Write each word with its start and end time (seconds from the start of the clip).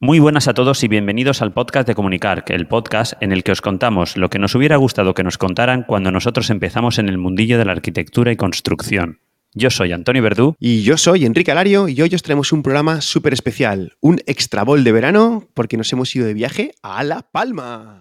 Muy 0.00 0.20
buenas 0.20 0.46
a 0.46 0.54
todos 0.54 0.84
y 0.84 0.88
bienvenidos 0.88 1.42
al 1.42 1.52
podcast 1.52 1.88
de 1.88 1.96
Comunicar, 1.96 2.44
el 2.46 2.68
podcast 2.68 3.14
en 3.20 3.32
el 3.32 3.42
que 3.42 3.50
os 3.50 3.60
contamos 3.60 4.16
lo 4.16 4.30
que 4.30 4.38
nos 4.38 4.54
hubiera 4.54 4.76
gustado 4.76 5.12
que 5.12 5.24
nos 5.24 5.38
contaran 5.38 5.82
cuando 5.82 6.12
nosotros 6.12 6.50
empezamos 6.50 7.00
en 7.00 7.08
el 7.08 7.18
mundillo 7.18 7.58
de 7.58 7.64
la 7.64 7.72
arquitectura 7.72 8.30
y 8.30 8.36
construcción. 8.36 9.18
Yo 9.54 9.70
soy 9.70 9.90
Antonio 9.90 10.22
Verdú. 10.22 10.54
Y 10.60 10.82
yo 10.82 10.96
soy 10.98 11.26
Enrique 11.26 11.50
Alario 11.50 11.88
y 11.88 12.00
hoy 12.00 12.14
os 12.14 12.22
traemos 12.22 12.52
un 12.52 12.62
programa 12.62 13.00
súper 13.00 13.32
especial, 13.32 13.96
un 14.00 14.20
extra 14.26 14.62
bol 14.62 14.84
de 14.84 14.92
verano 14.92 15.48
porque 15.52 15.76
nos 15.76 15.92
hemos 15.92 16.14
ido 16.14 16.26
de 16.26 16.34
viaje 16.34 16.74
a 16.80 17.02
La 17.02 17.22
Palma. 17.22 17.98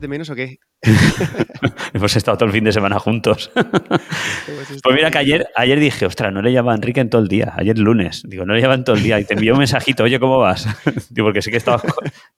De 0.00 0.08
menos 0.08 0.30
o 0.30 0.34
qué? 0.34 0.58
Hemos 1.92 2.14
estado 2.16 2.38
todo 2.38 2.46
el 2.46 2.52
fin 2.52 2.64
de 2.64 2.72
semana 2.72 2.98
juntos. 2.98 3.50
pues 3.54 4.94
mira 4.94 5.10
que 5.10 5.18
ayer, 5.18 5.48
ayer 5.56 5.80
dije, 5.80 6.06
ostras, 6.06 6.32
no 6.32 6.42
le 6.42 6.52
llama 6.52 6.72
a 6.72 6.74
Enrique 6.76 7.00
en 7.00 7.10
todo 7.10 7.22
el 7.22 7.28
día. 7.28 7.52
Ayer 7.56 7.78
lunes. 7.78 8.22
Digo, 8.26 8.44
no 8.44 8.54
le 8.54 8.60
llaman 8.60 8.84
todo 8.84 8.96
el 8.96 9.02
día. 9.02 9.18
Y 9.20 9.24
te 9.24 9.34
envió 9.34 9.52
un 9.52 9.58
mensajito, 9.58 10.04
oye, 10.04 10.18
¿cómo 10.20 10.38
vas? 10.38 10.66
digo, 11.10 11.26
porque 11.26 11.42
sé 11.42 11.50
que 11.50 11.56
estaba 11.56 11.82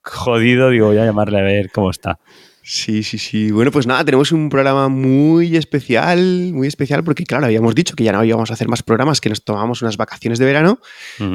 jodido. 0.03 0.71
Digo, 0.71 0.89
voy 0.89 0.99
a 0.99 1.05
llamarle 1.05 1.39
a 1.39 1.43
ver 1.43 1.71
cómo 1.71 1.91
está. 1.91 2.19
Sí, 2.63 3.03
sí, 3.03 3.19
sí. 3.19 3.51
Bueno, 3.51 3.71
pues 3.71 3.87
nada, 3.87 4.05
tenemos 4.05 4.33
un 4.33 4.49
programa 4.49 4.89
muy 4.89 5.57
especial, 5.57 6.53
muy 6.53 6.69
especial, 6.69 7.03
porque 7.03 7.25
claro, 7.25 7.47
habíamos 7.47 7.75
dicho 7.75 7.97
que 7.97 8.05
ya 8.05 8.13
no 8.13 8.23
íbamos 8.23 8.51
a 8.51 8.55
hacer 8.55 8.69
más 8.69 8.83
programas, 8.83 9.21
que 9.21 9.29
nos 9.29 9.43
tomábamos 9.43 9.83
unas 9.83 9.97
vacaciones 9.97 10.39
de 10.39 10.45
verano, 10.45 10.79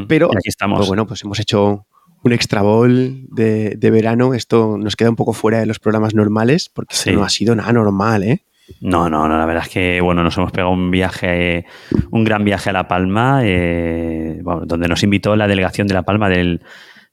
pero 0.08 0.28
aquí 0.28 0.48
estamos. 0.48 0.78
Pues 0.78 0.88
bueno, 0.88 1.06
pues 1.08 1.24
hemos 1.24 1.40
hecho 1.40 1.88
un 2.26 2.34
extra 2.34 2.64
de, 2.64 3.90
verano. 3.92 4.34
Esto 4.34 4.78
nos 4.80 4.96
queda 4.96 5.12
un 5.12 5.16
poco 5.16 5.32
fuera 5.32 5.60
de 5.60 5.68
los 5.68 5.78
programas 5.78 6.16
normales 6.16 6.70
porque 6.70 6.96
no 7.14 7.24
ha 7.24 7.30
sido 7.30 7.56
nada 7.56 7.72
normal, 7.72 8.24
¿eh? 8.24 8.42
No, 8.82 9.12
no, 9.12 9.28
no, 9.28 9.38
la 9.38 9.46
verdad 9.46 9.64
es 9.64 9.70
que 9.70 10.02
bueno, 10.02 10.24
nos 10.24 10.36
hemos 10.38 10.52
pegado 10.52 10.72
un 10.72 10.90
viaje, 10.90 11.66
un 12.10 12.24
gran 12.24 12.44
viaje 12.44 12.72
a 12.72 12.74
La 12.74 12.88
Palma, 12.88 13.42
eh, 13.44 14.42
donde 14.64 14.88
nos 14.88 15.04
invitó 15.04 15.36
la 15.36 15.48
delegación 15.48 15.86
de 15.86 15.94
La 15.94 16.02
Palma 16.02 16.28
del, 16.28 16.62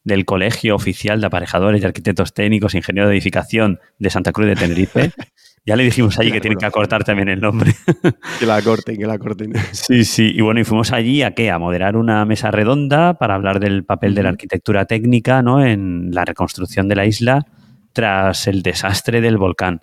del 0.02 0.24
Colegio 0.24 0.74
Oficial 0.74 1.20
de 1.20 1.26
Aparejadores 1.26 1.82
y 1.82 1.84
Arquitectos 1.84 2.32
Técnicos 2.32 2.72
e 2.72 2.78
Ingenieros 2.78 3.10
de 3.10 3.16
Edificación 3.16 3.80
de 3.98 4.08
Santa 4.08 4.32
Cruz 4.32 4.46
de 4.46 4.56
Tenerife. 4.56 5.10
Ya 5.64 5.76
le 5.76 5.84
dijimos 5.84 6.18
allí 6.18 6.32
que 6.32 6.40
tienen 6.40 6.58
que 6.58 6.66
acortar 6.66 7.04
también 7.04 7.28
el 7.28 7.40
nombre. 7.40 7.72
Que 8.40 8.46
la 8.46 8.56
acorten, 8.56 8.96
que 8.96 9.06
la 9.06 9.14
acorten. 9.14 9.52
Sí, 9.70 10.04
sí. 10.04 10.32
Y 10.34 10.40
bueno, 10.40 10.60
y 10.60 10.64
fuimos 10.64 10.92
allí 10.92 11.22
a 11.22 11.32
qué? 11.32 11.50
A 11.50 11.58
moderar 11.58 11.96
una 11.96 12.24
mesa 12.24 12.50
redonda 12.50 13.14
para 13.14 13.36
hablar 13.36 13.60
del 13.60 13.84
papel 13.84 14.14
de 14.14 14.24
la 14.24 14.30
arquitectura 14.30 14.86
técnica 14.86 15.42
¿no? 15.42 15.64
en 15.64 16.10
la 16.12 16.24
reconstrucción 16.24 16.88
de 16.88 16.96
la 16.96 17.06
isla 17.06 17.46
tras 17.92 18.48
el 18.48 18.62
desastre 18.62 19.20
del 19.20 19.38
volcán. 19.38 19.82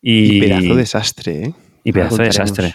Y, 0.00 0.38
y 0.38 0.40
pedazo 0.40 0.74
desastre, 0.74 1.42
¿eh? 1.44 1.54
Y 1.84 1.92
pedazo 1.92 2.16
de 2.16 2.24
desastre. 2.24 2.74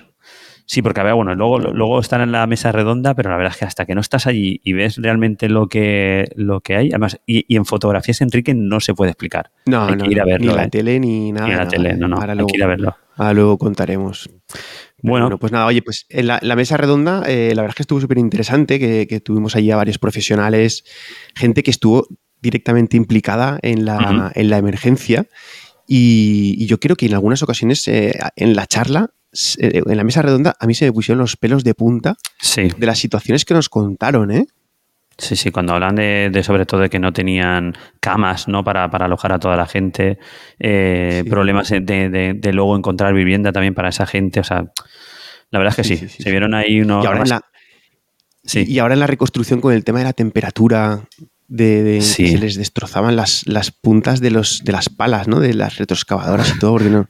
Sí, 0.70 0.82
porque 0.82 1.00
a 1.00 1.04
ver, 1.04 1.14
bueno, 1.14 1.34
luego, 1.34 1.60
luego 1.60 2.02
están 2.02 2.20
en 2.20 2.34
la 2.34 2.46
mesa 2.46 2.74
redonda, 2.74 3.16
pero 3.16 3.30
la 3.30 3.38
verdad 3.38 3.54
es 3.54 3.58
que 3.58 3.64
hasta 3.64 3.86
que 3.86 3.96
no 3.96 4.02
estás 4.02 4.28
allí 4.28 4.60
y 4.66 4.74
ves 4.74 4.98
realmente 4.98 5.48
lo 5.48 5.68
que, 5.70 6.30
lo 6.36 6.60
que 6.60 6.76
hay, 6.76 6.90
además, 6.90 7.22
y, 7.26 7.56
en 7.56 7.66
fotografías, 7.66 8.20
Enrique, 8.20 8.54
no 8.54 8.82
se 8.82 8.94
puede 8.94 9.12
explicar. 9.12 9.50
No, 9.66 9.86
hay 9.86 9.96
que 9.96 10.12
ir 10.12 10.20
a 10.20 10.26
verlo, 10.26 10.52
ni 10.52 10.58
la 10.58 10.66
¿eh? 10.66 10.70
tele 10.70 11.00
ni 11.00 11.32
nada. 11.32 11.48
Ni 11.48 11.56
la 11.56 11.68
tele, 11.70 11.96
no, 11.96 12.10
no, 12.10 12.20
hay 12.20 12.46
que 12.46 12.58
ir 12.58 12.64
a 12.64 12.68
verlo. 12.68 12.98
Ahora 13.16 13.34
luego 13.34 13.58
contaremos. 13.58 14.30
Bueno, 15.02 15.38
pues 15.40 15.54
nada, 15.54 15.68
oye, 15.68 15.82
pues 15.82 16.06
en 16.10 16.28
la, 16.28 16.56
mesa 16.58 16.76
redonda, 16.76 17.24
eh, 17.26 17.54
la 17.56 17.62
verdad 17.62 17.70
es 17.72 17.76
que 17.76 17.84
estuvo 17.84 18.02
súper 18.02 18.18
interesante, 18.18 18.78
que, 18.78 19.22
tuvimos 19.22 19.56
allí 19.56 19.72
a 19.72 19.78
varios 19.78 20.00
profesionales, 20.00 20.84
gente 21.34 21.64
que 21.64 21.72
estuvo 21.72 22.10
directamente 22.42 22.98
implicada 22.98 23.58
en 23.62 23.86
la, 23.86 24.34
en 24.36 24.50
la 24.50 24.58
emergencia. 24.58 25.28
Y, 25.88 26.66
yo 26.66 26.78
creo 26.82 26.98
que 26.98 27.06
en 27.06 27.14
algunas 27.14 27.42
ocasiones 27.42 27.88
eh, 27.88 28.20
en 28.36 28.54
la 28.54 28.66
charla 28.66 29.12
en 29.58 29.98
la 29.98 30.04
mesa 30.04 30.22
redonda 30.22 30.56
a 30.60 30.66
mí 30.66 30.74
se 30.74 30.86
me 30.86 30.94
pusieron 30.94 31.20
los 31.20 31.36
pelos 31.38 31.64
de 31.64 31.74
punta 31.74 32.16
de 32.56 32.86
las 32.86 33.00
situaciones 33.00 33.46
que 33.46 33.54
nos 33.54 33.70
contaron, 33.70 34.32
¿eh? 34.32 34.48
Sí, 35.18 35.36
sí, 35.36 35.50
cuando 35.50 35.74
hablan 35.74 35.96
de, 35.96 36.42
sobre 36.44 36.68
todo 36.68 36.82
de 36.82 36.90
que 36.90 37.00
no 37.00 37.12
tenían 37.12 37.76
camas 38.00 38.48
¿no? 38.48 38.64
Para, 38.64 38.86
alojar 38.86 39.34
a 39.34 39.40
toda 39.40 39.56
la 39.56 39.66
gente, 39.66 40.20
eh, 40.60 41.24
problemas 41.28 41.70
de, 41.70 42.52
luego 42.54 42.78
encontrar 42.78 43.14
vivienda 43.14 43.52
también 43.52 43.74
para 43.74 43.90
esa 43.90 44.06
gente, 44.06 44.40
o 44.40 44.44
sea, 44.44 44.72
la 45.50 45.60
verdad 45.60 45.74
es 45.80 45.88
que 45.88 45.98
sí, 45.98 46.08
se 46.08 46.30
vieron 46.30 46.54
ahí 46.54 46.82
unos... 46.82 47.04
Y 47.04 47.08
ahora, 47.08 47.22
en 47.22 47.30
la, 47.30 47.42
y 48.54 48.80
ahora 48.80 48.94
en 48.94 49.00
la 49.00 49.08
reconstrucción 49.08 49.60
con 49.60 49.74
el 49.74 49.84
tema 49.84 50.00
de 50.00 50.06
la 50.06 50.14
temperatura, 50.14 51.08
de, 51.48 52.00
se 52.02 52.38
les 52.38 52.56
destrozaban 52.56 53.16
las, 53.16 53.48
las 53.48 53.72
puntas 53.72 54.20
de, 54.20 54.30
los, 54.30 54.64
de 54.64 54.72
las 54.72 54.90
palas, 54.90 55.28
¿no? 55.28 55.40
De 55.40 55.56
las 55.56 55.78
retroexcavadoras 55.78 56.56
y 56.56 56.60
todo, 56.60 56.74
porque 56.74 56.90
no... 56.90 57.10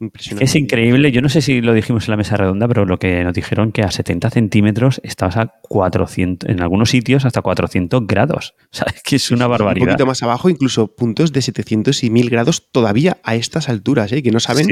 Es 0.00 0.54
increíble, 0.54 1.10
yo 1.10 1.20
no 1.22 1.28
sé 1.28 1.42
si 1.42 1.60
lo 1.60 1.74
dijimos 1.74 2.06
en 2.06 2.12
la 2.12 2.16
mesa 2.16 2.36
redonda, 2.36 2.68
pero 2.68 2.84
lo 2.84 2.98
que 2.98 3.24
nos 3.24 3.34
dijeron 3.34 3.72
que 3.72 3.82
a 3.82 3.90
70 3.90 4.30
centímetros 4.30 5.00
estabas 5.02 5.36
a 5.36 5.52
400, 5.62 6.48
en 6.48 6.60
algunos 6.60 6.90
sitios 6.90 7.24
hasta 7.24 7.42
400 7.42 8.06
grados. 8.06 8.54
O 8.62 8.76
sea, 8.76 8.86
es 8.94 9.02
que 9.02 9.16
es 9.16 9.32
una 9.32 9.48
barbaridad. 9.48 9.88
Un 9.88 9.92
poquito 9.92 10.06
más 10.06 10.22
abajo, 10.22 10.48
incluso 10.48 10.94
puntos 10.94 11.32
de 11.32 11.42
700 11.42 12.04
y 12.04 12.10
1000 12.10 12.30
grados 12.30 12.70
todavía 12.70 13.18
a 13.24 13.34
estas 13.34 13.68
alturas, 13.68 14.12
¿eh? 14.12 14.22
que 14.22 14.30
no 14.30 14.38
saben, 14.38 14.68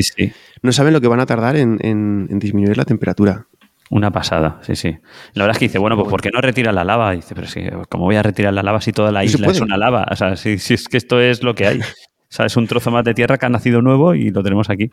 no 0.63 0.73
saben 0.73 0.93
lo 0.93 1.01
que 1.01 1.09
van 1.09 1.21
a 1.21 1.27
tardar 1.27 1.57
en, 1.57 2.29
disminuir 2.39 2.77
la 2.77 2.85
temperatura. 2.85 3.47
Una 3.91 4.13
pasada, 4.13 4.61
sí, 4.63 4.77
sí. 4.77 4.97
La 5.35 5.45
verdad 5.45 5.57
es 5.57 5.59
que 5.59 5.65
dice, 5.67 5.79
bueno, 5.79 5.97
pues 5.97 6.09
¿por 6.09 6.21
qué 6.21 6.31
no 6.33 6.41
retira 6.41 6.73
la 6.73 6.85
lava? 6.85 7.13
dice, 7.13 7.35
pero 7.35 7.49
sí, 7.49 7.63
¿cómo 7.89 8.05
voy 8.05 8.17
a 8.17 8.23
retirar 8.23 8.53
la 8.53 8.63
lava 8.63 8.81
si 8.81 8.93
toda 8.93 9.11
la 9.11 9.25
isla 9.25 9.49
es 9.49 9.61
una 9.61 9.77
lava? 9.77 10.07
O 10.11 10.17
sea, 10.17 10.37
si, 10.37 10.59
si 10.59 10.75
es 10.75 10.89
que 10.89 10.97
esto 10.97 11.21
es 11.21 11.43
lo 11.43 11.55
que 11.57 11.67
hay. 11.67 11.81
O 12.29 12.35
sea, 12.37 12.47
es 12.47 12.57
un 12.57 12.67
trozo 12.67 12.91
más 12.91 13.05
de 13.05 13.15
tierra 13.15 13.39
que 13.39 13.47
ha 13.47 13.49
nacido 13.49 13.81
nuevo 13.83 14.15
y 14.15 14.31
lo 14.31 14.43
tenemos 14.43 14.69
aquí. 14.69 14.91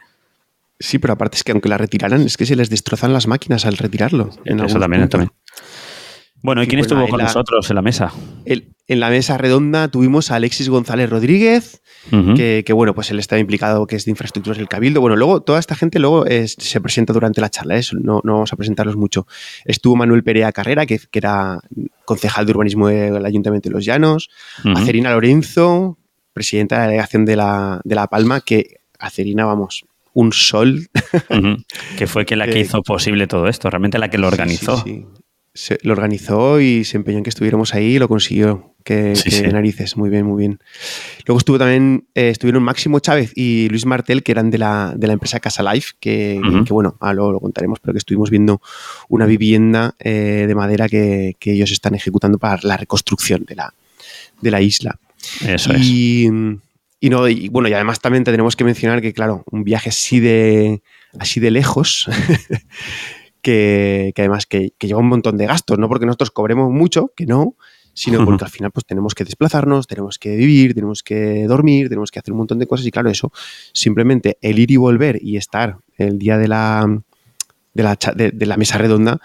Sí, 0.79 0.99
pero 0.99 1.13
aparte 1.13 1.37
es 1.37 1.43
que 1.43 1.51
aunque 1.51 1.69
la 1.69 1.77
retiraran, 1.77 2.21
es 2.21 2.37
que 2.37 2.45
se 2.45 2.55
les 2.55 2.69
destrozan 2.69 3.13
las 3.13 3.27
máquinas 3.27 3.65
al 3.65 3.77
retirarlo. 3.77 4.29
Eso 4.43 4.79
también, 4.79 5.07
también. 5.07 5.31
Bueno, 6.43 6.61
¿y 6.61 6.67
quién 6.67 6.79
pues 6.79 6.91
estuvo 6.91 7.07
con 7.07 7.21
nosotros 7.21 7.69
en 7.69 7.75
la 7.75 7.81
mesa? 7.81 8.11
en 8.85 8.99
la 8.99 9.09
mesa 9.09 9.37
redonda 9.37 9.87
tuvimos 9.87 10.29
a 10.29 10.35
Alexis 10.35 10.67
González 10.67 11.09
Rodríguez, 11.09 11.81
que, 12.11 12.73
bueno, 12.73 12.93
pues 12.93 13.11
él 13.11 13.19
estaba 13.19 13.39
implicado, 13.39 13.87
que 13.87 13.95
es 13.95 14.03
de 14.03 14.11
infraestructuras 14.11 14.57
del 14.57 14.67
Cabildo. 14.67 14.99
Bueno, 14.99 15.15
luego 15.15 15.41
toda 15.41 15.57
esta 15.57 15.73
gente 15.73 15.99
luego 15.99 16.25
se 16.45 16.81
presenta 16.81 17.13
durante 17.13 17.39
la 17.39 17.49
charla, 17.49 17.77
eso 17.77 17.95
no, 17.97 18.19
no, 18.25 18.33
vamos 18.33 18.51
a 18.51 18.57
presentarlos 18.57 18.97
mucho. 18.97 19.25
Estuvo 19.63 19.95
Manuel 19.95 20.21
Perea 20.21 20.51
Carrera, 20.51 20.85
que, 20.85 20.99
era 21.13 21.61
concejal 22.03 22.45
de 22.45 22.51
urbanismo 22.51 22.89
del 22.89 23.25
Ayuntamiento 23.25 23.69
de 23.69 23.75
Los 23.75 23.85
Llanos, 23.85 24.29
Acerina 24.75 25.11
Lorenzo, 25.11 25.97
presidenta 26.33 26.75
de 26.75 26.81
la 26.81 26.87
delegación 26.87 27.23
de 27.23 27.35
La, 27.37 27.81
de 27.85 27.95
la 27.95 28.07
Palma, 28.07 28.41
que 28.41 28.81
Acerina, 28.99 29.45
vamos, 29.45 29.85
un 30.13 30.31
sol. 30.31 30.87
Que 31.97 32.07
fue 32.07 32.25
quien 32.25 32.39
la 32.39 32.47
que 32.47 32.59
hizo 32.59 32.81
posible 32.81 33.27
todo 33.27 33.47
esto, 33.47 33.69
realmente 33.69 33.97
la 33.97 34.09
que 34.09 34.17
lo 34.17 34.27
organizó. 34.27 34.81
Sí, 34.83 35.05
Se, 35.53 35.77
lo 35.83 35.93
organizó 35.93 36.59
y 36.59 36.83
se 36.83 36.97
empeñó 36.97 37.19
en 37.19 37.23
que 37.23 37.29
estuviéramos 37.29 37.73
ahí 37.73 37.95
y 37.95 37.99
lo 37.99 38.07
consiguió. 38.07 38.73
Que, 38.83 39.13
narices, 39.51 39.95
muy 39.95 40.09
bien, 40.09 40.25
muy 40.25 40.39
bien. 40.39 40.59
Luego 41.25 41.37
estuvo 41.37 41.57
también, 41.57 42.07
eh, 42.15 42.29
estuvieron 42.29 42.63
Máximo 42.63 42.99
Chávez 42.99 43.31
y 43.35 43.69
Luis 43.69 43.85
Martel, 43.85 44.23
que 44.23 44.33
eran 44.33 44.51
de 44.51 44.57
la, 44.57 44.93
de 44.95 45.07
la 45.07 45.13
empresa 45.13 45.39
Casa 45.39 45.63
Life, 45.63 45.93
que, 45.99 46.41
bueno, 46.69 46.97
ah, 46.99 47.13
luego 47.13 47.31
lo 47.31 47.39
contaremos, 47.39 47.79
pero 47.79 47.93
que 47.93 47.99
estuvimos 47.99 48.29
viendo 48.29 48.61
una 49.07 49.25
vivienda 49.25 49.95
eh, 49.99 50.45
de 50.47 50.55
madera 50.55 50.89
que, 50.89 51.37
ellos 51.41 51.71
están 51.71 51.95
ejecutando 51.95 52.37
para 52.39 52.59
la 52.63 52.75
reconstrucción 52.75 53.45
de 53.45 53.55
la, 53.55 53.73
de 54.41 54.51
la 54.51 54.59
isla. 54.59 54.99
Eso 55.47 55.71
y, 55.77 56.25
es. 56.25 56.31
Y, 57.03 57.09
no, 57.09 57.27
y 57.27 57.49
bueno, 57.49 57.67
y 57.67 57.73
además 57.73 57.99
también 57.99 58.23
tenemos 58.23 58.55
que 58.55 58.63
mencionar 58.63 59.01
que, 59.01 59.11
claro, 59.11 59.43
un 59.51 59.65
viaje 59.65 59.89
así 59.89 60.21
de, 60.21 60.81
así 61.19 61.41
de 61.41 61.51
lejos, 61.51 62.07
que, 63.41 64.13
además 64.17 64.45
que, 64.45 64.71
lleva 64.79 65.01
un 65.01 65.09
montón 65.09 65.35
de 65.35 65.45
gastos, 65.45 65.77
no 65.77 65.89
porque 65.89 66.05
nosotros 66.05 66.31
cobremos 66.31 66.71
mucho, 66.71 67.11
que 67.13 67.25
no, 67.25 67.57
sino 67.93 68.23
porque 68.23 68.45
al 68.45 68.51
final 68.51 68.71
pues 68.71 68.85
tenemos 68.85 69.15
que 69.15 69.25
desplazarnos, 69.25 69.85
tenemos 69.85 70.17
que 70.17 70.37
vivir, 70.37 70.75
tenemos 70.75 71.03
que 71.03 71.45
dormir, 71.45 71.89
tenemos 71.89 72.09
que 72.09 72.19
hacer 72.19 72.31
un 72.31 72.37
montón 72.37 72.57
de 72.57 72.67
cosas 72.67 72.85
y 72.85 72.91
claro, 72.91 73.09
eso, 73.09 73.33
simplemente 73.73 74.37
el 74.39 74.57
ir 74.59 74.71
y 74.71 74.77
volver 74.77 75.19
y 75.21 75.35
estar 75.35 75.79
el 75.97 76.17
día 76.17 76.37
de 76.37 76.47
la, 76.47 76.85
de 77.73 77.83
la, 77.83 77.97
de, 78.15 78.45
la 78.45 78.55
mesa 78.55 78.77
redonda, 78.77 79.19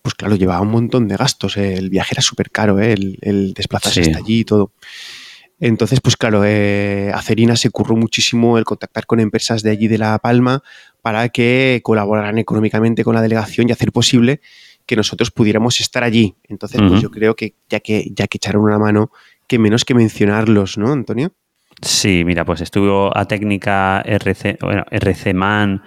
pues 0.00 0.14
claro, 0.14 0.36
llevaba 0.36 0.60
un 0.60 0.70
montón 0.70 1.08
de 1.08 1.16
gastos, 1.16 1.56
el 1.56 1.90
viaje 1.90 2.14
era 2.14 2.22
súper 2.22 2.52
caro, 2.52 2.78
¿eh? 2.78 2.92
el, 2.92 3.52
desplazarse 3.52 4.02
hasta 4.02 4.18
allí 4.18 4.38
y 4.38 4.44
todo. 4.44 4.70
Entonces, 5.58 6.00
pues 6.00 6.16
claro, 6.16 6.42
eh, 6.44 7.10
Acerina 7.14 7.56
se 7.56 7.70
curró 7.70 7.96
muchísimo 7.96 8.58
el 8.58 8.64
contactar 8.64 9.06
con 9.06 9.20
empresas 9.20 9.62
de 9.62 9.70
allí 9.70 9.88
de 9.88 9.98
La 9.98 10.18
Palma 10.18 10.62
para 11.00 11.28
que 11.30 11.80
colaboraran 11.82 12.38
económicamente 12.38 13.04
con 13.04 13.14
la 13.14 13.22
delegación 13.22 13.68
y 13.68 13.72
hacer 13.72 13.92
posible 13.92 14.40
que 14.84 14.96
nosotros 14.96 15.30
pudiéramos 15.30 15.80
estar 15.80 16.04
allí. 16.04 16.36
Entonces, 16.44 16.80
pues 16.86 17.00
yo 17.00 17.10
creo 17.10 17.34
que 17.34 17.54
ya 17.68 17.80
que, 17.80 18.10
ya 18.14 18.26
que 18.26 18.36
echaron 18.36 18.62
una 18.62 18.78
mano, 18.78 19.10
que 19.46 19.58
menos 19.58 19.84
que 19.84 19.94
mencionarlos, 19.94 20.78
¿no, 20.78 20.92
Antonio? 20.92 21.32
Sí, 21.82 22.24
mira, 22.24 22.44
pues 22.44 22.60
estuvo 22.60 23.16
a 23.16 23.26
técnica 23.26 24.00
RC, 24.02 24.58
bueno, 24.60 24.84
RCman, 24.90 25.82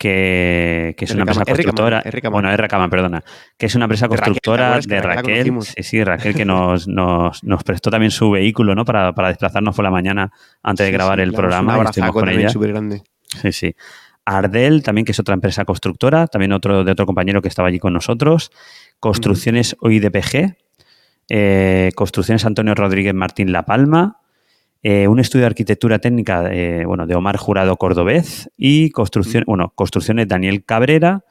que, 0.00 0.94
que 0.96 1.04
es 1.04 1.10
una 1.10 1.24
empresa 1.24 1.44
constructora. 1.44 2.02
Bueno, 2.30 2.48
perdona. 2.88 3.22
Que 3.58 3.66
es 3.66 3.74
una 3.74 3.84
empresa 3.84 4.08
constructora 4.08 4.80
de 4.80 5.02
Raquel. 5.02 5.52
sí, 5.60 5.82
sí, 5.82 6.02
Raquel, 6.02 6.34
que 6.34 6.46
nos, 6.46 6.88
nos, 6.88 7.44
nos, 7.44 7.62
prestó 7.64 7.90
también 7.90 8.10
su 8.10 8.30
vehículo, 8.30 8.74
¿no? 8.74 8.86
Para, 8.86 9.12
para 9.12 9.28
desplazarnos 9.28 9.76
por 9.76 9.84
la 9.84 9.90
mañana 9.90 10.32
antes 10.62 10.86
de 10.86 10.92
grabar 10.92 11.20
el 11.20 11.34
programa. 11.34 11.76
Un 11.76 12.12
con 12.12 12.30
ella. 12.30 12.48
grande. 12.54 13.02
Sí, 13.42 13.52
sí. 13.52 13.76
Ardel, 14.24 14.82
también, 14.82 15.04
que 15.04 15.12
es 15.12 15.20
otra 15.20 15.34
empresa 15.34 15.66
constructora, 15.66 16.26
también 16.28 16.52
otro 16.52 16.82
de 16.82 16.92
otro 16.92 17.04
compañero 17.04 17.42
que 17.42 17.48
estaba 17.48 17.68
allí 17.68 17.78
con 17.78 17.92
nosotros. 17.92 18.52
Construcciones 19.00 19.76
OIDPG, 19.80 20.56
eh, 21.28 21.90
Construcciones 21.94 22.46
Antonio 22.46 22.74
Rodríguez 22.74 23.12
Martín 23.12 23.52
La 23.52 23.66
Palma, 23.66 24.19
eh, 24.82 25.08
un 25.08 25.20
estudio 25.20 25.42
de 25.42 25.48
arquitectura 25.48 25.98
técnica 25.98 26.48
eh, 26.50 26.84
bueno, 26.86 27.06
de 27.06 27.14
Omar 27.14 27.36
Jurado 27.36 27.76
Cordobés 27.76 28.50
y 28.56 28.90
construcción, 28.90 29.44
bueno, 29.46 29.72
construcciones 29.74 30.28
Daniel 30.28 30.64
Cabrera 30.64 31.22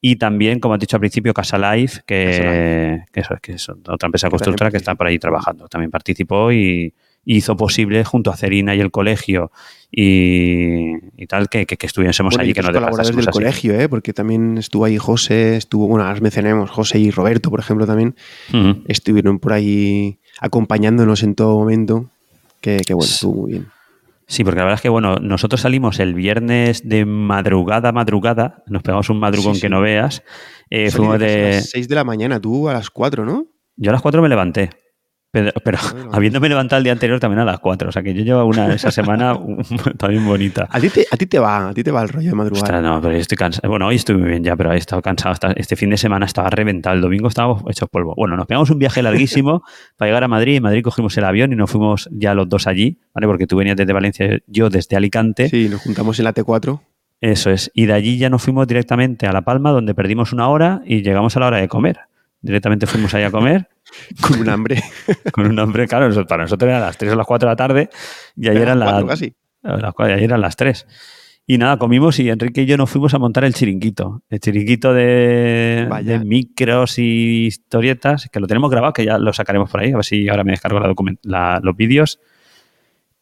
y 0.00 0.16
también, 0.16 0.60
como 0.60 0.74
has 0.74 0.80
dicho 0.80 0.96
al 0.96 1.00
principio, 1.00 1.34
Casa 1.34 1.58
Life, 1.58 2.02
que, 2.06 3.02
eso, 3.14 3.34
que 3.42 3.52
es 3.52 3.68
otra 3.68 4.06
empresa 4.06 4.30
constructora 4.30 4.70
que 4.70 4.76
está 4.76 4.94
por 4.94 5.08
ahí 5.08 5.18
trabajando. 5.18 5.66
También 5.68 5.90
participó 5.90 6.52
y, 6.52 6.94
hizo 7.24 7.56
posible 7.56 8.04
junto 8.04 8.30
a 8.30 8.36
Cerina 8.36 8.74
y 8.74 8.80
el 8.80 8.90
colegio 8.90 9.50
y, 9.90 11.26
tal 11.26 11.48
que, 11.48 11.66
que, 11.66 11.86
estuviésemos 11.86 12.38
allí. 12.38 12.54
Que 12.54 12.62
nos 12.62 12.70
colaboradores 12.70 13.14
del 13.14 13.26
colegio, 13.26 13.78
¿eh? 13.78 13.88
porque 13.88 14.14
también 14.14 14.56
estuvo 14.56 14.84
ahí 14.86 14.96
José, 14.96 15.56
estuvo, 15.56 15.88
bueno, 15.88 16.06
ahora 16.06 16.18
mencionemos 16.20 16.70
José 16.70 17.00
y 17.00 17.10
Roberto, 17.10 17.50
por 17.50 17.60
ejemplo, 17.60 17.86
también 17.86 18.14
estuvieron 18.86 19.40
por 19.40 19.52
ahí 19.52 20.20
acompañándonos 20.40 21.22
en 21.22 21.34
todo 21.34 21.58
momento. 21.58 22.10
Que, 22.60 22.80
bueno, 22.90 23.04
estuvo 23.04 23.42
muy 23.42 23.52
bien. 23.52 23.68
Sí, 24.26 24.44
porque 24.44 24.58
la 24.58 24.64
verdad 24.64 24.76
es 24.76 24.82
que, 24.82 24.90
bueno, 24.90 25.16
nosotros 25.16 25.62
salimos 25.62 26.00
el 26.00 26.14
viernes 26.14 26.86
de 26.86 27.06
madrugada, 27.06 27.92
madrugada, 27.92 28.62
nos 28.66 28.82
pegamos 28.82 29.08
un 29.08 29.18
madrugón 29.18 29.58
que 29.58 29.70
no 29.70 29.80
veas. 29.80 30.22
Eh, 30.68 30.90
fuimos 30.90 31.18
de... 31.18 31.46
A 31.46 31.54
las 31.56 31.70
6 31.70 31.88
de 31.88 31.94
la 31.94 32.04
mañana, 32.04 32.38
tú 32.38 32.68
a 32.68 32.74
las 32.74 32.90
4, 32.90 33.24
¿no? 33.24 33.46
Yo 33.76 33.90
a 33.90 33.92
las 33.92 34.02
4 34.02 34.20
me 34.20 34.28
levanté. 34.28 34.70
Pero, 35.30 35.52
habiéndome 36.12 36.48
levantado 36.48 36.78
el 36.78 36.84
día 36.84 36.92
anterior 36.92 37.20
también 37.20 37.40
a 37.40 37.44
las 37.44 37.58
4, 37.60 37.90
o 37.90 37.92
sea 37.92 38.02
que 38.02 38.14
yo 38.14 38.22
llevo 38.22 38.44
una 38.46 38.72
esa 38.72 38.90
semana 38.90 39.38
también 39.98 40.24
bonita. 40.26 40.66
A 40.70 40.80
ti, 40.80 40.88
te, 40.88 41.06
a 41.10 41.16
ti 41.18 41.26
te 41.26 41.38
va, 41.38 41.68
a 41.68 41.74
ti 41.74 41.84
te 41.84 41.90
va 41.90 42.02
el 42.02 42.08
rollo 42.08 42.30
de 42.30 42.34
madrugada. 42.34 42.80
no, 42.80 43.00
pero 43.02 43.12
yo 43.12 43.20
estoy 43.20 43.36
cansado. 43.36 43.68
Bueno, 43.68 43.88
hoy 43.88 43.96
estoy 43.96 44.16
muy 44.16 44.30
bien 44.30 44.42
ya, 44.42 44.56
pero 44.56 44.72
he 44.72 44.78
estado 44.78 45.02
cansado. 45.02 45.32
Hasta 45.32 45.52
este 45.52 45.76
fin 45.76 45.90
de 45.90 45.98
semana 45.98 46.24
estaba 46.24 46.48
reventado. 46.48 46.96
El 46.96 47.02
domingo 47.02 47.28
estábamos 47.28 47.62
hechos 47.68 47.90
polvo. 47.90 48.14
Bueno, 48.16 48.36
nos 48.36 48.46
pegamos 48.46 48.70
un 48.70 48.78
viaje 48.78 49.02
larguísimo 49.02 49.62
para 49.98 50.08
llegar 50.08 50.24
a 50.24 50.28
Madrid. 50.28 50.56
En 50.56 50.62
Madrid 50.62 50.82
cogimos 50.82 51.16
el 51.18 51.24
avión 51.24 51.52
y 51.52 51.56
nos 51.56 51.70
fuimos 51.70 52.08
ya 52.10 52.32
los 52.32 52.48
dos 52.48 52.66
allí, 52.66 52.98
¿vale? 53.14 53.26
Porque 53.26 53.46
tú 53.46 53.56
venías 53.56 53.76
desde 53.76 53.92
Valencia, 53.92 54.38
yo 54.46 54.70
desde 54.70 54.96
Alicante. 54.96 55.50
Sí, 55.50 55.68
nos 55.68 55.82
juntamos 55.82 56.18
en 56.18 56.24
la 56.24 56.32
T4. 56.32 56.80
Eso 57.20 57.50
es. 57.50 57.70
Y 57.74 57.84
de 57.84 57.92
allí 57.92 58.16
ya 58.16 58.30
nos 58.30 58.42
fuimos 58.42 58.66
directamente 58.66 59.26
a 59.26 59.32
La 59.32 59.42
Palma, 59.42 59.72
donde 59.72 59.94
perdimos 59.94 60.32
una 60.32 60.48
hora 60.48 60.80
y 60.86 61.02
llegamos 61.02 61.36
a 61.36 61.40
la 61.40 61.48
hora 61.48 61.56
de 61.58 61.68
comer. 61.68 61.98
Directamente 62.40 62.86
fuimos 62.86 63.12
ahí 63.14 63.24
a 63.24 63.30
comer. 63.30 63.68
Con 64.20 64.40
un 64.40 64.48
hambre. 64.48 64.82
con 65.32 65.46
un 65.46 65.58
hambre, 65.58 65.88
claro, 65.88 66.12
para 66.26 66.42
nosotros 66.42 66.68
eran 66.68 66.82
las 66.82 66.98
3 66.98 67.12
o 67.12 67.16
las 67.16 67.26
4 67.26 67.48
de 67.48 67.52
la 67.52 67.56
tarde 67.56 67.90
y 68.36 68.48
ayer 68.48 68.62
eran 68.62 68.78
las, 68.78 69.04
casi. 69.04 69.34
ayer 69.62 70.22
eran 70.24 70.42
las 70.42 70.56
3. 70.56 70.86
Y 71.46 71.56
nada, 71.56 71.78
comimos 71.78 72.18
y 72.18 72.28
Enrique 72.28 72.60
y 72.62 72.66
yo 72.66 72.76
nos 72.76 72.90
fuimos 72.90 73.14
a 73.14 73.18
montar 73.18 73.44
el 73.44 73.54
chiringuito. 73.54 74.22
El 74.28 74.40
chiringuito 74.40 74.92
de, 74.92 75.88
micros 76.22 76.98
y 76.98 77.46
historietas, 77.46 78.28
que 78.30 78.40
lo 78.40 78.46
tenemos 78.46 78.70
grabado, 78.70 78.92
que 78.92 79.06
ya 79.06 79.16
lo 79.16 79.32
sacaremos 79.32 79.70
por 79.70 79.80
ahí, 79.80 79.92
a 79.92 79.96
ver 79.96 80.04
si 80.04 80.28
ahora 80.28 80.44
me 80.44 80.52
descargo 80.52 80.78
la 81.22 81.60
los 81.62 81.74
vídeos. 81.74 82.20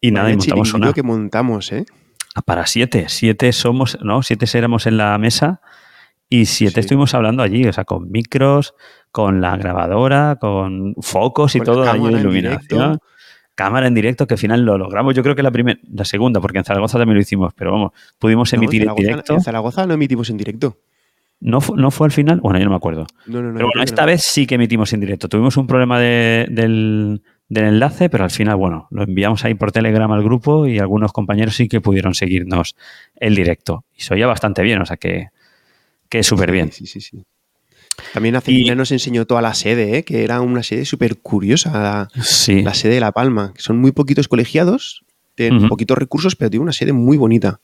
Y 0.01 0.11
nada, 0.11 0.33
y 0.33 0.37
montamos 0.37 0.75
una. 0.75 0.93
que 0.93 1.05
montamos, 1.05 1.71
¿eh? 1.71 1.87
Ah, 2.35 2.43
para 2.43 2.67
siete. 2.67 3.05
Siete 3.09 3.53
somos, 3.53 3.97
¿no? 4.03 4.25
Siete 4.25 4.47
éramos 4.59 4.87
en 4.89 4.97
la 4.97 5.17
mesa 5.19 5.61
y 6.29 6.47
siete 6.47 6.81
estuvimos 6.81 7.15
hablando 7.15 7.43
allí, 7.43 7.67
o 7.67 7.73
sea, 7.73 7.85
con 7.85 8.11
micros, 8.11 8.75
con 9.11 9.41
la 9.41 9.57
grabadora, 9.57 10.37
con 10.41 10.95
focos 11.01 11.55
y 11.57 11.61
todo, 11.61 11.89
ahí 11.89 12.01
iluminación. 12.01 12.99
Cámara 13.55 13.87
en 13.87 13.95
directo, 13.95 14.27
que 14.27 14.35
al 14.35 14.39
final 14.39 14.67
lo 14.67 14.77
logramos. 14.77 15.15
Yo 15.15 15.23
creo 15.23 15.35
que 15.35 15.43
la 15.43 15.51
primera, 15.51 15.81
la 15.91 16.05
segunda, 16.05 16.41
porque 16.41 16.59
en 16.59 16.65
Zaragoza 16.65 16.99
también 16.99 17.15
lo 17.15 17.23
hicimos, 17.23 17.55
pero 17.55 17.73
vamos, 17.73 17.93
pudimos 18.19 18.53
emitir 18.53 18.83
en, 18.83 18.95
directo. 18.95 19.33
En 19.33 19.41
Zaragoza 19.41 19.87
no 19.87 19.95
emitimos 19.95 20.29
en 20.29 20.37
directo. 20.37 20.77
¿No, 21.41 21.61
¿No 21.75 21.91
fue 21.91 22.07
al 22.07 22.13
final? 22.13 22.41
Bueno, 22.41 22.59
yo 22.59 22.67
no 22.67 22.71
me 22.71 22.77
acuerdo. 22.77 23.07
pero 23.25 23.53
bueno, 23.53 23.83
esta 23.83 24.05
vez 24.05 24.23
sí 24.23 24.47
que 24.47 24.57
emitimos 24.57 24.93
en 24.93 25.01
directo. 25.01 25.29
Tuvimos 25.29 25.57
un 25.57 25.67
problema 25.67 25.99
del, 25.99 27.23
del 27.49 27.65
enlace, 27.65 28.11
pero 28.11 28.25
al 28.25 28.31
final, 28.31 28.57
bueno, 28.57 28.89
lo 28.91 29.05
enviamos 29.05 29.45
ahí 29.45 29.55
por 29.55 29.73
Telegram 29.73 30.11
al 30.13 30.23
grupo 30.23 30.67
y 30.67 30.79
algunos 30.79 31.13
compañeros 31.13 31.57
sí 31.57 31.69
que 31.69 31.81
pudieron 31.81 32.15
seguirnos 32.15 32.77
el 33.15 33.35
directo. 33.35 33.85
Y 33.95 34.03
se 34.03 34.13
oía 34.13 34.27
bastante 34.27 34.63
bien, 34.63 34.83
o 34.83 34.87
sea 34.87 34.97
que, 34.99 35.29
que 36.09 36.23
súper 36.23 36.53
bien. 36.53 36.73
Sí, 36.73 36.87
sí, 36.87 37.01
sí. 37.01 37.25
También 38.13 38.37
hace 38.37 38.75
nos 38.75 38.93
enseñó 38.93 39.27
toda 39.27 39.43
la 39.43 39.55
sede, 39.55 39.99
¿eh? 39.99 40.03
que 40.05 40.25
era 40.25 40.41
una 40.41 40.63
sede 40.63 40.85
súper 40.85 41.19
curiosa, 41.19 42.09
la, 42.15 42.75
sede 42.75 42.95
de 42.95 43.01
La 43.01 43.13
Palma. 43.13 43.55
Son 43.57 43.79
muy 43.79 43.93
poquitos 43.93 44.29
colegiados, 44.29 45.05
tienen 45.35 45.69
poquitos 45.69 45.97
recursos, 45.97 46.37
pero 46.37 46.51
tiene 46.51 46.63
una 46.63 46.73
sede 46.73 46.93
muy 46.93 47.17
bonita. 47.17 47.61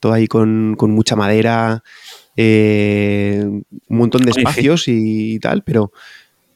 Todo 0.00 0.12
ahí 0.12 0.26
con, 0.26 0.76
mucha 0.78 1.16
madera, 1.16 1.82
eh, 2.36 3.42
un 3.44 3.64
montón 3.88 4.22
de 4.22 4.30
espacios 4.30 4.84
y, 4.86 5.38
tal, 5.40 5.62
pero 5.62 5.92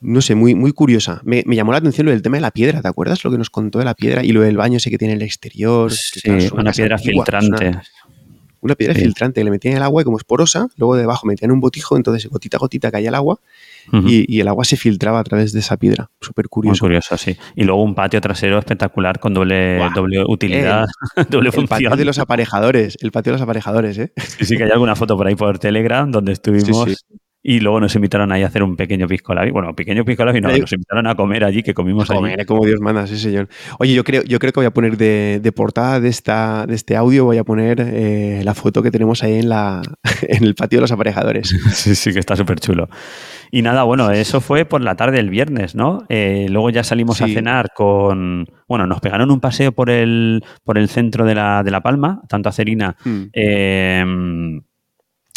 no 0.01 0.21
sé, 0.21 0.35
muy, 0.35 0.55
muy 0.55 0.73
curiosa. 0.73 1.21
Me, 1.25 1.43
llamó 1.47 1.73
la 1.73 1.79
atención 1.79 2.07
lo 2.07 2.13
del 2.13 2.23
tema 2.23 2.37
de 2.37 2.43
la 2.43 2.51
piedra, 2.51 2.81
¿te 2.81 2.89
acuerdas? 2.89 3.25
Lo 3.25 3.31
que 3.31 3.39
nos 3.39 3.51
contó 3.51 3.79
de 3.79 3.85
la 3.85 3.95
piedra 3.95 4.25
y 4.25 4.31
lo 4.31 4.43
del 4.43 4.57
baño 4.57 4.77
ese 4.77 4.91
que 4.91 4.99
tiene 4.99 5.15
en 5.15 5.21
el 5.21 5.27
exterior. 5.27 5.93
Sí, 5.93 6.49
una 6.53 6.73
piedra 6.73 6.99
filtrante 6.99 7.67
una 7.69 7.83
piedra 8.75 8.95
filtrante 8.95 9.41
que 9.41 9.45
le 9.45 9.51
metían 9.51 9.77
el 9.77 9.83
agua 9.83 10.03
y 10.03 10.05
como 10.05 10.17
es 10.17 10.25
porosa, 10.25 10.69
luego 10.77 10.97
debajo 10.97 11.27
metían 11.27 11.51
un 11.53 11.61
botijo, 11.61 11.97
entonces 11.97 12.29
gotita 12.29 12.57
a 12.57 12.61
gotita 12.61 12.91
caía 12.91 13.09
el 13.09 13.15
agua 13.15 13.41
y, 13.93 14.41
el 14.41 14.49
agua 14.49 14.65
se 14.65 14.77
filtraba 14.77 15.21
a 15.21 15.25
través 15.25 15.53
de 15.53 15.61
esa 15.61 15.77
piedra. 15.77 16.11
Súper 16.21 16.49
curioso. 16.49 16.73
Muy 16.73 16.89
curioso, 16.89 17.17
sí. 17.17 17.37
Y 17.55 17.65
luego 17.65 17.83
un 17.83 17.95
patio 17.95 18.21
trasero 18.21 18.59
espectacular 18.59 19.21
con 19.21 19.33
doble, 19.33 19.79
doble 19.95 20.25
utilidad, 20.27 20.87
doble 21.29 21.53
función. 21.53 21.79
El 21.81 21.85
patio 21.85 21.97
de 21.97 22.05
los 22.05 22.19
aparejadores, 22.19 22.97
el 23.01 23.13
patio 23.13 23.33
de 23.33 23.39
los 23.39 23.43
aparejadores, 23.43 23.99
¿eh? 23.99 24.13
Sí, 24.17 24.45
sí, 24.45 24.57
que 24.57 24.65
hay 24.65 24.71
alguna 24.71 24.97
foto 24.97 25.17
por 25.17 25.27
ahí 25.27 25.35
por 25.35 25.59
Telegram 25.59 26.11
donde 26.11 26.33
estuvimos 26.33 27.07
y 27.49 27.61
luego 27.61 27.79
nos 27.79 27.95
invitaron 27.95 28.33
ahí 28.33 28.43
a 28.43 28.49
hacer 28.49 28.65
un 28.65 28.75
pequeño 28.75 29.07
pisco 29.07 29.33
Bueno, 29.53 29.73
pequeño 29.73 30.05
pisco 30.05 30.25
no, 30.25 30.33
nos 30.33 30.73
invitaron 30.73 31.07
a 31.07 31.15
comer 31.15 31.45
allí, 31.45 31.63
que 31.63 31.75
comimos 31.75 32.11
allí. 32.11 32.19
Comer, 32.19 32.45
como 32.45 32.67
Dios 32.67 32.81
manda, 32.81 33.07
sí, 33.07 33.17
señor. 33.17 33.49
Oye, 33.79 33.95
yo 33.95 34.03
creo, 34.03 34.25
yo 34.25 34.41
creo 34.41 34.53
que 34.53 34.59
voy 34.59 34.67
a 34.67 34.73
poner 34.73 34.97
de, 34.97 35.53
portada 35.55 36.01
de, 36.01 36.09
esta, 36.09 36.67
de 36.67 36.75
este 36.75 36.97
audio, 36.97 37.25
voy 37.25 37.39
a 37.39 37.45
poner 37.45 37.81
eh, 37.81 38.41
la 38.43 38.53
foto 38.55 38.83
que 38.83 38.91
tenemos 38.91 39.23
ahí 39.23 39.39
en, 39.39 39.49
la, 39.49 39.81
en 40.23 40.43
el 40.43 40.57
patio 40.57 40.79
de 40.79 40.81
los 40.81 40.93
aparejadores. 40.93 41.55
Sí, 41.77 41.95
sí, 41.95 42.13
que 42.13 42.19
está 42.19 42.35
súper 42.35 42.59
chulo. 42.59 42.89
Y 43.53 43.63
nada, 43.63 43.85
bueno, 43.85 44.11
eso 44.11 44.41
fue 44.41 44.65
por 44.65 44.81
la 44.81 44.97
tarde 44.97 45.19
del 45.19 45.31
viernes, 45.31 45.77
¿no? 45.77 46.05
Eh, 46.09 46.47
luego 46.51 46.71
ya 46.71 46.83
salimos 46.83 47.23
a 47.23 47.29
cenar 47.29 47.69
con. 47.77 48.47
Bueno, 48.67 48.89
nos 48.89 49.01
pegaron 49.01 49.31
un 49.31 49.39
paseo 49.39 49.71
por 49.71 49.89
el, 49.89 50.43
por 50.65 50.79
el 50.79 50.89
centro 50.89 51.25
de 51.25 51.37
la, 51.37 51.63
de 51.63 51.71
la 51.71 51.81
Palma, 51.81 52.23
tanto 52.29 52.49
a 52.49 52.53
Cerina. 52.53 52.97
Hmm. 53.05 53.27
Eh, 53.33 54.05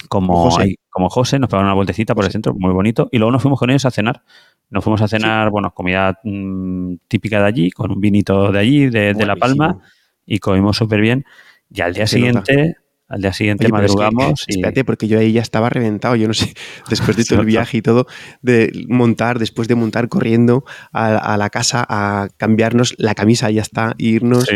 como 0.09 0.49
José. 0.49 0.75
como 0.89 1.09
José, 1.09 1.39
nos 1.39 1.49
pagaron 1.49 1.67
una 1.67 1.75
vueltecita 1.75 2.13
por 2.13 2.25
el 2.25 2.31
centro, 2.31 2.53
muy 2.53 2.73
bonito, 2.73 3.07
y 3.11 3.17
luego 3.19 3.31
nos 3.31 3.41
fuimos 3.41 3.59
con 3.59 3.69
ellos 3.69 3.85
a 3.85 3.91
cenar. 3.91 4.23
Nos 4.69 4.83
fuimos 4.83 5.01
a 5.01 5.07
cenar, 5.07 5.49
bueno, 5.51 5.73
comida 5.73 6.19
mm, 6.23 6.95
típica 7.07 7.39
de 7.39 7.45
allí, 7.45 7.71
con 7.71 7.91
un 7.91 8.01
vinito 8.01 8.51
de 8.51 8.59
allí, 8.59 8.89
de, 8.89 9.13
La 9.25 9.35
Palma, 9.35 9.79
y 10.25 10.39
comimos 10.39 10.77
súper 10.77 10.99
bien. 10.99 11.25
Y 11.71 11.81
al 11.81 11.93
día 11.93 12.07
siguiente, 12.07 12.75
al 13.07 13.21
día 13.21 13.33
siguiente 13.33 13.67
madrugamos. 13.69 14.45
y... 14.47 14.55
Espérate, 14.55 14.83
porque 14.83 15.07
yo 15.07 15.19
ahí 15.19 15.31
ya 15.31 15.41
estaba 15.41 15.69
reventado, 15.69 16.15
yo 16.15 16.27
no 16.27 16.33
sé, 16.33 16.53
después 16.89 17.15
de 17.15 17.23
todo 17.23 17.41
el 17.41 17.45
viaje 17.45 17.77
y 17.77 17.81
todo, 17.81 18.07
de 18.41 18.71
montar, 18.89 19.39
después 19.39 19.67
de 19.67 19.75
montar 19.75 20.09
corriendo 20.09 20.65
a, 20.91 21.37
la 21.37 21.49
casa 21.49 21.85
a 21.87 22.29
cambiarnos 22.37 22.95
la 22.97 23.15
camisa, 23.15 23.49
ya 23.51 23.61
está, 23.61 23.95
irnos. 23.97 24.47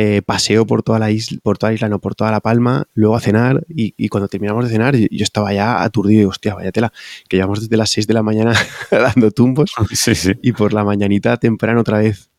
Eh, 0.00 0.22
paseo 0.22 0.64
por 0.64 0.84
toda 0.84 1.00
la 1.00 1.10
isla, 1.10 1.40
por 1.42 1.58
toda 1.58 1.72
la 1.72 1.74
isla, 1.74 1.88
no, 1.88 1.98
por 1.98 2.14
toda 2.14 2.30
la 2.30 2.38
palma, 2.38 2.84
luego 2.94 3.16
a 3.16 3.20
cenar 3.20 3.64
y, 3.68 4.08
cuando 4.08 4.28
terminamos 4.28 4.64
de 4.64 4.70
cenar 4.70 4.94
yo, 4.94 5.08
estaba 5.10 5.52
ya 5.52 5.82
aturdido 5.82 6.22
y 6.22 6.24
hostia, 6.26 6.54
vaya 6.54 6.70
tela, 6.70 6.92
que 7.28 7.36
llevamos 7.36 7.62
desde 7.62 7.76
las 7.76 7.90
6 7.90 8.06
de 8.06 8.14
la 8.14 8.22
mañana 8.22 8.52
dando 8.92 9.32
tumbos 9.32 9.72
y 10.42 10.52
por 10.52 10.72
la 10.72 10.84
mañanita 10.84 11.36
temprano 11.36 11.80
otra 11.80 11.98
vez. 11.98 12.30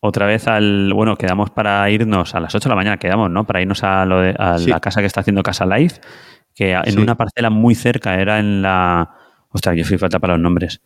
Otra 0.00 0.26
vez 0.26 0.46
al, 0.46 0.92
bueno, 0.92 1.16
quedamos 1.16 1.48
para 1.48 1.88
irnos 1.88 2.34
a 2.34 2.40
las 2.40 2.54
8 2.54 2.68
de 2.68 2.68
la 2.68 2.76
mañana, 2.76 2.98
quedamos, 2.98 3.30
¿no? 3.30 3.46
Para 3.46 3.62
irnos 3.62 3.82
a, 3.84 4.04
lo 4.04 4.20
de, 4.20 4.34
a 4.38 4.58
la 4.58 4.80
casa 4.80 5.00
que 5.00 5.06
está 5.06 5.20
haciendo 5.20 5.42
Casa 5.42 5.64
Life, 5.64 5.98
que 6.54 6.72
en 6.72 6.98
una 6.98 7.16
parcela 7.16 7.48
muy 7.48 7.74
cerca 7.74 8.20
era 8.20 8.38
en 8.38 8.60
la... 8.60 9.14
Ostras, 9.48 9.78
yo 9.78 9.84
fui 9.86 9.96
falta 9.96 10.18
para 10.18 10.34
los 10.34 10.42
nombres. 10.42 10.82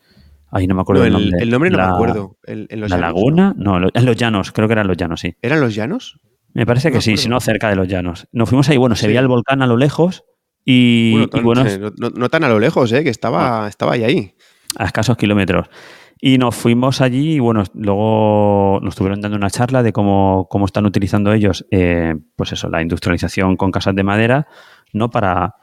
Ahí 0.50 0.66
no 0.66 0.74
me 0.74 0.82
acuerdo 0.82 1.04
el, 1.04 1.12
nombre. 1.12 1.38
El 1.40 1.50
nombre 1.50 1.70
no 1.70 1.78
me 1.78 1.84
acuerdo. 1.84 2.38
¿La 2.46 2.98
Laguna? 2.98 3.54
No, 3.56 3.76
en 3.76 4.06
los 4.06 4.16
llanos, 4.16 4.52
creo 4.52 4.68
que 4.68 4.72
eran 4.72 4.86
los 4.86 4.96
llanos, 4.96 5.20
sí. 5.20 5.36
¿Eran 5.42 5.60
los 5.60 5.74
llanos? 5.74 6.20
Me 6.54 6.64
parece 6.64 6.90
que 6.90 7.00
sí, 7.00 7.16
si 7.16 7.28
no 7.28 7.40
cerca 7.40 7.68
de 7.68 7.76
los 7.76 7.88
llanos. 7.88 8.28
Nos 8.32 8.48
fuimos 8.48 8.68
ahí, 8.68 8.76
bueno, 8.76 8.96
se 8.96 9.06
veía 9.06 9.20
el 9.20 9.28
volcán 9.28 9.60
a 9.62 9.66
lo 9.66 9.76
lejos 9.76 10.24
y 10.64 11.26
bueno. 11.42 11.64
no, 11.98 12.28
tan 12.28 12.44
a 12.44 12.48
lo 12.48 12.58
lejos, 12.58 12.92
¿eh? 12.92 13.04
que 13.04 13.10
estaba, 13.10 13.68
estaba 13.68 13.92
ahí, 13.92 14.04
ahí. 14.04 14.34
A 14.78 14.86
escasos 14.86 15.16
kilómetros. 15.16 15.68
Y 16.20 16.38
nos 16.38 16.54
fuimos 16.56 17.02
allí 17.02 17.34
y 17.34 17.38
bueno, 17.40 17.62
luego 17.74 18.80
nos 18.82 18.94
estuvieron 18.94 19.20
dando 19.20 19.36
una 19.36 19.50
charla 19.50 19.82
de 19.82 19.92
cómo, 19.92 20.48
cómo 20.50 20.64
están 20.64 20.86
utilizando 20.86 21.32
ellos, 21.32 21.66
eh, 21.70 22.14
pues 22.36 22.52
eso, 22.52 22.70
la 22.70 22.80
industrialización 22.80 23.56
con 23.56 23.70
casas 23.70 23.94
de 23.94 24.02
madera, 24.02 24.48
¿no? 24.94 25.10
Para, 25.10 25.56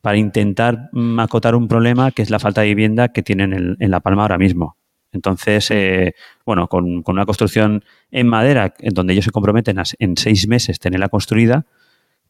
para 0.00 0.16
intentar 0.16 0.90
acotar 1.18 1.54
un 1.54 1.68
problema 1.68 2.10
que 2.12 2.22
es 2.22 2.30
la 2.30 2.38
falta 2.38 2.60
de 2.62 2.68
vivienda 2.68 3.08
que 3.08 3.22
tienen 3.22 3.52
en, 3.52 3.76
en 3.78 3.90
La 3.90 4.00
Palma 4.00 4.22
ahora 4.22 4.38
mismo. 4.38 4.76
Entonces, 5.12 5.70
eh, 5.70 6.14
bueno, 6.44 6.68
con, 6.68 7.02
con, 7.02 7.14
una 7.16 7.24
construcción 7.26 7.82
en 8.10 8.26
madera, 8.28 8.74
en 8.78 8.92
donde 8.94 9.14
ellos 9.14 9.24
se 9.24 9.30
comprometen 9.30 9.78
a, 9.78 9.84
en 9.98 10.16
seis 10.16 10.46
meses 10.48 10.78
tenerla 10.78 11.08
construida, 11.08 11.64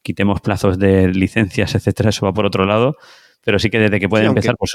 quitemos 0.03 0.41
plazos 0.41 0.79
de 0.79 1.09
licencias, 1.09 1.75
etcétera, 1.75 2.11
eso 2.11 2.25
va 2.25 2.33
por 2.33 2.47
otro 2.47 2.65
lado, 2.65 2.97
pero 3.45 3.59
sí 3.59 3.69
que 3.69 3.79
desde 3.81 3.99
que 3.99 4.09
pueden 4.09 4.27
Sí, 4.27 4.29
empezar, 4.29 4.55
pues 4.57 4.73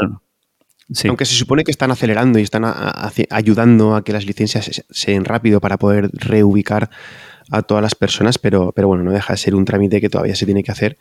sí. 0.91 1.07
Aunque 1.07 1.25
se 1.25 1.33
supone 1.35 1.63
que 1.63 1.71
están 1.71 1.91
acelerando 1.91 2.39
y 2.39 2.41
están 2.41 2.65
a- 2.65 2.71
a- 2.73 3.09
haci- 3.09 3.25
ayudando 3.29 3.95
a 3.95 4.03
que 4.03 4.11
las 4.11 4.25
licencias 4.25 4.65
se- 4.65 4.85
sean 4.89 5.23
rápido 5.23 5.61
para 5.61 5.77
poder 5.77 6.09
reubicar 6.11 6.89
a 7.51 7.61
todas 7.61 7.81
las 7.81 7.95
personas, 7.95 8.37
pero, 8.37 8.71
pero 8.73 8.87
bueno, 8.87 9.03
no 9.03 9.11
deja 9.11 9.33
de 9.33 9.37
ser 9.37 9.55
un 9.55 9.65
trámite 9.65 10.01
que 10.01 10.09
todavía 10.09 10.35
se 10.35 10.45
tiene 10.45 10.63
que 10.63 10.71
hacer. 10.71 10.97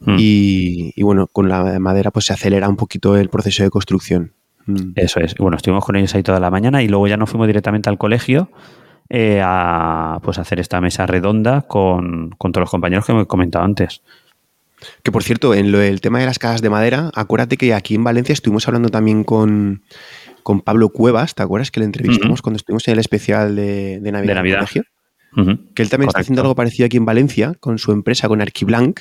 Mm. 0.00 0.16
Y, 0.18 0.92
y 0.96 1.02
bueno, 1.02 1.26
con 1.26 1.48
la 1.48 1.78
madera 1.78 2.10
pues 2.10 2.26
se 2.26 2.32
acelera 2.32 2.68
un 2.68 2.76
poquito 2.76 3.16
el 3.16 3.28
proceso 3.28 3.62
de 3.62 3.70
construcción. 3.70 4.32
Mm. 4.66 4.92
Eso 4.96 5.20
es. 5.20 5.34
Bueno, 5.36 5.56
estuvimos 5.56 5.84
con 5.84 5.96
ellos 5.96 6.14
ahí 6.14 6.22
toda 6.22 6.40
la 6.40 6.50
mañana 6.50 6.82
y 6.82 6.88
luego 6.88 7.06
ya 7.06 7.16
nos 7.16 7.30
fuimos 7.30 7.46
directamente 7.46 7.88
al 7.88 7.98
colegio 7.98 8.50
eh, 9.08 9.40
a 9.44 10.20
pues 10.22 10.38
hacer 10.38 10.60
esta 10.60 10.80
mesa 10.80 11.06
redonda 11.06 11.62
con, 11.62 12.30
con 12.38 12.52
todos 12.52 12.62
los 12.62 12.70
compañeros 12.70 13.04
que 13.04 13.12
me 13.12 13.22
he 13.22 13.26
comentado 13.26 13.64
antes. 13.64 14.02
Que 15.02 15.12
por 15.12 15.22
cierto, 15.22 15.54
en 15.54 15.70
lo 15.70 15.78
del 15.78 16.00
tema 16.00 16.18
de 16.18 16.26
las 16.26 16.38
casas 16.38 16.62
de 16.62 16.70
madera, 16.70 17.10
acuérdate 17.14 17.56
que 17.56 17.74
aquí 17.74 17.94
en 17.94 18.04
Valencia 18.04 18.32
estuvimos 18.32 18.66
hablando 18.66 18.88
también 18.88 19.22
con, 19.22 19.82
con 20.42 20.60
Pablo 20.60 20.88
Cuevas, 20.88 21.34
¿te 21.34 21.42
acuerdas 21.42 21.70
que 21.70 21.80
le 21.80 21.86
entrevistamos 21.86 22.42
cuando 22.42 22.56
estuvimos 22.56 22.86
en 22.88 22.92
el 22.92 22.98
especial 22.98 23.54
de, 23.54 24.00
de 24.00 24.12
Navidad, 24.12 24.28
De 24.28 24.34
Navidad. 24.34 24.68
en 24.74 24.82
Que 25.74 25.82
él 25.82 25.88
también 25.88 26.08
está 26.08 26.20
haciendo 26.20 26.42
algo 26.42 26.54
parecido 26.54 26.86
aquí 26.86 26.96
en 26.96 27.04
Valencia 27.04 27.54
con 27.60 27.78
su 27.78 27.92
empresa, 27.92 28.28
con 28.28 28.40
Arquiblanc. 28.42 29.00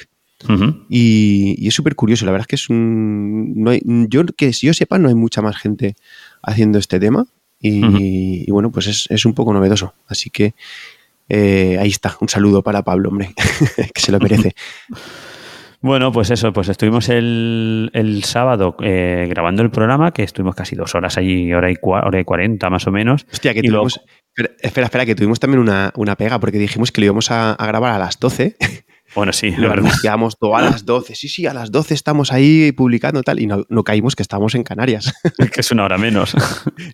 Ujú. 0.49 0.85
Y, 0.89 1.55
y 1.57 1.67
es 1.67 1.73
súper 1.73 1.95
curioso, 1.95 2.25
la 2.25 2.31
verdad 2.31 2.45
es 2.45 2.47
que 2.47 2.55
es 2.55 2.69
un... 2.69 3.53
No 3.55 3.69
hay- 3.71 3.81
yo 4.09 4.25
que 4.25 4.53
si 4.53 4.65
yo 4.67 4.73
sepa, 4.73 4.97
no 4.97 5.07
hay 5.09 5.15
mucha 5.15 5.41
más 5.41 5.57
gente 5.57 5.95
haciendo 6.41 6.79
este 6.79 6.99
tema. 6.99 7.25
Y 7.59 8.49
bueno, 8.49 8.71
pues 8.71 8.87
es, 8.87 9.05
es 9.11 9.25
un 9.25 9.33
poco 9.35 9.53
novedoso. 9.53 9.93
Así 10.07 10.29
que 10.31 10.55
eh, 11.29 11.77
ahí 11.79 11.89
está, 11.89 12.17
un 12.21 12.27
saludo 12.27 12.63
para 12.63 12.81
Pablo, 12.83 13.09
hombre, 13.09 13.33
que 13.93 14.01
se 14.01 14.11
lo 14.11 14.19
merece. 14.19 14.55
Bueno, 15.81 16.11
pues 16.11 16.29
eso, 16.29 16.53
pues 16.53 16.69
estuvimos 16.69 17.09
el, 17.09 17.89
el 17.93 18.23
sábado 18.23 18.75
eh, 18.83 19.25
grabando 19.29 19.63
el 19.63 19.71
programa, 19.71 20.11
que 20.11 20.21
estuvimos 20.23 20.55
casi 20.55 20.75
dos 20.75 20.93
horas 20.93 21.17
allí, 21.17 21.51
hora 21.53 21.71
y, 21.71 21.75
cua- 21.75 22.05
hora 22.05 22.19
y 22.19 22.23
cuarenta 22.23 22.69
más 22.69 22.85
o 22.85 22.91
menos. 22.91 23.25
Hostia, 23.31 23.53
que 23.53 23.61
luego- 23.63 23.87
tuvimos... 23.89 24.01
Espera, 24.33 24.53
espera, 24.61 24.85
espera, 24.85 25.05
que 25.05 25.15
tuvimos 25.15 25.39
también 25.39 25.59
una, 25.59 25.91
una 25.97 26.15
pega, 26.15 26.39
porque 26.39 26.57
dijimos 26.59 26.91
que 26.91 27.01
lo 27.01 27.05
íbamos 27.05 27.31
a, 27.31 27.53
a 27.53 27.65
grabar 27.65 27.93
a 27.93 27.99
las 27.99 28.19
12. 28.19 28.55
Bueno, 29.13 29.33
sí, 29.33 29.51
la 29.57 29.67
verdad. 29.67 29.87
anunciamos 29.87 30.37
todo 30.39 30.55
a 30.55 30.61
las 30.61 30.85
12. 30.85 31.15
Sí, 31.15 31.27
sí, 31.27 31.45
a 31.45 31.53
las 31.53 31.69
12 31.69 31.93
estamos 31.93 32.31
ahí 32.31 32.71
publicando 32.71 33.23
tal. 33.23 33.41
Y 33.41 33.45
no, 33.45 33.65
no 33.67 33.83
caímos 33.83 34.15
que 34.15 34.23
estábamos 34.23 34.55
en 34.55 34.63
Canarias, 34.63 35.13
que 35.53 35.59
es 35.59 35.69
una 35.73 35.83
hora 35.83 35.97
menos. 35.97 36.33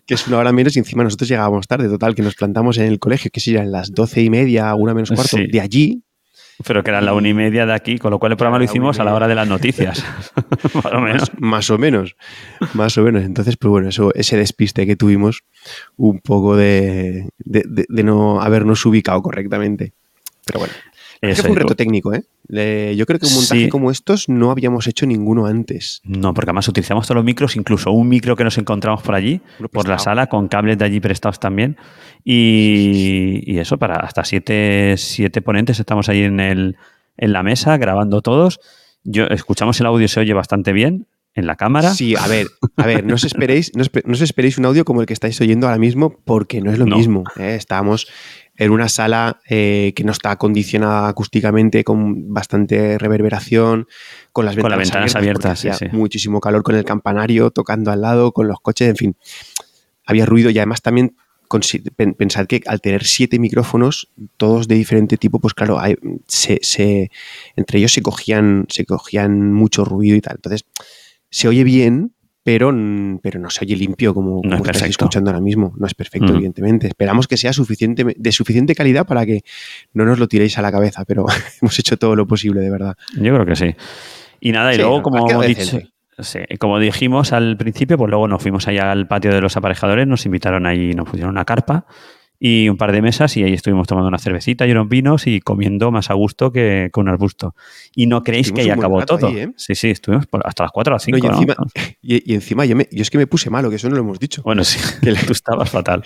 que 0.04 0.14
es 0.14 0.26
una 0.26 0.38
hora 0.38 0.50
menos 0.50 0.74
y 0.74 0.80
encima 0.80 1.04
nosotros 1.04 1.28
llegábamos 1.28 1.68
tarde. 1.68 1.88
Total, 1.88 2.16
que 2.16 2.22
nos 2.22 2.34
plantamos 2.34 2.76
en 2.78 2.86
el 2.86 2.98
colegio, 2.98 3.30
que 3.32 3.38
sí, 3.38 3.54
eran 3.54 3.70
las 3.70 3.92
12 3.92 4.20
y 4.20 4.30
media, 4.30 4.74
una 4.74 4.94
menos 4.94 5.12
cuarto, 5.12 5.36
Sí. 5.36 5.46
de 5.46 5.60
allí. 5.60 6.02
Pero 6.66 6.82
que 6.82 6.90
eran 6.90 7.04
la 7.06 7.14
una 7.14 7.28
y 7.28 7.34
media 7.34 7.66
de 7.66 7.72
aquí, 7.72 7.98
con 7.98 8.10
lo 8.10 8.18
cual 8.18 8.32
el 8.32 8.36
programa 8.36 8.58
lo 8.58 8.64
Era 8.64 8.70
hicimos 8.72 8.98
a 8.98 9.04
la 9.04 9.14
hora 9.14 9.28
de 9.28 9.34
las 9.36 9.46
noticias. 9.48 10.04
más 10.74 10.86
o 10.92 11.00
menos. 11.00 11.20
Más, 11.20 11.40
más 11.40 11.70
o 11.70 11.78
menos. 11.78 12.16
Más 12.74 12.98
o 12.98 13.02
menos. 13.02 13.22
Entonces, 13.22 13.56
pues 13.56 13.70
bueno, 13.70 13.88
eso, 13.88 14.12
ese 14.14 14.36
despiste 14.36 14.86
que 14.86 14.96
tuvimos, 14.96 15.44
un 15.96 16.18
poco 16.20 16.56
de, 16.56 17.28
de- 17.38 17.64
de- 17.68 17.86
de 17.88 18.02
no 18.02 18.40
habernos 18.42 18.84
ubicado 18.86 19.22
correctamente. 19.22 19.92
Pero 20.44 20.60
bueno. 20.60 20.74
Es 21.20 21.28
que 21.28 21.30
Eso 21.32 21.42
fue 21.42 21.50
un 21.50 21.56
reto 21.56 21.74
técnico, 21.74 22.14
¿eh? 22.14 22.24
Yo 22.96 23.04
creo 23.06 23.18
que 23.18 23.26
un 23.26 23.34
montaje 23.34 23.64
Sí. 23.64 23.68
como 23.68 23.90
estos 23.90 24.28
no 24.28 24.50
habíamos 24.50 24.86
hecho 24.86 25.04
ninguno 25.04 25.46
antes. 25.46 26.00
No, 26.04 26.32
porque 26.32 26.50
además 26.50 26.68
utilizamos 26.68 27.06
todos 27.06 27.16
los 27.16 27.24
micros, 27.24 27.56
incluso 27.56 27.90
un 27.90 28.08
micro 28.08 28.36
que 28.36 28.44
nos 28.44 28.56
encontramos 28.56 29.02
por 29.02 29.14
allí, 29.16 29.40
por 29.72 29.88
la 29.88 29.98
sala, 29.98 30.28
con 30.28 30.48
cables 30.48 30.78
de 30.78 30.84
allí 30.84 31.00
prestados 31.00 31.40
también. 31.40 31.76
Y, 32.24 33.42
y 33.46 33.58
eso, 33.58 33.78
para 33.78 33.96
hasta 33.96 34.24
siete, 34.24 34.94
siete 34.96 35.42
ponentes 35.42 35.80
estamos 35.80 36.08
ahí 36.08 36.22
en, 36.22 36.40
el, 36.40 36.76
en 37.16 37.32
la 37.32 37.42
mesa 37.42 37.76
grabando 37.78 38.22
todos. 38.22 38.60
Yo, 39.04 39.26
escuchamos 39.26 39.80
el 39.80 39.86
audio, 39.86 40.06
se 40.08 40.20
oye 40.20 40.34
bastante 40.34 40.72
bien 40.72 41.06
en 41.38 41.46
la 41.46 41.56
cámara. 41.56 41.94
Sí, 41.94 42.14
a 42.16 42.26
ver, 42.26 42.48
a 42.76 42.86
ver, 42.86 43.04
no 43.04 43.14
os 43.14 43.24
esperéis, 43.24 43.72
no, 43.74 43.82
espe- 43.84 44.02
no 44.04 44.12
os 44.12 44.20
esperéis 44.20 44.58
un 44.58 44.64
audio 44.66 44.84
como 44.84 45.00
el 45.00 45.06
que 45.06 45.12
estáis 45.12 45.40
oyendo 45.40 45.66
ahora 45.66 45.78
mismo, 45.78 46.18
porque 46.24 46.60
no 46.60 46.70
es 46.72 46.78
lo 46.78 46.86
No. 46.86 46.96
mismo. 46.96 47.24
¿eh? 47.38 47.54
Estábamos 47.54 48.08
en 48.56 48.70
una 48.72 48.88
sala 48.88 49.40
eh, 49.48 49.92
que 49.94 50.02
no 50.04 50.10
está 50.12 50.32
acondicionada 50.32 51.06
acústicamente, 51.08 51.84
con 51.84 52.32
bastante 52.34 52.98
reverberación, 52.98 53.86
con 54.32 54.44
las 54.44 54.54
Con 54.56 54.64
ventanas, 54.64 54.88
ventanas 54.88 55.14
abiertas, 55.16 55.34
porque 55.42 55.48
abiertas, 55.48 55.60
sí, 55.60 55.68
hacía 55.68 55.90
sí. 55.90 55.96
muchísimo 55.96 56.40
calor 56.40 56.62
con 56.64 56.74
el 56.74 56.84
campanario 56.84 57.50
tocando 57.52 57.92
al 57.92 58.00
lado, 58.00 58.32
con 58.32 58.48
los 58.48 58.58
coches, 58.60 58.88
en 58.88 58.96
fin. 58.96 59.16
Había 60.06 60.26
ruido 60.26 60.50
y 60.50 60.58
además 60.58 60.82
también 60.82 61.14
pensad 62.18 62.46
que 62.46 62.60
al 62.66 62.80
tener 62.82 63.04
siete 63.04 63.38
micrófonos, 63.38 64.10
todos 64.36 64.68
de 64.68 64.74
diferente 64.74 65.16
tipo, 65.16 65.38
pues 65.38 65.54
claro, 65.54 65.78
hay- 65.80 65.96
se, 66.26 66.58
se- 66.62 67.10
entre 67.56 67.78
ellos 67.78 67.92
se 67.92 68.02
cogían, 68.02 68.66
se 68.68 68.84
cogían 68.84 69.52
mucho 69.52 69.84
ruido 69.84 70.16
y 70.16 70.20
tal. 70.20 70.36
Entonces, 70.36 70.64
se 71.30 71.48
oye 71.48 71.64
bien, 71.64 72.12
pero, 72.42 72.72
pero 73.22 73.38
no 73.40 73.50
se 73.50 73.64
oye 73.64 73.76
limpio 73.76 74.14
como, 74.14 74.36
No 74.36 74.40
como 74.42 74.54
es 74.54 74.60
estáis 74.60 74.64
perfecto. 74.64 75.04
escuchando 75.04 75.30
ahora 75.30 75.40
mismo. 75.42 75.74
No 75.76 75.86
es 75.86 75.94
perfecto, 75.94 76.32
Mm. 76.32 76.36
evidentemente. 76.36 76.86
Esperamos 76.88 77.28
que 77.28 77.36
sea 77.36 77.52
suficiente, 77.52 78.04
de 78.16 78.32
suficiente 78.32 78.74
calidad 78.74 79.06
para 79.06 79.26
que 79.26 79.42
no 79.92 80.04
nos 80.06 80.18
lo 80.18 80.28
tiréis 80.28 80.56
a 80.56 80.62
la 80.62 80.72
cabeza, 80.72 81.04
pero 81.04 81.26
hemos 81.62 81.78
hecho 81.78 81.96
todo 81.98 82.16
lo 82.16 82.26
posible, 82.26 82.60
de 82.60 82.70
verdad. 82.70 82.96
Yo 83.16 83.34
creo 83.34 83.44
que 83.44 83.56
sí. 83.56 83.74
Y 84.40 84.52
nada, 84.52 84.72
y 84.72 84.76
Sí, 84.76 84.80
luego, 84.82 85.02
como, 85.02 85.26
quedado 85.26 85.42
dicho- 85.42 85.78
sí, 86.20 86.38
como 86.58 86.78
dijimos 86.78 87.32
al 87.32 87.56
principio, 87.58 87.98
pues 87.98 88.08
luego 88.08 88.26
nos 88.28 88.40
fuimos 88.40 88.66
allá 88.68 88.90
al 88.92 89.06
patio 89.08 89.32
de 89.32 89.40
los 89.40 89.56
aparejadores, 89.56 90.06
nos 90.06 90.24
invitaron 90.24 90.64
ahí, 90.66 90.94
nos 90.94 91.08
pusieron 91.08 91.30
una 91.32 91.44
carpa 91.44 91.86
y 92.40 92.68
un 92.68 92.76
par 92.76 92.92
de 92.92 93.02
mesas 93.02 93.36
y 93.36 93.42
ahí 93.42 93.52
estuvimos 93.52 93.86
tomando 93.88 94.08
una 94.08 94.18
cervecita 94.18 94.66
y 94.66 94.70
unos 94.70 94.88
vinos 94.88 95.26
y 95.26 95.40
comiendo 95.40 95.90
más 95.90 96.10
a 96.10 96.14
gusto 96.14 96.52
que 96.52 96.88
con 96.92 97.02
un 97.02 97.08
arbusto. 97.10 97.54
Y 97.94 98.06
no 98.06 98.22
creéis 98.22 98.52
que 98.52 98.60
ahí 98.60 98.70
acabó 98.70 99.00
rato 99.00 99.18
todo. 99.18 99.28
ahí, 99.30 99.38
¿eh? 99.38 99.52
Sí, 99.56 99.74
sí, 99.74 99.90
estuvimos 99.90 100.26
por- 100.26 100.46
hasta 100.46 100.62
las 100.62 100.72
4 100.72 100.92
o 100.92 100.94
las 100.96 101.08
No, 101.08 101.16
5. 101.18 101.26
y, 101.26 101.30
encima, 101.30 101.56
y, 102.02 102.32
y 102.32 102.34
encima 102.34 102.64
yo, 102.64 102.76
me- 102.76 102.88
yo 102.92 103.02
es 103.02 103.10
que 103.10 103.18
me 103.18 103.26
puse 103.26 103.50
malo, 103.50 103.70
que 103.70 103.76
eso 103.76 103.88
no 103.88 103.96
lo 103.96 104.02
hemos 104.02 104.18
dicho. 104.20 104.42
Bueno, 104.42 104.62
sí, 104.64 104.78
que 105.02 105.10
le- 105.12 105.18
tú 105.26 105.32
estabas 105.32 105.70
fatal. 105.70 106.04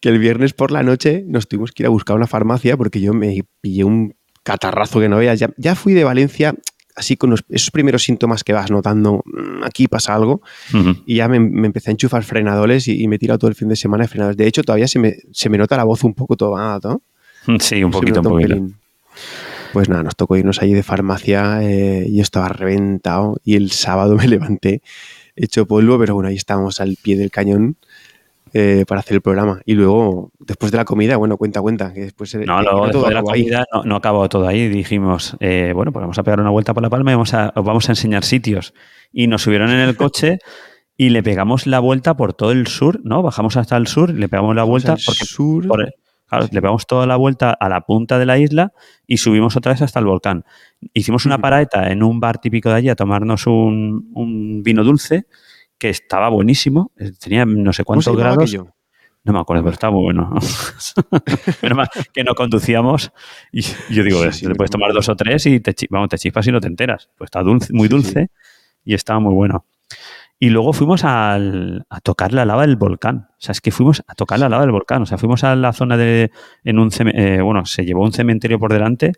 que 0.00 0.10
el 0.10 0.18
viernes 0.18 0.52
por 0.52 0.70
la 0.70 0.82
noche 0.82 1.24
nos 1.26 1.48
tuvimos 1.48 1.72
que 1.72 1.82
ir 1.82 1.86
a 1.86 1.90
buscar 1.90 2.14
una 2.16 2.26
farmacia 2.26 2.76
porque 2.76 3.00
yo 3.00 3.12
me 3.14 3.42
pillé 3.60 3.84
un 3.84 4.14
catarrazo 4.42 5.00
que 5.00 5.08
no 5.08 5.16
veas. 5.16 5.38
Ya, 5.40 5.48
ya 5.56 5.74
fui 5.74 5.94
de 5.94 6.04
Valencia 6.04 6.54
así 6.96 7.16
con 7.16 7.30
los- 7.30 7.44
esos 7.48 7.70
primeros 7.70 8.02
síntomas 8.04 8.44
que 8.44 8.52
vas 8.52 8.70
notando, 8.70 9.22
"Mm, 9.24 9.64
aquí 9.64 9.88
pasa 9.88 10.14
algo, 10.14 10.42
y 11.06 11.16
ya 11.16 11.28
me, 11.28 11.40
me 11.40 11.66
empecé 11.66 11.90
a 11.90 11.92
enchufar 11.92 12.22
frenadores 12.24 12.86
y, 12.88 13.02
y 13.02 13.08
me 13.08 13.16
he 13.16 13.18
tirado 13.18 13.38
todo 13.38 13.48
el 13.48 13.54
fin 13.56 13.68
de 13.68 13.76
semana 13.76 14.04
de 14.04 14.08
frenadores. 14.08 14.36
De 14.36 14.46
hecho, 14.46 14.62
todavía 14.62 14.88
se 14.88 14.98
me, 14.98 15.16
se 15.32 15.48
me 15.48 15.58
nota 15.58 15.76
la 15.76 15.84
voz 15.84 16.04
un 16.04 16.14
poco 16.14 16.36
tomada, 16.36 16.78
¿no? 16.84 17.02
Sí, 17.60 17.82
un 17.84 17.92
Se 17.92 17.98
poquito, 17.98 18.20
un 18.20 18.24
poquito. 18.28 18.54
Pues 19.72 19.88
nada, 19.88 20.04
nos 20.04 20.14
tocó 20.16 20.36
irnos 20.36 20.62
allí 20.62 20.72
de 20.72 20.82
farmacia, 20.84 21.58
eh, 21.62 22.06
yo 22.10 22.22
estaba 22.22 22.48
reventado 22.48 23.40
y 23.44 23.56
el 23.56 23.70
sábado 23.72 24.14
me 24.16 24.28
levanté 24.28 24.82
hecho 25.36 25.66
polvo, 25.66 25.98
pero 25.98 26.14
bueno, 26.14 26.28
ahí 26.28 26.36
estábamos 26.36 26.80
al 26.80 26.96
pie 27.02 27.16
del 27.16 27.32
cañón 27.32 27.76
eh, 28.54 28.84
para 28.88 29.00
hacer 29.00 29.16
el 29.16 29.20
programa. 29.20 29.60
Y 29.66 29.74
luego, 29.74 30.32
después 30.38 30.72
de 30.72 30.78
la 30.78 30.84
comida, 30.86 31.16
bueno, 31.16 31.36
cuenta, 31.36 31.60
cuenta, 31.60 31.92
que 31.92 32.02
después... 32.02 32.34
No, 32.46 32.62
luego 32.62 32.86
después 32.86 33.08
de 33.08 33.14
la 33.14 33.22
comida 33.22 33.64
no, 33.72 33.82
no 33.82 33.96
acabó 33.96 34.28
todo 34.28 34.46
ahí. 34.46 34.68
Dijimos, 34.68 35.36
eh, 35.40 35.72
bueno, 35.74 35.92
pues 35.92 36.02
vamos 36.02 36.18
a 36.18 36.22
pegar 36.22 36.40
una 36.40 36.50
vuelta 36.50 36.72
por 36.72 36.82
La 36.82 36.88
Palma 36.88 37.10
y 37.10 37.14
vamos 37.14 37.34
a, 37.34 37.52
os 37.54 37.64
vamos 37.64 37.88
a 37.88 37.92
enseñar 37.92 38.24
sitios. 38.24 38.72
Y 39.12 39.26
nos 39.26 39.42
subieron 39.42 39.70
en 39.70 39.80
el 39.80 39.96
coche 39.96 40.38
y 40.96 41.10
le 41.10 41.22
pegamos 41.22 41.66
la 41.66 41.80
vuelta 41.80 42.16
por 42.16 42.32
todo 42.32 42.52
el 42.52 42.68
sur, 42.68 43.00
¿no? 43.02 43.22
Bajamos 43.22 43.56
hasta 43.56 43.76
el 43.76 43.88
sur, 43.88 44.10
le 44.10 44.28
pegamos 44.28 44.54
la 44.54 44.62
vuelta 44.62 44.94
porque 45.04 45.24
sur. 45.24 45.66
por- 45.66 45.92
claro, 46.28 46.46
le 46.50 46.60
pegamos 46.60 46.86
toda 46.86 47.06
la 47.06 47.16
vuelta 47.16 47.50
a 47.50 47.68
la 47.68 47.80
punta 47.80 48.18
de 48.18 48.26
la 48.26 48.38
isla 48.38 48.72
y 49.06 49.16
subimos 49.16 49.56
otra 49.56 49.72
vez 49.72 49.82
hasta 49.82 49.98
el 49.98 50.06
volcán. 50.06 50.44
Hicimos 50.92 51.26
una 51.26 51.38
paraeta 51.38 51.90
en 51.90 52.04
un 52.04 52.20
bar 52.20 52.38
típico 52.38 52.68
de 52.70 52.76
allí 52.76 52.88
a 52.88 52.94
tomarnos 52.94 53.46
un, 53.48 54.10
un 54.14 54.62
vino 54.62 54.84
dulce 54.84 55.26
que 55.78 55.88
estaba 55.90 56.28
buenísimo, 56.28 56.92
eh, 56.98 57.12
tenía 57.20 57.44
no 57.44 57.72
sé 57.72 57.84
¿Cómo 57.84 58.00
se 58.00 58.10
cuántos 58.10 58.16
grados. 58.22 58.38
aquello? 58.42 58.74
No 59.24 59.32
me 59.32 59.40
acuerdo, 59.40 59.62
pero 59.64 59.72
estaba 59.72 59.92
muy 59.92 60.02
bueno. 60.04 60.30
Menos 61.62 61.76
mal 61.78 61.88
que 62.12 62.24
no 62.24 62.34
conducíamos 62.34 63.10
y 63.52 63.62
yo 63.90 64.02
digo, 64.04 64.22
Sí, 64.24 64.40
sí, 64.40 64.46
me 64.46 64.54
puedes 64.54 64.70
tomar 64.70 64.92
dos 64.92 65.08
o 65.08 65.16
tres 65.16 65.46
y 65.46 65.60
te, 65.60 65.74
vamos, 65.90 66.08
te 66.10 66.18
chispas 66.18 66.46
y 66.46 66.52
no 66.52 66.60
te 66.60 66.66
enteras. 66.68 67.08
Pues 67.16 67.28
está 67.28 67.42
dulce, 67.42 67.72
muy 67.72 67.88
Sí, 67.88 67.94
dulce 67.94 68.30
y 68.84 68.94
estaba 68.94 69.20
muy 69.20 69.32
bueno. 69.34 69.64
Y 70.38 70.50
luego 70.50 70.72
fuimos 70.74 71.04
al- 71.04 71.86
a 71.88 72.00
tocar 72.00 72.32
la 72.34 72.44
lava 72.44 72.62
del 72.66 72.76
volcán. 72.76 73.28
O 73.30 73.36
sea, 73.38 73.52
es 73.52 73.60
que 73.62 73.70
fuimos 73.70 74.02
a 74.06 74.14
tocar 74.14 74.38
la 74.38 74.48
lava 74.50 74.62
del 74.62 74.72
volcán. 74.72 75.00
O 75.02 75.06
sea, 75.06 75.16
fuimos 75.16 75.42
a 75.44 75.54
la 75.56 75.72
zona 75.72 75.96
de. 75.96 76.30
En 76.64 76.78
un 76.78 76.90
eh, 77.14 77.40
bueno, 77.40 77.64
se 77.64 77.84
llevó 77.84 78.02
un 78.02 78.12
cementerio 78.12 78.58
por 78.58 78.72
delante. 78.72 79.12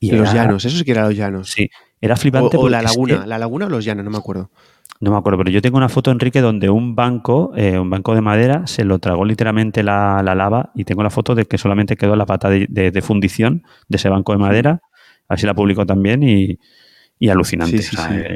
Y 0.00 0.10
Los 0.12 0.30
era- 0.30 0.44
llanos, 0.44 0.64
eso 0.64 0.78
sí 0.78 0.84
que 0.84 0.92
era 0.92 1.04
los 1.04 1.16
llanos. 1.16 1.50
Sí, 1.50 1.68
era 2.00 2.14
O, 2.14 2.16
flipante. 2.16 2.56
o 2.56 2.68
la 2.68 2.78
porque 2.78 2.86
es 2.86 2.92
laguna, 2.92 3.20
que- 3.22 3.26
la 3.28 3.38
laguna 3.38 3.66
o 3.66 3.68
los 3.68 3.84
llanos, 3.84 4.04
no 4.04 4.10
me 4.10 4.18
acuerdo. 4.18 4.50
No 5.00 5.10
me 5.10 5.18
acuerdo, 5.18 5.38
pero 5.38 5.50
yo 5.50 5.60
tengo 5.60 5.76
una 5.76 5.88
foto, 5.88 6.10
Enrique, 6.10 6.40
donde 6.40 6.70
un 6.70 6.94
banco, 6.94 7.52
eh, 7.56 7.78
un 7.78 7.90
banco 7.90 8.14
de 8.14 8.20
madera, 8.20 8.66
se 8.66 8.84
lo 8.84 8.98
tragó 8.98 9.24
literalmente 9.24 9.82
la, 9.82 10.22
lava 10.22 10.70
y 10.74 10.84
tengo 10.84 11.02
la 11.02 11.10
foto 11.10 11.34
de 11.34 11.46
que 11.46 11.58
solamente 11.58 11.96
quedó 11.96 12.16
la 12.16 12.26
pata 12.26 12.48
de, 12.48 13.02
fundición 13.02 13.64
de 13.88 13.96
ese 13.96 14.08
banco 14.08 14.32
de 14.32 14.38
madera. 14.38 14.80
Así 15.28 15.46
la 15.46 15.54
publicó 15.54 15.84
también 15.84 16.22
y, 16.22 16.58
alucinante. 17.28 17.82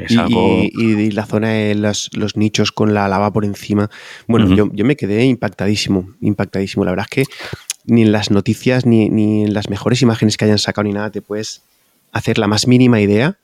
y, 0.09 1.11
la 1.11 1.25
zona 1.25 1.49
de 1.49 1.75
los, 1.75 2.09
nichos 2.35 2.71
con 2.71 2.93
la 2.93 3.07
lava 3.07 3.31
por 3.31 3.45
encima. 3.45 3.89
Bueno, 4.27 4.53
yo, 4.53 4.85
me 4.85 4.95
quedé 4.95 5.25
impactadísimo, 5.25 6.13
impactadísimo. 6.21 6.83
La 6.83 6.91
verdad 6.91 7.07
es 7.09 7.25
que 7.25 7.33
ni 7.85 8.01
en 8.01 8.11
las 8.11 8.31
noticias, 8.31 8.85
ni, 8.85 9.09
ni 9.09 9.43
en 9.43 9.53
las 9.53 9.69
mejores 9.69 10.01
imágenes 10.01 10.37
que 10.37 10.45
hayan 10.45 10.59
sacado, 10.59 10.83
ni 10.83 10.93
nada, 10.93 11.09
te 11.09 11.21
puedes 11.21 11.63
hacer 12.11 12.37
la 12.37 12.47
más 12.47 12.67
mínima 12.67 12.99
idea 12.99 13.37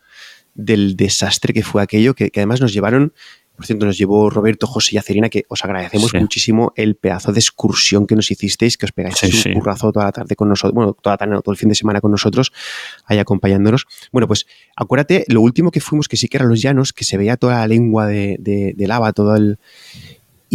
del 0.55 0.95
desastre 0.95 1.53
que 1.53 1.63
fue 1.63 1.83
aquello, 1.83 2.15
que, 2.15 2.31
además 2.35 2.61
nos 2.61 2.73
llevaron, 2.73 3.13
por 3.55 3.65
cierto, 3.65 3.85
nos 3.85 3.97
llevó 3.97 4.29
Roberto, 4.29 4.67
José 4.67 4.95
y 4.95 4.97
Acerina, 4.97 5.29
que 5.29 5.45
os 5.47 5.63
agradecemos 5.63 6.13
muchísimo 6.13 6.73
el 6.75 6.95
pedazo 6.95 7.31
de 7.31 7.39
excursión 7.39 8.07
que 8.07 8.15
nos 8.15 8.31
hicisteis, 8.31 8.77
que 8.77 8.85
os 8.85 8.91
pegáis 8.91 9.45
un 9.45 9.53
currazo 9.53 9.91
toda 9.91 10.05
la 10.05 10.11
tarde 10.11 10.35
con 10.35 10.49
nosotros, 10.49 10.73
bueno, 10.73 10.93
toda 10.93 11.13
la 11.13 11.17
tarde, 11.17 11.41
todo 11.41 11.51
el 11.53 11.57
fin 11.57 11.69
de 11.69 11.75
semana 11.75 12.01
con 12.01 12.11
nosotros, 12.11 12.51
ahí 13.05 13.19
acompañándonos. 13.19 13.85
Bueno, 14.11 14.27
pues 14.27 14.45
acuérdate, 14.75 15.25
lo 15.27 15.41
último 15.41 15.71
que 15.71 15.79
fuimos, 15.79 16.07
que 16.07 16.17
sí 16.17 16.27
que 16.27 16.37
eran 16.37 16.49
los 16.49 16.61
llanos, 16.61 16.91
que 16.91 17.05
se 17.05 17.17
veía 17.17 17.37
toda 17.37 17.59
la 17.59 17.67
lengua 17.67 18.07
de, 18.07 18.37
de 18.39 18.87
lava, 18.87 19.13
todo 19.13 19.35
el, 19.35 19.59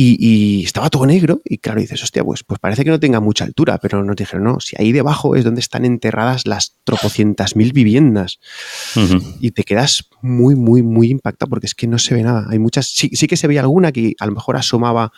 y, 0.03 0.65
estaba 0.65 0.89
todo 0.89 1.05
negro 1.05 1.41
y 1.45 1.59
claro, 1.59 1.81
dices, 1.81 2.03
hostia, 2.03 2.25
pues, 2.25 2.43
pues 2.43 2.59
parece 2.59 2.85
que 2.85 2.91
no 2.91 2.99
tenga 2.99 3.21
mucha 3.21 3.45
altura, 3.45 3.79
pero 3.79 4.03
nos 4.03 4.17
dijeron, 4.17 4.45
no, 4.45 4.61
si 4.61 4.77
ahí 4.79 4.93
debajo 4.93 5.37
es 5.37 5.45
donde 5.45 5.61
están 5.61 5.85
enterradas 5.85 6.47
las 6.47 6.77
tropocientas 6.85 7.57
mil 7.57 7.73
viviendas. 7.73 8.41
Y 9.41 9.51
te 9.51 9.65
quedas 9.65 10.09
muy, 10.23 10.55
muy, 10.55 10.83
muy 10.83 11.11
impactado 11.11 11.51
porque 11.51 11.67
es 11.67 11.75
que 11.75 11.87
no 11.87 11.99
se 11.99 12.15
ve 12.15 12.23
nada. 12.23 12.47
Hay 12.49 12.59
muchas, 12.59 12.87
sí, 12.87 13.11
sí 13.13 13.27
que 13.27 13.37
se 13.37 13.47
veía 13.47 13.61
alguna 13.61 13.93
que 13.93 14.15
a 14.19 14.27
lo 14.27 14.33
mejor 14.33 14.57
asomaba 14.57 15.13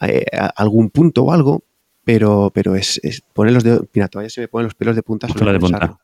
eh, 0.00 0.24
a 0.32 0.46
algún 0.46 0.90
punto 0.90 1.24
o 1.24 1.32
algo, 1.32 1.64
pero, 2.04 2.50
pero 2.54 2.76
es, 2.76 3.00
es 3.02 3.22
los 3.34 3.64
dedos, 3.64 3.86
mira, 3.92 4.08
todavía 4.08 4.30
se 4.30 4.42
me 4.42 4.48
ponen 4.48 4.66
los 4.66 4.74
pelos 4.74 4.94
de 4.94 5.02
punta. 5.02 5.26
de 5.26 5.58
punta. 5.60 5.98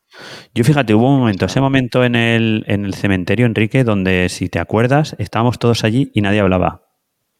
Yo 0.53 0.63
fíjate, 0.63 0.93
hubo 0.93 1.13
un 1.13 1.19
momento, 1.19 1.45
ese 1.45 1.61
momento 1.61 2.03
en 2.03 2.15
el, 2.15 2.63
en 2.67 2.85
el 2.85 2.93
cementerio, 2.93 3.45
Enrique, 3.45 3.83
donde 3.83 4.27
si 4.29 4.49
te 4.49 4.59
acuerdas, 4.59 5.15
estábamos 5.19 5.59
todos 5.59 5.83
allí 5.83 6.11
y 6.13 6.21
nadie 6.21 6.39
hablaba. 6.39 6.81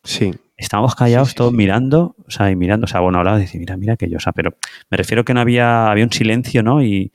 Sí. 0.03 0.33
Estábamos 0.59 0.93
callados 0.93 1.35
todos 1.35 1.53
mirando, 1.53 2.15
o 2.27 2.31
sea, 2.31 2.51
y 2.51 2.55
mirando, 2.55 2.85
o 2.85 2.87
sea, 2.87 2.99
bueno, 2.99 3.17
hablaba 3.17 3.37
de 3.37 3.43
decir, 3.43 3.59
mira, 3.59 3.77
mira 3.77 3.95
que 3.95 4.09
yo, 4.09 4.17
o 4.17 4.19
sea, 4.19 4.33
pero 4.33 4.55
me 4.89 4.97
refiero 4.97 5.23
que 5.23 5.33
no 5.33 5.39
había, 5.39 5.89
había 5.89 6.03
un 6.03 6.11
silencio, 6.11 6.63
¿no? 6.63 6.83
Y, 6.83 7.11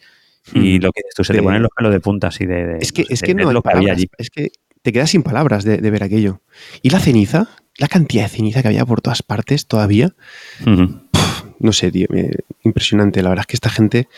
y 0.55 0.79
hmm. 0.79 0.83
lo 0.83 0.93
que 0.93 1.03
tú, 1.15 1.25
se 1.25 1.35
te 1.35 1.43
ponen 1.43 1.63
los 1.63 1.71
pelos 1.77 1.93
de 1.93 2.01
punta 2.01 2.29
así 2.29 2.47
de... 2.47 2.79
es 2.81 2.93
que, 2.93 3.05
es 3.09 3.23
que 3.23 3.35
no 3.35 3.63
palabras, 3.63 4.03
es 4.19 4.31
que 4.31 4.51
te 4.83 4.93
quedas 4.93 5.11
sin 5.11 5.23
palabras 5.23 5.65
de, 5.65 5.79
ver 5.79 6.03
aquello. 6.03 6.43
Y 6.83 6.91
la 6.91 7.01
ceniza, 7.01 7.49
la 7.79 7.89
cantidad 7.89 8.25
de 8.25 8.29
ceniza 8.29 8.63
que 8.63 8.69
había 8.69 8.85
por 8.85 9.01
todas 9.01 9.23
partes 9.23 9.67
todavía, 9.67 10.15
no 11.59 11.73
sé, 11.73 11.91
tío, 11.91 12.07
impresionante. 12.63 13.23
La 13.23 13.31
verdad 13.31 13.45
es 13.45 13.47
que 13.47 13.57
esta 13.57 13.71
gente 13.71 14.09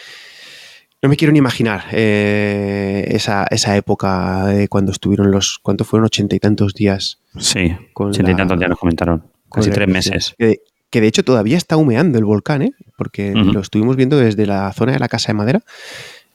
no 1.03 1.09
me 1.09 1.17
quiero 1.17 1.33
ni 1.33 1.39
imaginar 1.39 1.85
eh, 1.93 3.07
esa, 3.11 3.77
época 3.77 4.47
de 4.47 4.69
cuando 4.69 4.93
estuvieron 4.93 5.31
los. 5.31 5.59
¿Cuánto 5.63 5.85
fueron? 5.85 6.07
Ochenta 6.07 6.35
y 6.35 6.41
tantos 6.41 6.75
días. 6.75 7.21
Sí, 7.39 7.77
ochenta 7.95 8.31
y 8.31 8.35
tantos 8.35 8.59
días 8.59 8.71
nos 8.71 8.79
comentaron. 8.79 9.25
Casi 9.51 9.71
tres 9.71 9.89
meses. 9.89 10.35
Que, 10.39 11.01
de 11.01 11.07
hecho 11.09 11.25
todavía 11.25 11.59
está 11.59 11.77
humeando 11.77 12.19
el 12.19 12.25
volcán, 12.25 12.63
¿eh? 12.63 12.73
Porque 12.97 13.33
lo 13.33 13.61
estuvimos 13.61 13.97
viendo 13.97 14.17
desde 14.17 14.47
la 14.47 14.73
zona 14.73 14.93
de 14.93 14.99
la 14.99 15.09
casa 15.09 15.29
de 15.29 15.35
madera. 15.35 15.63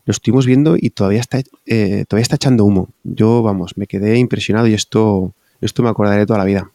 Lo 0.06 0.12
estuvimos 0.12 0.46
viendo 0.46 0.76
y 0.78 0.92
todavía 0.92 1.20
está, 1.20 1.42
eh, 1.66 2.06
todavía 2.08 2.24
está 2.24 2.36
echando 2.36 2.66
humo. 2.66 2.90
Yo, 3.04 3.42
vamos, 3.42 3.78
me 3.78 3.88
quedé 3.88 4.18
impresionado 4.18 4.68
y 4.68 4.74
esto, 4.74 5.34
esto 5.62 5.84
me 5.84 5.90
acordaré 5.90 6.26
toda 6.26 6.40
la 6.40 6.46
vida. 6.46 6.72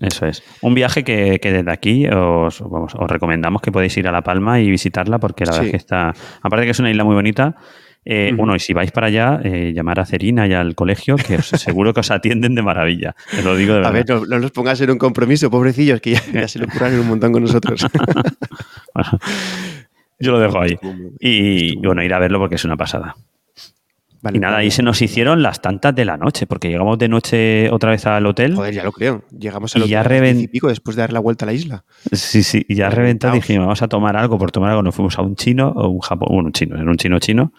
Eso 0.00 0.26
es. 0.26 0.42
Un 0.60 0.74
viaje 0.74 1.02
que, 1.02 1.38
desde 1.42 1.70
aquí 1.70 2.06
os, 2.06 2.60
os, 2.60 3.10
recomendamos 3.10 3.62
que 3.62 3.72
podéis 3.72 3.96
ir 3.96 4.06
a 4.06 4.12
La 4.12 4.22
Palma 4.22 4.60
y 4.60 4.70
visitarla 4.70 5.18
porque 5.18 5.44
la 5.44 5.52
verdad 5.52 5.66
es 5.66 5.70
que 5.72 5.76
está, 5.76 6.14
aparte 6.42 6.60
de 6.60 6.66
que 6.66 6.70
es 6.70 6.78
una 6.78 6.90
isla 6.90 7.04
muy 7.04 7.14
bonita, 7.14 7.56
eh, 8.04 8.32
bueno, 8.34 8.56
y 8.56 8.58
si 8.58 8.72
vais 8.72 8.90
para 8.90 9.08
allá, 9.08 9.40
eh, 9.44 9.72
llamar 9.74 10.00
a 10.00 10.06
Cerina 10.06 10.46
y 10.46 10.54
al 10.54 10.74
colegio, 10.74 11.16
que 11.16 11.42
seguro 11.42 11.92
que 11.92 12.00
os 12.00 12.10
atienden 12.10 12.54
de 12.54 12.62
maravilla. 12.62 13.14
Te 13.30 13.42
lo 13.42 13.54
digo 13.54 13.74
de 13.74 13.80
verdad. 13.80 13.90
A 13.90 13.94
ver, 13.94 14.08
no, 14.08 14.24
no 14.24 14.38
los 14.38 14.50
pongas 14.50 14.80
en 14.80 14.90
un 14.92 14.98
compromiso, 14.98 15.50
pobrecillos, 15.50 16.00
que 16.00 16.12
ya, 16.32 16.48
se 16.48 16.58
lo 16.58 16.66
curan 16.72 16.98
un 16.98 17.06
montón 17.08 17.32
con 17.32 17.42
nosotros. 17.42 17.84
yo 20.20 20.32
lo 20.32 20.40
dejo 20.40 20.60
ahí. 20.60 20.78
Y, 21.20 21.78
y 21.78 21.86
bueno, 21.86 22.02
ir 22.02 22.14
a 22.14 22.18
verlo 22.18 22.38
porque 22.38 22.54
es 22.54 22.64
una 22.64 22.76
pasada 22.76 23.14
y 24.32 24.38
nada, 24.38 24.58
ahí 24.58 24.70
se 24.70 24.82
nos 24.82 25.00
hicieron 25.00 25.42
las 25.42 25.62
tantas 25.62 25.94
de 25.94 26.04
la 26.04 26.16
noche, 26.16 26.46
porque 26.46 26.68
llegamos 26.68 26.98
de 26.98 27.08
noche 27.08 27.70
otra 27.70 27.90
vez 27.90 28.04
al 28.06 28.26
hotel. 28.26 28.54
Joder, 28.54 28.74
ya 28.74 28.82
lo 28.82 28.92
creo. 28.92 29.22
Llegamos 29.30 29.74
al 29.76 29.82
y 29.82 29.94
hotel 29.94 30.40
ya 30.40 30.48
pico 30.48 30.68
después 30.68 30.96
de 30.96 31.02
dar 31.02 31.12
la 31.12 31.20
vuelta 31.20 31.44
a 31.44 31.46
la 31.46 31.52
isla. 31.52 31.84
Sí, 32.12 32.42
sí, 32.42 32.64
y 32.68 32.74
ya 32.74 32.90
reventado 32.90 33.34
dijimos, 33.34 33.66
vamos 33.66 33.82
a 33.82 33.88
tomar 33.88 34.16
algo, 34.16 34.38
por 34.38 34.50
tomar 34.50 34.70
algo 34.70 34.82
nos 34.82 34.94
fuimos 34.94 35.18
a 35.18 35.22
un 35.22 35.36
chino, 35.36 35.68
o 35.68 35.88
un 35.88 36.00
Japón, 36.00 36.28
bueno, 36.30 36.46
un 36.46 36.52
chino, 36.52 36.76
era 36.76 36.90
un 36.90 36.96
chino 36.96 37.18
chino, 37.20 37.52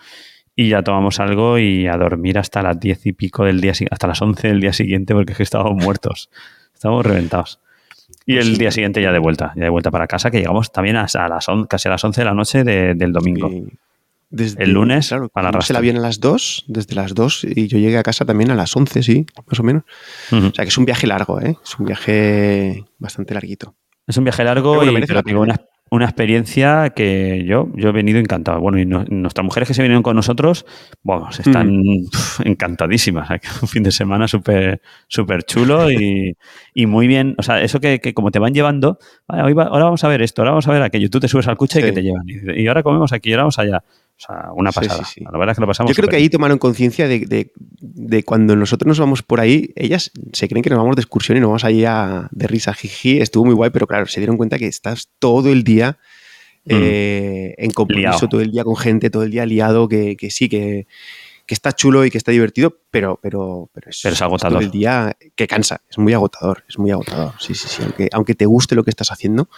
y 0.55 0.69
ya 0.69 0.83
tomamos 0.83 1.19
algo 1.21 1.57
y 1.57 1.87
a 1.87 1.95
dormir 1.95 2.37
hasta 2.37 2.61
las 2.61 2.79
diez 2.79 3.05
y 3.05 3.13
pico 3.13 3.45
del 3.45 3.61
día 3.61 3.71
hasta 3.89 4.07
las 4.07 4.21
once 4.21 4.49
del 4.49 4.59
día 4.59 4.73
siguiente, 4.73 5.13
porque 5.13 5.31
es 5.31 5.37
que 5.37 5.43
estábamos 5.43 5.81
muertos, 5.83 6.29
estábamos 6.73 7.05
reventados. 7.05 7.61
Y 8.25 8.35
pues 8.35 8.45
el 8.45 8.57
día 8.57 8.71
siguiente 8.71 9.01
ya 9.01 9.11
de 9.11 9.19
vuelta, 9.19 9.53
ya 9.55 9.63
de 9.63 9.69
vuelta 9.69 9.91
para 9.91 10.07
casa, 10.07 10.29
que 10.29 10.39
llegamos 10.39 10.71
también 10.71 10.97
a, 10.97 11.03
las 11.03 11.47
casi 11.69 11.87
a 11.87 11.91
las 11.91 12.03
once 12.03 12.21
de 12.21 12.25
la 12.25 12.33
noche 12.33 12.63
del 12.63 13.13
domingo. 13.13 13.49
Desde, 14.31 14.63
el 14.63 14.73
lunes 14.73 15.07
claro, 15.07 15.31
a 15.33 15.41
la 15.41 15.61
Se 15.61 15.73
la 15.73 15.79
viene 15.79 15.97
a 15.97 16.03
las 16.03 16.19
2, 16.19 16.65
desde 16.67 16.93
las 16.93 17.15
2 17.15 17.47
y 17.49 17.67
yo 17.67 17.79
llegué 17.79 17.97
a 17.97 18.03
casa 18.03 18.25
también 18.25 18.51
a 18.51 18.55
las 18.55 18.75
11, 18.75 19.01
sí, 19.01 19.25
más 19.47 19.59
o 19.59 19.63
menos. 19.63 19.83
O 20.31 20.53
sea 20.53 20.65
que 20.65 20.69
es 20.69 20.77
un 20.77 20.85
viaje 20.85 21.07
largo, 21.07 21.41
¿eh? 21.41 21.57
es 21.63 21.79
un 21.79 21.87
viaje 21.87 22.85
bastante 22.99 23.33
larguito. 23.33 23.75
Es 24.05 24.17
un 24.17 24.23
viaje 24.23 24.43
largo 24.43 24.83
y 24.83 24.87
una, 25.33 25.55
una, 25.91 26.05
experiencia 26.05 26.91
que 26.95 27.43
yo, 27.47 27.69
yo 27.75 27.89
he 27.89 27.91
venido 27.91 28.19
encantado. 28.19 28.59
Bueno, 28.59 28.79
y 28.79 28.85
nuestras 28.85 29.43
mujeres 29.43 29.67
que 29.67 29.75
se 29.75 29.83
vinieron 29.83 30.01
con 30.01 30.15
nosotros, 30.15 30.65
vamos, 31.03 31.39
están 31.39 31.83
encantadísimas. 32.43 33.29
Un 33.61 33.67
fin 33.67 33.83
de 33.83 33.91
semana 33.91 34.27
súper 34.27 34.81
súper 35.07 35.43
chulo 35.43 35.91
y, 35.91 36.35
y, 36.73 36.85
muy 36.87 37.05
bien. 37.05 37.35
O 37.37 37.43
sea, 37.43 37.61
eso 37.61 37.79
que, 37.79 37.99
que 37.99 38.15
como 38.15 38.31
te 38.31 38.39
van 38.39 38.53
llevando, 38.53 38.97
vale, 39.27 39.41
ahora 39.41 39.85
vamos 39.85 40.03
a 40.03 40.07
ver 40.07 40.23
esto, 40.23 40.41
ahora 40.41 40.51
vamos 40.51 40.67
a 40.67 40.71
ver 40.71 40.81
aquello. 40.81 41.09
Tú 41.11 41.19
te 41.19 41.27
subes 41.27 41.47
al 41.47 41.57
coche 41.57 41.79
y 41.79 41.83
que 41.83 41.91
te 41.91 42.01
llevan. 42.01 42.27
Y, 42.27 42.63
y 42.63 42.67
ahora 42.67 42.81
comemos 42.81 43.13
aquí, 43.13 43.31
ahora 43.31 43.43
vamos 43.43 43.59
allá. 43.59 43.83
O 44.19 44.21
sea, 44.21 44.51
una 44.53 44.73
pasada. 44.73 45.03
La 45.31 45.31
verdad 45.31 45.51
es 45.51 45.55
que 45.55 45.61
lo 45.61 45.67
pasamos. 45.67 45.89
Yo 45.89 45.95
creo 45.95 46.09
que 46.09 46.17
ahí 46.17 46.29
tomaron 46.29 46.57
conciencia 46.57 47.07
de, 47.07 47.51
cuando 48.25 48.53
nosotros 48.57 48.85
nos 48.85 48.99
vamos 48.99 49.23
por 49.23 49.39
ahí, 49.39 49.71
ellas 49.77 50.11
se 50.33 50.49
creen 50.49 50.61
que 50.61 50.69
nos 50.69 50.79
vamos 50.79 50.97
de 50.97 51.01
excursión 51.01 51.37
y 51.37 51.41
nos 51.41 51.47
vamos 51.47 51.63
allí 51.63 51.85
a, 51.85 52.27
de 52.31 52.47
risa, 52.47 52.73
jiji. 52.73 53.21
Estuvo 53.21 53.45
muy 53.45 53.55
guay, 53.55 53.69
pero 53.69 53.87
claro, 53.87 54.07
se 54.07 54.19
dieron 54.19 54.35
cuenta 54.35 54.59
que 54.59 54.67
estás 54.67 55.09
todo 55.19 55.49
el 55.49 55.63
día 55.63 55.99
mm. 56.65 56.69
eh, 56.69 57.55
en 57.57 57.71
compromiso, 57.71 58.27
todo 58.27 58.41
el 58.41 58.51
día 58.51 58.65
con 58.65 58.75
gente, 58.75 59.09
todo 59.09 59.23
el 59.23 59.31
día 59.31 59.45
liado, 59.45 59.87
que, 59.87 60.17
sí, 60.29 60.49
que, 60.49 60.85
está 61.47 61.71
chulo 61.71 62.03
y 62.03 62.11
que 62.11 62.17
está 62.17 62.33
divertido, 62.33 62.77
pero, 62.91 63.21
pero, 63.23 63.69
pero 63.73 63.89
es, 63.89 64.21
agotador. 64.21 64.59
Todo 64.59 64.65
el 64.65 64.71
día 64.71 65.15
que 65.35 65.47
cansa, 65.47 65.81
es 65.89 65.97
muy 65.97 66.13
agotador, 66.13 66.65
es 66.67 66.77
muy 66.77 66.91
agotador. 66.91 67.35
Sí, 67.39 67.55
sí, 67.55 67.69
sí. 67.69 67.83
Aunque, 67.83 68.09
aunque 68.11 68.35
te 68.35 68.45
guste 68.45 68.75
lo 68.75 68.83
que 68.83 68.89
estás 68.89 69.13
haciendo, 69.13 69.49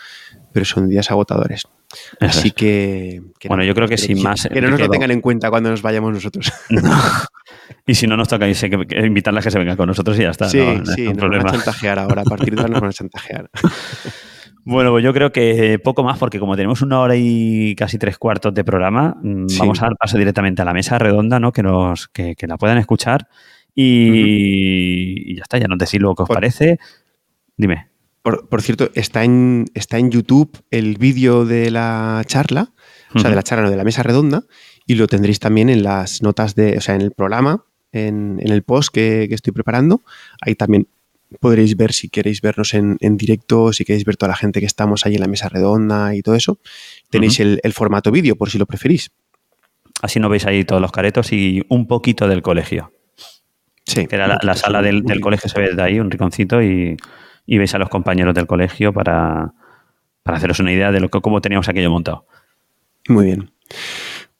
pero 0.54 0.66
son 0.66 0.88
días 0.88 1.10
agotadores. 1.10 1.66
Así 2.20 2.52
que, 2.56 3.22
Bueno, 3.48 3.64
yo 3.64 3.74
creo 3.74 3.88
que 3.88 3.98
sin 3.98 4.22
más. 4.22 4.48
Que 4.52 4.62
no 4.62 4.70
nos 4.70 4.80
lo 4.80 4.90
tengan 4.90 5.12
en 5.12 5.22
cuenta 5.22 5.50
cuando 5.50 5.70
nos 5.70 5.82
vayamos 5.82 6.14
nosotros. 6.14 6.52
Y 7.86 7.96
si 7.96 8.06
no 8.06 8.16
nos 8.16 8.28
toca 8.28 8.48
invitarlas 8.48 9.44
a 9.44 9.48
que 9.48 9.52
se 9.52 9.58
vengan 9.58 9.76
con 9.76 9.88
nosotros 9.88 10.18
y 10.18 10.22
ya 10.22 10.30
está. 10.30 10.48
Sí, 10.48 10.62
sí, 10.96 11.06
nos 11.14 11.30
van 11.30 11.48
a 11.48 11.52
chantajear 11.52 12.00
ahora. 12.00 12.22
A 12.22 12.26
partir 12.26 12.56
de 12.56 12.62
ahora 12.62 12.74
nos 12.74 12.82
van 12.82 12.90
a 12.90 12.94
chantajear. 12.94 13.50
Bueno, 14.64 14.92
pues 14.92 15.04
yo 15.04 15.12
creo 15.12 15.32
que 15.32 15.80
poco 15.80 16.04
más, 16.04 16.20
porque 16.20 16.40
como 16.40 16.56
tenemos 16.56 16.84
una 16.84 17.00
hora 17.00 17.16
y 17.18 17.74
casi 17.76 17.98
tres 17.98 18.20
cuartos 18.20 18.54
de 18.54 18.64
programa, 18.64 19.18
mm, 19.20 19.48
vamos 19.58 19.82
a 19.82 19.86
dar 19.86 19.96
paso 19.98 20.20
directamente 20.20 20.62
a 20.62 20.66
la 20.66 20.74
mesa 20.74 21.00
redonda, 21.00 21.40
¿no? 21.40 21.52
Que 21.52 21.64
nos, 21.64 22.10
que, 22.10 22.36
la 22.42 22.58
puedan 22.60 22.78
escuchar. 22.78 23.28
Y, 23.74 25.36
ya 25.36 25.42
está, 25.42 25.58
ya 25.58 25.66
nos 25.68 25.80
decís 25.80 26.00
lo 26.00 26.14
que 26.14 26.24
os 26.24 26.30
parece. 26.30 26.78
Dime. 27.58 27.91
Por, 28.24 28.62
cierto, 28.62 28.92
está 28.94 29.24
en, 29.24 29.66
está 29.74 29.98
en 29.98 30.12
YouTube 30.12 30.52
el 30.70 30.98
vídeo 30.98 31.44
de 31.46 31.72
la 31.72 32.22
charla, 32.28 32.72
o 33.16 33.20
sea, 33.20 33.32
de 33.32 33.36
la 33.36 33.42
charla, 33.42 33.64
no, 33.64 33.72
de 33.72 33.78
la 33.78 33.84
mesa 33.84 34.04
redonda, 34.04 34.44
y 34.86 34.94
lo 34.94 35.08
tendréis 35.08 35.40
también 35.40 35.70
en 35.70 35.82
las 35.82 36.22
notas 36.22 36.54
de, 36.54 36.78
o 36.78 36.82
sea, 36.82 36.94
en 36.94 37.02
el 37.02 37.12
programa, 37.12 37.66
en, 37.92 38.40
el 38.40 38.62
post 38.62 38.94
que, 38.94 39.24
estoy 39.32 39.54
preparando. 39.54 40.02
Ahí 40.40 40.54
también 40.54 40.88
podréis 41.40 41.76
ver 41.76 41.94
si 41.94 42.10
queréis 42.10 42.42
vernos 42.42 42.76
en, 42.76 42.98
directo, 43.18 43.74
si 43.74 43.86
queréis 43.86 44.06
ver 44.06 44.18
toda 44.18 44.30
la 44.30 44.36
gente 44.36 44.60
que 44.60 44.66
estamos 44.68 45.06
ahí 45.06 45.16
en 45.16 45.22
la 45.22 45.28
mesa 45.28 45.50
redonda 45.50 46.14
y 46.14 46.22
todo 46.22 46.36
eso. 46.36 46.60
Tenéis 47.10 47.40
el, 47.40 47.74
formato 47.74 48.12
vídeo 48.12 48.36
por 48.36 48.52
si 48.52 48.60
lo 48.60 48.68
preferís. 48.68 49.12
Así 50.04 50.20
no 50.20 50.30
veis 50.30 50.46
ahí 50.46 50.64
todos 50.64 50.82
los 50.82 50.92
caretos 50.92 51.32
y 51.32 51.64
un 51.70 51.88
poquito 51.88 52.28
del 52.28 52.42
colegio. 52.42 52.94
Sí. 53.86 54.06
Que 54.06 54.16
era 54.16 54.38
la, 54.42 54.56
sala 54.56 54.82
del, 54.82 55.02
del, 55.04 55.22
colegio 55.22 55.50
se 55.50 55.60
ve 55.60 55.74
de 55.74 55.82
ahí, 55.82 56.00
un 56.00 56.12
riconcito 56.12 56.62
y 56.62 56.98
y 57.46 57.58
veis 57.58 57.74
a 57.76 57.78
los 57.80 57.90
compañeros 57.90 58.34
del 58.34 58.48
colegio 58.48 58.94
para, 58.94 59.54
haceros 60.26 60.60
una 60.60 60.72
idea 60.72 60.92
de 60.92 61.00
lo 61.00 61.10
que, 61.10 61.22
cómo 61.22 61.42
teníamos 61.42 61.68
aquello 61.70 61.92
montado. 61.92 62.26
Muy 63.08 63.26
bien. 63.26 63.52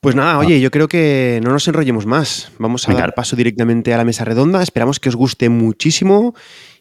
Pues 0.00 0.16
nada, 0.16 0.38
oye, 0.38 0.60
yo 0.60 0.70
creo 0.70 0.88
que 0.88 1.40
no 1.44 1.52
nos 1.52 1.68
enrollemos 1.68 2.06
más. 2.06 2.52
Vamos 2.58 2.86
a 2.86 2.90
Venga. 2.90 3.02
dar 3.02 3.14
paso 3.14 3.36
directamente 3.36 3.94
a 3.94 3.96
la 3.96 4.04
mesa 4.04 4.24
redonda. 4.24 4.62
Esperamos 4.62 4.98
que 4.98 5.08
os 5.08 5.16
guste 5.16 5.48
muchísimo 5.48 6.34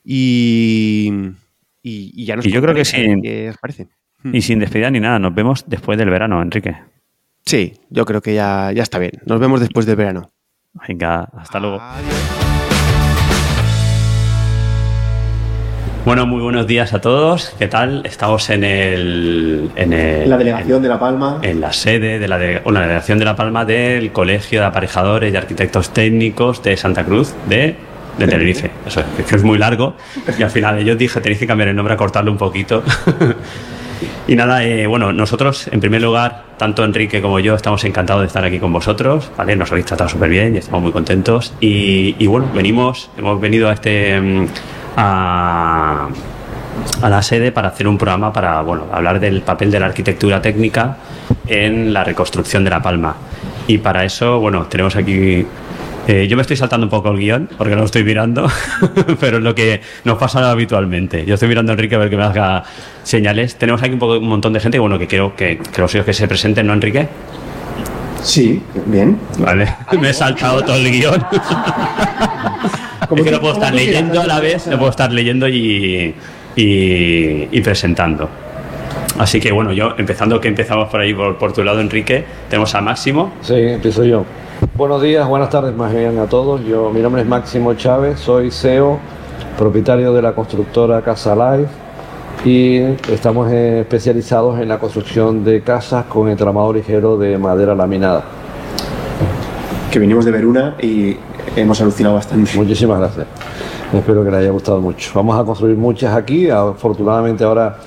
y, 0.04 1.12
y, 1.84 2.12
y 2.16 2.26
ya 2.26 2.36
nos 2.36 2.46
Y 2.46 2.52
yo 2.52 2.62
creo 2.62 2.74
que 2.74 2.86
sí. 2.86 3.06
¿Qué 3.22 3.50
os 3.50 3.58
parece? 3.58 3.90
Y 4.24 4.42
sin 4.42 4.60
despedida 4.60 4.90
ni 4.92 5.00
nada, 5.00 5.20
nos 5.20 5.34
vemos 5.34 5.66
después 5.68 5.98
del 5.98 6.10
verano, 6.10 6.42
Enrique. 6.42 6.76
Sí, 7.46 7.74
yo 7.90 8.06
creo 8.06 8.22
que 8.22 8.34
ya, 8.34 8.72
ya 8.72 8.84
está 8.84 9.00
bien. 9.00 9.14
Nos 9.26 9.40
vemos 9.40 9.60
después 9.60 9.86
del 9.86 9.96
verano. 9.96 10.32
Venga, 10.88 11.28
hasta 11.34 11.60
luego. 11.60 11.80
Adiós. 11.80 12.41
Bueno, 16.04 16.26
muy 16.26 16.42
buenos 16.42 16.66
días 16.66 16.94
a 16.94 17.00
todos. 17.02 17.54
¿Qué 17.60 17.68
tal? 17.68 18.02
Estamos 18.06 18.50
en 18.50 18.64
el. 18.64 19.70
En, 19.76 19.94
el- 19.94 20.30
La 20.30 20.38
delegación 20.38 20.82
de 20.82 20.90
La 20.90 21.00
Palma. 21.00 21.40
en, 21.44 21.62
la 21.62 21.72
sede 21.74 22.18
de 22.18 22.28
la, 22.28 22.40
de- 22.40 22.62
la 22.66 22.82
delegación 22.82 23.20
de 23.20 23.26
La 23.26 23.36
Palma 23.36 23.66
del 23.66 24.12
Colegio 24.12 24.62
de 24.62 24.66
Aparejadores 24.66 25.32
y 25.32 25.38
Arquitectos 25.38 25.94
Técnicos 25.94 26.64
de 26.64 26.76
Santa 26.76 27.04
Cruz 27.06 27.36
de, 27.48 27.76
de 28.18 28.28
Tenerife. 28.28 28.72
Eso 28.88 29.02
es, 29.20 29.26
que 29.26 29.36
es 29.36 29.44
muy 29.44 29.60
largo. 29.60 29.94
Y 30.40 30.42
al 30.42 30.50
final 30.50 30.84
yo 30.84 30.96
dije, 30.96 31.22
tenéis 31.22 31.40
que 31.40 31.46
cambiar 31.48 31.70
el 31.70 31.76
nombre, 31.76 31.94
a 31.94 31.98
cortarlo 31.98 32.32
un 32.32 32.38
poquito. 32.38 32.82
Y 34.28 34.36
nada, 34.36 34.64
eh, 34.64 34.88
bueno, 34.88 35.12
nosotros, 35.14 35.68
en 35.68 35.80
primer 35.80 36.02
lugar, 36.02 36.44
tanto 36.58 36.84
Enrique 36.84 37.22
como 37.22 37.40
yo, 37.40 37.56
estamos 37.56 37.84
encantados 37.84 38.22
de 38.22 38.28
estar 38.28 38.44
aquí 38.44 38.60
con 38.60 38.72
vosotros, 38.72 39.32
¿vale? 39.38 39.56
Nos 39.56 39.72
habéis 39.72 39.86
tratado 39.86 40.10
súper 40.10 40.30
bien 40.30 40.56
y 40.56 40.60
estamos 40.60 40.82
muy 40.82 40.92
contentos. 40.92 41.54
Y, 41.60 42.26
bueno, 42.28 42.50
venimos, 42.54 43.10
hemos 43.18 43.40
venido 43.40 43.70
a 43.70 43.74
este. 43.74 44.20
mm, 44.20 44.48
a 47.02 47.10
la 47.10 47.22
sede 47.22 47.52
para 47.52 47.70
hacer 47.70 47.88
un 47.88 47.98
programa 47.98 48.32
para 48.32 48.62
bueno, 48.62 48.86
hablar 48.92 49.20
del 49.20 49.42
papel 49.42 49.72
de 49.72 49.80
la 49.80 49.88
arquitectura 49.88 50.42
técnica 50.42 50.98
en 51.48 51.94
la 51.94 52.04
reconstrucción 52.04 52.64
de 52.64 52.70
La 52.70 52.82
Palma. 52.82 53.16
Y 53.68 53.78
para 53.78 54.04
eso, 54.04 54.40
bueno, 54.40 54.66
tenemos 54.66 54.96
aquí... 54.96 55.46
eh, 56.08 56.28
yo 56.28 56.36
me 56.36 56.42
estoy 56.42 56.58
saltando 56.58 56.86
un 56.86 56.90
poco 56.90 57.12
el 57.12 57.18
guion 57.18 57.50
porque 57.58 57.76
no 57.76 57.82
lo 57.82 57.86
estoy 57.86 58.04
mirando, 58.04 58.48
pero 59.20 59.38
es 59.38 59.44
lo 59.44 59.54
que 59.54 59.82
nos 60.04 60.18
pasa 60.18 60.50
habitualmente. 60.50 61.26
Yo 61.26 61.36
estoy 61.36 61.48
mirando 61.48 61.72
a 61.72 61.74
Enrique 61.74 61.96
a 61.96 62.00
ver 62.00 62.10
que 62.10 62.18
me 62.18 62.24
haga 62.24 62.64
señales. 63.04 63.56
Tenemos 63.56 63.82
aquí 63.82 63.94
un, 63.94 64.00
poco, 64.00 64.18
un 64.18 64.28
montón 64.28 64.54
de 64.54 64.60
gente 64.60 64.80
bueno, 64.80 64.98
que 64.98 65.08
quiero 65.08 65.36
que, 65.36 65.58
que 65.58 65.82
los 65.82 65.92
suyos 65.92 66.06
que 66.06 66.14
se 66.14 66.28
presenten, 66.28 66.68
¿no, 66.68 66.74
Enrique? 66.74 67.08
Sí, 68.24 68.62
bien. 68.86 69.18
Vale, 69.40 69.76
me 70.00 70.10
he 70.10 70.14
saltado 70.14 70.62
todo 70.64 70.76
el 70.76 70.92
guion. 70.92 71.16
es 73.16 73.24
que 73.24 73.32
no 73.32 73.40
puedo 73.40 73.54
estar 73.54 73.74
leyendo 73.74 74.22
a 74.22 74.28
la 74.28 74.40
vez, 74.40 74.68
no 74.68 74.78
puedo 74.78 74.92
estar 74.92 75.12
leyendo 75.12 75.48
y, 75.48 76.16
y, 76.56 77.48
y 77.52 77.62
presentando. 77.62 78.30
Así 79.20 79.40
que 79.40 79.52
bueno, 79.52 79.72
yo 79.72 79.94
empezando 79.98 80.40
que 80.40 80.48
empezamos 80.48 80.90
por 80.90 81.02
ahí 81.02 81.14
por, 81.14 81.38
por 81.38 81.54
tu 81.54 81.64
lado, 81.64 81.80
Enrique, 81.80 82.24
tenemos 82.50 82.74
a 82.74 82.82
Máximo. 82.82 83.34
Sí, 83.42 83.54
empiezo 83.56 84.04
yo. 84.04 84.26
Buenos 84.62 85.02
días, 85.02 85.28
buenas 85.28 85.50
tardes 85.50 85.76
más 85.76 85.92
bien 85.92 86.20
a 86.20 86.28
todos. 86.28 86.64
Yo, 86.64 86.92
mi 86.92 87.02
nombre 87.02 87.24
es 87.24 87.28
Máximo 87.28 87.74
Chávez, 87.74 88.20
soy 88.20 88.52
CEO, 88.52 89.00
propietario 89.58 90.14
de 90.14 90.22
la 90.22 90.34
constructora 90.36 91.02
Casa 91.02 91.36
Life 91.36 91.72
y 92.46 92.78
estamos 93.12 93.52
eh, 93.52 93.80
especializados 93.80 94.60
en 94.60 94.70
la 94.70 94.78
construcción 94.78 95.44
de 95.44 95.62
casas 95.62 96.06
con 96.06 96.30
entramado 96.30 96.72
ligero 96.72 97.18
de 97.18 97.40
madera 97.40 97.74
laminada. 97.74 98.24
Que 99.92 99.98
venimos 99.98 100.26
de 100.26 100.32
ver 100.32 100.46
una 100.46 100.76
y 100.80 101.18
hemos 101.56 101.82
alucinado 101.82 102.16
bastante. 102.16 102.56
Muchísimas 102.56 103.00
gracias. 103.00 103.26
Espero 103.92 104.24
que 104.24 104.30
les 104.30 104.42
haya 104.42 104.52
gustado 104.52 104.80
mucho. 104.80 105.12
Vamos 105.16 105.40
a 105.40 105.44
construir 105.44 105.76
muchas 105.76 106.16
aquí. 106.16 106.52
Afortunadamente 106.52 107.44
ahora 107.44 107.78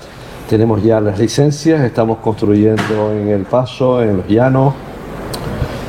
tenemos 0.50 0.82
ya 0.82 1.00
las 1.00 1.20
licencias. 1.20 1.82
Estamos 1.82 2.18
construyendo 2.18 3.12
en 3.12 3.28
El 3.28 3.42
Paso, 3.42 4.02
en 4.02 4.16
Los 4.16 4.26
Llanos. 4.26 4.74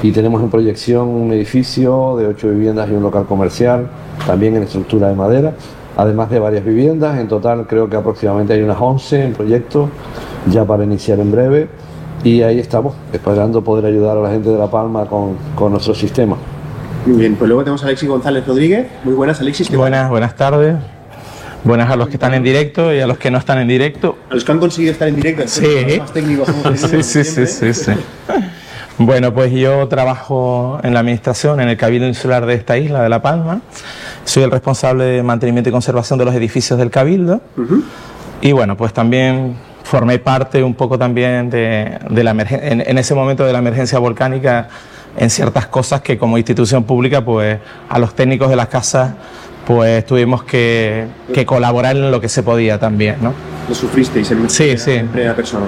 Y 0.05 0.11
tenemos 0.11 0.39
en 0.43 0.51
proyección 0.51 1.07
un 1.07 1.33
edificio 1.33 2.15
de 2.15 2.27
ocho 2.27 2.47
viviendas 2.49 2.87
y 2.91 2.93
un 2.93 3.01
local 3.01 3.25
comercial, 3.25 3.87
también 4.27 4.55
en 4.55 4.61
estructura 4.61 5.07
de 5.07 5.15
madera, 5.15 5.53
además 5.97 6.29
de 6.29 6.37
varias 6.37 6.63
viviendas. 6.63 7.17
En 7.17 7.27
total 7.27 7.65
creo 7.65 7.89
que 7.89 7.95
aproximadamente 7.95 8.53
hay 8.53 8.61
unas 8.61 8.77
11 8.79 9.23
en 9.23 9.33
proyecto, 9.33 9.89
ya 10.51 10.63
para 10.63 10.83
iniciar 10.83 11.19
en 11.19 11.31
breve. 11.31 11.67
Y 12.23 12.43
ahí 12.43 12.59
estamos, 12.59 12.93
esperando 13.13 13.63
poder 13.63 13.87
ayudar 13.87 14.15
a 14.15 14.21
la 14.21 14.29
gente 14.29 14.49
de 14.49 14.59
La 14.59 14.69
Palma 14.69 15.07
con, 15.07 15.37
con 15.55 15.71
nuestro 15.71 15.95
sistema. 15.95 16.37
Muy 17.07 17.17
bien, 17.17 17.35
pues 17.35 17.47
luego 17.47 17.63
tenemos 17.63 17.81
a 17.81 17.87
Alexis 17.87 18.07
González 18.07 18.45
Rodríguez. 18.45 18.85
Muy 19.05 19.15
buenas, 19.15 19.41
Alexis. 19.41 19.65
¿qué 19.65 19.71
tal? 19.73 19.79
Buenas, 19.79 20.09
buenas 20.11 20.35
tardes. 20.35 20.75
Buenas 21.63 21.89
a 21.89 21.95
los 21.95 22.09
que 22.09 22.13
están 22.17 22.35
en 22.35 22.43
directo 22.43 22.93
y 22.93 22.99
a 22.99 23.07
los 23.07 23.17
que 23.17 23.31
no 23.31 23.39
están 23.39 23.57
en 23.57 23.67
directo. 23.67 24.17
A 24.29 24.35
los 24.35 24.45
que 24.45 24.51
han 24.51 24.59
conseguido 24.59 24.91
estar 24.91 25.07
en 25.07 25.15
directo, 25.15 25.47
Sí. 25.47 25.65
los 25.87 25.97
más 25.97 26.13
técnicos 26.13 26.47
Sí, 26.75 27.23
sí, 27.23 27.23
sí, 27.47 27.73
sí. 27.73 27.91
Bueno, 28.97 29.33
pues 29.33 29.51
yo 29.51 29.89
trabajo 29.89 30.79
en 30.81 30.93
la 30.93 31.01
administración, 31.01 31.59
en 31.59 31.67
el 31.67 31.75
Cabildo 31.75 32.07
Insular 32.07 32.45
de 32.45 32.53
esta 32.53 32.77
isla, 32.77 33.03
de 33.03 33.09
La 33.09 33.21
Palma. 33.21 33.59
Soy 34.23 34.43
el 34.43 34.51
responsable 34.51 35.03
de 35.03 35.23
mantenimiento 35.23 35.69
y 35.69 35.73
conservación 35.73 36.17
de 36.17 36.23
los 36.23 36.33
edificios 36.33 36.79
del 36.79 36.91
Cabildo. 36.91 37.41
Y 38.39 38.53
bueno, 38.53 38.77
pues 38.77 38.93
también 38.93 39.57
formé 39.83 40.17
parte 40.19 40.63
un 40.63 40.75
poco 40.75 40.97
también 40.97 41.49
de, 41.49 41.99
de 42.09 42.23
la 42.23 42.31
en, 42.31 42.81
en 42.87 42.97
ese 42.97 43.13
momento 43.13 43.45
de 43.45 43.51
la 43.51 43.59
emergencia 43.59 43.99
volcánica 43.99 44.69
en 45.17 45.29
ciertas 45.29 45.67
cosas 45.67 45.99
que 45.99 46.17
como 46.17 46.37
institución 46.37 46.85
pública, 46.85 47.23
pues 47.23 47.59
a 47.89 47.99
los 47.99 48.15
técnicos 48.15 48.49
de 48.49 48.55
las 48.55 48.67
casas, 48.67 49.11
pues 49.65 50.05
tuvimos 50.05 50.43
que, 50.43 51.05
que 51.33 51.45
colaborar 51.45 51.95
en 51.95 52.11
lo 52.11 52.21
que 52.21 52.29
se 52.29 52.43
podía 52.43 52.79
también, 52.79 53.17
¿no? 53.21 53.33
Lo 53.67 53.75
sufristeis 53.75 54.29
en, 54.31 54.49
Sí, 54.49 54.77
sí. 54.77 54.91
en 54.91 55.07
primera 55.07 55.35
persona. 55.35 55.65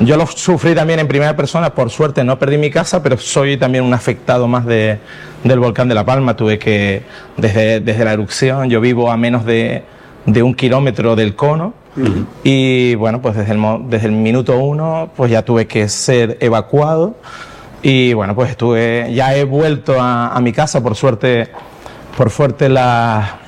Yo 0.00 0.16
lo 0.16 0.26
sufrí 0.26 0.74
también 0.74 0.98
en 0.98 1.06
primera 1.06 1.36
persona, 1.36 1.72
por 1.74 1.88
suerte 1.90 2.24
no 2.24 2.38
perdí 2.38 2.58
mi 2.58 2.70
casa, 2.70 3.02
pero 3.02 3.16
soy 3.16 3.56
también 3.56 3.84
un 3.84 3.94
afectado 3.94 4.48
más 4.48 4.66
de, 4.66 4.98
del 5.44 5.60
volcán 5.60 5.88
de 5.88 5.94
La 5.94 6.04
Palma. 6.04 6.34
Tuve 6.36 6.58
que, 6.58 7.02
desde, 7.36 7.80
desde 7.80 8.04
la 8.04 8.12
erupción, 8.12 8.68
yo 8.70 8.80
vivo 8.80 9.10
a 9.10 9.16
menos 9.16 9.44
de, 9.44 9.84
de 10.26 10.42
un 10.42 10.54
kilómetro 10.54 11.14
del 11.14 11.36
cono 11.36 11.74
y 12.42 12.96
bueno, 12.96 13.22
pues 13.22 13.36
desde 13.36 13.52
el, 13.52 13.60
desde 13.88 14.06
el 14.08 14.12
minuto 14.14 14.58
uno 14.58 15.10
pues 15.16 15.30
ya 15.30 15.42
tuve 15.42 15.68
que 15.68 15.88
ser 15.88 16.38
evacuado 16.40 17.14
y 17.82 18.14
bueno, 18.14 18.34
pues 18.34 18.50
estuve, 18.50 19.12
ya 19.14 19.36
he 19.36 19.44
vuelto 19.44 20.00
a, 20.00 20.30
a 20.34 20.40
mi 20.40 20.52
casa, 20.52 20.82
por 20.82 20.96
suerte, 20.96 21.50
por 22.16 22.30
suerte 22.30 22.68
la, 22.68 23.38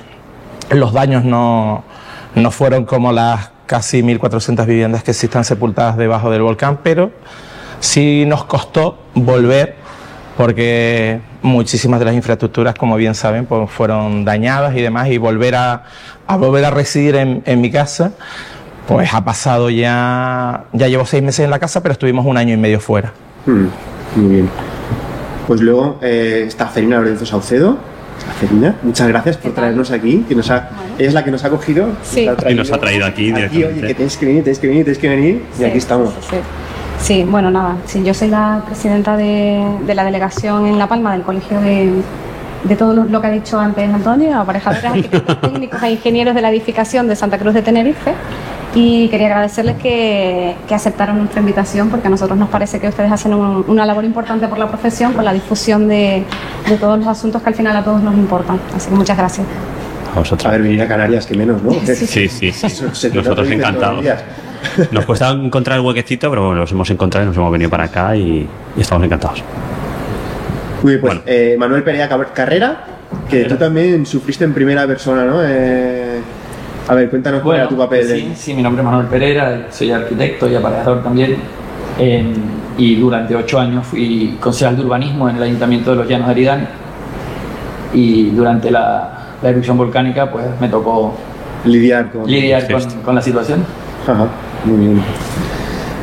los 0.69 0.93
daños 0.93 1.23
no, 1.23 1.83
no 2.35 2.51
fueron 2.51 2.85
como 2.85 3.11
las 3.11 3.51
casi 3.65 4.01
1.400 4.01 4.65
viviendas 4.65 5.03
que 5.03 5.13
sí 5.13 5.25
están 5.27 5.43
sepultadas 5.43 5.97
debajo 5.97 6.31
del 6.31 6.41
volcán, 6.41 6.79
pero 6.83 7.11
sí 7.79 8.25
nos 8.25 8.45
costó 8.45 8.97
volver 9.13 9.75
porque 10.37 11.19
muchísimas 11.41 11.99
de 11.99 12.05
las 12.05 12.13
infraestructuras, 12.13 12.75
como 12.75 12.95
bien 12.95 13.15
saben, 13.15 13.45
pues 13.47 13.69
fueron 13.71 14.23
dañadas 14.23 14.75
y 14.75 14.81
demás, 14.81 15.09
y 15.09 15.17
volver 15.17 15.55
a, 15.55 15.83
a 16.27 16.37
volver 16.37 16.63
a 16.63 16.69
residir 16.69 17.15
en, 17.15 17.41
en 17.45 17.59
mi 17.59 17.71
casa, 17.71 18.11
pues 18.87 19.13
ha 19.13 19.25
pasado 19.25 19.71
ya, 19.71 20.65
ya 20.73 20.87
llevo 20.87 21.05
seis 21.05 21.23
meses 21.23 21.43
en 21.43 21.49
la 21.49 21.57
casa, 21.57 21.81
pero 21.81 21.93
estuvimos 21.93 22.25
un 22.25 22.37
año 22.37 22.53
y 22.53 22.57
medio 22.57 22.79
fuera. 22.79 23.11
Mm, 23.47 23.65
muy 24.15 24.35
bien. 24.35 24.49
Pues 25.47 25.61
luego 25.61 25.97
eh, 26.03 26.43
está 26.47 26.67
Ferina 26.67 26.97
Lorenzo 26.97 27.25
Saucedo. 27.25 27.77
Ferina, 28.39 28.75
muchas 28.83 29.07
gracias 29.07 29.37
por 29.37 29.53
traernos 29.53 29.91
aquí. 29.91 30.25
Que 30.27 30.35
nos 30.35 30.49
ha, 30.51 30.69
ella 30.97 31.07
es 31.07 31.13
la 31.13 31.23
que 31.23 31.31
nos 31.31 31.43
ha 31.43 31.49
cogido. 31.49 31.87
Sí. 32.03 32.25
nos 32.25 32.43
ha 32.43 32.51
Y 32.51 32.55
nos 32.55 32.71
ha 32.71 32.77
traído 32.77 33.05
aquí 33.05 33.31
Aquí, 33.31 33.35
directamente. 33.35 33.67
oye, 33.79 33.87
que 33.87 33.93
tenéis 33.95 34.17
que 34.17 34.25
venir, 34.25 34.43
tenéis 34.43 34.59
que 34.59 34.67
venir, 34.67 34.83
tenéis 34.85 34.97
que 34.99 35.09
venir. 35.09 35.43
Y 35.53 35.57
Sí, 35.57 35.63
aquí 35.65 35.77
estamos. 35.77 36.09
Sí, 36.21 36.27
sí. 36.31 36.37
Sí, 36.99 37.23
bueno, 37.29 37.51
nada, 37.51 37.75
sí, 37.85 38.01
yo 38.03 38.11
soy 38.13 38.29
la 38.29 38.63
presidenta 38.65 39.15
de, 39.15 39.63
de 39.85 39.93
la 39.95 40.03
delegación 40.03 40.65
en 40.65 40.79
La 40.79 40.87
Palma 40.87 41.13
del 41.13 41.21
Colegio 41.21 41.61
de, 41.61 41.91
de 42.63 42.75
todo 42.75 42.93
lo, 42.93 43.03
lo 43.03 43.21
que 43.21 43.27
ha 43.27 43.29
dicho 43.29 43.59
antes 43.59 43.87
Antonio, 43.93 44.35
aparejadores, 44.39 44.83
arquitectos 44.85 45.39
técnicos 45.41 45.83
e 45.83 45.91
ingenieros 45.91 46.33
de 46.33 46.41
la 46.41 46.49
edificación 46.49 47.07
de 47.07 47.15
Santa 47.15 47.37
Cruz 47.37 47.53
de 47.53 47.61
Tenerife. 47.61 48.13
Y 48.79 49.07
quería 49.09 49.27
agradecerles 49.27 49.75
que, 49.77 50.53
que 50.67 50.75
aceptaron 50.75 51.17
nuestra 51.17 51.39
invitación 51.39 51.89
porque 51.89 52.05
a 52.07 52.09
nosotros 52.11 52.37
nos 52.37 52.49
parece 52.49 52.79
que 52.79 52.87
ustedes 52.87 53.11
hacen 53.11 53.33
un- 53.33 53.65
una 53.67 53.85
labor 53.87 54.05
importante 54.05 54.47
por 54.47 54.59
la 54.59 54.67
profesión, 54.67 55.13
por 55.13 55.23
la 55.23 55.33
difusión 55.33 55.87
de, 55.87 56.23
de 56.69 56.77
todos 56.77 56.99
los 56.99 57.07
asuntos 57.07 57.41
que 57.41 57.49
al 57.49 57.55
final 57.55 57.75
a 57.75 57.83
todos 57.83 58.03
nos 58.03 58.13
importan. 58.13 58.59
Así 58.75 58.89
que 58.89 58.95
muchas 58.95 59.17
gracias. 59.17 59.47
A 60.13 60.17
A 60.17 60.19
vosotros. 60.19 60.51
ver, 60.51 60.61
venir 60.61 60.81
a 60.83 60.87
Canarias, 60.87 61.25
que 61.25 61.35
menos, 61.35 61.61
¿no? 61.63 61.71
Sí, 61.71 61.95
Sí, 61.95 62.51
sí, 62.51 62.51
Nosotros 63.13 63.49
encantados. 63.49 64.05
Nos 64.91 65.05
cuesta 65.05 65.29
encontrar 65.31 65.79
el 65.79 65.85
huequecito, 65.85 66.29
pero 66.29 66.45
bueno, 66.47 66.61
los 66.61 66.71
hemos 66.71 66.89
encontrado 66.89 67.25
y 67.25 67.27
nos 67.29 67.37
hemos 67.37 67.51
venido 67.51 67.69
para 67.71 67.85
acá 67.85 68.15
y, 68.15 68.47
y 68.75 68.81
estamos 68.81 69.03
encantados. 69.05 69.43
Muy 70.83 70.93
bien, 70.93 71.01
pues 71.01 71.13
Bueno. 71.15 71.21
eh, 71.25 71.55
Manuel 71.57 71.83
Perea 71.83 72.07
Carrera, 72.33 72.83
que 73.29 73.45
tú 73.45 73.55
también 73.55 74.05
sufriste 74.05 74.43
en 74.45 74.53
primera 74.53 74.85
persona, 74.85 75.25
¿no? 75.25 75.39
Eh, 75.43 76.19
a 76.87 76.95
ver, 76.95 77.09
cuéntanos 77.09 77.41
cuál 77.41 77.57
era 77.57 77.67
tu 77.69 77.77
papel. 77.77 78.05
Sí, 78.07 78.31
sí, 78.35 78.53
mi 78.53 78.61
nombre 78.63 78.81
es 78.81 78.85
Manuel 78.85 79.07
Pereira, 79.07 79.67
soy 79.71 79.91
arquitecto 79.91 80.49
y 80.49 80.55
aparejador 80.55 81.03
también. 81.03 81.37
eh, 81.97 82.33
y 82.77 82.95
durante 82.95 83.35
ocho 83.35 83.59
años 83.59 83.87
fui 83.87 84.37
concejal 84.39 84.77
de 84.77 84.83
urbanismo 84.83 85.27
en 85.29 85.37
el 85.37 85.43
Ayuntamiento 85.43 85.89
de 85.91 85.97
los 85.97 86.07
Llanos 86.07 86.27
de 86.27 86.31
Aridane. 86.33 86.67
Y 87.93 88.29
durante 88.31 88.69
la, 88.69 89.37
la 89.41 89.49
erupción 89.49 89.77
volcánica, 89.77 90.29
pues 90.31 90.45
me 90.59 90.69
tocó 90.69 91.15
Lidiar 91.65 92.11
con. 92.11 92.25
lidiar 92.29 92.71
con, 92.71 92.81
con 93.01 93.15
la 93.15 93.21
situación. 93.21 93.65
Ajá, 94.07 94.27
muy 94.63 94.77
bien. 94.77 95.01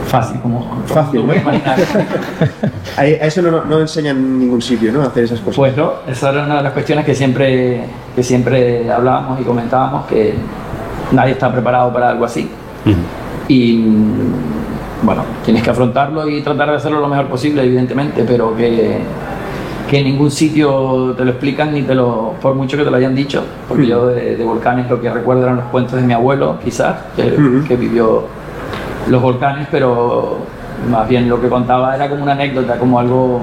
fácil, 0.07 0.40
como 0.40 0.83
Fácil, 0.87 1.20
como 1.20 1.33
¿no? 1.33 1.40
a 2.97 3.07
eso 3.07 3.40
no, 3.42 3.64
no 3.64 3.81
enseñan 3.81 4.16
en 4.16 4.38
ningún 4.40 4.61
sitio, 4.61 4.92
¿no? 4.92 5.03
Hacer 5.03 5.25
esas 5.25 5.40
cosas. 5.40 5.57
Pues 5.57 5.77
no, 5.77 5.92
esa 6.07 6.31
era 6.31 6.44
una 6.44 6.57
de 6.57 6.62
las 6.64 6.73
cuestiones 6.73 7.05
que 7.05 7.14
siempre, 7.14 7.85
que 8.14 8.23
siempre 8.23 8.90
hablábamos 8.90 9.40
y 9.40 9.44
comentábamos, 9.44 10.07
que 10.07 10.35
nadie 11.12 11.32
está 11.32 11.50
preparado 11.52 11.92
para 11.92 12.10
algo 12.10 12.24
así. 12.24 12.50
Y 13.48 13.84
bueno, 15.02 15.22
tienes 15.44 15.62
que 15.62 15.70
afrontarlo 15.70 16.28
y 16.28 16.40
tratar 16.42 16.70
de 16.70 16.76
hacerlo 16.76 17.00
lo 17.00 17.08
mejor 17.08 17.26
posible, 17.26 17.62
evidentemente, 17.62 18.24
pero 18.26 18.56
que, 18.56 18.98
que 19.88 19.98
en 19.98 20.04
ningún 20.04 20.30
sitio 20.30 21.14
te 21.16 21.24
lo 21.24 21.30
explican 21.32 21.72
ni 21.72 21.82
te 21.82 21.94
lo, 21.94 22.34
por 22.40 22.54
mucho 22.54 22.76
que 22.76 22.84
te 22.84 22.90
lo 22.90 22.96
hayan 22.96 23.14
dicho, 23.14 23.42
porque 23.68 23.86
yo 23.86 24.06
de, 24.06 24.36
de 24.36 24.44
volcanes 24.44 24.88
lo 24.88 25.00
que 25.00 25.10
recuerdo 25.10 25.42
eran 25.42 25.56
los 25.56 25.66
cuentos 25.66 26.00
de 26.00 26.06
mi 26.06 26.14
abuelo, 26.14 26.58
quizás, 26.62 26.96
que, 27.16 27.76
vivió 27.76 28.24
los 29.08 29.20
volcanes, 29.20 29.68
pero 29.70 30.38
más 30.90 31.06
bien 31.08 31.28
lo 31.28 31.40
que 31.40 31.48
contaba 31.48 31.94
era 31.94 32.08
como 32.08 32.22
una 32.22 32.32
anécdota, 32.32 32.78
como 32.78 32.98
algo 32.98 33.42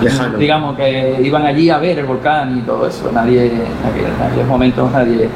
lejano. 0.00 0.38
digamos 0.38 0.76
que 0.76 1.20
iban 1.22 1.44
allí 1.44 1.70
a 1.70 1.78
ver 1.78 1.98
el 1.98 2.06
volcán 2.06 2.58
y 2.58 2.62
todo 2.62 2.86
eso. 2.86 3.10
Nadie, 3.12 3.46
en 3.46 4.26
aquellos 4.26 4.46
momentos 4.46 4.90
nadie 4.92 5.28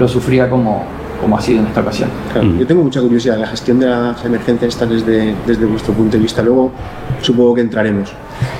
lo 0.00 0.06
sufría 0.08 0.48
como, 0.50 0.84
como 1.20 1.36
ha 1.36 1.40
sido 1.40 1.60
en 1.60 1.66
esta 1.68 1.80
ocasión. 1.80 2.10
Claro, 2.32 2.48
Mm. 2.48 2.58
Yo 2.58 2.66
tengo 2.66 2.82
mucha 2.82 3.00
curiosidad, 3.00 3.38
la 3.38 3.46
gestión 3.46 3.78
de 3.80 3.86
las 3.86 4.24
emergencias 4.24 4.68
está 4.74 4.86
desde, 4.86 5.34
desde 5.46 5.64
vuestro 5.66 5.94
punto 5.94 6.16
de 6.16 6.22
vista. 6.22 6.42
Luego 6.42 6.70
supongo 7.22 7.54
que 7.54 7.60
entraremos. 7.62 8.12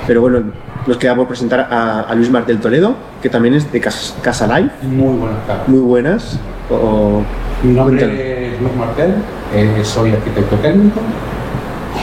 Pero 0.07 0.21
bueno, 0.23 0.41
nos 0.87 0.97
queda 0.97 1.15
por 1.15 1.27
presentar 1.27 1.69
a, 1.71 2.01
a 2.03 2.15
Luis 2.15 2.31
Martel 2.31 2.59
Toledo, 2.61 2.95
que 3.21 3.29
también 3.29 3.55
es 3.55 3.71
de 3.71 3.81
Cas- 3.81 4.15
Casa 4.23 4.47
Live, 4.47 4.71
Muy 4.83 5.17
buenas 5.19 5.47
tardes. 5.47 5.69
muy 5.69 5.81
buenas. 5.81 6.39
O, 6.71 7.23
Mi 7.63 7.73
nombre 7.75 8.55
es 8.55 8.61
Luis 8.61 8.75
Martel, 8.77 9.15
eh, 9.55 9.81
soy 9.85 10.13
arquitecto 10.13 10.57
técnico 10.57 11.01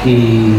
y 0.06 0.54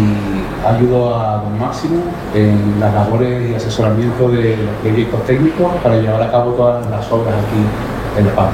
ayudo 0.67 1.15
a 1.19 1.37
Don 1.43 1.59
Máximo 1.59 1.97
en 2.35 2.81
las 2.81 2.95
labores 2.95 3.51
y 3.51 3.55
asesoramiento 3.55 4.29
de 4.31 4.57
los 4.57 4.75
proyectos 4.83 5.25
técnicos 5.27 5.73
para 5.83 5.97
llevar 6.01 6.23
a 6.23 6.31
cabo 6.31 6.53
todas 6.53 6.89
las 6.91 7.11
obras 7.13 7.35
aquí 7.35 7.61
en 8.19 8.27
La 8.27 8.35
Palma. 8.35 8.53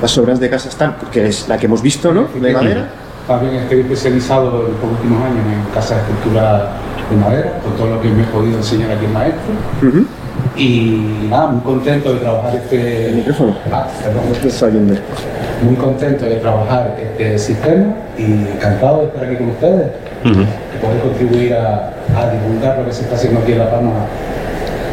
Las 0.00 0.16
obras 0.18 0.40
de 0.40 0.48
Casa 0.48 0.68
Star, 0.68 0.96
que 1.10 1.26
es 1.26 1.48
la 1.48 1.58
que 1.58 1.66
hemos 1.66 1.82
visto, 1.82 2.12
¿no? 2.12 2.28
De 2.40 2.52
madera. 2.52 2.88
También 3.26 3.54
estoy 3.56 3.80
especializado 3.80 4.66
en 4.66 4.72
los 4.72 4.92
últimos 4.98 5.22
años 5.22 5.44
en 5.46 5.74
casas 5.74 5.98
de 5.98 6.02
estructura 6.02 6.70
de 7.10 7.16
madera, 7.16 7.58
con 7.62 7.72
todo 7.74 7.94
lo 7.94 8.00
que 8.00 8.08
me 8.08 8.22
he 8.22 8.26
podido 8.26 8.56
enseñar 8.56 8.90
aquí 8.92 9.04
en 9.04 9.12
Maestro. 9.12 9.52
Y 10.56 11.26
nada, 11.28 11.48
muy 11.48 11.60
contento 11.60 12.14
de 12.14 12.20
trabajar 12.20 12.56
este... 12.56 13.08
El 13.08 13.14
micrófono. 13.16 13.56
Ah, 13.70 13.86
perdón. 14.02 14.22
Muy 15.62 15.76
contento 15.76 16.24
de 16.24 16.36
trabajar 16.36 16.96
este 16.98 17.38
sistema 17.38 17.94
y 18.16 18.48
encantado 18.54 19.02
de 19.02 19.06
estar 19.08 19.24
aquí 19.24 19.36
con 19.36 19.50
ustedes, 19.50 19.86
de 20.24 20.78
poder 20.80 21.00
contribuir 21.02 21.54
a, 21.54 21.92
a 22.16 22.30
divulgar 22.30 22.78
lo 22.78 22.86
que 22.86 22.92
se 22.92 23.02
está 23.02 23.16
haciendo 23.16 23.40
aquí 23.40 23.52
en 23.52 23.58
La 23.58 23.70
Palma, 23.70 23.92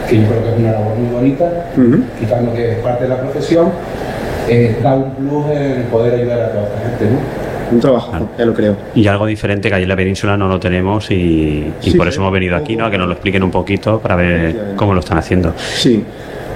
que 0.07 0.21
yo 0.21 0.27
creo 0.27 0.43
que 0.43 0.49
es 0.49 0.57
una 0.59 0.71
labor 0.71 0.95
muy 0.95 1.13
bonita, 1.13 1.65
Ujú. 1.75 2.03
quitando 2.19 2.53
que 2.53 2.71
es 2.73 2.77
parte 2.79 3.03
de 3.03 3.09
la 3.09 3.19
profesión, 3.19 3.69
eh, 4.49 4.77
da 4.81 4.95
un 4.95 5.11
plus 5.15 5.45
en 5.51 5.83
poder 5.91 6.15
ayudar 6.19 6.39
a 6.41 6.49
toda 6.51 6.63
esta 6.67 6.79
gente. 6.89 7.05
¿no? 7.05 7.47
Un 7.69 7.81
trabajo, 7.81 8.29
ya 8.37 8.45
lo 8.45 8.53
creo. 8.53 8.77
Y 8.95 9.05
algo 9.07 9.25
diferente 9.25 9.67
que 9.67 9.75
allí 9.75 9.83
en 9.83 9.89
la 9.89 9.95
península 9.97 10.37
no 10.37 10.47
lo 10.47 10.57
tenemos 10.57 11.11
y, 11.11 11.13
y 11.15 11.73
Sí, 11.91 11.97
por 11.97 12.05
sí. 12.07 12.11
eso 12.11 12.21
hemos 12.21 12.31
venido 12.31 12.55
aquí, 12.55 12.77
¿no? 12.77 12.85
A 12.85 12.91
que 12.91 12.97
nos 12.97 13.07
lo 13.07 13.13
expliquen 13.13 13.43
un 13.43 13.51
poquito 13.51 13.99
para 13.99 14.15
ver 14.15 14.55
cómo 14.77 14.93
lo 14.93 15.01
están 15.01 15.17
haciendo. 15.17 15.53
Sí. 15.57 16.01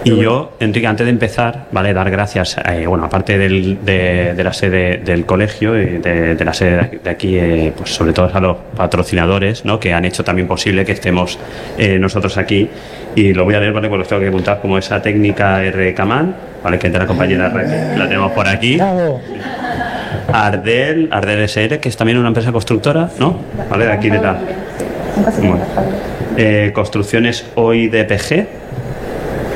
Y 0.03 0.15
yo, 0.19 0.53
Enrique, 0.59 0.87
antes 0.87 1.05
de 1.05 1.11
empezar, 1.11 1.65
vale, 1.71 1.93
dar 1.93 2.09
gracias, 2.09 2.57
eh, 2.57 2.87
bueno, 2.87 3.05
aparte 3.05 3.37
del- 3.37 3.77
de, 3.85 4.33
de 4.33 4.43
la 4.43 4.51
sede 4.51 4.97
del 4.97 5.25
colegio 5.27 5.79
y 5.79 5.97
de, 5.99 6.33
de 6.35 6.45
la 6.45 6.53
sede 6.53 6.99
de 7.03 7.09
aquí- 7.09 7.37
eh, 7.37 7.71
pues 7.77 7.93
sobre 7.93 8.11
todo 8.11 8.31
a 8.33 8.39
los 8.39 8.57
patrocinadores, 8.75 9.63
¿no? 9.63 9.79
Que 9.79 9.93
han 9.93 10.03
hecho 10.05 10.23
también 10.23 10.47
posible 10.47 10.85
que 10.85 10.93
estemos 10.93 11.37
eh, 11.77 11.99
nosotros 11.99 12.37
aquí. 12.37 12.67
Y 13.15 13.33
lo 13.33 13.43
voy 13.43 13.53
a 13.53 13.59
leer, 13.59 13.73
¿vale? 13.73 13.89
Porque 13.89 13.99
los 13.99 14.07
tengo 14.07 14.21
que 14.23 14.29
apuntar 14.29 14.59
como 14.59 14.77
esa 14.79 15.01
técnica 15.01 15.63
R. 15.63 15.93
Kaman, 15.93 16.35
¿vale? 16.63 16.79
Que 16.79 16.87
es 16.87 16.93
de 16.93 16.99
la 16.99 17.05
compañera 17.05 17.47
R. 17.53 17.97
La 17.97 18.05
tenemos 18.07 18.31
por 18.31 18.47
aquí. 18.47 18.79
Ardel, 20.33 21.09
Ardel 21.11 21.39
SR, 21.41 21.79
que 21.79 21.89
es 21.89 21.97
también 21.97 22.17
una 22.17 22.29
empresa 22.29 22.51
constructora, 22.51 23.09
¿no? 23.19 23.37
¿Vale? 23.69 23.85
De 23.85 23.91
aquí 23.91 24.09
de 24.09 24.19
la... 24.19 24.37
Bueno. 25.37 25.59
Eh, 26.37 26.71
construcciones 26.73 27.45
OIDPG. 27.55 28.60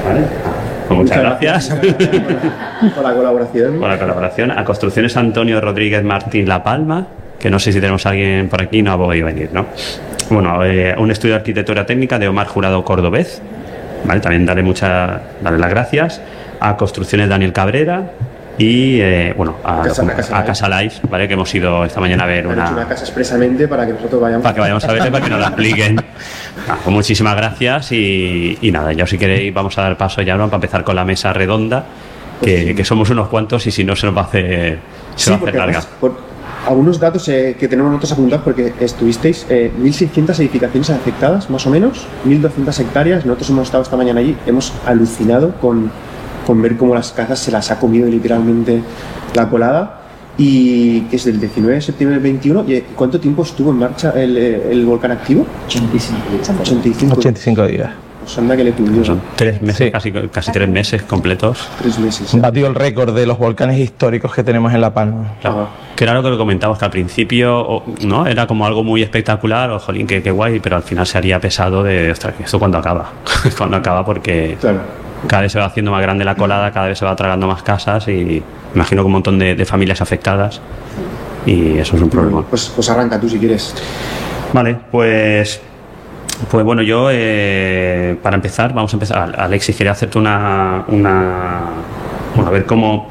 ¿Vale? 0.05 0.21
Pues 0.87 0.99
muchas 0.99 1.17
gracias 1.19 1.69
Por 2.93 3.03
la 3.03 3.13
colaboración. 3.15 3.79
por 3.79 3.89
la 3.89 3.97
colaboración. 3.97 4.51
A 4.51 4.63
Construcciones 4.63 5.17
Antonio 5.17 5.59
Rodríguez 5.59 6.03
Martín 6.03 6.47
La 6.47 6.63
Palma, 6.63 7.07
que 7.39 7.49
no 7.49 7.57
sé 7.59 7.71
si 7.71 7.79
tenemos 7.81 8.05
a 8.05 8.09
alguien 8.09 8.49
por 8.49 8.61
aquí, 8.61 8.81
no 8.83 8.91
ha 8.93 8.97
podido 8.97 9.25
venir, 9.25 9.49
¿no? 9.51 9.65
Bueno, 10.29 10.63
eh, 10.63 10.95
un 10.97 11.09
estudio 11.11 11.33
de 11.33 11.39
arquitectura 11.39 11.85
técnica 11.85 12.19
de 12.19 12.27
Omar 12.27 12.47
Jurado 12.47 12.83
Cordobés. 12.83 13.41
¿Vale? 14.05 14.21
También 14.21 14.45
darle 14.45 14.61
muchas 14.61 15.19
darle 15.41 15.57
las 15.59 15.69
gracias. 15.71 16.21
A 16.59 16.77
Construcciones 16.77 17.29
Daniel 17.29 17.51
Cabrera. 17.53 18.03
Y 18.57 18.99
eh, 19.01 19.33
bueno, 19.35 19.55
a, 19.63 19.81
Casa- 19.81 20.03
a 20.03 20.15
Casa 20.15 20.33
a 20.35 20.39
Live. 20.39 20.45
Casa 20.47 20.69
Live, 20.69 20.93
¿vale? 21.09 21.27
Que 21.27 21.33
hemos 21.33 21.53
ido 21.53 21.83
esta 21.83 21.99
mañana 21.99 22.23
a 22.23 22.27
ver 22.27 22.45
Han 22.45 22.51
hecho 22.53 22.61
una 22.61 22.71
una, 22.71 22.87
casa 22.87 23.03
expresamente 23.03 23.67
para 23.67 23.85
que 23.85 23.93
nosotros 23.93 24.21
vayamos. 24.21 24.43
para 24.43 24.55
que 24.55 24.61
vayamos 24.61 24.83
a 24.85 24.93
verle, 24.93 25.11
para 25.11 25.23
que 25.23 25.29
nos 25.29 25.39
la 25.39 25.47
expliquen. 25.47 25.95
Ah, 26.67 26.77
pues 26.83 26.95
muchísimas 26.95 27.35
gracias 27.35 27.91
y, 27.91 28.57
y 28.61 28.71
nada, 28.71 28.91
ya 28.93 29.05
si 29.05 29.17
queréis 29.19 29.53
vamos 29.53 29.77
a 29.77 29.81
dar 29.83 29.97
paso 29.97 30.21
ya 30.23 30.35
¿no? 30.35 30.45
para 30.45 30.55
empezar 30.55 30.83
con 30.83 30.95
la 30.95 31.03
mesa 31.05 31.31
redonda, 31.33 31.83
que, 32.41 32.73
que 32.73 32.83
somos 32.85 33.09
unos 33.11 33.27
cuantos 33.27 33.67
y 33.67 33.71
si 33.71 33.83
no 33.83 33.95
se 33.95 34.07
nos 34.07 34.15
va 34.17 34.21
a 34.21 34.25
hacer, 34.25 34.79
se 35.15 35.25
Sí, 35.25 35.29
va 35.31 35.35
a 35.35 35.39
hacer 35.41 35.55
larga. 35.55 35.81
algunos 36.65 36.99
datos 36.99 37.27
eh, 37.27 37.55
que 37.59 37.67
tenemos 37.67 37.91
nosotros 37.91 38.13
apuntados, 38.13 38.43
porque 38.45 38.73
estuvisteis 38.79 39.45
eh, 39.49 39.69
1.600 39.79 40.39
edificaciones 40.39 40.89
afectadas, 40.89 41.49
más 41.51 41.67
o 41.67 41.69
menos, 41.69 42.07
1.200 42.25 42.79
hectáreas. 42.79 43.25
Nosotros 43.25 43.49
hemos 43.51 43.63
estado 43.65 43.83
esta 43.83 43.97
mañana 43.97 44.21
allí, 44.21 44.35
hemos 44.47 44.73
alucinado 44.87 45.51
con, 45.59 45.91
con 46.45 46.62
ver 46.62 46.77
cómo 46.77 46.93
las 46.95 47.12
casas 47.12 47.39
se 47.39 47.51
las 47.51 47.71
ha 47.71 47.79
comido 47.79 48.08
literalmente 48.08 48.81
la 49.34 49.49
colada. 49.49 50.01
Y 50.38 51.01
que 51.03 51.15
es 51.15 51.23
del 51.23 51.39
19 51.39 51.75
de 51.75 51.81
septiembre 51.81 52.15
del 52.15 52.23
21. 52.23 52.65
¿Y 52.67 52.73
eh, 52.73 52.86
cuánto 52.95 53.19
tiempo 53.19 53.43
estuvo 53.43 53.71
en 53.71 53.77
marcha 53.79 54.12
el, 54.12 54.36
eh, 54.38 54.67
el 54.71 54.86
volcán 54.86 55.12
activo? 55.12 55.45
85. 55.67 56.19
85. 56.62 57.15
85 57.17 57.67
días. 57.67 57.89
Pues 58.21 58.38
anda 58.39 58.58
que 58.58 58.63
le. 58.65 58.73
Son 59.05 59.21
tres 59.36 59.62
meses, 59.62 59.77
Sí. 59.86 59.91
casi, 59.91 60.12
casi 60.12 60.51
tres 60.51 60.67
meses 60.67 61.03
completos. 61.03 61.69
Tres 61.79 61.99
meses. 61.99 62.41
Batió 62.41 62.65
el 62.67 62.73
récord 62.75 63.15
de 63.15 63.25
los 63.25 63.38
volcanes 63.38 63.77
históricos 63.79 64.34
que 64.34 64.43
tenemos 64.43 64.73
en 64.73 64.81
La 64.81 64.93
Palma. 64.93 65.36
Claro. 65.41 65.69
Que 65.95 66.03
era 66.03 66.15
lo 66.15 66.23
que 66.23 66.36
comentabas, 66.36 66.79
que 66.79 66.86
al 66.86 66.91
principio 66.91 67.84
no 68.01 68.25
era 68.27 68.45
como 68.47 68.65
algo 68.65 68.84
muy 68.84 69.03
espectacular, 69.03 69.69
o 69.71 69.79
jolín, 69.79 70.08
qué, 70.08 70.21
qué 70.23 70.31
guay, 70.31 70.60
pero 70.60 70.75
al 70.75 70.81
final 70.84 71.05
se 71.05 71.17
haría 71.19 71.39
pesado 71.39 71.84
de, 71.84 72.12
ostras, 72.12 72.34
¿esto 72.43 72.58
cuando 72.60 72.79
acaba? 72.79 73.12
cuando 73.58 73.77
acaba 73.77 74.03
porque 74.03 74.58
Claro. 74.60 74.79
Cada 75.28 75.43
vez 75.43 75.51
se 75.51 75.60
va 75.60 75.65
haciendo 75.65 75.91
más 75.91 76.01
grande 76.01 76.25
la 76.25 76.36
colada, 76.36 76.71
cada 76.71 76.88
vez 76.88 76.99
se 76.99 77.06
va 77.06 77.15
tragando 77.15 77.47
más 77.47 77.63
casas 77.63 78.08
y 78.08 78.43
imagino 78.73 79.01
que 79.01 79.06
un 79.06 79.12
montón 79.12 79.39
de, 79.39 79.56
de 79.56 79.65
familias 79.65 80.01
afectadas 80.01 80.62
y 81.45 81.78
eso 81.78 81.95
es 81.95 82.01
un 82.01 82.10
problema. 82.10 82.43
Pues, 82.43 82.71
pues 82.73 82.89
arranca 82.89 83.19
tú 83.19 83.30
si 83.30 83.39
quieres. 83.39 83.73
Vale, 84.54 84.78
pues 84.91 85.62
pues 86.49 86.65
bueno, 86.65 86.82
yo 86.82 87.10
eh, 87.12 88.17
para 88.21 88.36
empezar, 88.36 88.73
vamos 88.73 88.93
a 88.93 88.95
empezar. 88.97 89.39
Alexis, 89.39 89.75
quería 89.75 89.93
hacerte 89.93 90.17
una, 90.17 90.84
una 90.88 91.62
bueno, 92.36 92.49
a 92.49 92.51
ver 92.51 92.65
cómo 92.65 93.08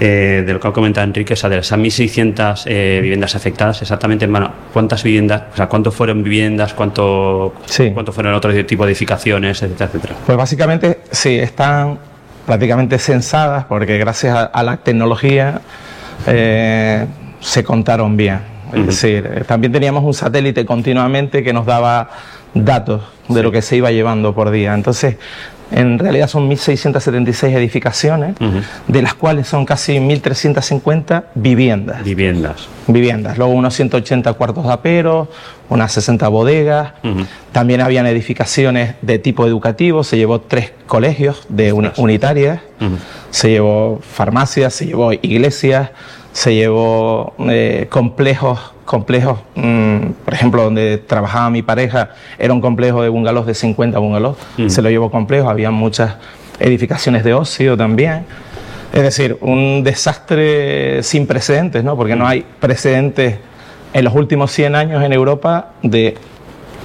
eh, 0.00 0.42
de 0.46 0.52
lo 0.52 0.58
que 0.58 0.68
ha 0.68 0.72
comentado 0.72 1.06
Enrique, 1.06 1.34
o 1.34 1.36
sea, 1.36 1.50
de 1.50 1.58
esas 1.58 1.78
1.600 1.78 2.62
eh, 2.66 2.98
viviendas 3.02 3.34
afectadas, 3.36 3.82
exactamente, 3.82 4.26
bueno, 4.26 4.50
¿cuántas 4.72 5.02
viviendas, 5.02 5.42
o 5.52 5.56
sea, 5.56 5.66
cuánto 5.68 5.92
fueron 5.92 6.22
viviendas, 6.22 6.72
cuánto, 6.74 7.54
Sí. 7.66 7.90
cuánto 7.92 8.10
fueron 8.12 8.34
otro 8.34 8.52
tipo 8.64 8.84
de 8.86 8.92
edificaciones, 8.92 9.62
etcétera, 9.62 9.86
etcétera? 9.90 10.14
Pues 10.24 10.38
básicamente 10.38 11.00
sí, 11.10 11.38
están 11.38 11.98
prácticamente 12.46 12.98
censadas 12.98 13.66
porque 13.66 13.98
gracias 13.98 14.34
a, 14.34 14.44
a 14.44 14.62
la 14.62 14.78
tecnología 14.78 15.60
eh, 16.26 17.06
se 17.40 17.62
contaron 17.62 18.16
bien. 18.16 18.40
Es 18.72 18.86
decir, 18.86 19.44
también 19.46 19.72
teníamos 19.72 20.04
un 20.04 20.14
satélite 20.14 20.64
continuamente 20.64 21.42
que 21.42 21.52
nos 21.52 21.66
daba 21.66 22.08
datos 22.54 23.02
de 23.28 23.42
lo 23.42 23.50
que 23.52 23.62
se 23.62 23.76
iba 23.76 23.90
llevando 23.90 24.32
por 24.34 24.50
día. 24.50 24.74
Entonces, 24.74 25.16
en 25.70 25.98
realidad 25.98 26.28
son 26.28 26.48
1.676 26.50 27.54
edificaciones, 27.54 28.34
Ujú. 28.40 28.60
de 28.88 29.02
las 29.02 29.14
cuales 29.14 29.46
son 29.46 29.64
casi 29.64 29.98
1.350 29.98 31.24
viviendas 31.34 32.02
Viviendas. 32.04 32.68
viviendas. 32.86 33.38
Luego 33.38 33.52
unos 33.52 33.74
180 33.74 34.32
cuartos 34.34 34.64
de 34.66 34.72
aperos, 34.72 35.28
unas 35.68 35.92
60 35.92 36.28
bodegas. 36.28 36.92
También 37.52 37.80
habían 37.80 38.06
edificaciones 38.06 38.94
de 39.02 39.18
tipo 39.18 39.46
educativo. 39.46 40.02
Se 40.04 40.16
llevó 40.16 40.40
tres 40.40 40.72
colegios 40.86 41.46
de 41.48 41.72
uni- 41.72 41.92
unitarias. 41.96 42.60
Se 43.30 43.50
llevó 43.50 44.00
farmacias, 44.02 44.74
se 44.74 44.86
llevó 44.86 45.12
iglesias, 45.12 45.90
se 46.32 46.54
llevó 46.54 47.34
eh, 47.48 47.86
complejos, 47.90 48.72
complejos, 48.90 49.38
mm, 49.54 49.98
por 50.24 50.34
ejemplo, 50.34 50.64
donde 50.64 50.98
trabajaba 50.98 51.48
mi 51.48 51.62
pareja, 51.62 52.10
era 52.40 52.52
un 52.52 52.60
complejo 52.60 53.04
de 53.04 53.08
bungalows 53.08 53.46
de 53.46 53.54
50 53.54 54.00
bungalows, 54.00 54.36
se 54.66 54.82
lo 54.82 54.90
llevó 54.90 55.12
complejo, 55.12 55.48
había 55.48 55.70
muchas 55.70 56.16
edificaciones 56.58 57.22
de 57.22 57.32
ocio 57.32 57.76
también. 57.76 58.24
Es 58.92 59.02
decir, 59.02 59.38
un 59.42 59.84
desastre 59.84 61.04
sin 61.04 61.28
precedentes, 61.28 61.84
¿no? 61.84 61.96
Porque 61.96 62.16
no 62.16 62.26
hay 62.26 62.44
precedentes 62.58 63.38
en 63.92 64.04
los 64.04 64.12
últimos 64.16 64.50
100 64.50 64.74
años 64.74 65.04
en 65.04 65.12
Europa 65.12 65.68
de 65.84 66.18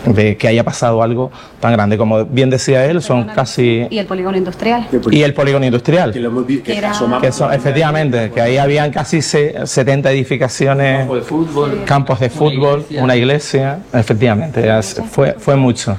de 0.06 0.38
que 0.38 0.48
haya 0.48 0.64
pasado 0.64 1.02
algo 1.02 1.32
tan 1.60 1.74
grande. 1.74 1.98
Como 1.98 2.26
bien 2.26 2.50
decía 2.50 2.86
él, 2.86 3.02
son 3.02 3.26
casi... 3.26 3.88
Y 3.90 3.98
el 3.98 4.06
polígono 4.06 4.38
industrial. 4.38 4.88
Y 5.12 5.24
el 5.24 5.34
polígono 5.34 5.66
industrial. 5.66 6.12
Que 6.14 6.20
lo 6.20 6.30
hemos 6.30 6.46
vi- 6.46 6.58
que 6.58 6.74
Que 6.74 6.78
era- 6.78 6.92
Que 7.22 7.32
son, 7.32 7.54
efectivamente, 7.54 8.32
que 8.32 8.42
ahí 8.42 8.58
habían 8.58 8.92
casi 8.92 9.22
se- 9.22 9.66
70 9.66 10.12
edificaciones, 10.12 11.00
Campo 11.00 11.16
de 11.16 11.22
fútbol. 11.22 11.84
campos 11.86 12.20
de 12.20 12.26
una 12.28 12.36
fútbol, 12.36 12.80
iglesia. 12.82 13.04
una 13.04 13.16
iglesia, 13.16 13.80
efectivamente, 13.94 14.70
fue, 15.10 15.36
fue 15.40 15.56
mucho. 15.56 15.98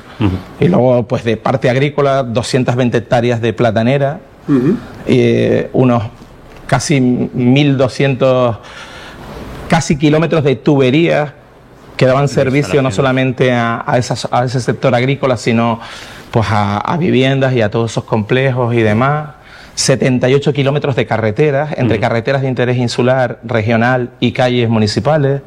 Y 0.60 0.68
luego, 0.68 1.02
pues 1.04 1.24
de 1.24 1.36
parte 1.36 1.68
agrícola, 1.70 2.22
220 2.22 2.98
hectáreas 2.98 3.40
de 3.40 3.52
platanera, 3.52 4.20
Ujú. 4.48 4.76
y, 5.06 5.18
eh, 5.20 5.70
unos 5.72 6.02
casi 6.66 7.00
1.200, 7.00 8.58
casi 9.68 9.96
kilómetros 9.96 10.44
de 10.44 10.56
tuberías 10.56 11.32
que 11.96 12.06
daban 12.06 12.28
servicio 12.28 12.82
no 12.82 12.90
solamente 12.90 13.52
a, 13.52 13.82
a 13.86 13.98
esas- 13.98 14.28
a 14.30 14.44
ese 14.44 14.60
sector 14.60 14.94
agrícola, 14.94 15.36
sino 15.36 15.80
pues 16.30 16.46
a, 16.50 16.78
a 16.78 16.96
viviendas 16.96 17.54
y 17.54 17.62
a 17.62 17.70
todos 17.70 17.90
esos 17.92 18.04
complejos 18.04 18.74
y 18.74 18.82
demás. 18.82 19.30
78 19.74 20.52
kilómetros 20.54 20.96
de 20.96 21.06
carreteras, 21.06 21.70
entre 21.76 22.00
carreteras 22.00 22.40
de 22.42 22.48
interés 22.48 22.78
insular, 22.78 23.40
regional 23.44 24.10
y 24.20 24.32
calles 24.32 24.68
municipales. 24.70 25.42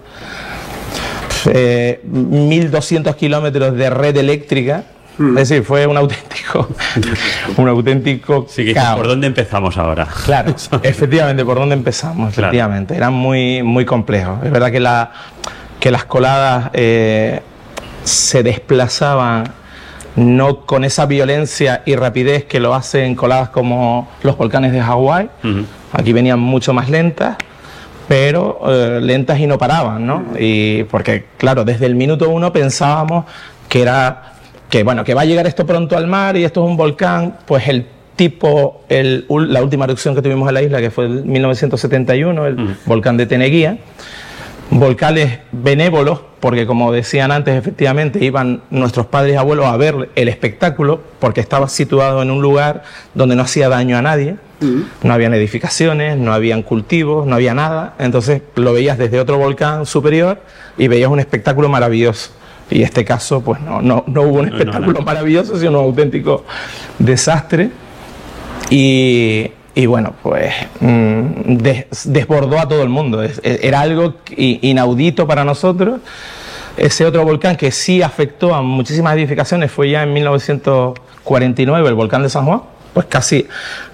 Eh, 1.45 2.01
1.200 2.12 3.15
kilómetros 3.15 3.75
de 3.75 3.89
red 3.89 4.15
eléctrica. 4.17 4.83
Es 5.19 5.49
decir, 5.49 5.63
fue 5.63 5.85
un 5.85 5.97
auténtico, 5.97 6.69
un 7.57 7.67
auténtico 7.67 8.45
Sí, 8.49 8.63
que 8.65 8.73
caos. 8.73 8.97
¿por 8.97 9.07
dónde 9.07 9.27
empezamos 9.27 9.77
ahora? 9.77 10.07
Claro, 10.25 10.55
efectivamente, 10.83 11.43
por 11.43 11.57
dónde 11.59 11.75
empezamos, 11.75 12.33
Claro. 12.33 12.47
efectivamente. 12.47 12.95
Eran 12.95 13.13
muy, 13.13 13.62
muy 13.63 13.83
complejos. 13.83 14.39
Es 14.45 14.51
verdad 14.51 14.71
que, 14.71 14.79
la, 14.79 15.12
que 15.80 15.92
las 15.92 16.06
coladas 16.06 16.72
eh, 16.74 17.42
se 18.04 18.44
desplazaban 18.44 19.54
no 20.15 20.65
con 20.65 20.84
esa 20.84 21.06
violencia 21.06 21.84
y 21.86 21.96
rapidez 21.96 22.46
que 22.46 22.60
lo 22.60 22.74
hacen 22.74 23.15
coladas 23.15 23.50
como 23.50 24.10
los 24.24 24.38
volcanes 24.38 24.72
de 24.72 24.82
Hawái. 24.82 25.30
Aquí 25.94 26.13
venían 26.13 26.39
mucho 26.39 26.74
más 26.74 26.89
lentas, 26.89 27.38
pero 28.08 28.60
eh, 28.68 29.00
lentas 29.02 29.39
y 29.39 29.48
no 29.48 29.58
paraban, 29.58 30.06
¿no? 30.06 30.26
Y 30.38 30.84
porque, 30.86 31.26
claro, 31.38 31.63
desde 31.63 31.86
el 31.86 31.96
minuto 31.96 32.30
uno 32.30 32.52
pensábamos 32.52 33.26
que 33.70 33.82
era 33.82 34.34
que 34.70 34.84
bueno, 34.84 35.04
que 35.04 35.13
va 35.13 35.22
a 35.22 35.26
llegar 35.26 35.48
esto 35.48 35.65
pronto 35.65 35.98
al 35.98 36.08
mar 36.08 36.38
y 36.38 36.44
esto 36.44 36.63
es 36.63 36.70
un 36.70 36.78
volcán, 36.78 37.38
pues 37.46 37.68
el 37.68 37.88
tipo, 38.15 38.84
el, 38.89 39.26
la 39.30 39.63
última 39.63 39.86
erupción 39.86 40.13
que 40.13 40.22
tuvimos 40.22 40.48
en 40.50 40.54
la 40.54 40.62
isla, 40.62 40.80
que 40.80 40.92
fue 40.92 41.06
en 41.06 41.32
1971, 41.32 42.48
el 42.48 42.76
volcán 42.86 43.18
de 43.18 43.26
Teneguía, 43.26 43.78
volcanes 44.71 45.39
benévolos, 45.51 46.21
porque 46.39 46.65
como 46.65 46.91
decían 46.91 47.32
antes, 47.32 47.55
efectivamente 47.55 48.23
iban 48.23 48.62
nuestros 48.69 49.08
padres 49.08 49.34
y 49.34 49.38
abuelos 49.38 49.65
a 49.65 49.75
ver 49.77 50.10
el 50.15 50.27
espectáculo, 50.29 51.01
porque 51.19 51.41
estaba 51.41 51.67
situado 51.67 52.21
en 52.21 52.32
un 52.32 52.41
lugar 52.41 52.84
donde 53.13 53.36
no 53.36 53.43
hacía 53.43 53.69
daño 53.69 53.97
a 53.97 54.01
nadie, 54.01 54.36
no 55.03 55.13
habían 55.13 55.34
edificaciones, 55.34 56.17
no 56.17 56.34
habían 56.34 56.63
cultivos, 56.63 57.25
no 57.25 57.36
había 57.36 57.53
nada, 57.53 57.95
entonces 57.97 58.41
lo 58.55 58.73
veías 58.73 58.97
desde 58.97 59.19
otro 59.19 59.38
volcán 59.38 59.86
superior 59.86 60.41
y 60.77 60.88
veías 60.88 61.10
un 61.10 61.19
espectáculo 61.19 61.69
maravilloso. 61.69 62.32
Y 62.69 62.79
en 62.79 62.84
este 62.84 63.03
caso, 63.03 63.41
pues 63.41 63.60
no, 63.62 63.82
no, 63.82 64.03
no 64.05 64.21
hubo 64.21 64.39
un 64.39 64.45
No, 64.45 64.51
no, 64.51 64.58
espectáculo 64.58 64.99
no. 64.99 65.05
maravilloso, 65.05 65.58
sino 65.58 65.79
un 65.79 65.86
auténtico 65.86 66.45
desastre. 66.99 67.71
Y, 68.69 69.49
y 69.82 69.86
bueno, 69.86 70.13
pues 70.24 70.54
mm, 70.82 71.56
des- 71.58 71.88
desbordó 72.06 72.60
a 72.60 72.68
todo 72.68 72.84
el 72.84 72.89
mundo. 72.89 73.24
E- 73.24 73.32
Era 73.62 73.82
algo 73.82 74.15
inaudito 74.36 75.26
para 75.28 75.44
nosotros. 75.44 76.02
Ese 76.78 77.06
otro 77.06 77.24
volcán 77.24 77.56
que 77.56 77.72
sí 77.72 78.02
afectó 78.02 78.54
a 78.56 78.62
muchísimas 78.62 79.15
edificaciones 79.15 79.72
fue 79.72 79.89
ya 79.89 80.04
en 80.04 80.13
1949, 80.13 81.88
el 81.89 81.96
volcán 81.96 82.24
de 82.24 82.30
San 82.30 82.46
Juan. 82.46 82.62
Pues 82.94 83.06
casi 83.06 83.48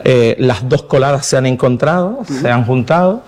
eh, 0.03 0.35
las 0.39 0.67
dos 0.69 0.83
coladas 0.83 1.25
se 1.25 1.35
han 1.37 1.45
encontrado, 1.45 2.19
se 2.25 2.49
han 2.49 2.63
juntado 2.65 3.23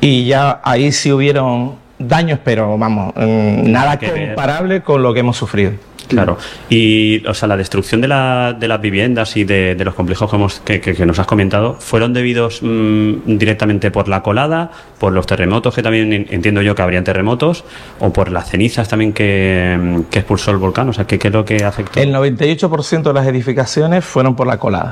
y 0.00 0.24
ya 0.26 0.60
ahí 0.62 0.92
sí 0.92 1.10
hubieron 1.12 1.76
daños, 1.98 2.38
pero 2.44 2.78
vamos, 2.78 3.12
mm, 3.16 3.70
nada 3.70 3.98
comparable 4.28 4.82
con 4.82 5.02
lo 5.02 5.12
que 5.12 5.20
hemos 5.20 5.36
sufrido. 5.36 5.72
Claro. 6.08 6.36
Y, 6.68 7.26
o 7.26 7.34
sea, 7.34 7.48
la 7.48 7.56
destrucción 7.56 8.00
de, 8.00 8.08
la- 8.08 8.52
de 8.58 8.68
las 8.68 8.80
viviendas 8.80 9.36
y 9.36 9.44
de, 9.44 9.74
de 9.74 9.84
los 9.84 9.94
complejos 9.94 10.28
que, 10.30 10.36
hemos- 10.36 10.60
que, 10.60 10.80
que- 10.80 10.94
que 10.94 11.06
nos 11.06 11.18
has 11.18 11.26
comentado, 11.26 11.76
¿fueron 11.80 12.12
debidos 12.12 12.60
mm, 12.62 13.36
directamente 13.38 13.90
por 13.90 14.08
la 14.08 14.22
colada, 14.22 14.70
por 14.98 15.12
los 15.12 15.26
terremotos, 15.26 15.74
que 15.74 15.82
también 15.82 16.12
en- 16.12 16.26
entiendo 16.30 16.62
yo 16.62 16.74
que 16.74 16.82
habrían 16.82 17.04
terremotos, 17.04 17.64
o 18.00 18.12
por 18.12 18.30
las 18.30 18.50
cenizas 18.50 18.88
también 18.88 19.12
que, 19.12 19.78
mm, 19.80 20.00
que 20.10 20.18
expulsó 20.20 20.50
el 20.50 20.58
volcán? 20.58 20.88
O 20.88 20.92
sea, 20.92 21.06
¿qué, 21.06 21.18
qué 21.18 21.28
es 21.28 21.34
lo 21.34 21.44
que 21.44 21.64
afectó? 21.64 22.00
El 22.00 22.12
98% 22.14 23.02
de 23.02 23.12
las 23.12 23.26
edificaciones 23.26 24.04
fueron 24.04 24.36
por 24.36 24.46
la 24.46 24.58
colada. 24.58 24.90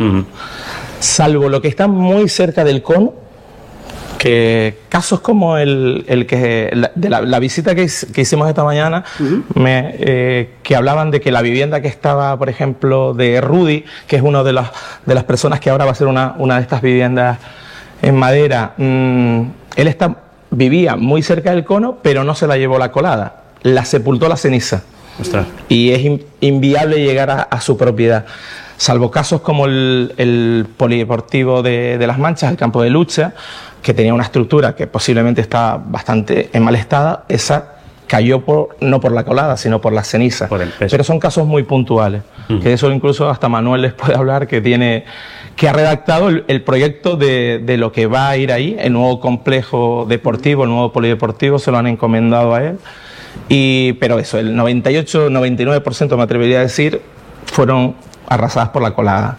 Salvo 1.01 1.49
lo 1.49 1.61
que 1.61 1.69
está 1.69 1.89
muy 1.89 2.29
cerca 2.29 2.65
del 2.65 2.83
cono, 2.83 3.15
que 4.23 4.79
casos 4.89 5.19
como 5.19 5.57
el, 5.59 6.05
el 6.07 6.27
que 6.27 6.71
la, 6.75 6.93
de 6.95 7.11
la, 7.11 7.23
la 7.23 7.41
visita 7.41 7.75
que, 7.75 7.89
que 8.15 8.21
hicimos 8.21 8.49
esta 8.49 8.63
mañana, 8.63 9.03
me, 9.57 9.97
eh, 9.99 10.51
que 10.63 10.77
hablaban 10.77 11.11
de 11.11 11.21
que 11.21 11.33
la 11.33 11.43
vivienda 11.43 11.81
que 11.83 11.89
estaba, 11.89 12.39
por 12.39 12.49
ejemplo, 12.49 13.15
de 13.15 13.41
Rudy, 13.41 13.85
que 14.07 14.15
es 14.15 14.23
una 14.23 14.45
de 14.45 14.53
las, 14.53 14.71
de 15.07 15.15
las 15.17 15.25
personas 15.25 15.59
que 15.59 15.71
ahora 15.71 15.87
va 15.87 15.91
a 15.91 15.95
ser 15.97 16.07
una, 16.07 16.37
una 16.39 16.55
de 16.55 16.63
estas 16.63 16.83
viviendas 16.83 17.39
en 18.01 18.15
madera, 18.15 18.75
mm, 18.77 19.41
él 19.75 19.89
está, 19.89 20.15
vivía 20.53 20.95
muy 20.95 21.23
cerca 21.25 21.51
del 21.51 21.65
cono, 21.65 21.99
pero 22.01 22.23
no 22.23 22.37
se 22.37 22.47
la 22.47 22.57
llevó 22.57 22.79
la 22.79 22.93
colada, 22.93 23.43
la 23.63 23.85
sepultó 23.85 24.29
la 24.29 24.37
ceniza 24.37 24.83
Ostras. 25.21 25.47
y 25.69 25.91
es 25.91 26.01
in- 26.05 26.23
inviable 26.41 27.03
llegar 27.05 27.29
a, 27.29 27.43
a 27.43 27.61
su 27.61 27.77
propiedad. 27.77 28.25
Salvo 28.83 29.13
casos 29.13 29.43
como 29.43 29.67
el, 29.67 30.13
el 30.17 30.67
polideportivo 30.77 31.63
de, 31.63 31.99
de 31.99 32.07
Las 32.09 32.19
Manchas, 32.19 32.51
el 32.51 32.57
campo 32.57 32.83
de 32.83 32.91
lucha, 32.91 33.33
que 33.81 33.95
tenía 33.95 34.13
una 34.13 34.25
estructura 34.25 34.75
que 34.75 34.89
posiblemente 34.89 35.41
está 35.41 35.77
bastante 35.77 36.51
en 36.53 36.65
mal 36.65 36.75
estado, 36.75 37.23
esa 37.29 37.77
cayó 38.09 38.41
por, 38.41 38.77
no 38.81 38.99
por 38.99 39.13
la 39.13 39.23
colada, 39.25 39.57
sino 39.57 39.81
por 39.81 39.93
las 39.93 40.09
cenizas. 40.09 40.49
Por 40.49 40.63
el 40.63 40.71
peso. 40.71 40.91
Pero 40.91 41.05
son 41.05 41.21
casos 41.21 41.47
muy 41.47 41.63
puntuales, 41.63 42.23
que 42.49 42.71
de 42.71 42.73
eso 42.73 42.91
incluso 42.91 43.31
hasta 43.31 43.49
Manuel 43.49 43.83
les 43.83 43.93
puede 43.93 44.17
hablar, 44.17 44.49
que 44.49 44.61
tiene 44.61 45.05
que 45.55 45.69
ha 45.69 45.73
redactado 45.73 46.29
el, 46.29 46.45
el 46.49 46.63
proyecto 46.63 47.17
de, 47.17 47.61
de 47.65 47.77
lo 47.77 47.93
que 47.93 48.09
va 48.09 48.31
a 48.31 48.37
ir 48.37 48.51
ahí, 48.51 48.75
el 48.81 48.95
nuevo 48.95 49.21
complejo 49.21 50.07
deportivo, 50.09 50.65
el 50.65 50.71
nuevo 50.71 50.91
polideportivo, 50.91 51.61
se 51.61 51.71
lo 51.71 51.79
han 51.79 51.87
encomendado 51.87 52.53
a 52.53 52.65
él. 52.65 52.79
Y, 53.49 53.93
pero 54.01 54.19
eso, 54.19 54.41
el 54.41 54.57
98-99% 54.57 56.17
me 56.17 56.23
atrevería 56.25 56.59
a 56.59 56.63
decir, 56.63 57.01
fueron 57.47 57.95
arrasadas 58.35 58.71
por 58.71 58.83
la 58.83 58.95
colada. 58.95 59.39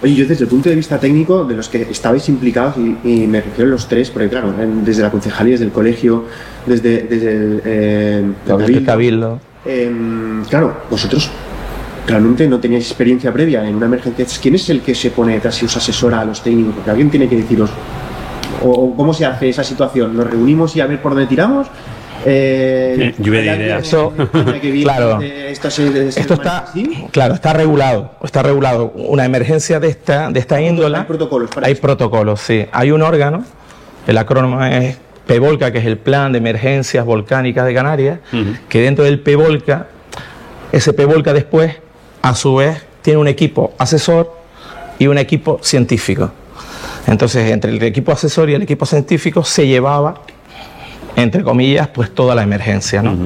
Oye, 0.00 0.14
yo 0.14 0.26
desde 0.26 0.44
el 0.44 0.50
punto 0.50 0.68
de 0.68 0.76
vista 0.76 0.98
técnico, 0.98 1.44
de 1.44 1.56
los 1.56 1.68
que 1.68 1.82
estabais 1.82 2.28
implicados, 2.28 2.76
y, 2.76 2.96
y 3.02 3.26
me 3.26 3.40
refiero 3.40 3.68
a 3.68 3.72
los 3.72 3.88
tres, 3.88 4.10
porque 4.10 4.28
claro, 4.28 4.54
desde 4.84 5.02
la 5.02 5.10
concejalía, 5.10 5.52
desde 5.54 5.64
el 5.64 5.72
colegio, 5.72 6.24
desde, 6.66 7.02
desde 7.02 7.32
el, 7.32 7.62
eh, 7.64 8.24
el 8.46 8.84
cabildo. 8.84 9.40
Em, 9.64 10.44
claro, 10.44 10.82
vosotros 10.88 11.30
realmente 12.06 12.48
no 12.48 12.60
teníais 12.60 12.86
experiencia 12.86 13.32
previa 13.32 13.68
en 13.68 13.74
una 13.74 13.86
emergencia. 13.86 14.24
¿Quién 14.40 14.54
es 14.54 14.70
el 14.70 14.82
que 14.82 14.94
se 14.94 15.10
pone 15.10 15.34
detrás 15.34 15.60
y 15.62 15.66
os 15.66 15.76
asesora 15.76 16.20
a 16.20 16.24
los 16.24 16.42
técnicos? 16.42 16.74
Porque 16.76 16.90
alguien 16.90 17.10
tiene 17.10 17.28
que 17.28 17.36
deciros. 17.36 17.70
O, 18.62 18.70
o 18.70 18.96
cómo 18.96 19.12
se 19.12 19.26
hace 19.26 19.48
esa 19.48 19.64
situación? 19.64 20.16
¿Nos 20.16 20.30
reunimos 20.30 20.76
y 20.76 20.80
a 20.80 20.86
ver 20.86 21.02
por 21.02 21.12
dónde 21.12 21.26
tiramos? 21.26 21.66
Eh, 22.26 22.96
Eh, 22.98 23.14
lluvia 23.18 23.40
de 23.40 23.44
¿hay 23.44 23.48
alguien 23.50 23.68
ideas. 23.68 23.86
Eso, 23.86 24.12
claro. 24.82 25.18
de 25.18 25.50
estas- 25.52 25.76
de 25.76 26.08
estas 26.08 26.16
Esto 26.16 26.34
está, 26.34 26.58
así? 26.58 27.06
claro, 27.12 27.34
está 27.34 27.52
regulado, 27.52 28.12
está 28.22 28.42
regulado. 28.42 28.92
Una 28.94 29.24
emergencia 29.24 29.78
de 29.80 29.88
esta, 29.88 30.30
de 30.30 30.40
esta 30.40 30.60
índole. 30.60 30.96
Hay 30.98 31.04
protocolos 31.04 31.50
para 31.50 31.66
Hay 31.66 31.72
esto. 31.74 31.82
protocolos, 31.82 32.40
sí. 32.40 32.66
Hay 32.72 32.90
un 32.90 33.02
órgano, 33.02 33.44
el 34.06 34.18
acrónimo 34.18 34.62
es 34.64 34.96
PEVOLCA, 35.26 35.70
que 35.72 35.78
es 35.78 35.86
el 35.86 35.98
Plan 35.98 36.32
de 36.32 36.38
Emergencias 36.38 37.04
Volcánicas 37.04 37.64
de 37.66 37.74
Canarias, 37.74 38.18
que 38.68 38.80
dentro 38.82 39.04
del 39.04 39.20
PEVOLCA, 39.20 39.86
ese 40.72 40.92
PEVOLCA 40.92 41.32
después, 41.32 41.76
a 42.22 42.34
su 42.34 42.56
vez, 42.56 42.82
tiene 43.02 43.18
un 43.20 43.28
equipo 43.28 43.74
asesor 43.78 44.34
y 44.98 45.06
un 45.06 45.18
equipo 45.18 45.60
científico. 45.62 46.30
Entonces, 47.06 47.50
entre 47.50 47.70
el 47.70 47.82
equipo 47.82 48.12
asesor 48.12 48.50
y 48.50 48.54
el 48.54 48.62
equipo 48.62 48.84
científico 48.86 49.44
se 49.44 49.66
llevaba 49.66 50.20
entre 51.18 51.42
comillas, 51.42 51.88
pues 51.88 52.14
toda 52.14 52.34
la 52.34 52.42
emergencia. 52.42 53.02
¿no? 53.02 53.16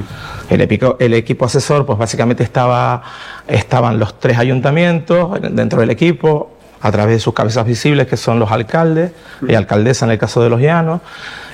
el, 0.50 0.60
epico- 0.60 0.96
el 0.98 1.14
equipo 1.14 1.44
asesor, 1.46 1.86
pues 1.86 1.98
básicamente 1.98 2.42
estaba, 2.42 3.02
estaban 3.48 3.98
los 3.98 4.18
tres 4.18 4.38
ayuntamientos 4.38 5.40
dentro 5.50 5.80
del 5.80 5.90
equipo, 5.90 6.50
a 6.80 6.90
través 6.90 7.14
de 7.16 7.20
sus 7.20 7.32
cabezas 7.32 7.64
visibles, 7.66 8.06
que 8.08 8.16
son 8.16 8.38
los 8.40 8.50
alcaldes 8.50 9.12
y 9.48 9.54
alcaldesa 9.54 10.04
en 10.04 10.10
el 10.12 10.18
caso 10.18 10.42
de 10.42 10.50
los 10.50 10.60
llanos, 10.60 11.00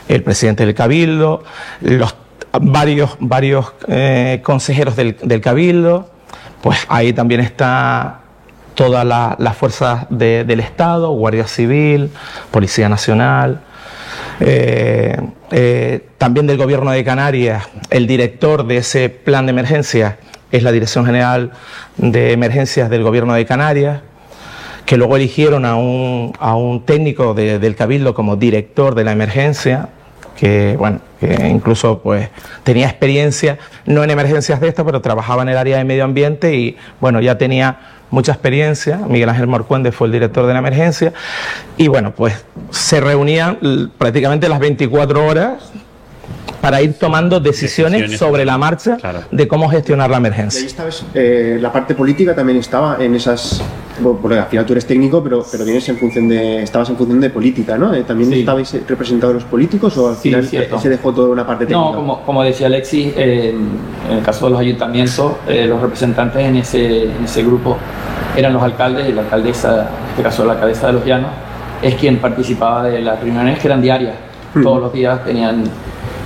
el 0.08 0.22
presidente 0.22 0.64
del 0.64 0.74
cabildo, 0.74 1.44
los 1.82 2.14
varios, 2.60 3.16
varios 3.20 3.72
eh, 3.88 4.40
consejeros 4.42 4.96
del, 4.96 5.16
del 5.22 5.40
cabildo, 5.42 6.08
pues 6.62 6.78
ahí 6.88 7.12
también 7.12 7.40
está 7.42 8.20
todas 8.74 9.04
la- 9.04 9.36
las 9.38 9.54
fuerzas 9.56 10.06
de- 10.08 10.44
del 10.44 10.60
Estado, 10.60 11.10
Guardia 11.10 11.46
Civil, 11.46 12.10
Policía 12.50 12.88
Nacional, 12.88 13.60
eh, 14.40 15.16
eh, 15.50 16.06
también 16.18 16.46
del 16.46 16.58
Gobierno 16.58 16.90
de 16.90 17.04
Canarias, 17.04 17.68
el 17.90 18.06
director 18.06 18.66
de 18.66 18.78
ese 18.78 19.08
plan 19.08 19.46
de 19.46 19.50
emergencia 19.50 20.18
es 20.50 20.62
la 20.62 20.72
Dirección 20.72 21.04
General 21.04 21.52
de 21.96 22.32
Emergencias 22.32 22.88
del 22.88 23.02
Gobierno 23.02 23.34
de 23.34 23.44
Canarias, 23.44 24.00
que 24.86 24.96
luego 24.96 25.16
eligieron 25.16 25.64
a 25.66 25.76
un, 25.76 26.32
a 26.38 26.56
un 26.56 26.86
técnico 26.86 27.34
del 27.34 27.76
Cabildo 27.76 28.14
como 28.14 28.36
director 28.36 28.94
de 28.94 29.04
la 29.04 29.12
emergencia, 29.12 29.90
que 30.38 30.76
bueno, 30.78 31.00
que 31.20 31.48
incluso 31.48 31.98
pues 31.98 32.28
tenía 32.62 32.86
experiencia, 32.86 33.58
no 33.84 34.04
en 34.04 34.10
emergencias 34.10 34.60
de 34.60 34.68
estas, 34.68 34.86
pero 34.86 35.02
trabajaba 35.02 35.42
en 35.42 35.50
el 35.50 35.58
área 35.58 35.76
de 35.76 35.84
medio 35.84 36.04
ambiente 36.04 36.54
y 36.54 36.76
bueno, 37.00 37.20
ya 37.20 37.36
tenía 37.36 37.97
mucha 38.10 38.32
experiencia. 38.32 38.98
Miguel 39.08 39.28
Ángel 39.28 39.46
Morcuende 39.46 39.92
fue 39.92 40.06
el 40.06 40.12
director 40.12 40.46
de 40.46 40.52
la 40.52 40.58
emergencia 40.58 41.12
y 41.76 41.88
bueno, 41.88 42.12
pues 42.14 42.44
se 42.70 43.00
reunían 43.00 43.90
prácticamente 43.98 44.48
las 44.48 44.60
24 44.60 45.26
horas 45.26 45.72
para 46.60 46.82
ir 46.82 46.94
tomando 46.94 47.40
decisiones, 47.40 48.18
sobre 48.18 48.44
la 48.44 48.58
marcha 48.58 48.96
de 49.30 49.48
cómo 49.48 49.68
gestionar 49.68 50.10
la 50.10 50.16
emergencia. 50.16 50.68
Eh, 51.14 51.58
la 51.60 51.72
parte 51.72 51.94
política 51.94 52.34
también 52.34 52.58
estaba 52.58 52.96
en 53.00 53.14
esas, 53.14 53.62
porque 54.20 54.38
al 54.38 54.46
final 54.46 54.66
tú 54.66 54.72
eres 54.72 54.86
técnico, 54.86 55.22
pero, 55.22 55.44
pero 55.50 55.64
vienes 55.64 55.88
en 55.88 55.96
función 55.96 56.28
de, 56.28 56.62
estabas 56.62 56.90
en 56.90 56.96
función 56.96 57.20
de 57.20 57.30
política, 57.30 57.78
¿no? 57.78 57.94
Eh, 57.94 58.02
¿También 58.02 58.32
estabais 58.32 58.76
representados 58.86 59.34
los 59.34 59.44
políticos 59.44 59.96
o 59.98 60.08
al 60.08 60.16
final 60.16 60.46
se 60.46 60.88
dejó 60.88 61.12
toda 61.12 61.28
una 61.28 61.46
parte 61.46 61.66
técnica? 61.66 61.90
No, 61.90 61.94
como, 61.94 62.20
como 62.22 62.42
decía 62.42 62.66
Alexis, 62.66 63.12
en 63.16 63.68
el 64.10 64.22
caso 64.22 64.46
de 64.46 64.52
los 64.52 64.60
ayuntamientos, 64.60 65.32
eh, 65.46 65.66
los 65.66 65.80
representantes 65.80 66.42
en 66.42 66.56
ese, 66.56 67.04
en 67.04 67.24
ese 67.24 67.42
grupo 67.44 67.76
eran 68.36 68.52
los 68.52 68.62
alcaldes 68.62 69.08
y 69.08 69.12
la 69.12 69.22
alcaldesa, 69.22 69.82
en 69.82 70.10
este 70.10 70.22
caso 70.22 70.44
la 70.44 70.52
alcaldesa 70.52 70.88
de 70.88 70.92
Los 70.92 71.04
Llanos, 71.04 71.30
es 71.82 71.94
quien 71.94 72.18
participaba 72.18 72.84
de 72.84 73.00
las 73.00 73.20
reuniones 73.20 73.58
que 73.58 73.68
eran 73.68 73.80
diarias. 73.80 74.14
Mm. 74.54 74.62
Todos 74.62 74.80
los 74.80 74.92
días 74.92 75.24
tenían 75.24 75.64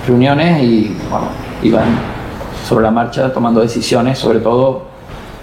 reuniones 0.07 0.63
y 0.63 0.95
bueno, 1.09 1.27
iban 1.61 1.85
sobre 2.67 2.83
la 2.83 2.91
marcha 2.91 3.31
tomando 3.31 3.61
decisiones, 3.61 4.17
sobre 4.17 4.39
todo 4.39 4.83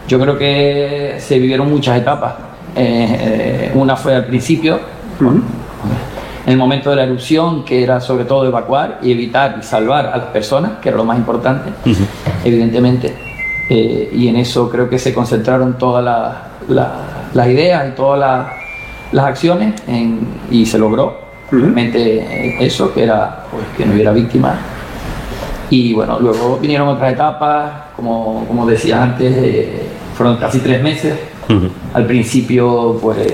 yo 0.09 0.19
creo 0.19 0.37
que 0.37 1.17
se 1.19 1.39
vivieron 1.39 1.71
muchas 1.71 1.99
etapas. 1.99 2.35
Eh, 2.75 3.71
una 3.75 3.97
fue 3.97 4.15
al 4.15 4.27
principio, 4.27 4.81
en 5.21 6.53
el 6.53 6.57
momento 6.57 6.91
de 6.91 6.97
la 6.97 7.05
erupción, 7.05 7.65
que 7.65 7.83
era 7.83 8.01
sobre 8.01 8.25
todo 8.25 8.47
evacuar 8.47 8.99
y 9.03 9.13
evitar 9.13 9.57
y 9.61 9.63
salvar 9.63 10.07
a 10.07 10.17
las 10.17 10.27
personas, 10.27 10.73
que 10.81 10.89
era 10.89 10.99
lo 10.99 11.05
más 11.05 11.17
importante, 11.17 11.71
evidentemente. 12.45 13.15
Eh, 13.69 14.11
y 14.13 14.27
en 14.27 14.37
eso 14.37 14.69
creo 14.69 14.89
que 14.89 14.99
se 14.99 15.15
concentraron 15.15 15.79
todas 15.79 16.05
las 17.33 17.47
ideas 17.47 17.89
y 17.89 17.93
todas 17.93 18.49
las 19.13 19.25
acciones 19.25 19.81
y 20.51 20.67
se 20.67 20.79
logró 20.79 21.30
realmente 21.51 22.65
eso, 22.65 22.93
que 22.93 23.05
era 23.05 23.45
pues, 23.51 23.65
que 23.77 23.87
no 23.87 23.95
hubiera 23.95 24.13
víctimas. 24.13 24.57
Y 25.71 25.95
bueno, 25.95 26.19
luego 26.19 26.59
vinieron 26.61 26.89
otras 26.89 27.13
etapas, 27.13 27.73
como, 27.95 28.45
como 28.47 28.67
decía 28.67 29.03
antes, 29.03 29.33
eh, 29.37 29.83
fueron 30.15 30.37
casi 30.37 30.59
tres 30.61 30.83
meses. 30.83 31.19
Al 31.95 32.07
principio, 32.07 32.97
pues 33.03 33.29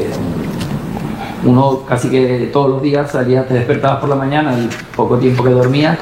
uno 1.44 1.82
casi 1.86 2.08
que 2.08 2.48
todos 2.52 2.70
los 2.70 2.82
días 2.82 3.10
salía, 3.10 3.46
te 3.46 3.54
despertabas 3.54 3.98
por 3.98 4.08
la 4.08 4.16
mañana, 4.16 4.56
el 4.56 4.68
poco 4.94 5.18
tiempo 5.18 5.44
que 5.44 5.50
dormías, 5.50 5.98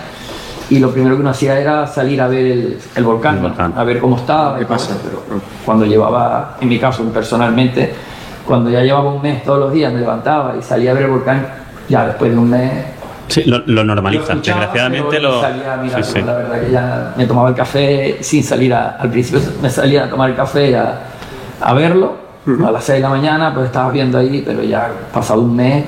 y 0.71 0.79
lo 0.79 0.91
primero 0.91 1.17
que 1.17 1.21
uno 1.21 1.31
hacía 1.31 1.59
era 1.59 1.87
salir 1.87 2.21
a 2.21 2.29
ver 2.29 2.79
el, 2.95 3.05
volcán, 3.05 3.55
a 3.77 3.85
ver 3.85 3.99
cómo 3.99 4.17
estaba. 4.17 4.59
¿Qué 4.59 4.65
pasa? 4.65 4.97
Pero 5.03 5.41
cuando 5.65 5.85
llevaba, 5.85 6.57
en 6.61 6.69
mi 6.69 6.79
caso 6.79 7.03
personalmente, 7.05 7.93
cuando 8.47 8.71
ya 8.71 8.83
llevaba 8.83 9.13
un 9.13 9.23
mes 9.23 9.43
todos 9.43 9.59
los 9.59 9.73
días 9.73 9.93
me 9.93 10.01
levantaba 10.01 10.55
y 10.59 10.63
salía 10.63 10.93
a 10.93 10.95
ver 10.95 11.05
el 11.05 11.11
volcán, 11.11 11.64
ya 11.89 12.07
después 12.07 12.31
de 12.31 12.39
un 12.39 12.51
mes. 12.51 12.73
Sí, 13.29 13.43
lo, 13.45 13.63
lo 13.67 13.85
normalizan. 13.85 14.43
Desgraciadamente 14.43 15.21
lo. 15.21 15.41
Salía, 15.41 15.77
mira, 15.77 15.99
La 15.99 16.35
verdad 16.35 16.61
que 16.61 16.71
ya 16.71 17.15
me 17.17 17.27
tomaba 17.27 17.49
el 17.49 17.55
café 17.55 18.19
sin 18.21 18.43
salir 18.43 18.75
al 18.75 19.11
principio, 19.11 19.41
me 19.63 19.71
salía 19.71 20.05
a 20.05 20.11
tomar 20.11 20.31
el 20.31 20.37
café 20.37 20.77
a, 20.77 21.01
a 21.61 21.75
verlo. 21.75 22.25
A 22.47 22.71
las 22.71 22.85
6 22.85 22.97
de 22.97 23.03
la 23.03 23.09
mañana, 23.09 23.55
pues 23.55 23.67
estabas 23.67 23.91
viendo 23.95 24.19
ahí, 24.19 24.43
pero 24.45 24.63
ya 24.63 24.91
pasado 25.15 25.41
un 25.41 25.57
mes, 25.57 25.83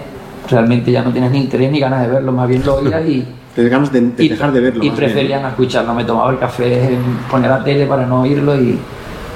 realmente 0.48 0.90
ya 0.90 1.02
no 1.02 1.12
tienes 1.12 1.30
ni 1.30 1.40
interés 1.40 1.70
ni 1.70 1.78
ganas 1.78 2.00
de 2.00 2.08
verlo, 2.08 2.32
más 2.32 2.48
bien 2.48 2.64
lo 2.64 2.76
oías 2.76 3.04
y. 3.06 3.26
Te 3.54 3.68
ganas 3.68 3.92
de, 3.92 4.00
dejar 4.00 4.52
de 4.52 4.60
verlo. 4.60 4.84
Y 4.84 4.90
preferían 4.90 5.44
escucharlo. 5.46 5.94
Me 5.94 6.04
tomaba 6.04 6.30
el 6.30 6.38
café, 6.38 6.96
poner 7.30 7.50
la 7.50 7.62
tele 7.62 7.86
para 7.86 8.06
no 8.06 8.22
oírlo 8.22 8.54
y 8.54 8.78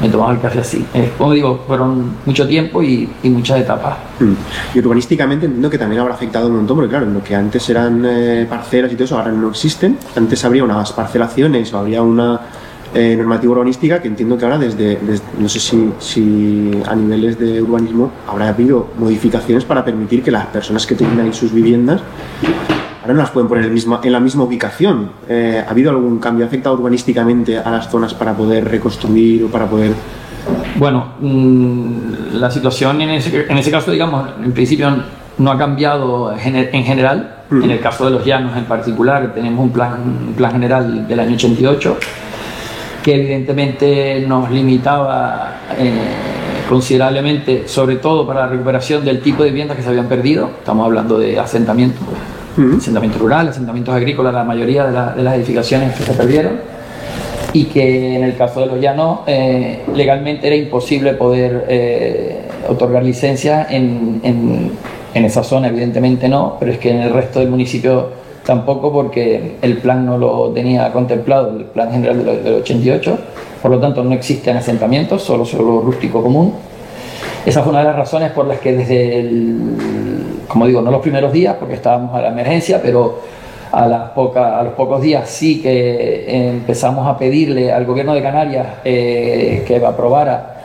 me 0.01 0.09
tomaba 0.09 0.33
el 0.33 0.41
café 0.41 0.61
así. 0.61 0.85
Eh, 0.95 1.13
como 1.17 1.33
digo, 1.33 1.65
fueron 1.67 2.17
mucho 2.25 2.47
tiempo 2.47 2.83
y, 2.83 3.09
muchas 3.25 3.61
etapas. 3.61 3.97
Mm. 4.19 4.33
Y 4.75 4.79
urbanísticamente 4.81 5.47
entiendo 5.47 5.71
que 5.71 5.79
también 5.79 6.01
habrá 6.01 6.15
afectado 6.15 6.49
un 6.49 6.57
montón, 6.57 6.77
porque 6.77 6.91
claro, 6.91 7.07
lo 7.07 7.23
que 7.23 7.35
antes 7.35 7.69
eran 7.71 8.05
eh, 8.05 8.47
parcelas 8.49 8.93
y 8.93 8.95
todo 8.95 9.05
eso, 9.05 9.19
ahora 9.19 9.33
no 9.33 9.51
existen. 9.51 9.97
Antes 10.17 10.45
habría 10.45 10.65
unas 10.65 10.93
parcelaciones 10.93 11.73
o 11.73 11.79
habría 11.79 12.03
una 12.03 12.41
eh, 12.93 13.15
normativa 13.17 13.53
urbanística 13.53 14.03
que 14.03 14.09
entiendo 14.09 14.37
que 14.37 14.45
ahora 14.45 14.59
desde, 14.59 14.99
no 15.39 15.49
sé 15.49 15.61
si, 15.61 15.93
si, 16.01 16.71
a 16.87 16.95
niveles 16.97 17.39
de 17.39 17.63
urbanismo 17.63 18.11
habrá 18.27 18.49
habido 18.49 18.89
modificaciones 18.99 19.65
para 19.65 19.85
permitir 19.85 20.23
que 20.23 20.31
las 20.33 20.47
personas 20.47 20.87
que 20.87 20.97
tienen 20.97 21.21
ahí 21.21 21.33
sus 21.33 21.53
viviendas 21.53 22.01
ahora 23.11 23.15
no 23.15 23.23
las 23.23 23.31
pueden 23.31 23.49
poner 23.49 23.65
en 23.65 24.13
la 24.13 24.21
misma 24.21 24.45
ubicación. 24.45 25.11
Eh, 25.29 25.63
¿Ha 25.67 25.71
habido 25.71 25.91
algún 25.91 26.19
cambio? 26.19 26.45
¿Ha 26.45 26.49
afectado 26.49 26.77
urbanísticamente 26.77 27.59
a 27.59 27.71
las 27.71 27.91
zonas 27.91 28.15
para 28.15 28.35
poder 28.35 28.69
reconstruir 28.69 29.45
o 29.45 29.49
para 29.49 29.67
poder...? 29.67 29.93
Bueno, 30.77 31.15
mm, 31.21 32.35
la 32.35 32.51
situación 32.51 33.01
en 33.01 33.11
ese, 33.11 33.47
en 33.49 33.59
ese, 33.59 33.71
caso, 33.71 33.91
digamos, 33.91 34.29
en 34.43 34.53
principio 34.53 34.91
no 35.39 35.51
ha 35.51 35.59
cambiado 35.59 36.33
en 36.33 36.85
general. 36.85 37.37
En 37.51 37.69
el 37.69 37.81
caso 37.81 38.05
de 38.05 38.13
los 38.13 38.25
llanos 38.25 38.57
en 38.57 38.65
particular, 38.65 39.35
tenemos 39.35 39.65
un 39.65 39.73
plan, 39.73 39.95
un 40.29 40.35
plan 40.35 40.53
general 40.53 41.09
del 41.09 41.19
año 41.19 41.35
88 41.35 41.97
que 43.03 43.15
evidentemente 43.15 44.25
nos 44.29 44.51
limitaba 44.51 45.57
eh, 45.77 45.91
considerablemente, 46.69 47.67
sobre 47.67 47.97
todo 47.97 48.27
para 48.27 48.41
la 48.41 48.47
recuperación 48.49 49.05
del 49.05 49.21
tipo 49.21 49.43
de 49.43 49.49
viviendas 49.49 49.77
que 49.77 49.83
se 49.83 49.89
habían 49.89 50.07
perdido. 50.07 50.51
Estamos 50.61 50.85
hablando 50.85 51.19
de 51.19 51.41
asentamientos 51.41 52.07
asentamientos 52.79 53.21
rurales, 53.21 53.53
asentamientos 53.53 53.95
agrícolas, 53.95 54.35
la 54.35 54.45
mayoría 54.45 54.87
de, 54.87 55.23
las 55.23 55.35
edificaciones 55.37 55.95
que 55.97 56.05
se 56.05 56.13
perdieron. 56.15 56.53
Y 57.53 57.65
que 57.65 58.17
en 58.17 58.23
el 58.23 58.37
caso 58.37 58.61
de 58.61 58.67
los 58.67 58.81
llanos 58.81 59.21
eh, 59.27 59.83
legalmente 59.95 60.47
era 60.47 60.55
imposible 60.55 61.15
poder 61.15 61.67
eh, 61.69 62.43
otorgar 62.69 63.03
licencia 63.03 63.67
en, 63.69 64.21
en, 64.23 65.25
esa 65.25 65.43
zona, 65.43 65.69
evidentemente 65.69 66.29
no, 66.29 66.57
pero 66.59 66.73
es 66.73 66.79
que 66.79 66.91
en 66.91 67.01
el 67.01 67.13
resto 67.13 67.41
del 67.41 67.51
municipio 67.51 68.11
tampoco 68.45 68.93
porque 68.93 69.57
el 69.61 69.79
plan 69.79 70.07
no 70.07 70.17
lo 70.17 70.51
tenía 70.51 70.93
contemplado, 70.93 71.57
el 71.57 71.65
plan 71.65 71.91
general 71.91 72.25
del, 72.25 72.55
88, 72.55 73.19
por 73.61 73.71
lo 73.71 73.81
tanto 73.81 74.03
no 74.03 74.15
existen 74.15 74.57
asentamientos, 74.57 75.23
solo 75.23 75.45
solo 75.45 75.81
rústico 75.81 76.23
común. 76.23 76.55
Esa 77.47 77.63
fue 77.63 77.71
una 77.71 77.81
de 77.81 77.87
las 77.87 77.97
razones 77.97 78.33
por 78.33 78.47
las 78.47 78.59
que 78.59 78.73
desde 78.73 79.21
el 79.21 80.11
como 80.51 80.67
digo, 80.67 80.83
no 80.83 80.91
los 80.91 81.01
primeros 81.01 81.33
días 81.33 81.57
porque 81.59 81.75
estábamos 81.75 82.15
a 82.15 82.21
la 82.21 82.29
emergencia, 82.29 82.81
pero 82.83 83.21
a, 83.71 83.87
las 83.87 84.11
a 84.11 84.63
los 84.65 84.75
pocos 84.75 85.01
días 85.01 85.31
sí 85.31 85.63
que 85.63 86.49
empezamos 86.49 87.07
a 87.07 87.17
pedirle 87.17 87.73
al 87.73 87.87
gobierno 87.87 88.15
de 88.15 88.23
Canarias 88.23 88.67
eh, 88.85 89.65
que 89.67 89.77
aprobara 89.77 90.57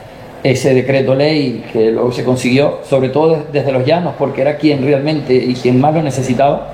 ese 0.42 0.74
decreto 0.74 1.14
ley 1.14 1.64
que 1.72 1.92
luego 1.92 2.12
se 2.12 2.24
consiguió, 2.24 2.80
sobre 2.84 3.08
todo 3.08 3.44
desde 3.52 3.72
los 3.72 3.86
llanos, 3.86 4.14
porque 4.18 4.42
era 4.42 4.56
quien 4.56 4.84
realmente 4.84 5.34
y 5.34 5.54
quien 5.54 5.80
más 5.80 5.94
lo 5.94 6.02
necesitaba. 6.02 6.72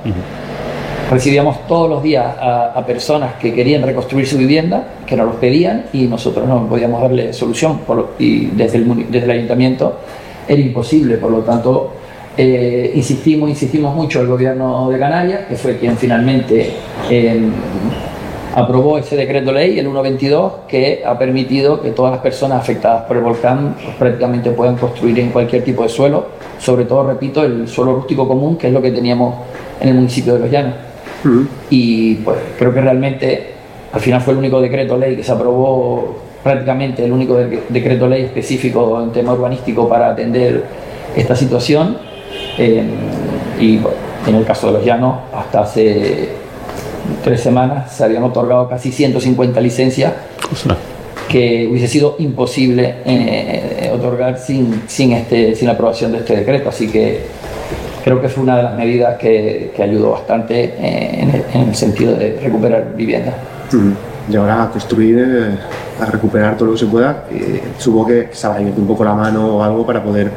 Recibíamos 1.11 1.67
todos 1.67 1.91
los 1.91 2.03
días 2.03 2.25
a, 2.41 2.83
personas 2.87 3.35
que 3.35 3.53
querían 3.53 3.83
reconstruir 3.83 4.27
su 4.27 4.39
vivienda, 4.39 4.85
que 5.07 5.17
nos 5.17 5.27
los 5.27 5.37
pedían 5.37 5.85
y 5.93 6.07
nosotros 6.07 6.49
no 6.49 6.67
podíamos 6.67 7.03
darle 7.03 7.33
solución 7.33 7.81
y 8.19 8.47
desde 8.47 8.79
el, 8.79 9.11
desde 9.11 9.25
el 9.27 9.31
ayuntamiento 9.31 9.99
era 10.49 10.61
imposible, 10.61 11.17
por 11.17 11.31
lo 11.31 11.41
tanto 11.41 11.93
eh, 12.37 12.93
insistimos, 12.95 13.51
insistimos 13.51 13.95
mucho 13.95 14.21
el 14.21 14.27
gobierno 14.27 14.89
de 14.91 14.99
Canarias, 14.99 15.41
que 15.49 15.55
fue 15.55 15.77
quien 15.77 15.97
finalmente 15.99 16.73
em, 17.11 17.53
aprobó 18.55 18.97
ese 18.97 19.17
decreto 19.17 19.53
ley, 19.53 19.79
el 19.79 19.85
122, 19.85 20.53
que 20.67 21.03
ha 21.05 21.19
permitido 21.19 21.81
que 21.81 21.91
todas 21.91 22.13
las 22.13 22.21
personas 22.23 22.61
afectadas 22.61 23.03
por 23.05 23.19
el 23.19 23.23
volcán 23.23 23.77
prácticamente 23.99 24.51
puedan 24.51 24.77
construir 24.77 25.19
en 25.21 25.31
cualquier 25.31 25.63
tipo 25.63 25.83
de 25.83 25.91
suelo, 25.91 26.27
sobre 26.59 26.85
todo, 26.85 27.07
repito, 27.07 27.45
el 27.45 27.69
suelo 27.69 27.97
rústico 27.97 28.27
común, 28.27 28.57
que 28.57 28.69
es 28.69 28.73
lo 28.73 28.81
que 28.81 28.93
teníamos 28.93 29.35
en 29.81 29.89
el 29.91 29.95
municipio 29.97 30.35
de 30.35 30.39
Los 30.41 30.51
Llanos. 30.51 30.92
Y 31.71 32.17
pues 32.17 32.39
creo 32.59 32.75
que 32.75 32.81
realmente 32.81 33.53
al 33.93 34.01
final 34.01 34.21
fue 34.21 34.33
el 34.33 34.39
único 34.39 34.61
decreto 34.61 34.97
ley 34.97 35.17
que 35.17 35.23
se 35.23 35.33
aprobó 35.33 36.17
prácticamente 36.43 37.05
el 37.05 37.13
único 37.13 37.37
decreto 37.37 38.09
ley 38.09 38.23
específico 38.23 39.01
en 39.03 39.13
tema 39.13 39.33
urbanístico 39.33 39.89
para 39.89 40.11
atender 40.11 40.65
esta 41.15 41.37
situación 41.37 41.99
y 42.59 43.79
en 44.27 44.35
el 44.35 44.45
caso 44.45 44.69
de 44.69 44.73
los 44.75 44.85
llanos, 44.85 45.17
hasta 45.33 45.61
hace 45.61 46.31
tres 47.25 47.41
semanas 47.41 47.93
se 47.93 48.05
habían 48.05 48.23
otorgado 48.23 48.69
casi 48.69 48.93
150 48.93 49.61
licencias 49.61 50.13
que 51.29 51.67
hubiese 51.71 51.89
sido 51.89 52.17
imposible 52.19 52.97
eh, 53.05 53.91
otorgar 53.93 54.39
sin, 54.39 54.83
sin, 54.87 55.13
este, 55.13 55.57
sin 55.57 55.67
la 55.67 55.75
aprobación 55.75 56.13
de 56.13 56.19
este 56.19 56.37
decreto. 56.37 56.69
Así 56.69 56.89
que 56.89 57.23
creo 58.03 58.21
que 58.21 58.29
fue 58.29 58.43
una 58.45 58.57
de 58.57 58.63
las 58.65 58.77
medidas 58.77 59.17
que, 59.19 59.73
que 59.75 59.83
ayudó 59.83 60.11
bastante 60.13 60.65
eh, 60.65 61.21
en 61.23 61.31
el, 61.31 61.45
en 61.55 61.69
el 61.69 61.75
sentido 61.75 62.15
de 62.15 62.39
recuperar 62.43 62.95
viviendas. 62.97 63.35
Y 64.31 64.37
ahora 64.37 64.65
a 64.65 64.71
construir, 64.71 65.19
eh, 65.19 65.57
a 66.01 66.07
recuperar 66.07 66.57
todo 66.57 66.67
lo 66.67 66.73
que 66.75 66.79
se 66.81 66.87
pueda. 66.87 67.25
Supongo 67.79 68.07
que 68.09 68.29
se 68.33 68.47
habrá 68.47 68.61
un 68.61 68.87
poco 68.87 69.05
la 69.05 69.15
mano 69.15 69.57
o 69.57 69.63
algo 69.63 69.85
para 69.85 70.03
poder 70.03 70.31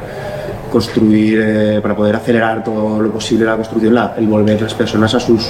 construir, 0.70 1.40
eh, 1.42 1.78
para 1.80 1.94
poder 1.94 2.16
acelerar 2.16 2.64
todo 2.64 3.00
lo 3.00 3.10
posible 3.12 3.44
la 3.44 3.54
construcción, 3.56 3.94
la- 3.94 4.14
el 4.18 4.26
volver 4.26 4.60
las 4.60 4.74
personas 4.74 5.14
a 5.14 5.20
sus 5.20 5.48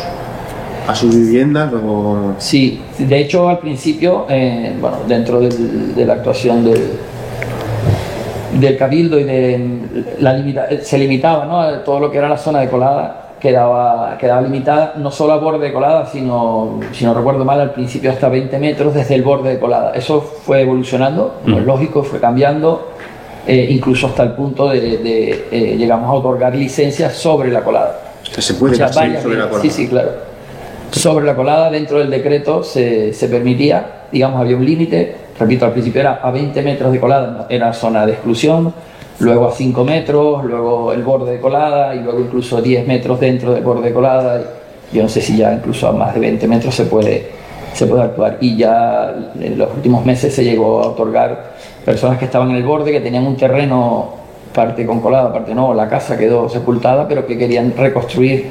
a 0.89 0.95
sus 0.95 1.13
viviendas 1.17 1.73
o 1.85 2.35
Sí, 2.39 2.81
de 2.97 3.19
hecho 3.19 3.49
al 3.49 3.59
principio, 3.59 4.25
eh, 4.29 4.73
bueno, 4.81 4.99
dentro 5.09 5.41
del- 5.41 5.97
de 5.97 6.05
la 6.07 6.13
actuación 6.13 6.65
del, 6.65 6.81
del 8.59 8.77
cabildo 8.77 9.19
y 9.19 9.25
de 9.25 9.81
la 10.21 10.33
limita, 10.33 10.67
se 10.83 10.99
limitaba, 10.99 11.45
¿no? 11.47 11.81
Todo 11.81 12.01
lo 12.01 12.11
que 12.11 12.19
era 12.19 12.29
la 12.29 12.39
zona 12.39 12.61
de 12.61 12.69
colada 12.69 13.27
quedaba, 13.41 14.17
quedaba 14.19 14.41
limitada 14.41 14.95
no 14.97 15.11
solo 15.11 15.35
al 15.35 15.41
borde 15.41 15.67
de 15.67 15.73
colada, 15.73 16.07
sino, 16.07 16.81
si 16.93 17.05
no 17.05 17.15
recuerdo 17.15 17.45
mal, 17.45 17.61
al 17.61 17.73
principio 17.73 18.11
hasta 18.11 18.29
20 18.29 18.59
metros 18.59 18.95
desde 18.95 19.15
el 19.15 19.23
borde 19.23 19.51
de 19.51 19.59
colada. 19.59 19.93
Eso 19.95 20.21
fue 20.21 20.63
evolucionando, 20.63 21.41
como 21.45 21.59
es 21.59 21.65
lógico, 21.65 22.03
fue 22.03 22.21
cambiando, 22.21 22.93
eh, 23.47 23.69
incluso 23.71 24.09
hasta 24.09 24.23
el 24.23 24.33
punto 24.33 24.69
de, 24.69 24.99
de, 24.99 25.49
eh, 25.51 25.77
llegamos 25.77 26.09
a 26.09 26.13
otorgar 26.15 26.55
licencias 26.55 27.15
sobre 27.15 27.51
la 27.51 27.63
colada. 27.63 28.01
se 28.23 28.55
puede 28.55 28.75
O 28.75 28.77
sea, 28.77 28.87
construir 28.87 29.09
varias 29.09 29.23
sobre 29.23 29.39
la 29.39 29.45
colada. 29.49 29.63
Sí, 29.63 29.71
sí, 29.71 29.89
claro. 29.89 30.11
Sobre 30.91 31.27
la 31.27 31.37
colada, 31.37 31.71
dentro 31.71 31.99
del 31.99 32.11
decreto 32.11 32.63
se, 32.63 33.13
se 33.13 33.29
permitía, 33.29 34.07
digamos, 34.11 34.41
había 34.41 34.57
un 34.57 34.65
límite, 34.65 35.26
repito, 35.39 35.67
al 35.67 35.73
principio 35.73 36.01
era 36.01 36.21
a 36.23 36.31
20 36.31 36.63
metros 36.63 36.93
de 36.93 37.01
colada, 37.01 37.47
era 37.49 37.73
zona 37.73 38.07
de 38.07 38.13
exclusión, 38.13 38.73
luego 39.19 39.49
a 39.49 39.53
5 39.53 39.85
metros, 39.85 40.45
luego 40.45 40.93
el 40.93 41.03
borde 41.03 41.33
de 41.33 41.41
colada 41.41 41.95
y 41.95 42.01
luego 42.01 42.21
incluso 42.21 42.61
10 42.61 42.87
metros 42.87 43.21
dentro 43.21 43.53
del 43.53 43.63
borde 43.63 43.89
de 43.89 43.95
colada. 43.95 44.43
Yo 44.93 45.03
no 45.03 45.09
sé 45.09 45.21
si 45.21 45.37
ya 45.37 45.53
incluso 45.53 45.89
a 45.89 45.93
más 45.93 46.15
de 46.15 46.21
20 46.21 46.47
metros 46.49 46.75
se 46.75 46.85
puede, 46.85 47.31
se 47.73 47.87
puede 47.87 48.03
actuar. 48.03 48.39
Y 48.41 48.57
ya 48.57 49.15
en 49.41 49.59
los 49.59 49.73
últimos 49.75 50.05
meses 50.05 50.35
se 50.35 50.45
llegó 50.45 50.83
a 50.83 50.89
otorgar 50.89 51.57
personas 51.85 52.19
que 52.19 52.27
estaban 52.27 52.51
en 52.51 52.57
el 52.57 52.65
borde, 52.65 52.93
que 52.93 53.01
tenían 53.01 53.27
un 53.27 53.37
terreno, 53.37 54.11
parte 54.55 54.87
con 54.87 55.01
colada, 55.01 55.33
parte 55.33 55.55
no, 55.55 55.75
la 55.75 55.89
casa 55.89 56.17
quedó 56.17 56.49
sepultada, 56.49 57.07
pero 57.07 57.27
que 57.27 57.37
querían 57.37 57.75
reconstruir 57.77 58.51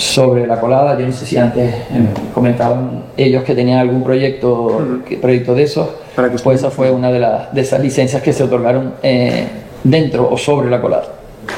sobre 0.00 0.46
la 0.46 0.58
colada. 0.58 0.98
Yo 0.98 1.06
no 1.06 1.12
sé 1.12 1.26
si 1.26 1.36
antes 1.36 1.72
eh, 1.74 2.06
comentaban 2.34 3.04
ellos 3.16 3.44
que 3.44 3.54
tenían 3.54 3.78
algún 3.78 4.02
proyecto, 4.02 4.82
proyecto 5.20 5.54
de 5.54 5.62
esos. 5.64 5.88
Para 6.16 6.30
que 6.30 6.38
pues 6.38 6.58
esa 6.60 6.70
fue 6.70 6.90
una 6.90 7.10
de, 7.12 7.18
las 7.20 7.52
de 7.54 7.60
esas 7.60 7.80
licencias 7.80 8.22
que 8.22 8.32
se 8.32 8.42
otorgaron 8.42 8.94
eh, 9.02 9.46
dentro 9.84 10.28
o 10.30 10.36
sobre 10.38 10.70
la 10.70 10.80
colada. 10.80 11.04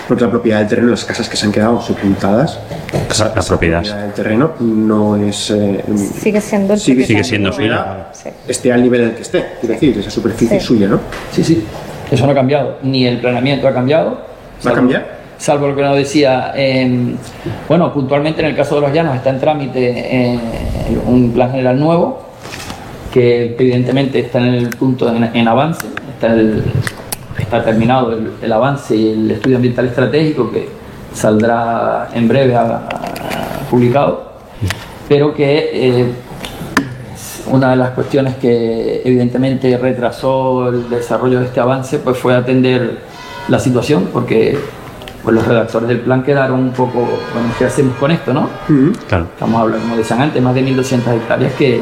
Porque 0.08 0.24
la 0.24 0.30
propiedad 0.30 0.58
del 0.58 0.68
terreno, 0.68 0.88
las 0.90 1.04
casas 1.04 1.28
que 1.28 1.36
se 1.36 1.46
han 1.46 1.52
quedado 1.52 1.80
sepultadas, 1.80 2.58
Esa- 3.10 3.32
la 3.34 3.42
propiedad. 3.42 3.82
del 3.82 4.12
terreno 4.12 4.52
no 4.60 5.16
es 5.16 5.50
eh, 5.50 5.84
Sigue 5.96 6.40
siendo 6.40 6.76
sigue, 6.76 7.04
Sigue 7.04 7.22
siendo 7.24 7.52
suya. 7.52 8.08
Sí. 8.12 8.28
esté 8.48 8.72
al 8.72 8.82
nivel 8.82 9.02
en 9.02 9.08
el 9.10 9.14
que 9.14 9.22
esté, 9.22 9.44
quiero 9.60 9.74
decir, 9.74 9.98
esa 9.98 10.10
superficie 10.10 10.58
Sí. 10.60 10.66
suya, 10.66 10.88
¿no? 10.88 10.98
Sí, 11.30 11.44
sí, 11.44 11.64
eso 12.10 12.26
no 12.26 12.32
ha 12.32 12.34
cambiado. 12.34 12.78
Ni 12.82 13.06
el 13.06 13.20
planeamiento 13.20 13.68
ha 13.68 13.72
cambiado. 13.72 14.18
¿Va 14.66 14.70
a 14.70 14.74
cambiar? 14.74 15.21
Salvo 15.42 15.66
lo 15.66 15.74
que 15.74 15.82
nos 15.82 15.96
decía, 15.96 16.52
eh, 16.54 17.16
bueno, 17.66 17.92
puntualmente 17.92 18.40
en 18.42 18.46
el 18.46 18.54
caso 18.54 18.76
de 18.76 18.82
los 18.82 18.92
llanos 18.92 19.16
está 19.16 19.30
en 19.30 19.40
trámite 19.40 19.80
eh, 19.90 20.38
un 21.04 21.32
plan 21.32 21.50
general 21.50 21.80
nuevo, 21.80 22.22
que 23.12 23.56
evidentemente 23.58 24.20
está 24.20 24.38
en 24.38 24.54
el 24.54 24.68
punto 24.68 25.12
en, 25.12 25.48
avance, 25.48 25.88
está, 26.14 26.36
está 27.36 27.64
terminado 27.64 28.16
el, 28.40 28.52
avance 28.52 28.94
y 28.94 29.08
el 29.08 29.32
estudio 29.32 29.56
ambiental 29.56 29.86
estratégico 29.86 30.48
que 30.52 30.68
saldrá 31.12 32.10
en 32.14 32.28
breve 32.28 32.56
publicado, 33.68 34.34
pero 35.08 35.34
que 35.34 35.70
eh, 35.72 36.04
una 37.50 37.70
de 37.70 37.76
las 37.78 37.90
cuestiones 37.90 38.36
que 38.36 39.02
evidentemente 39.04 39.76
retrasó 39.76 40.68
el 40.68 40.88
desarrollo 40.88 41.40
de 41.40 41.46
este 41.46 41.58
avance 41.58 41.98
pues 41.98 42.16
fue 42.16 42.32
atender 42.32 42.98
la 43.48 43.58
situación 43.58 44.08
porque 44.12 44.56
pues, 45.22 45.34
los 45.36 45.46
redactores 45.46 45.88
del 45.88 46.00
plan 46.00 46.22
quedaron 46.22 46.60
un 46.60 46.72
poco, 46.72 47.00
bueno, 47.00 47.48
¿qué 47.58 47.64
hacemos 47.64 47.96
con 47.96 48.10
esto, 48.10 48.32
no? 48.32 48.48
Claro. 49.08 49.26
Estamos 49.32 49.60
hablando, 49.60 49.84
como 49.84 49.96
decían 49.96 50.22
antes, 50.22 50.42
más 50.42 50.54
de 50.54 50.62
1.200 50.62 51.14
hectáreas 51.14 51.52
que, 51.54 51.80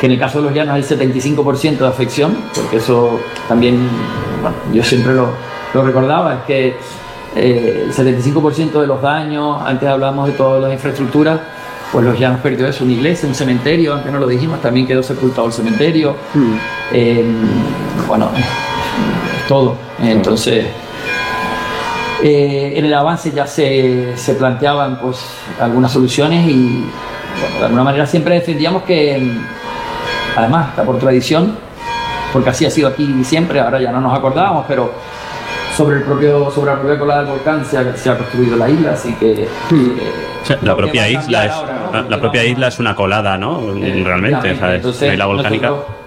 que 0.00 0.06
en 0.06 0.12
el 0.12 0.18
caso 0.18 0.38
de 0.38 0.44
los 0.44 0.54
llanos 0.54 0.74
hay 0.74 0.82
75% 0.82 1.78
de 1.78 1.86
afección, 1.86 2.36
porque 2.54 2.76
eso 2.76 3.20
también, 3.48 3.88
bueno, 4.40 4.56
yo 4.72 4.82
siempre 4.82 5.14
lo, 5.14 5.28
lo 5.74 5.82
recordaba, 5.82 6.34
es 6.34 6.40
que 6.46 6.76
eh, 7.36 7.86
el 7.86 7.92
75% 7.92 8.80
de 8.80 8.86
los 8.86 9.02
daños, 9.02 9.60
antes 9.64 9.88
hablábamos 9.88 10.28
de 10.28 10.32
todas 10.34 10.62
las 10.62 10.72
infraestructuras, 10.72 11.40
pues 11.92 12.04
los 12.04 12.18
llanos 12.18 12.40
perdió 12.40 12.66
eso, 12.66 12.84
una 12.84 12.94
iglesia, 12.94 13.28
un 13.28 13.34
cementerio, 13.34 13.94
antes 13.94 14.12
no 14.12 14.18
lo 14.18 14.26
dijimos, 14.26 14.60
también 14.60 14.86
quedó 14.86 15.02
sepultado 15.02 15.46
el 15.46 15.52
cementerio, 15.52 16.16
eh, 16.92 17.24
bueno, 18.08 18.30
todo. 19.46 19.76
Entonces, 20.02 20.66
eh, 22.24 22.72
en 22.76 22.84
el 22.86 22.94
avance 22.94 23.30
ya 23.30 23.46
se, 23.46 24.16
se 24.16 24.34
planteaban 24.34 24.98
pues 24.98 25.24
algunas 25.60 25.92
soluciones 25.92 26.48
y 26.48 26.84
bueno, 27.40 27.58
de 27.58 27.64
alguna 27.66 27.84
manera 27.84 28.06
siempre 28.06 28.34
defendíamos 28.36 28.82
que, 28.84 29.30
además, 30.36 30.70
está 30.70 30.82
por 30.84 30.98
tradición, 30.98 31.56
porque 32.32 32.50
así 32.50 32.64
ha 32.64 32.70
sido 32.70 32.88
aquí 32.88 33.22
siempre, 33.24 33.60
ahora 33.60 33.78
ya 33.80 33.92
no 33.92 34.00
nos 34.00 34.16
acordábamos, 34.16 34.64
pero 34.66 34.90
sobre, 35.76 35.96
el 35.98 36.02
propio, 36.04 36.50
sobre 36.50 36.72
la 36.72 36.78
propia 36.80 36.98
colada 36.98 37.20
del 37.24 37.30
volcán 37.32 37.64
se 37.64 37.76
ha, 37.76 37.96
se 37.96 38.08
ha 38.08 38.16
construido 38.16 38.56
la 38.56 38.68
isla, 38.70 38.92
así 38.92 39.12
que... 39.14 39.42
eh, 39.42 39.48
O 40.42 40.46
sea, 40.46 40.58
la 40.62 40.76
propia 40.76 41.08
isla 41.08 41.44
es 41.46 41.52
ahora, 41.52 41.72
¿no? 41.86 41.92
la, 41.92 42.08
la 42.08 42.20
propia 42.20 42.44
isla 42.44 42.68
es 42.68 42.78
una 42.78 42.94
colada, 42.94 43.36
¿no? 43.36 43.60
Eh, 43.76 44.02
Realmente, 44.04 44.52
o 44.52 44.56
sea, 44.56 44.70
es 44.70 44.76
Entonces, 44.76 45.02
una 45.02 45.12
isla 45.12 45.26
volcánica. 45.26 45.68
nosotros 45.68 46.03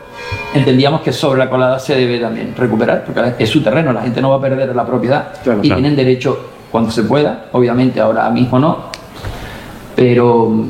Entendíamos 0.53 1.01
que 1.01 1.11
sobre 1.11 1.39
la 1.39 1.49
colada 1.49 1.77
se 1.79 1.95
debe 1.95 2.19
también 2.19 2.53
recuperar, 2.57 3.03
porque 3.05 3.43
es 3.43 3.49
su 3.49 3.61
terreno, 3.61 3.93
la 3.93 4.01
gente 4.01 4.21
no 4.21 4.29
va 4.29 4.37
a 4.37 4.41
perder 4.41 4.73
la 4.75 4.85
propiedad 4.85 5.27
Claro, 5.43 5.59
y 5.61 5.67
claro. 5.67 5.81
tienen 5.81 5.95
derecho 5.95 6.39
cuando 6.71 6.89
se 6.89 7.03
pueda, 7.03 7.45
obviamente 7.51 7.99
ahora 7.99 8.29
mismo 8.29 8.57
no, 8.59 8.77
pero 9.95 10.65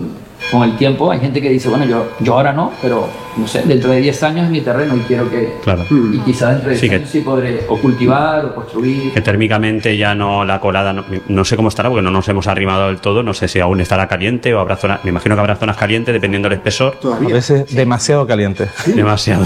con 0.51 0.63
el 0.63 0.77
tiempo 0.77 1.11
hay 1.11 1.19
gente 1.19 1.41
que 1.41 1.49
dice, 1.49 1.67
bueno, 1.67 1.85
yo, 1.85 2.07
yo 2.19 2.33
ahora 2.35 2.53
no, 2.53 2.71
pero 2.81 3.07
no 3.35 3.47
sé, 3.47 3.63
dentro 3.63 3.91
de 3.91 3.99
10 3.99 4.23
años 4.23 4.45
es 4.45 4.49
mi 4.51 4.61
terreno 4.61 4.95
y 4.95 4.99
quiero 5.01 5.29
que... 5.29 5.55
Claro. 5.63 5.83
Y 5.89 6.19
quizás 6.19 6.51
dentro 6.51 6.69
de 6.69 6.75
10 6.75 6.79
Sí, 6.81 6.89
que- 6.89 6.95
años 6.95 7.09
sí 7.09 7.19
podré 7.21 7.65
o 7.67 7.77
cultivar 7.77 8.45
o 8.45 8.55
construir. 8.55 9.13
Que 9.13 9.21
térmicamente 9.21 9.97
ya 9.97 10.15
no 10.15 10.45
la 10.45 10.59
colada, 10.61 10.93
no, 10.93 11.03
no 11.27 11.43
sé 11.45 11.55
cómo 11.57 11.67
estará 11.69 11.89
porque 11.89 12.01
no 12.01 12.11
nos 12.11 12.27
hemos 12.29 12.47
arrimado 12.47 12.88
del 12.88 12.97
todo, 12.99 13.23
no 13.23 13.33
sé 13.33 13.47
si 13.47 13.59
aún 13.59 13.81
estará 13.81 14.07
caliente 14.07 14.53
o 14.53 14.59
habrá 14.59 14.77
zonas, 14.77 15.03
me 15.03 15.09
imagino 15.09 15.35
que 15.35 15.41
habrá 15.41 15.55
zonas 15.57 15.75
calientes 15.75 16.13
dependiendo 16.13 16.47
del 16.49 16.57
espesor. 16.59 16.97
A 17.03 17.27
veces 17.27 17.75
demasiado 17.75 18.25
caliente. 18.25 18.67
Demasiado. 18.85 19.45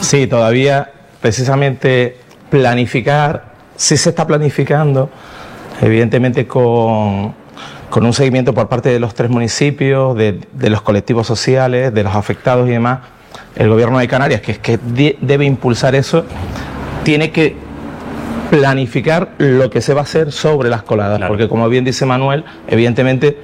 Sí, 0.00 0.26
todavía 0.26 0.90
precisamente 1.20 2.16
planificar, 2.50 3.54
sí 3.76 3.96
se 3.96 4.10
está 4.10 4.26
planificando, 4.26 5.08
evidentemente 5.80 6.46
con, 6.46 7.34
con 7.90 8.06
un 8.06 8.12
seguimiento 8.12 8.54
por 8.54 8.68
parte 8.68 8.88
de 8.88 9.00
los 9.00 9.14
tres 9.14 9.30
municipios, 9.30 10.16
de, 10.16 10.40
de 10.52 10.70
los 10.70 10.80
colectivos 10.82 11.26
sociales, 11.26 11.92
de 11.92 12.02
los 12.04 12.14
afectados 12.14 12.68
y 12.68 12.72
demás. 12.72 13.00
El 13.56 13.68
gobierno 13.68 13.98
de 13.98 14.06
Canarias, 14.08 14.40
que 14.40 14.52
es 14.52 14.58
que 14.58 14.78
de- 14.78 15.18
debe 15.20 15.44
impulsar 15.44 15.94
eso, 15.94 16.24
tiene 17.02 17.30
que 17.32 17.56
planificar 18.50 19.30
lo 19.38 19.70
que 19.70 19.80
se 19.80 19.94
va 19.94 20.00
a 20.00 20.04
hacer 20.04 20.32
sobre 20.32 20.68
las 20.68 20.82
coladas, 20.82 21.18
Claro. 21.18 21.32
porque 21.32 21.48
como 21.48 21.68
bien 21.68 21.84
dice 21.84 22.04
Manuel, 22.06 22.44
evidentemente 22.68 23.36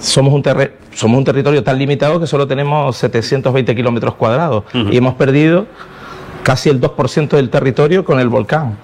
somos 0.00 0.34
un, 0.34 0.42
terre- 0.42 0.72
somos 0.92 1.16
un 1.18 1.24
territorio 1.24 1.62
tan 1.62 1.78
limitado 1.78 2.20
que 2.20 2.26
solo 2.26 2.46
tenemos 2.46 2.96
720 2.96 3.74
kilómetros 3.74 4.14
cuadrados 4.16 4.64
y 4.90 4.96
hemos 4.96 5.14
perdido 5.14 5.66
casi 6.44 6.68
el 6.68 6.80
2% 6.80 7.30
del 7.30 7.50
territorio 7.50 8.04
con 8.04 8.20
el 8.20 8.28
volcán. 8.28 8.76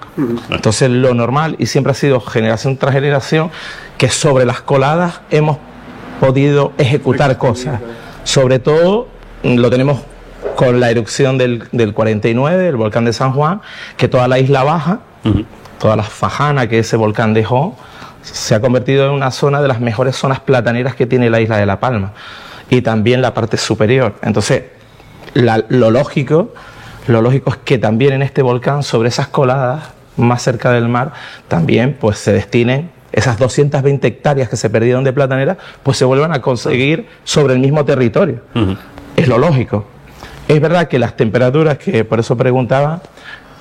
Entonces 0.51 0.91
lo 0.91 1.15
normal 1.15 1.55
y 1.61 1.67
siempre 1.67 1.93
ha 1.93 1.95
sido 1.95 2.21
generación 2.21 2.77
tras 2.77 2.93
generación 2.95 3.51
que 3.99 4.09
sobre 4.11 4.45
las 4.47 4.61
coladas 4.63 5.21
hemos 5.31 5.59
podido 6.19 6.73
ejecutar 6.79 7.39
cosas. 7.39 7.81
Sobre 8.25 8.59
todo 8.59 9.09
mm, 9.45 9.57
lo 9.59 9.71
tenemos 9.71 10.01
con 10.57 10.81
la 10.81 10.91
erupción 10.91 11.39
del, 11.39 11.65
del 11.73 11.95
49, 11.95 12.69
el 12.69 12.77
volcán 12.77 13.05
de 13.05 13.13
San 13.13 13.33
Juan, 13.33 13.61
que 13.97 14.09
toda 14.09 14.27
la 14.27 14.39
isla 14.39 14.63
baja, 14.65 15.01
toda 15.79 15.97
la 15.97 16.03
fajana 16.03 16.67
que 16.69 16.81
ese 16.81 16.97
volcán 16.97 17.33
dejó, 17.35 17.77
se 18.23 18.55
ha 18.55 18.61
convertido 18.61 19.07
en 19.07 19.13
una 19.13 19.31
zona 19.31 19.63
de 19.63 19.69
las 19.69 19.81
mejores 19.81 20.17
zonas 20.17 20.41
plataneras 20.41 20.95
que 20.95 21.07
tiene 21.07 21.31
la 21.31 21.41
isla 21.41 21.57
de 21.59 21.67
La 21.67 21.79
Palma. 21.81 22.13
Y 22.69 22.83
también 22.83 23.23
la 23.23 23.33
parte 23.35 23.57
superior. 23.57 24.15
Entonces, 24.23 24.65
la- 25.35 25.65
lo 25.69 25.91
lógico, 25.91 26.53
lo 27.07 27.23
lógico 27.23 27.51
es 27.51 27.57
que 27.59 27.79
también 27.79 28.13
en 28.13 28.23
este 28.23 28.43
volcán, 28.43 28.83
sobre 28.83 29.09
esas 29.09 29.29
coladas 29.29 29.91
más 30.17 30.43
cerca 30.43 30.71
del 30.71 30.89
mar, 30.89 31.13
también 31.49 31.97
pues 31.99 32.19
se 32.19 32.33
destinen 32.33 32.91
esas 33.13 33.39
220 33.39 34.07
hectáreas 34.07 34.49
que 34.49 34.57
se 34.57 34.71
perdieron 34.71 35.03
de 35.05 35.13
platanera, 35.13 35.57
pues 35.83 35.97
se 35.97 36.05
vuelvan 36.05 36.33
a 36.33 36.41
conseguir 36.41 37.07
sobre 37.25 37.55
el 37.55 37.61
mismo 37.61 37.85
territorio. 37.85 38.41
Es 39.17 39.29
lo 39.29 39.39
lógico. 39.39 39.85
Es 40.47 40.61
verdad 40.61 40.89
que 40.89 40.99
las 40.99 41.17
temperaturas, 41.17 41.79
que 41.79 42.05
por 42.05 42.21
eso 42.21 42.37
preguntaba, 42.37 43.03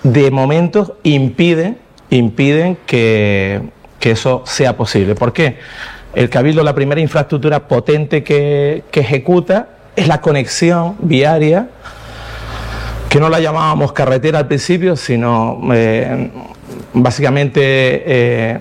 de 0.03 0.31
momento 0.31 0.97
impiden, 1.03 1.77
impiden 2.09 2.77
que, 2.85 3.61
que 3.99 4.11
eso 4.11 4.43
sea 4.45 4.77
posible. 4.77 5.15
¿Por 5.15 5.33
qué? 5.33 5.57
El 6.13 6.29
Cabildo, 6.29 6.63
la 6.63 6.73
primera 6.73 7.01
infraestructura 7.01 7.67
potente 7.67 8.23
que, 8.23 8.83
que 8.91 9.01
ejecuta 9.01 9.69
es 9.95 10.07
la 10.07 10.21
conexión 10.21 10.95
viaria, 10.99 11.69
que 13.09 13.19
no 13.19 13.27
la 13.27 13.39
llamábamos 13.39 13.91
carretera 13.91 14.39
al 14.39 14.47
principio, 14.47 14.95
sino 14.95 15.59
eh, 15.73 16.29
básicamente 16.93 17.61
eh, 18.05 18.59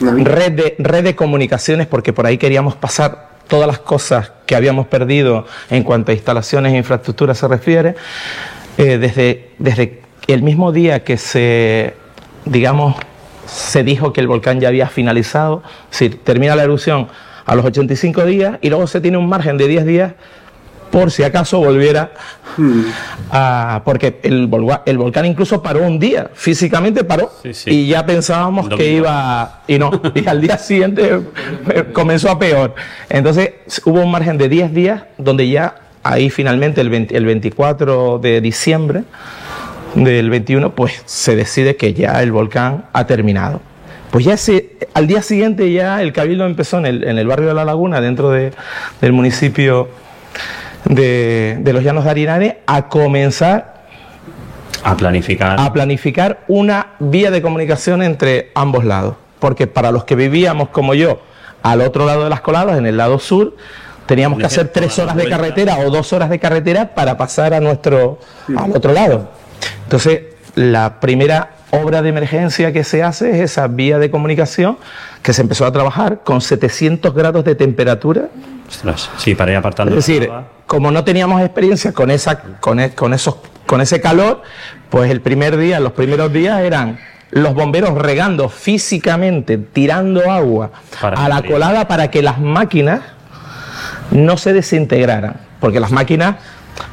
red, 0.00 0.52
de, 0.52 0.74
red 0.78 1.04
de 1.04 1.16
comunicaciones, 1.16 1.86
porque 1.86 2.12
por 2.12 2.26
ahí 2.26 2.36
queríamos 2.36 2.76
pasar 2.76 3.30
todas 3.48 3.66
las 3.66 3.78
cosas 3.78 4.32
que 4.46 4.54
habíamos 4.54 4.86
perdido 4.86 5.46
en 5.70 5.84
cuanto 5.84 6.12
a 6.12 6.14
instalaciones 6.14 6.74
e 6.74 6.76
infraestructura 6.76 7.34
se 7.34 7.48
refiere, 7.48 7.94
eh, 8.76 8.98
desde, 8.98 9.50
desde 9.58 10.02
el 10.26 10.42
mismo 10.42 10.70
día 10.70 11.02
que 11.02 11.16
se, 11.16 11.94
digamos, 12.44 12.96
se 13.46 13.82
dijo 13.84 14.12
que 14.12 14.20
el 14.20 14.28
volcán 14.28 14.60
ya 14.60 14.68
había 14.68 14.88
finalizado, 14.88 15.62
decir, 15.90 16.22
termina 16.22 16.54
la 16.56 16.64
erupción 16.64 17.08
a 17.44 17.54
los 17.54 17.64
85 17.64 18.24
días 18.26 18.58
y 18.60 18.68
luego 18.68 18.86
se 18.86 19.00
tiene 19.00 19.16
un 19.16 19.28
margen 19.28 19.56
de 19.56 19.66
10 19.66 19.86
días 19.86 20.12
por 20.92 21.10
si 21.10 21.24
acaso 21.24 21.58
volviera 21.58 22.12
a... 23.30 23.80
Porque 23.84 24.20
el, 24.22 24.48
el, 24.84 24.98
volcán 24.98 25.24
incluso 25.24 25.62
paró 25.62 25.84
un 25.84 25.98
día, 25.98 26.30
físicamente 26.34 27.02
paró, 27.02 27.32
y 27.66 27.88
ya 27.88 28.04
pensábamos 28.06 28.68
que 28.68 28.92
iba... 28.92 29.62
Y 29.66 29.78
no, 29.78 29.90
y 30.14 30.28
al 30.28 30.40
día 30.40 30.58
siguiente 30.58 31.20
comenzó 31.94 32.30
a 32.30 32.38
peor. 32.38 32.74
Entonces 33.08 33.52
hubo 33.86 34.02
un 34.02 34.10
margen 34.10 34.36
de 34.36 34.50
10 34.50 34.74
días 34.74 35.02
donde 35.16 35.48
ya 35.48 35.76
ahí 36.02 36.28
finalmente 36.28 36.82
el, 36.82 36.92
el 37.10 37.24
24 37.24 38.18
de 38.18 38.40
diciembre 38.42 39.04
del 39.94 40.28
21, 40.28 40.74
pues 40.74 41.02
se 41.06 41.34
decide 41.36 41.76
que 41.76 41.94
ya 41.94 42.22
el 42.22 42.32
volcán 42.32 42.84
ha 42.92 43.06
terminado. 43.06 43.62
Pues 44.10 44.26
ya 44.26 44.36
se, 44.36 44.76
al 44.92 45.06
día 45.06 45.22
siguiente 45.22 45.72
ya 45.72 46.02
el 46.02 46.12
cabildo 46.12 46.44
empezó 46.44 46.78
en 46.78 46.84
el, 46.84 47.04
en 47.04 47.16
el 47.16 47.26
barrio 47.26 47.48
de 47.48 47.54
La 47.54 47.64
Laguna, 47.64 48.02
dentro 48.02 48.30
de, 48.30 48.52
del 49.00 49.14
municipio 49.14 49.88
de, 50.84 51.58
de, 51.60 51.72
los 51.72 51.82
Llanos 51.82 52.04
de 52.04 52.10
Arinane, 52.10 52.58
a 52.66 52.88
comenzar 52.88 53.72
a 54.84 54.96
planificar. 54.96 55.60
a 55.60 55.72
planificar 55.72 56.40
una 56.48 56.88
vía 56.98 57.30
de 57.30 57.42
comunicación 57.42 58.02
entre 58.02 58.50
ambos 58.54 58.84
lados. 58.84 59.16
Porque 59.38 59.66
para 59.66 59.90
los 59.90 60.04
que 60.04 60.14
vivíamos 60.14 60.68
como 60.68 60.94
yo 60.94 61.20
al 61.62 61.80
otro 61.80 62.06
lado 62.06 62.24
de 62.24 62.30
las 62.30 62.40
coladas, 62.40 62.78
en 62.78 62.86
el 62.86 62.96
lado 62.96 63.18
sur, 63.18 63.56
teníamos 64.06 64.38
que 64.38 64.46
hacer 64.46 64.68
tres 64.68 64.98
horas 64.98 65.16
de 65.16 65.28
carretera 65.28 65.78
o 65.78 65.90
dos 65.90 66.12
horas 66.12 66.30
de 66.30 66.38
carretera 66.38 66.94
para 66.94 67.16
pasar 67.16 67.54
a 67.54 67.60
nuestro, 67.60 68.18
al 68.56 68.72
otro 68.72 68.92
lado. 68.92 69.30
Entonces, 69.84 70.22
la 70.54 71.00
primera 71.00 71.50
obra 71.70 72.02
de 72.02 72.10
emergencia 72.10 72.72
que 72.72 72.84
se 72.84 73.02
hace 73.02 73.30
es 73.30 73.52
esa 73.52 73.66
vía 73.66 73.98
de 73.98 74.10
comunicación 74.10 74.76
que 75.22 75.32
se 75.32 75.42
empezó 75.42 75.64
a 75.64 75.72
trabajar 75.72 76.20
con 76.22 76.40
700 76.40 77.14
grados 77.14 77.44
de 77.44 77.54
temperatura. 77.54 78.28
sí, 79.16 79.34
para 79.34 79.52
ir 79.52 79.56
apartando. 79.56 79.96
Es 79.96 80.06
decir, 80.06 80.30
como 80.66 80.90
no 80.90 81.04
teníamos 81.04 81.40
experiencia 81.40 81.92
con, 81.92 82.10
esa, 82.10 82.40
con, 82.60 82.80
e, 82.80 82.90
con, 82.94 83.14
esos, 83.14 83.36
con 83.66 83.80
ese 83.80 84.00
calor, 84.00 84.42
pues 84.90 85.10
el 85.10 85.20
primer 85.20 85.56
día, 85.56 85.80
los 85.80 85.92
primeros 85.92 86.32
días 86.32 86.60
eran 86.60 86.98
los 87.30 87.54
bomberos 87.54 87.94
regando 87.94 88.48
físicamente, 88.48 89.56
tirando 89.56 90.30
agua 90.30 90.70
a 91.00 91.28
la 91.28 91.42
colada 91.42 91.88
para 91.88 92.10
que 92.10 92.22
las 92.22 92.38
máquinas 92.38 93.00
no 94.10 94.36
se 94.36 94.52
desintegraran. 94.52 95.36
Porque 95.60 95.80
las 95.80 95.92
máquinas 95.92 96.36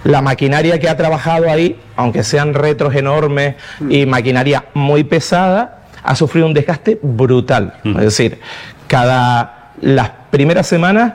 la 0.03 0.21
maquinaria 0.21 0.79
que 0.79 0.89
ha 0.89 0.95
trabajado 0.97 1.49
ahí, 1.49 1.79
aunque 1.95 2.23
sean 2.23 2.53
retros 2.53 2.95
enormes 2.95 3.55
y 3.89 4.05
maquinaria 4.05 4.65
muy 4.73 5.03
pesada, 5.03 5.79
ha 6.03 6.15
sufrido 6.15 6.47
un 6.47 6.53
desgaste 6.53 6.99
brutal. 7.01 7.73
Es 7.83 7.95
decir, 7.95 8.39
cada 8.87 9.71
las 9.81 10.11
primeras 10.29 10.67
semanas 10.67 11.13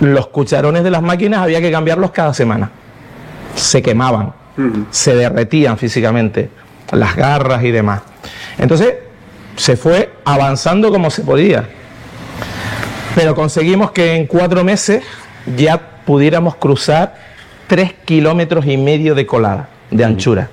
los 0.00 0.26
cucharones 0.28 0.82
de 0.82 0.90
las 0.90 1.02
máquinas 1.02 1.40
había 1.40 1.60
que 1.60 1.70
cambiarlos 1.70 2.10
cada 2.10 2.34
semana. 2.34 2.70
Se 3.54 3.82
quemaban, 3.82 4.32
se 4.90 5.14
derretían 5.14 5.78
físicamente, 5.78 6.50
las 6.92 7.14
garras 7.16 7.62
y 7.62 7.70
demás. 7.70 8.02
Entonces 8.58 8.94
se 9.56 9.76
fue 9.76 10.12
avanzando 10.24 10.90
como 10.90 11.10
se 11.10 11.22
podía. 11.22 11.68
Pero 13.14 13.34
conseguimos 13.34 13.90
que 13.90 14.14
en 14.14 14.26
cuatro 14.26 14.64
meses 14.64 15.02
ya 15.56 15.80
pudiéramos 16.06 16.56
cruzar 16.56 17.16
tres 17.66 17.92
kilómetros 18.04 18.66
y 18.66 18.76
medio 18.76 19.14
de 19.14 19.26
colada, 19.26 19.68
de 19.90 20.04
anchura, 20.04 20.48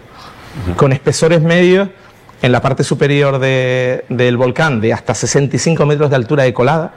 con 0.76 0.92
espesores 0.92 1.42
medios 1.42 1.90
en 2.42 2.52
la 2.52 2.62
parte 2.62 2.84
superior 2.84 3.40
del 3.40 4.38
volcán 4.38 4.82
de 4.82 4.94
hasta 4.94 5.16
65 5.16 5.86
metros 5.86 6.10
de 6.10 6.16
altura 6.16 6.44
de 6.44 6.54
colada, 6.54 6.94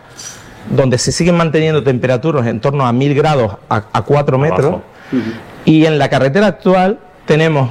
donde 0.69 0.99
se 0.99 1.13
siguen 1.13 1.37
manteniendo 1.37 1.83
temperaturas 1.83 2.47
en 2.47 2.61
torno 2.61 2.87
a 2.87 2.93
1000 2.93 3.15
grados 3.15 3.57
a, 3.69 4.03
4 4.03 4.39
metros, 4.39 4.77
y 5.65 5.87
en 5.87 5.99
la 5.99 6.09
carretera 6.09 6.47
actual 6.47 6.99
tenemos 7.27 7.71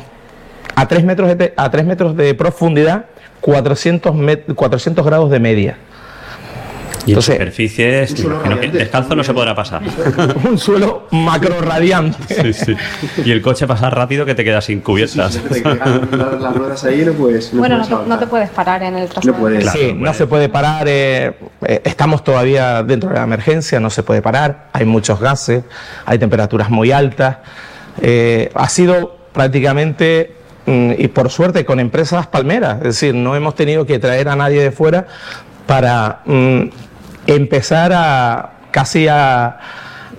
a 0.75 0.87
3 0.87 1.03
metros 1.03 1.37
de, 1.37 1.53
a 1.55 1.69
3 1.69 1.85
metros 1.85 2.15
de 2.15 2.33
profundidad 2.33 3.05
400, 3.41 4.15
400 4.55 5.05
grados 5.05 5.29
de 5.29 5.39
media. 5.39 5.77
Y 7.09 7.13
Entonces, 7.13 7.39
en 7.39 7.39
superficies, 7.39 8.15
descalzo 8.71 9.15
no 9.15 9.23
se 9.23 9.33
podrá 9.33 9.55
pasar. 9.55 9.81
un 10.47 10.59
suelo 10.59 11.07
macro 11.09 11.59
radiante. 11.59 12.53
Sí, 12.53 12.53
sí. 12.53 12.75
Y 13.25 13.31
el 13.31 13.41
coche 13.41 13.65
pasa 13.65 13.89
rápido 13.89 14.27
que 14.27 14.35
te 14.35 14.43
quedas 14.43 14.65
sin 14.65 14.81
cubiertas. 14.81 15.41
las 15.41 16.55
ruedas 16.55 16.83
ahí 16.83 17.03
no 17.03 17.13
puedes. 17.13 17.51
bueno, 17.51 17.79
no 17.79 18.19
te, 18.19 18.27
puedes 18.27 18.51
parar 18.51 18.83
en 18.83 18.95
el 18.95 19.09
trazado. 19.09 19.33
No 19.33 19.39
puedes. 19.39 19.71
sí, 19.71 19.91
no 19.97 20.13
se 20.13 20.27
puede 20.27 20.49
parar. 20.49 20.85
Eh, 20.87 21.33
eh, 21.65 21.81
estamos 21.83 22.23
todavía 22.23 22.83
dentro 22.83 23.09
de 23.09 23.15
la 23.15 23.23
emergencia, 23.23 23.79
no 23.79 23.89
se 23.89 24.03
puede 24.03 24.21
parar. 24.21 24.67
Hay 24.73 24.85
muchos 24.85 25.19
gases, 25.19 25.63
hay 26.05 26.19
temperaturas 26.19 26.69
muy 26.69 26.91
altas. 26.91 27.37
Eh, 28.03 28.51
ha 28.53 28.69
sido 28.69 29.17
prácticamente 29.33 30.35
mm, 30.67 30.91
y 30.95 31.07
por 31.07 31.31
suerte 31.31 31.65
con 31.65 31.79
empresas 31.79 32.27
palmeras, 32.27 32.77
es 32.77 32.83
decir, 32.83 33.15
no 33.15 33.35
hemos 33.35 33.55
tenido 33.55 33.87
que 33.87 33.97
traer 33.97 34.29
a 34.29 34.35
nadie 34.35 34.61
de 34.61 34.71
fuera 34.71 35.07
para 35.65 36.21
mm, 36.25 36.61
empezar 37.35 37.91
a 37.93 38.51
casi 38.71 39.07
a, 39.07 39.57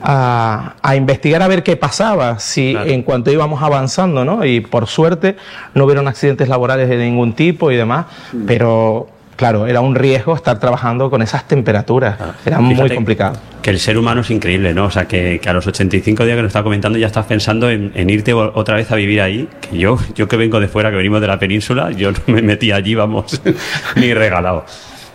a, 0.02 0.96
investigar 0.96 1.42
a 1.42 1.48
ver 1.48 1.62
qué 1.62 1.76
pasaba 1.76 2.38
si 2.38 2.74
en 2.76 3.02
cuanto 3.02 3.30
íbamos 3.30 3.62
avanzando, 3.62 4.24
¿no? 4.24 4.44
Y 4.44 4.60
por 4.60 4.86
suerte 4.86 5.36
no 5.74 5.84
hubieron 5.84 6.08
accidentes 6.08 6.48
laborales 6.48 6.88
de 6.88 6.96
ningún 6.96 7.34
tipo 7.34 7.70
y 7.70 7.76
demás, 7.76 8.06
mm. 8.32 8.46
pero 8.46 9.08
claro, 9.40 9.66
era 9.66 9.80
un 9.80 9.94
riesgo 9.94 10.34
estar 10.34 10.60
trabajando 10.60 11.08
con 11.08 11.22
esas 11.22 11.48
temperaturas. 11.48 12.20
Ah, 12.20 12.34
era 12.44 12.60
muy 12.60 12.90
complicado. 12.90 13.38
Que 13.62 13.70
el 13.70 13.78
ser 13.78 13.96
humano 13.96 14.20
es 14.20 14.30
increíble, 14.30 14.74
¿no? 14.74 14.84
O 14.84 14.90
sea, 14.90 15.06
que, 15.06 15.40
a 15.46 15.52
los 15.54 15.66
85 15.66 16.26
días 16.26 16.36
que 16.36 16.42
nos 16.42 16.50
está 16.50 16.62
comentando 16.62 16.98
ya 16.98 17.06
estás 17.06 17.24
pensando 17.24 17.70
en, 17.70 18.10
irte 18.10 18.34
otra 18.34 18.76
vez 18.76 18.90
a 18.90 18.96
vivir 18.96 19.22
ahí. 19.22 19.48
Que 19.62 19.78
yo, 19.78 19.98
yo 20.14 20.28
que 20.28 20.36
vengo 20.36 20.60
de 20.60 20.68
fuera, 20.68 20.90
que 20.90 20.96
venimos 20.96 21.22
de 21.22 21.26
la 21.26 21.38
península, 21.38 21.90
yo 21.90 22.12
no 22.12 22.18
me 22.26 22.42
metí 22.42 22.70
allí, 22.70 22.94
vamos, 22.94 23.40
ni 23.96 24.12
regalado. 24.12 24.66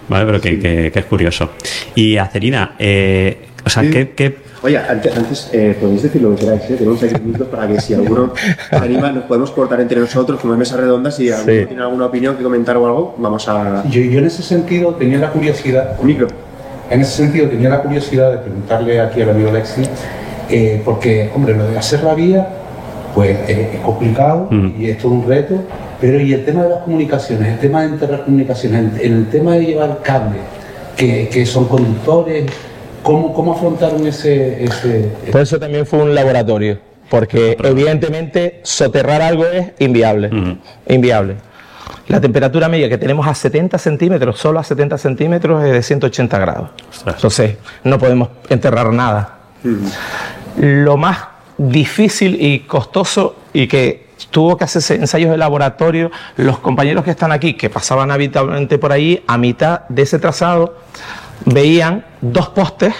Vale, 0.08 0.26
pero 0.26 0.42
que, 0.42 0.92
es 0.94 1.06
curioso. 1.06 1.52
Y 1.96 2.18
Acerina, 2.18 2.76
eh, 2.78 3.48
o 3.66 3.70
sea, 3.70 3.84
¿qué, 3.84 4.36
Oye, 4.66 4.80
antes, 4.80 5.52
eh, 5.54 5.78
podéis 5.80 6.02
decir 6.02 6.22
lo 6.24 6.36
que 6.36 6.44
queráis, 6.44 6.64
¿eh? 6.64 6.76
tenemos 6.76 7.04
aquí 7.04 7.22
minutos 7.22 7.48
para 7.50 7.68
que 7.68 7.80
si 7.80 7.94
alguno 7.94 8.34
anima 8.72 9.12
nos 9.12 9.26
podemos 9.26 9.52
cortar 9.52 9.80
entre 9.80 10.00
nosotros 10.00 10.40
como 10.40 10.54
en 10.54 10.60
mesas 10.60 10.80
redondas 10.80 11.20
y 11.20 11.28
si 11.28 11.32
alguno 11.32 11.68
tiene 11.68 11.82
alguna 11.84 12.06
opinión 12.08 12.36
que 12.36 12.42
comentar 12.42 12.76
o 12.78 12.88
algo, 12.88 13.16
vamos 13.20 13.48
a... 13.48 13.84
Yo, 13.90 14.02
yo 14.02 14.18
en 14.18 14.26
ese 14.26 14.42
sentido 14.42 14.96
tenía 14.96 15.20
la 15.20 15.30
curiosidad... 15.30 16.00
Micro. 16.02 16.28
En 16.90 17.02
ese 17.02 17.12
sentido 17.12 17.48
tenía 17.48 17.70
la 17.70 17.84
curiosidad 17.84 18.32
de 18.32 18.38
preguntarle 18.40 19.00
aquí 19.00 19.22
al 19.22 19.30
amigo 19.30 19.52
Lexi, 19.52 19.84
eh, 20.50 20.82
porque, 20.84 21.30
hombre, 21.36 21.56
lo 21.56 21.68
de 21.68 21.78
hacer 21.78 22.04
la 22.04 22.16
vía, 22.16 22.48
pues 23.14 23.38
es 23.48 23.80
complicado 23.82 24.48
mm. 24.50 24.82
y 24.82 24.90
es 24.90 24.98
todo 24.98 25.12
un 25.12 25.28
reto, 25.28 25.64
pero 26.00 26.20
y 26.20 26.34
el 26.34 26.46
tema 26.46 26.64
de 26.64 26.70
las 26.70 26.80
comunicaciones, 26.80 27.54
el 27.54 27.60
tema 27.60 27.82
de 27.82 27.88
enterrar 27.88 28.26
comunicaciones, 28.26 29.00
el, 29.02 29.12
el 29.12 29.30
tema 29.30 29.54
de 29.54 29.66
llevar 29.66 30.00
cables, 30.04 30.42
que, 30.96 31.30
que 31.30 31.46
son 31.46 31.66
conductores, 31.68 32.46
¿cómo, 33.04 33.34
cómo 33.34 33.54
afrontaron 33.54 34.06
ese, 34.08 34.64
ese, 34.64 35.12
Por 35.32 35.42
eso 35.42 35.60
también 35.60 35.86
fue 35.86 36.02
un 36.02 36.16
laboratorio, 36.16 36.80
porque 37.10 37.58
evidentemente 37.64 38.62
soterrar 38.64 39.22
algo 39.22 39.46
es 39.46 39.72
inviable, 39.80 40.58
inviable. 40.88 41.36
La 42.08 42.22
temperatura 42.22 42.70
media 42.70 42.88
que 42.88 42.98
tenemos 42.98 43.28
a 43.28 43.34
70 43.34 43.78
centímetros, 43.78 44.40
solo 44.40 44.60
a 44.60 44.64
70 44.64 44.98
centímetros, 44.98 45.64
es 45.64 45.72
de 45.72 45.82
180 45.82 46.40
grados. 46.40 46.70
Entonces, 47.06 47.58
no 47.84 47.98
podemos 47.98 48.30
enterrar 48.50 48.94
nada. 48.94 49.40
Lo 50.58 50.98
más 50.98 51.18
difícil 51.58 52.38
y 52.40 52.60
costoso 52.62 53.36
y 53.54 53.68
que 53.68 54.05
tuvo 54.32 54.58
que 54.58 54.64
hacerse 54.64 54.96
ensayos 54.96 55.32
de 55.32 55.38
laboratorio. 55.38 56.12
Los 56.38 56.60
compañeros 56.60 57.04
que 57.04 57.12
están 57.12 57.32
aquí, 57.32 57.54
que 57.54 57.70
pasaban 57.70 58.12
habitualmente 58.12 58.78
por 58.78 58.92
ahí, 58.92 59.24
a 59.28 59.38
mitad 59.38 59.82
de 59.90 60.02
ese 60.04 60.20
trazado, 60.20 60.78
veían 61.46 62.06
dos 62.22 62.50
postes, 62.50 62.94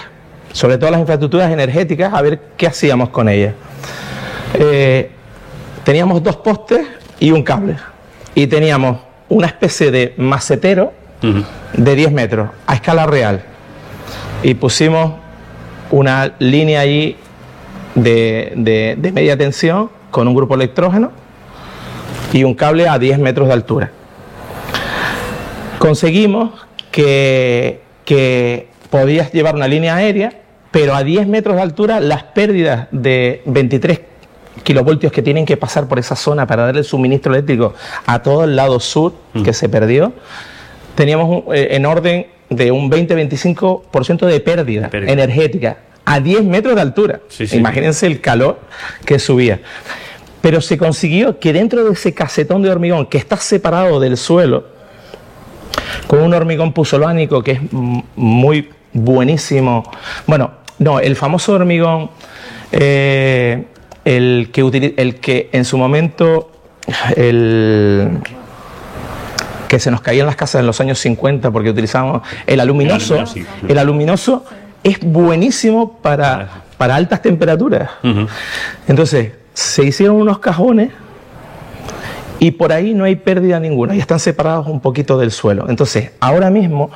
sobre 0.52 0.78
todo 0.78 0.90
las 0.90 1.00
infraestructuras 1.00 1.50
energéticas, 1.52 2.12
a 2.14 2.22
ver 2.22 2.40
qué 2.56 2.66
hacíamos 2.66 3.08
con 3.10 3.28
ellas. 3.28 3.54
Eh, 4.54 5.10
teníamos 5.84 6.22
dos 6.22 6.36
postes 6.36 6.86
y 7.20 7.30
un 7.30 7.42
cable. 7.42 7.76
Y 8.34 8.46
teníamos 8.46 8.98
una 9.28 9.46
especie 9.46 9.90
de 9.90 10.14
macetero 10.18 10.92
de 11.72 11.94
10 11.96 12.12
metros 12.12 12.50
a 12.66 12.74
escala 12.74 13.06
real 13.06 13.42
y 14.42 14.54
pusimos 14.54 15.14
una 15.90 16.34
línea 16.38 16.80
allí 16.80 17.16
de, 17.94 18.52
de- 18.54 18.94
de 18.98 19.12
media 19.12 19.36
tensión 19.36 19.90
con 20.16 20.26
un 20.28 20.34
grupo 20.34 20.54
electrógeno 20.54 21.12
y 22.32 22.42
un 22.42 22.54
cable 22.54 22.88
a 22.88 22.98
10 22.98 23.18
metros 23.18 23.48
de 23.48 23.52
altura. 23.52 23.90
Conseguimos 25.78 26.52
que, 26.90 27.82
que 28.06 28.68
podías 28.88 29.30
llevar 29.32 29.54
una 29.56 29.68
línea 29.68 29.94
aérea, 29.96 30.32
pero 30.70 30.94
a 30.94 31.04
10 31.04 31.26
metros 31.26 31.56
de 31.56 31.60
altura 31.62 32.00
las 32.00 32.22
pérdidas 32.22 32.88
de 32.92 33.42
23 33.44 34.00
kilovoltios 34.62 35.12
que 35.12 35.20
tienen 35.20 35.44
que 35.44 35.58
pasar 35.58 35.86
por 35.86 35.98
esa 35.98 36.16
zona 36.16 36.46
para 36.46 36.64
darle 36.64 36.82
suministro 36.82 37.34
eléctrico 37.34 37.74
a 38.06 38.22
todo 38.22 38.44
el 38.44 38.56
lado 38.56 38.80
sur 38.80 39.12
que 39.44 39.52
se 39.52 39.68
perdió, 39.68 40.14
teníamos 40.94 41.28
un- 41.44 41.54
eh, 41.54 41.68
en 41.72 41.84
orden 41.84 42.26
de 42.48 42.72
un 42.72 42.88
20-25% 42.90 44.24
de 44.24 44.40
pérdida, 44.40 44.88
Pérdida. 44.88 45.12
energética 45.12 45.76
a 46.06 46.20
10 46.20 46.42
metros 46.44 46.74
de 46.76 46.80
altura. 46.80 47.20
Sí, 47.28 47.46
sí. 47.48 47.56
Imagínense 47.58 48.06
el 48.06 48.20
calor 48.20 48.60
que 49.04 49.18
subía. 49.18 49.60
Pero 50.46 50.60
se 50.60 50.78
consiguió 50.78 51.40
que 51.40 51.52
dentro 51.52 51.84
de 51.84 51.92
ese 51.92 52.14
casetón 52.14 52.62
de 52.62 52.70
hormigón 52.70 53.06
que 53.06 53.18
está 53.18 53.36
separado 53.36 53.98
del 53.98 54.16
suelo, 54.16 54.62
con 56.06 56.20
un 56.20 56.32
hormigón 56.34 56.72
pusolánico 56.72 57.42
que 57.42 57.50
es 57.50 57.60
muy 57.72 58.68
buenísimo. 58.92 59.82
Bueno, 60.24 60.52
no, 60.78 61.00
el 61.00 61.16
famoso 61.16 61.54
hormigón, 61.54 62.10
eh, 62.70 63.64
el, 64.04 64.50
que 64.52 64.94
el 64.96 65.16
que 65.16 65.50
en 65.50 65.64
su 65.64 65.78
momento, 65.78 66.52
el 67.16 68.18
que 69.66 69.80
se 69.80 69.90
nos 69.90 70.00
caía 70.00 70.20
en 70.20 70.26
las 70.26 70.36
casas 70.36 70.60
en 70.60 70.66
los 70.66 70.80
años 70.80 71.00
50 71.00 71.50
porque 71.50 71.70
utilizábamos 71.70 72.22
el 72.46 72.60
aluminoso, 72.60 73.24
El 73.66 73.78
aluminoso 73.78 74.44
es 74.84 75.00
buenísimo 75.00 75.98
para, 76.00 76.62
para 76.78 76.94
altas 76.94 77.20
temperaturas. 77.20 77.90
Entonces, 78.86 79.32
se 79.56 79.84
hicieron 79.84 80.16
unos 80.16 80.38
cajones 80.38 80.90
y 82.38 82.50
por 82.50 82.72
ahí 82.72 82.92
no 82.92 83.04
hay 83.04 83.16
pérdida 83.16 83.58
ninguna 83.58 83.96
y 83.96 84.00
están 84.00 84.20
separados 84.20 84.66
un 84.66 84.80
poquito 84.80 85.16
del 85.16 85.30
suelo. 85.30 85.70
Entonces, 85.70 86.10
ahora 86.20 86.50
mismo, 86.50 86.90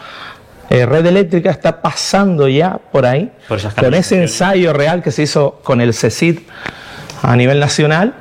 eh, 0.68 0.84
Red 0.84 1.06
Eléctrica 1.06 1.50
está 1.50 1.80
pasando 1.80 2.48
ya 2.48 2.78
por 2.92 3.06
ahí 3.06 3.32
Por 3.48 3.58
con 3.74 3.94
ese 3.94 4.20
ensayo 4.20 4.74
real 4.74 5.02
que 5.02 5.10
se 5.10 5.22
hizo 5.22 5.58
con 5.62 5.80
el 5.80 5.94
CECID 5.94 6.40
a 7.22 7.34
nivel 7.34 7.60
nacional, 7.60 8.12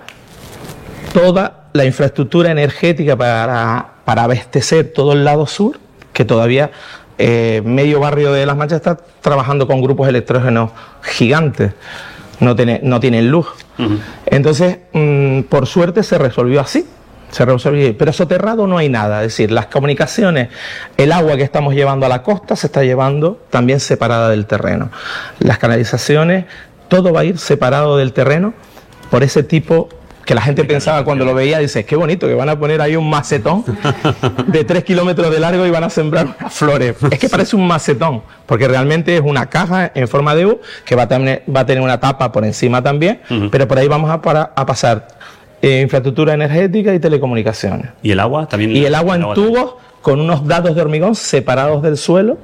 toda 1.13 1.65
la 1.73 1.83
infraestructura 1.83 2.49
energética 2.49 3.17
para, 3.17 3.95
para 4.05 4.23
abastecer 4.23 4.93
todo 4.93 5.11
el 5.11 5.25
lado 5.25 5.47
sur, 5.47 5.77
que 6.13 6.23
todavía 6.23 6.71
eh, 7.17 7.61
medio 7.65 7.99
barrio 7.99 8.31
de 8.31 8.45
Las 8.45 8.55
Manchas 8.55 8.77
está 8.77 8.95
trabajando 9.19 9.67
con 9.67 9.81
grupos 9.81 10.07
electrógenos 10.07 10.71
gigantes, 11.03 11.73
no, 12.39 12.55
tiene- 12.55 12.79
no 12.83 12.99
tienen 12.99 13.29
luz. 13.31 13.47
Entonces, 14.25 14.79
mm, 14.93 15.41
por 15.43 15.65
suerte 15.67 16.03
se 16.03 16.17
resolvió 16.17 16.61
así. 16.61 16.85
Se 17.31 17.45
resolvió, 17.45 17.95
pero 17.95 18.11
soterrado 18.11 18.65
no 18.65 18.79
hay 18.79 18.89
nada, 18.89 19.17
es 19.21 19.27
decir, 19.33 19.51
las 19.51 19.67
comunicaciones, 19.67 20.49
el 20.97 21.11
agua 21.11 21.37
que 21.37 21.43
estamos 21.43 21.75
llevando 21.75 22.07
a 22.07 22.09
la 22.09 22.23
costa 22.23 22.55
se 22.55 22.65
está 22.67 22.83
llevando 22.83 23.39
también 23.51 23.79
separada 23.79 24.29
del 24.29 24.47
terreno. 24.47 24.89
Las 25.37 25.59
canalizaciones, 25.59 26.45
todo 26.87 27.13
va 27.13 27.19
a 27.19 27.25
ir 27.25 27.37
separado 27.37 27.97
del 27.97 28.13
terreno 28.13 28.55
por 29.11 29.21
ese 29.21 29.43
tipo 29.43 29.89
que 30.29 30.35
la 30.35 30.41
gente 30.41 30.63
pensaba 30.63 31.03
cuando 31.03 31.25
lo 31.25 31.33
veía, 31.33 31.57
dice, 31.57 31.85
qué 31.85 31.95
bonito, 31.95 32.27
que 32.27 32.35
van 32.35 32.49
a 32.49 32.59
poner 32.59 32.81
ahí 32.81 32.95
un 32.95 33.09
macetón 33.09 33.65
de 34.45 34.63
tres 34.63 34.83
kilómetros 34.83 35.31
de 35.31 35.39
largo 35.39 35.65
y 35.65 35.71
van 35.71 35.83
a 35.83 35.89
sembrar 35.89 36.35
unas 36.39 36.53
flores. 36.53 36.95
Es 37.09 37.17
que 37.17 37.27
parece 37.29 37.55
un 37.55 37.65
macetón, 37.65 38.21
porque 38.45 38.67
realmente 38.67 39.15
es 39.15 39.23
una 39.25 39.47
caja 39.47 39.91
en 39.95 40.07
forma 40.07 40.35
de 40.35 40.45
U 40.45 40.59
que 40.85 40.95
va 40.95 41.03
a 41.03 41.07
tener, 41.07 41.41
va 41.49 41.61
a 41.61 41.65
tener 41.65 41.81
una 41.81 41.99
tapa 41.99 42.31
por 42.31 42.45
encima 42.45 42.83
también, 42.83 43.21
pero 43.49 43.67
por 43.67 43.79
ahí 43.79 43.87
vamos 43.87 44.11
a, 44.11 44.21
para- 44.21 44.51
a 44.55 44.67
pasar 44.67 45.07
eh, 45.63 45.81
infraestructura 45.81 46.35
energética 46.35 46.93
y 46.93 46.99
telecomunicaciones. 46.99 47.87
¿Y 48.03 48.11
el 48.11 48.19
agua 48.19 48.47
también? 48.47 48.75
Y 48.75 48.85
el 48.85 48.93
agua 48.93 49.15
en 49.15 49.33
tubos 49.33 49.77
con 50.03 50.19
unos 50.19 50.45
dados 50.45 50.75
de 50.75 50.81
hormigón 50.83 51.15
separados 51.15 51.81
del 51.81 51.97
suelo, 51.97 52.37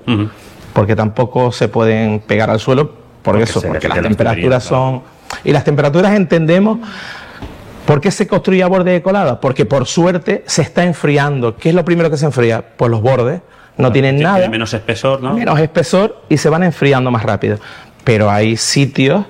porque 0.74 0.96
tampoco 0.96 1.52
se 1.52 1.68
pueden 1.68 2.20
pegar 2.20 2.50
al 2.50 2.60
suelo 2.60 2.88
por 3.22 3.36
Porque 3.36 3.44
eso, 3.44 3.62
porque 3.62 3.88
las 3.88 4.02
temperaturas 4.02 4.64
son... 4.64 5.04
Y 5.44 5.52
las 5.52 5.64
temperaturas 5.64 6.16
entendemos... 6.16 6.80
¿Por 7.86 8.02
qué 8.02 8.10
se 8.10 8.28
construye 8.28 8.64
a 8.64 8.68
borde 8.68 8.92
de 8.92 9.02
colada? 9.02 9.40
Porque 9.40 9.66
por 9.66 9.86
suerte 9.86 10.44
se 10.48 10.64
está 10.64 10.84
enfriando. 10.84 11.56
¿Qué 11.56 11.70
es 11.70 11.76
lo 11.76 11.86
primero 11.86 12.10
que 12.10 12.18
se 12.18 12.26
enfría? 12.26 12.64
Pues 12.76 12.90
los 12.90 13.02
bordes. 13.02 13.42
No 13.78 13.92
tienen 13.92 14.16
Tiene 14.16 14.32
nada 14.32 14.50
menos 14.50 14.74
espesor, 14.74 15.22
¿no? 15.22 15.34
menos 15.34 15.60
espesor 15.60 16.22
y 16.30 16.38
se 16.38 16.50
van 16.50 16.64
enfriando 16.64 17.12
más 17.12 17.24
rápido. 17.24 17.60
Pero 18.04 18.32
hay 18.32 18.56
sitios 18.56 19.26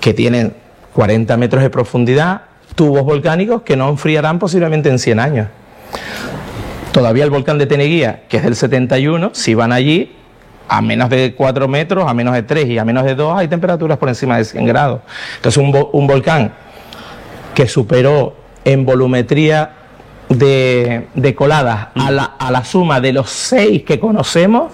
que 0.00 0.14
tienen 0.14 0.54
40 0.94 1.36
metros 1.36 1.62
de 1.62 1.70
profundidad, 1.70 2.42
tubos 2.76 3.02
volcánicos 3.02 3.62
que 3.62 3.76
no 3.76 3.88
enfriarán 3.88 4.38
posiblemente 4.38 4.88
en 4.88 4.98
100 4.98 5.20
años. 5.20 5.48
Todavía 6.92 7.24
el 7.24 7.30
volcán 7.30 7.58
de 7.58 7.66
Teneguía, 7.66 8.22
que 8.28 8.36
es 8.36 8.44
del 8.44 8.54
71, 8.54 9.30
si 9.34 9.54
van 9.54 9.72
allí 9.72 10.14
a 10.68 10.80
menos 10.80 11.10
de 11.10 11.34
4 11.36 11.66
metros, 11.66 12.08
a 12.08 12.14
menos 12.14 12.32
de 12.34 12.44
3 12.44 12.66
y 12.66 12.78
a 12.78 12.84
menos 12.84 13.04
de 13.04 13.16
2 13.16 13.36
hay 13.36 13.48
temperaturas 13.48 13.98
por 13.98 14.08
encima 14.08 14.38
de 14.38 14.44
100 14.44 14.64
grados. 14.66 15.00
Entonces 15.36 15.60
un 15.60 16.06
volcán 16.06 16.52
que 17.54 17.68
superó 17.68 18.34
en 18.64 18.84
volumetría 18.84 19.70
de, 20.28 21.08
de 21.14 21.34
coladas 21.34 21.88
a 21.94 22.10
la, 22.10 22.24
a 22.38 22.50
la 22.50 22.64
suma 22.64 23.00
de 23.00 23.12
los 23.12 23.30
seis 23.30 23.82
que 23.84 23.98
conocemos, 24.00 24.72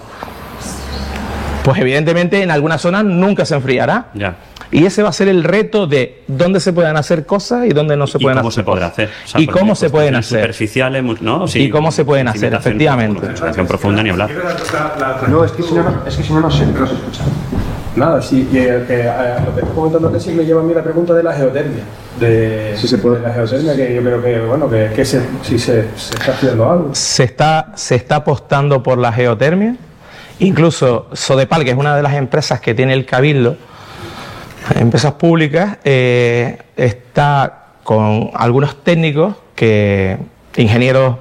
pues 1.65 1.79
evidentemente 1.79 2.43
en 2.43 2.51
algunas 2.51 2.81
zonas 2.81 3.05
nunca 3.05 3.45
se 3.45 3.55
enfriará. 3.55 4.07
Ya. 4.15 4.37
Y 4.73 4.87
ese 4.87 5.03
va 5.03 5.09
a 5.09 5.13
ser 5.13 5.27
el 5.27 5.43
reto 5.43 5.89
de 5.89 6.23
dónde 6.29 6.61
se 6.61 6.73
pueden 6.73 6.97
hacer 6.97 7.27
cosas 7.27 7.67
y 7.67 7.71
dónde 7.71 7.97
no 7.97 8.07
se 8.07 8.19
¿Y 8.19 8.23
pueden 8.23 8.39
cómo 8.39 8.49
hacer. 8.51 8.61
se 8.63 8.65
podrá 8.65 8.87
hacer? 8.87 9.11
O 9.25 9.29
sea, 9.29 9.41
y 9.41 9.47
cómo 9.49 9.75
se 9.75 9.91
pueden 9.91 10.15
hacer. 10.15 10.39
Superficiales, 10.43 11.03
¿no? 11.21 11.49
Sí, 11.49 11.63
¿Y 11.65 11.71
cómo 11.71 11.91
se 11.91 12.05
pueden 12.05 12.29
hacer? 12.29 12.55
Efectivamente. 12.55 13.21
cimentación 13.21 13.67
profunda 13.67 14.01
ni 14.05 14.11
hablar. 14.11 14.31
No, 15.29 15.45
es 15.45 15.51
que 15.53 15.63
si 15.65 15.75
no, 15.75 15.83
no- 15.83 16.07
es 16.07 16.17
que 16.17 16.23
si 16.23 16.33
no, 16.33 16.41
no 16.41 16.51
se, 16.53 16.67
no 16.67 16.87
se 16.87 16.95
escucha. 16.95 17.25
Nada, 17.97 18.23
sí, 18.23 18.49
y, 18.53 18.59
eh, 18.59 18.85
que, 18.87 19.01
eh, 19.01 19.35
lo 19.45 19.55
que 19.55 19.61
estoy 19.61 19.75
comentando 19.75 20.13
que 20.13 20.21
sí 20.21 20.31
me 20.31 20.45
lleva 20.45 20.61
a 20.61 20.65
mí 20.65 20.73
la 20.73 20.83
pregunta 20.83 21.13
de 21.13 21.23
la 21.23 21.33
geotermia. 21.33 21.83
De, 22.19 22.75
Sí 22.77 22.87
se 22.87 22.99
puede. 22.99 23.17
de 23.17 23.23
la 23.23 23.35
geotermia, 23.35 23.75
que 23.75 23.95
yo 23.95 24.03
creo 24.03 24.23
que, 24.23 24.41
bueno, 24.41 24.71
que, 24.71 24.91
que 24.95 25.05
se, 25.05 25.21
si 25.43 25.59
se, 25.59 25.89
se 25.97 26.15
está 26.15 26.33
haciendo 26.33 26.71
algo. 26.71 26.95
se 26.95 27.25
está, 27.25 27.73
se 27.75 27.97
está 27.97 28.17
apostando 28.17 28.83
por 28.83 28.99
la 28.99 29.13
geotermia. 29.13 29.77
Incluso 30.39 31.09
Sodepal, 31.13 31.65
que 31.65 31.71
es 31.71 31.77
una 31.77 31.97
de 31.97 32.03
las 32.03 32.15
empresas 32.15 32.61
que 32.61 32.75
tiene 32.75 32.95
el 32.95 33.05
Cabildo, 33.05 33.57
empresas 34.75 35.13
públicas, 35.15 35.79
eh, 35.85 36.59
está 36.77 37.67
con 37.83 38.31
algunos 38.35 38.83
técnicos, 38.83 39.35
que, 39.55 40.17
ingenieros 40.57 41.17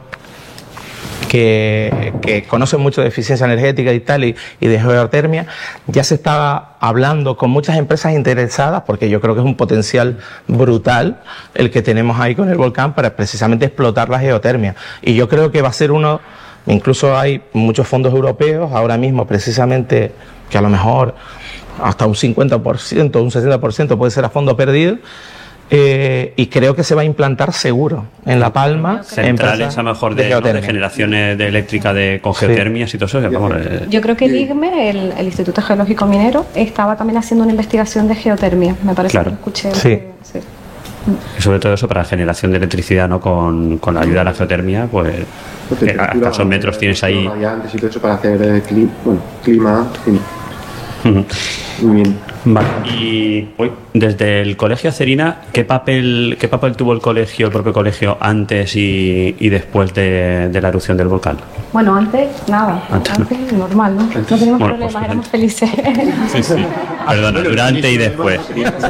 que, 1.29 2.45
conocen 2.49 2.81
mucho 2.81 3.01
de 3.01 3.07
eficiencia 3.07 3.45
energética 3.45 3.93
y 3.93 3.99
tal, 4.01 4.25
y, 4.25 4.35
y 4.59 4.67
de 4.67 4.79
geotermia, 4.79 5.45
ya 5.87 6.03
se 6.03 6.15
está 6.15 6.75
hablando 6.79 7.37
con 7.37 7.51
muchas 7.51 7.77
empresas 7.77 8.13
interesadas, 8.13 8.83
porque 8.85 9.09
yo 9.09 9.21
creo 9.21 9.35
que 9.35 9.41
es 9.41 9.45
un 9.45 9.55
potencial 9.55 10.17
brutal 10.47 11.21
el 11.53 11.71
que 11.71 11.81
tenemos 11.81 12.19
ahí 12.19 12.35
con 12.35 12.49
el 12.49 12.57
volcán 12.57 12.93
para 12.93 13.15
precisamente 13.15 13.65
explotar 13.65 14.09
la 14.09 14.19
geotermia. 14.19 14.75
Y 15.01 15.13
yo 15.13 15.29
creo 15.29 15.51
que 15.51 15.61
va 15.61 15.69
a 15.69 15.73
ser 15.73 15.91
uno, 15.91 16.19
incluso 16.65 17.17
hay 17.17 17.43
muchos 17.53 17.87
fondos 17.87 18.13
europeos 18.13 18.71
ahora 18.73 18.97
mismo 18.97 19.25
precisamente 19.25 20.11
que 20.49 20.57
a 20.57 20.61
lo 20.61 20.69
mejor 20.69 21.13
hasta 21.81 22.05
un 22.05 22.15
50%, 22.15 23.21
un 23.21 23.31
60% 23.31 23.97
puede 23.97 24.11
ser 24.11 24.25
a 24.25 24.29
fondo 24.29 24.57
perdido. 24.57 24.97
Eh, 25.71 26.33
y 26.35 26.47
creo 26.47 26.75
que 26.75 26.83
se 26.83 26.95
va 26.95 27.01
a 27.01 27.05
implantar 27.05 27.53
seguro 27.53 28.05
en 28.25 28.39
La 28.39 28.51
Palma. 28.51 29.03
Centrales 29.03 29.77
a 29.77 29.83
lo 29.83 29.91
mejor 29.91 30.15
de 30.15 30.23
de, 30.23 30.29
¿no? 30.29 30.35
de 30.37 30.41
geotermia. 30.43 30.65
generaciones 30.67 31.37
de 31.37 31.47
eléctrica 31.47 31.93
de, 31.93 32.19
con 32.21 32.33
Sí. 32.33 32.45
geotermias 32.47 32.93
y 32.93 32.97
todo 32.97 33.05
eso. 33.05 33.21
que, 33.21 33.27
vamos, 33.27 33.53
eh, 33.57 33.85
Yo 33.89 34.01
creo 34.01 34.15
que 34.17 34.25
el 34.25 34.35
IGME, 34.35 34.89
el, 34.89 35.13
el 35.17 35.25
Instituto 35.25 35.61
Geológico 35.61 36.05
Minero, 36.05 36.45
estaba 36.55 36.95
también 36.95 37.17
haciendo 37.17 37.43
una 37.43 37.51
investigación 37.51 38.07
de 38.07 38.15
geotermia. 38.15 38.75
Me 38.83 38.93
parece 38.93 39.11
Claro. 39.11 39.25
que 39.25 39.31
lo 39.31 39.35
escuché. 39.37 39.71
Sí. 39.75 39.89
que- 39.89 40.11
sí. 40.23 40.39
y 41.37 41.41
sobre 41.41 41.59
todo 41.59 41.73
eso 41.73 41.87
para 41.87 42.03
generación 42.03 42.51
de 42.51 42.57
electricidad, 42.57 43.07
¿no? 43.07 43.19
Con, 43.21 43.77
con 43.77 43.95
la 43.95 44.01
ayuda 44.01 44.19
de 44.19 44.25
la 44.25 44.33
geotermia, 44.33 44.87
pues 44.91 45.13
que 45.79 45.91
a 45.91 46.05
escasos 46.13 46.45
metros 46.45 46.77
tienes 46.77 47.03
ahí. 47.03 47.27
Radiantes 47.27 47.73
y 47.73 47.77
todo 47.77 47.89
eso 47.89 47.99
para 48.01 48.15
hacer 48.15 48.41
eh, 48.41 48.63
cli- 48.67 48.89
bueno, 49.05 49.21
clima. 49.43 49.87
Muy 51.81 51.95
bien. 52.01 52.17
Vale. 52.45 52.67
Y 52.85 53.47
uy, 53.57 53.71
desde 53.93 54.41
el 54.41 54.55
colegio 54.57 54.89
Acerina, 54.89 55.41
¿qué 55.51 55.63
papel, 55.65 56.37
¿qué 56.39 56.47
papel 56.47 56.75
tuvo 56.75 56.93
el 56.93 57.01
colegio, 57.01 57.47
el 57.47 57.51
propio 57.51 57.73
colegio, 57.73 58.17
antes 58.19 58.75
y, 58.75 59.35
y 59.39 59.49
después 59.49 59.93
de, 59.93 60.49
de 60.49 60.61
la 60.61 60.69
erupción 60.69 60.97
del 60.97 61.07
volcán? 61.07 61.37
Bueno, 61.73 61.95
antes 61.95 62.27
nada, 62.47 62.83
Antes 62.89 63.13
antes, 63.19 63.37
no. 63.53 63.59
normal, 63.59 63.95
¿no? 63.95 64.03
No 64.03 64.09
teníamos 64.09 64.59
Bueno, 64.59 64.65
problemas, 64.67 64.93
pues, 64.93 65.05
éramos 65.05 65.27
felices. 65.27 65.69
Sí, 66.31 66.43
sí. 66.43 66.53
Perdona, 67.07 67.41
durante 67.41 67.91
y 67.91 67.97
después. 67.97 68.39
Bueno, 68.53 68.69
es 68.69 68.81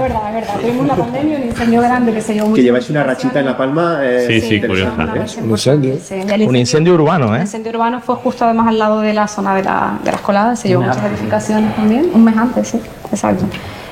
verdad, 0.00 0.28
es 0.28 0.34
verdad. 0.34 0.54
Tuvimos 0.60 0.84
una 0.84 0.94
pandemia, 0.96 1.38
un 1.38 1.44
incendio 1.44 1.80
grande 1.82 2.12
que 2.12 2.20
se 2.20 2.34
llevó 2.34 2.46
que 2.46 2.50
mucho 2.50 2.62
lleváis 2.62 2.90
una 2.90 3.02
rachita 3.04 3.40
en 3.40 3.46
La 3.46 3.56
Palma. 3.56 3.98
eh, 4.02 4.24
Sí, 4.26 4.40
sí, 4.40 4.60
curiosa. 4.60 4.92
¿eh? 5.02 5.40
Un 5.42 5.50
incendio. 5.50 5.94
Sí, 6.02 6.14
el 6.14 6.42
Un 6.48 6.56
incendio 6.56 6.94
urbano, 6.94 7.34
El 7.34 7.40
¿eh? 7.40 7.42
incendio 7.42 7.72
urbano 7.72 8.00
fue 8.00 8.16
justo 8.16 8.44
además 8.44 8.68
al 8.68 8.78
lado 8.78 9.00
de 9.00 9.12
la 9.12 9.28
zona 9.28 9.54
de, 9.54 9.62
la, 9.64 9.98
de 10.04 10.12
las 10.16 10.20
coladas, 10.22 10.58
se 10.60 10.68
llevó 10.68 10.82
muchas 10.82 10.98
antes. 10.98 11.12
edificaciones 11.12 11.76
también, 11.76 12.10
un 12.12 12.24
mes 12.24 12.36
antes, 12.36 12.68
sí, 12.68 12.80
exacto. 13.12 13.44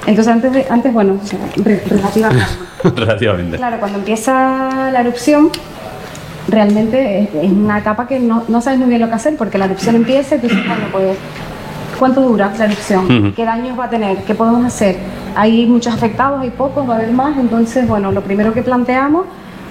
Entonces 0.06 0.32
antes, 0.32 0.52
de- 0.52 0.66
antes 0.68 0.92
bueno, 0.92 1.18
o 1.22 1.26
sea, 1.26 1.38
re- 1.56 1.82
relativa 1.88 2.28
calma. 2.28 2.46
Relativamente. 2.96 3.56
Claro, 3.56 3.78
cuando 3.80 3.98
empieza 3.98 4.90
la 4.92 5.00
erupción, 5.00 5.50
realmente 6.48 7.30
es, 7.42 7.50
una 7.50 7.78
etapa 7.78 8.06
que 8.06 8.18
no, 8.20 8.44
no 8.48 8.60
sabes 8.60 8.78
muy 8.78 8.88
bien 8.88 9.00
lo 9.00 9.08
que 9.08 9.14
hacer, 9.14 9.36
porque 9.36 9.58
la 9.58 9.64
erupción 9.66 9.94
empieza 9.96 10.36
y 10.36 10.38
tú 10.40 10.48
dices, 10.48 10.66
bueno, 10.66 10.84
pues, 10.92 11.16
¿cuánto 11.98 12.20
dura 12.20 12.52
la 12.58 12.64
erupción? 12.66 13.32
¿Qué 13.34 13.44
daños 13.44 13.78
va 13.78 13.84
a 13.84 13.90
tener? 13.90 14.18
¿Qué 14.24 14.34
podemos 14.34 14.64
hacer? 14.64 14.96
Hay 15.34 15.66
muchos 15.66 15.94
afectados, 15.94 16.40
hay 16.42 16.50
pocos, 16.50 16.88
va 16.88 16.94
a 16.94 16.96
haber 16.98 17.12
más, 17.12 17.36
entonces, 17.38 17.88
bueno, 17.88 18.12
lo 18.12 18.20
primero 18.20 18.52
que 18.52 18.62
planteamos 18.62 19.24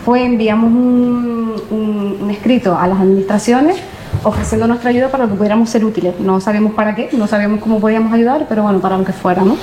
fue 0.03 0.25
enviamos 0.25 0.71
un, 0.71 1.53
un- 1.69 2.17
un 2.21 2.31
escrito 2.31 2.77
a 2.77 2.87
las 2.87 2.99
administraciones 2.99 3.77
ofreciendo 4.23 4.67
nuestra 4.67 4.89
ayuda 4.89 5.09
para 5.09 5.27
que 5.27 5.33
pudiéramos 5.35 5.69
ser 5.69 5.83
útiles. 5.85 6.19
No 6.19 6.39
sabíamos 6.39 6.73
para 6.73 6.95
qué, 6.95 7.09
no 7.13 7.27
sabíamos 7.27 7.59
cómo 7.59 7.79
podíamos 7.79 8.13
ayudar, 8.13 8.45
pero 8.49 8.63
bueno, 8.63 8.79
para 8.79 8.97
lo 8.97 9.03
que 9.03 9.13
fuera, 9.13 9.43
¿no? 9.43 9.55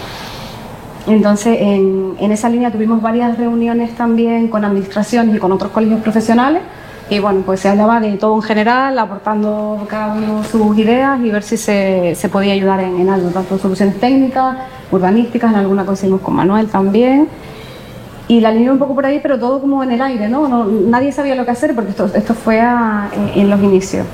Entonces, 1.07 1.57
en, 1.61 2.15
en 2.21 2.33
esa 2.33 2.49
línea 2.49 2.71
tuvimos 2.71 3.01
varias 3.01 3.37
reuniones 3.39 3.95
también 3.97 4.49
con 4.49 4.65
administraciones 4.65 5.35
y 5.35 5.39
con 5.39 5.51
otros 5.53 5.73
colegios 5.73 6.01
profesionales. 6.01 6.63
Y 7.09 7.19
bueno, 7.19 7.41
pues 7.45 7.59
se 7.59 7.69
hablaba 7.69 7.99
de 7.99 8.13
todo 8.19 8.37
en 8.37 8.43
general, 8.43 8.97
aportando 8.97 9.85
cada 9.89 10.15
uno 10.15 10.45
sus 10.45 10.79
ideas 10.79 11.19
y 11.21 11.31
ver 11.31 11.43
si 11.43 11.57
se, 11.57 12.15
se 12.15 12.29
podía 12.29 12.53
ayudar 12.53 12.79
en, 12.81 13.01
en 13.01 13.09
algo, 13.09 13.31
tanto 13.31 13.59
soluciones 13.59 13.99
técnicas, 13.99 14.57
urbanísticas, 14.93 15.51
en 15.53 15.59
alguna 15.59 15.85
cosa 15.85 16.05
hicimos 16.05 16.21
con 16.21 16.35
Manuel 16.37 16.69
también. 16.69 17.27
Y 18.29 18.39
la 18.41 18.53
línea 18.53 18.71
un 18.71 18.79
poco 18.79 18.95
por 18.95 19.05
ahí, 19.07 19.19
pero 19.21 19.41
todo 19.41 19.61
como 19.61 19.83
en 19.83 19.91
el 19.91 20.01
aire, 20.01 20.29
¿no? 20.29 20.47
No- 20.47 20.65
nadie 20.67 21.11
sabía 21.11 21.35
lo 21.35 21.45
que 21.45 21.51
hacer 21.51 21.75
porque 21.75 21.91
esto, 21.91 22.09
esto 22.15 22.33
fue 22.35 22.61
a- 22.61 23.09
en, 23.35 23.41
en 23.41 23.51
los 23.51 23.61
inicios. 23.61 24.07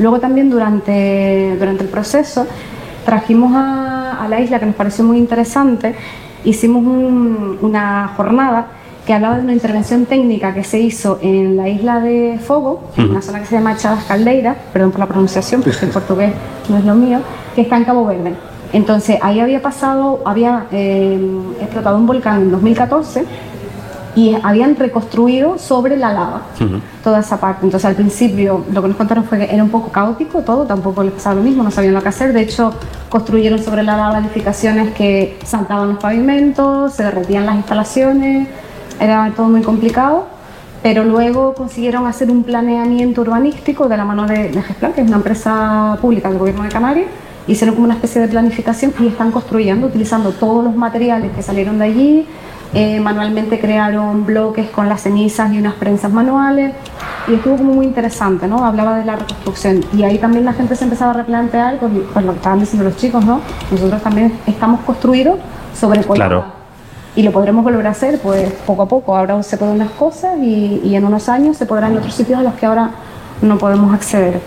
Luego 0.00 0.18
también 0.18 0.50
durante, 0.50 1.56
durante 1.58 1.84
el 1.84 1.88
proceso 1.90 2.46
trajimos 3.04 3.52
a, 3.54 4.22
a 4.24 4.28
la 4.28 4.40
isla, 4.40 4.58
que 4.58 4.66
nos 4.66 4.74
pareció 4.74 5.04
muy 5.04 5.18
interesante, 5.18 5.94
hicimos 6.44 6.82
un- 6.84 7.58
una 7.60 8.12
jornada 8.16 8.66
que 9.06 9.14
hablaba 9.14 9.36
de 9.38 9.42
una 9.44 9.52
intervención 9.52 10.04
técnica 10.06 10.52
que 10.54 10.62
se 10.64 10.78
hizo 10.78 11.18
en 11.22 11.56
la 11.56 11.68
isla 11.68 12.00
de 12.00 12.38
Fogo, 12.42 12.82
en 12.96 13.10
una 13.10 13.22
zona 13.22 13.40
que 13.40 13.46
se 13.46 13.54
llama 13.56 13.76
Chadas 13.76 14.04
Caldeira, 14.04 14.54
perdón 14.72 14.90
por 14.90 15.00
la 15.00 15.06
pronunciación, 15.06 15.62
porque 15.62 15.84
el 15.86 15.90
portugués 15.98 16.32
no 16.68 16.76
es 16.78 16.84
lo 16.84 16.94
mío, 16.94 17.18
que 17.54 17.62
está 17.62 17.76
en 17.76 17.84
Cabo 17.84 18.04
Verde. 18.06 18.34
Entonces 18.72 19.18
ahí 19.22 19.40
había 19.40 19.60
pasado, 19.62 20.20
había 20.24 20.66
eh, 20.70 21.18
explotado 21.60 21.96
un 21.96 22.06
volcán 22.06 22.42
en 22.42 22.50
2014 22.52 23.24
y 24.16 24.36
habían 24.42 24.76
reconstruido 24.76 25.58
sobre 25.58 25.96
la 25.96 26.12
lava 26.12 26.42
toda 27.02 27.20
esa 27.20 27.38
parte. 27.38 27.64
Entonces 27.64 27.86
al 27.86 27.94
principio 27.94 28.64
lo 28.72 28.82
que 28.82 28.88
nos 28.88 28.96
contaron 28.96 29.24
fue 29.24 29.38
que 29.38 29.54
era 29.54 29.62
un 29.62 29.70
poco 29.70 29.90
caótico 29.90 30.42
todo, 30.42 30.64
tampoco 30.64 31.02
les 31.02 31.12
pasaba 31.12 31.36
lo 31.36 31.42
mismo, 31.42 31.62
no 31.62 31.70
sabían 31.70 31.94
lo 31.94 32.02
que 32.02 32.08
hacer. 32.08 32.32
De 32.32 32.42
hecho, 32.42 32.72
construyeron 33.08 33.62
sobre 33.62 33.82
la 33.82 33.96
lava 33.96 34.18
edificaciones 34.18 34.92
que 34.94 35.38
saltaban 35.44 35.88
los 35.90 35.98
pavimentos, 35.98 36.94
se 36.94 37.04
derretían 37.04 37.46
las 37.46 37.56
instalaciones, 37.56 38.48
era 38.98 39.32
todo 39.36 39.48
muy 39.48 39.62
complicado. 39.62 40.26
Pero 40.82 41.04
luego 41.04 41.52
consiguieron 41.54 42.06
hacer 42.06 42.30
un 42.30 42.42
planeamiento 42.42 43.20
urbanístico 43.20 43.86
de 43.86 43.98
la 43.98 44.04
mano 44.06 44.26
de, 44.26 44.48
de 44.48 44.62
Gesplan, 44.62 44.94
que 44.94 45.02
es 45.02 45.06
una 45.06 45.18
empresa 45.18 45.98
pública 46.00 46.30
del 46.30 46.38
gobierno 46.38 46.62
de 46.62 46.70
Canarias. 46.70 47.06
Hicieron 47.46 47.74
como 47.74 47.84
una 47.84 47.94
especie 47.94 48.20
de 48.20 48.28
planificación 48.28 48.94
y 48.98 49.08
están 49.08 49.30
construyendo 49.30 49.88
utilizando 49.88 50.30
todos 50.30 50.64
los 50.64 50.74
materiales 50.74 51.32
que 51.32 51.42
salieron 51.42 51.78
de 51.78 51.84
allí, 51.84 52.26
eh, 52.72 53.00
manualmente 53.00 53.58
crearon 53.58 54.24
bloques 54.26 54.70
con 54.70 54.88
las 54.88 55.00
cenizas 55.02 55.52
y 55.52 55.58
unas 55.58 55.74
prensas 55.74 56.12
manuales 56.12 56.72
y 57.28 57.34
estuvo 57.34 57.56
como 57.56 57.74
muy 57.74 57.86
interesante, 57.86 58.46
¿no? 58.46 58.64
Hablaba 58.64 58.96
de 58.98 59.04
la 59.04 59.16
reconstrucción 59.16 59.84
y 59.92 60.04
ahí 60.04 60.18
también 60.18 60.44
la 60.44 60.52
gente 60.52 60.76
se 60.76 60.84
empezaba 60.84 61.10
a 61.10 61.14
replantear 61.14 61.78
pues, 61.78 61.92
pues 62.12 62.24
lo 62.24 62.32
que 62.32 62.36
estaban 62.38 62.60
diciendo 62.60 62.84
los 62.88 62.96
chicos, 62.96 63.24
¿no? 63.24 63.40
Nosotros 63.70 64.00
también 64.02 64.32
estamos 64.46 64.80
construidos 64.80 65.38
sobre 65.78 66.02
colada. 66.04 66.28
Claro. 66.30 66.44
Y 67.16 67.22
lo 67.24 67.32
podremos 67.32 67.64
volver 67.64 67.86
a 67.88 67.90
hacer 67.90 68.20
pues 68.20 68.52
poco 68.64 68.82
a 68.82 68.86
poco. 68.88 69.16
Ahora 69.16 69.42
se 69.42 69.56
pueden 69.56 69.74
unas 69.74 69.90
cosas 69.90 70.38
y, 70.40 70.80
y 70.84 70.94
en 70.94 71.04
unos 71.04 71.28
años 71.28 71.56
se 71.56 71.66
podrán 71.66 71.90
en 71.92 71.98
otros 71.98 72.14
sitios 72.14 72.38
a 72.38 72.42
los 72.42 72.54
que 72.54 72.66
ahora 72.66 72.90
no 73.42 73.58
podemos 73.58 73.92
acceder. 73.92 74.40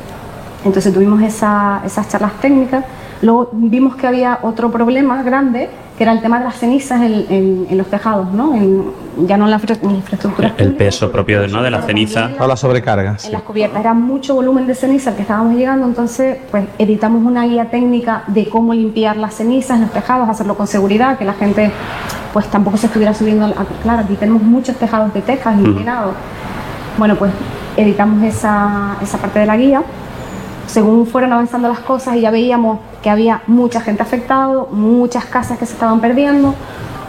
Entonces 0.64 0.94
tuvimos 0.94 1.22
esa- 1.22 1.82
esas 1.86 2.08
charlas 2.08 2.32
técnicas. 2.40 2.86
Luego 3.24 3.50
vimos 3.54 3.96
que 3.96 4.06
había 4.06 4.40
otro 4.44 4.70
problema 4.70 5.24
grande, 5.24 5.70
que 5.98 6.04
era 6.04 6.12
el 6.12 6.22
tema 6.22 6.40
de 6.40 6.46
las 6.46 6.56
cenizas 6.56 7.02
en, 7.02 7.26
en- 7.30 7.68
en 7.70 7.78
los 7.78 7.88
tejados, 7.88 8.32
¿no? 8.34 8.54
En- 8.54 8.84
ya 9.28 9.38
no 9.38 9.46
en 9.46 9.52
la 9.52 9.58
infraestructura. 9.58 10.54
El 10.58 10.74
peso 10.76 11.12
propio 11.12 11.48
¿no? 11.48 11.64
de 11.64 11.72
la 11.72 11.82
ceniza. 11.84 12.32
O 12.40 12.48
la 12.48 12.58
sobrecarga. 12.58 13.18
sí. 13.20 13.28
En 13.28 13.34
las 13.34 13.44
cubiertas 13.44 13.80
era 13.80 13.94
mucho 13.94 14.34
volumen 14.36 14.68
de 14.68 14.76
ceniza 14.76 15.12
al 15.12 15.16
que 15.16 15.22
estábamos 15.22 15.56
llegando, 15.56 15.86
entonces 15.88 16.38
pues 16.52 16.66
editamos 16.78 17.24
una 17.24 17.46
guía 17.46 17.66
técnica 17.70 18.24
de 18.28 18.50
cómo 18.50 18.74
limpiar 18.74 19.16
las 19.18 19.36
cenizas 19.36 19.78
en 19.78 19.84
los 19.84 19.92
tejados, 19.92 20.28
hacerlo 20.28 20.56
con 20.56 20.68
seguridad, 20.68 21.18
que 21.18 21.26
la 21.26 21.34
gente 21.34 21.72
pues 22.34 22.48
tampoco 22.48 22.76
se 22.78 22.88
estuviera 22.88 23.14
subiendo. 23.14 23.46
al- 23.46 23.56
Claro, 23.84 24.02
aquí 24.04 24.16
tenemos 24.16 24.42
muchos 24.42 24.76
tejados 24.76 25.14
de 25.14 25.22
tejas 25.22 25.58
inclinados. 25.60 26.14
Bueno, 26.98 27.16
pues 27.16 27.32
editamos 27.78 28.22
esa, 28.24 28.98
esa 29.02 29.18
parte 29.18 29.40
de 29.40 29.46
la 29.46 29.56
guía. 29.58 29.82
Según 30.68 31.05
fueron 31.05 31.34
avanzando 31.34 31.68
las 31.68 31.80
cosas 31.80 32.16
y 32.16 32.22
ya 32.22 32.32
veíamos 32.32 32.80
que 33.01 33.09
había 33.09 33.41
mucha 33.47 33.82
gente 33.82 34.01
afectada, 34.01 34.66
muchas 34.72 35.26
casas 35.26 35.57
que 35.59 35.66
se 35.66 35.74
estaban 35.74 35.99
perdiendo. 35.99 36.55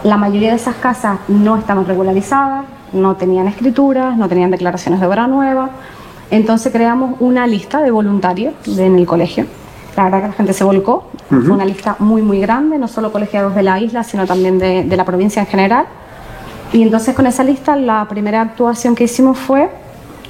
La 0.03 0.17
mayoría 0.17 0.49
de 0.49 0.57
esas 0.57 0.75
casas 0.75 1.19
no 1.27 1.57
estaban 1.57 1.85
regularizadas, 1.85 2.65
no 2.93 3.15
tenían 3.15 3.47
escrituras, 3.47 4.17
no 4.17 4.27
tenían 4.27 4.51
declaraciones 4.51 4.99
de 4.99 5.07
obra 5.07 5.27
nueva. 5.27 5.69
Entonces 6.31 6.71
creamos 6.71 7.15
una 7.19 7.47
lista 7.47 7.81
de 7.81 7.91
voluntarios 7.91 8.53
en 8.67 8.95
el 8.95 9.05
colegio. 9.05 9.45
La 9.95 10.03
verdad 10.05 10.21
que 10.21 10.27
la 10.27 10.33
gente 10.33 10.53
se 10.53 10.63
volcó. 10.63 11.09
Fue 11.29 11.51
una 11.51 11.65
lista 11.65 11.95
muy, 11.99 12.21
muy 12.21 12.39
grande, 12.39 12.77
no 12.77 12.87
solo 12.87 13.11
colegiados 13.11 13.55
de 13.55 13.63
la 13.63 13.79
isla, 13.79 14.03
sino 14.03 14.25
también 14.25 14.59
de, 14.59 14.83
de 14.83 14.97
la 14.97 15.05
provincia 15.05 15.41
en 15.41 15.47
general. 15.47 15.85
Y 16.73 16.83
entonces 16.83 17.15
con 17.15 17.25
esa 17.25 17.43
lista 17.43 17.75
la 17.75 18.05
primera 18.07 18.41
actuación 18.41 18.95
que 18.95 19.05
hicimos 19.05 19.37
fue, 19.37 19.69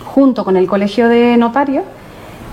junto 0.06 0.46
con 0.46 0.56
el 0.56 0.68
colegio 0.68 1.10
de 1.10 1.36
notarios, 1.38 1.84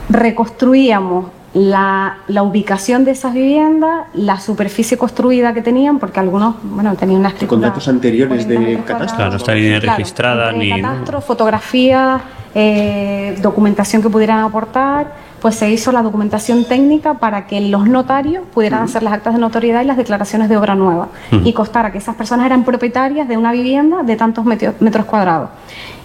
reconstruíamos 0.09 1.26
la, 1.55 2.18
la 2.28 2.42
ubicación 2.42 3.05
de 3.05 3.11
esas 3.11 3.34
viviendas, 3.34 4.07
la 4.14 4.40
superficie 4.40 4.96
construida 4.96 5.53
que 5.53 5.61
tenían, 5.61 5.98
porque 5.98 6.18
algunos, 6.18 6.57
bueno, 6.62 6.94
tenían 6.96 7.20
una 7.20 7.28
escritura... 7.28 7.48
Con 7.48 7.61
datos 7.61 7.88
anteriores 7.88 8.46
40 8.46 8.70
de 8.70 8.84
catastro. 8.84 9.16
Claro, 9.16 9.30
no 9.32 9.36
está 9.36 9.55
ni 9.55 9.61
Claro, 9.68 9.96
registrada 9.96 10.50
entre 10.50 10.74
ni. 10.74 10.82
catastro, 10.82 11.20
fotografías, 11.20 12.22
eh, 12.55 13.38
documentación 13.42 14.00
que 14.03 14.09
pudieran 14.09 14.38
aportar, 14.38 15.12
pues 15.43 15.57
se 15.57 15.68
hizo 15.68 15.90
la 15.90 16.03
documentación 16.03 16.64
técnica 16.64 17.14
para 17.14 17.49
que 17.49 17.61
los 17.61 17.88
notarios 17.88 18.45
pudieran 18.55 18.84
hacer 18.84 19.03
las 19.03 19.12
actas 19.12 19.34
de 19.34 19.40
notoriedad 19.40 19.82
y 19.82 19.84
las 19.84 19.97
declaraciones 19.97 20.49
de 20.49 20.57
obra 20.57 20.76
nueva 20.76 21.09
y 21.32 21.53
costara 21.53 21.90
que 21.90 21.99
esas 21.99 22.14
personas 22.14 22.47
eran 22.47 22.62
propietarias 22.64 23.26
de 23.26 23.36
una 23.36 23.51
vivienda 23.51 24.05
de 24.05 24.14
tantos 24.14 24.45
metros 24.45 25.05
cuadrados. 25.05 25.51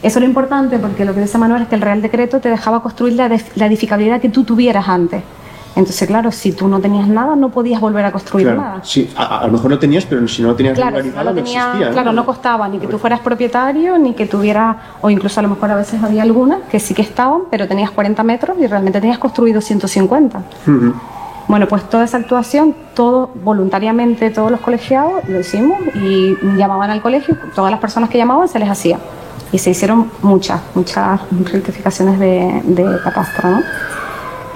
Eso 0.01 0.17
es 0.17 0.23
lo 0.23 0.25
importante 0.25 0.79
porque 0.79 1.05
lo 1.05 1.13
que 1.13 1.21
dice 1.21 1.37
Manuel 1.37 1.61
es 1.61 1.67
que 1.67 1.75
el 1.75 1.81
Real 1.81 2.01
Decreto 2.01 2.39
te 2.39 2.49
dejaba 2.49 2.81
construir 2.81 3.13
la, 3.13 3.29
la 3.55 3.65
edificabilidad 3.67 4.19
que 4.19 4.29
tú 4.29 4.43
tuvieras 4.43 4.89
antes. 4.89 5.21
Entonces, 5.77 6.07
claro, 6.07 6.31
si 6.31 6.51
tú 6.51 6.67
no 6.67 6.79
tenías 6.79 7.07
nada, 7.07 7.35
no 7.35 7.49
podías 7.49 7.79
volver 7.79 8.03
a 8.05 8.11
construir 8.11 8.47
Claro, 8.47 8.61
nada. 8.61 8.79
sí, 8.83 9.09
a, 9.15 9.39
a 9.39 9.45
lo 9.47 9.53
mejor 9.53 9.71
lo 9.71 9.79
tenías, 9.79 10.05
pero 10.05 10.27
si 10.27 10.41
no 10.41 10.55
tenías 10.55 10.75
Claro, 10.75 11.01
si 11.03 11.09
no 11.09 11.23
no 11.23 11.29
existía. 11.31 11.89
claro, 11.91 12.11
no 12.11 12.25
costaba 12.25 12.67
ni 12.67 12.79
que 12.79 12.87
tú 12.87 12.97
fueras 12.97 13.19
propietario, 13.19 13.97
ni 13.97 14.13
que 14.13 14.25
tuvieras, 14.25 14.75
o 15.01 15.09
incluso 15.09 15.39
a 15.39 15.43
lo 15.43 15.49
mejor 15.49 15.69
a 15.71 15.75
veces 15.75 16.01
había 16.03 16.23
algunas 16.23 16.61
que 16.69 16.79
sí 16.79 16.93
que 16.93 17.03
estaban, 17.03 17.41
pero 17.51 17.67
tenías 17.67 17.91
40 17.91 18.23
metros 18.23 18.57
y 18.59 18.67
realmente 18.67 18.99
tenías 18.99 19.19
construido 19.19 19.61
150. 19.61 20.39
Ujú. 20.65 20.93
Bueno, 21.47 21.67
pues 21.67 21.87
toda 21.89 22.03
esa 22.03 22.17
actuación, 22.17 22.75
todo 22.93 23.29
voluntariamente, 23.35 24.29
todos 24.31 24.51
los 24.51 24.59
colegiados 24.59 25.23
lo 25.29 25.39
hicimos 25.39 25.77
y 25.95 26.35
llamaban 26.57 26.89
al 26.89 27.01
colegio, 27.01 27.37
todas 27.55 27.71
las 27.71 27.79
personas 27.79 28.09
que 28.09 28.17
llamaban 28.17 28.47
se 28.49 28.59
les 28.59 28.69
hacía. 28.69 28.97
Y 29.51 29.59
se 29.59 29.69
hicieron 29.69 30.11
muchas, 30.23 30.59
muchas 30.75 31.21
rectificaciones 31.53 32.19
de, 32.19 32.61
de 32.65 32.97
catastro, 33.01 33.49
¿no? 33.51 33.61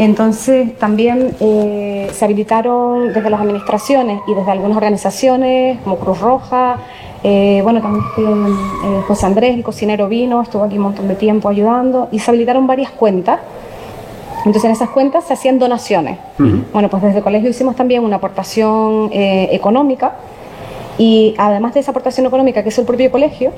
Entonces 0.01 0.75
también 0.79 1.35
eh, 1.39 2.09
se 2.11 2.25
habilitaron 2.25 3.13
desde 3.13 3.29
las 3.29 3.39
administraciones 3.39 4.19
y 4.27 4.33
desde 4.33 4.49
algunas 4.49 4.75
organizaciones 4.75 5.77
como 5.83 5.97
Cruz 5.97 6.19
Roja, 6.19 6.77
eh, 7.23 7.59
bueno, 7.61 7.83
también 7.83 8.03
eh, 8.17 9.01
José 9.07 9.27
Andrés, 9.27 9.53
el 9.53 9.61
cocinero 9.61 10.07
vino, 10.07 10.41
estuvo 10.41 10.63
aquí 10.63 10.77
un 10.77 10.85
montón 10.85 11.07
de 11.07 11.13
tiempo 11.13 11.49
ayudando 11.49 12.09
y 12.11 12.17
se 12.17 12.31
habilitaron 12.31 12.65
varias 12.65 12.89
cuentas. 12.89 13.41
Entonces 14.37 14.63
en 14.63 14.71
esas 14.71 14.89
cuentas 14.89 15.25
se 15.25 15.33
hacían 15.33 15.59
donaciones. 15.59 16.17
Bueno, 16.73 16.89
pues 16.89 17.03
desde 17.03 17.19
el 17.19 17.23
colegio 17.23 17.51
hicimos 17.51 17.75
también 17.75 18.03
una 18.03 18.15
aportación 18.15 19.11
económica 19.13 20.13
y 20.97 21.35
además 21.37 21.75
de 21.75 21.81
esa 21.81 21.91
aportación 21.91 22.25
económica 22.25 22.63
que 22.63 22.69
es 22.69 22.77
el 22.79 22.85
propio 22.85 23.11
colegio, 23.11 23.51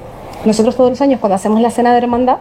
nosotros 0.44 0.76
todos 0.76 0.90
los 0.90 1.00
años 1.00 1.22
cuando 1.22 1.36
hacemos 1.36 1.62
la 1.62 1.70
cena 1.70 1.94
de 1.94 2.00
hermandad 2.00 2.40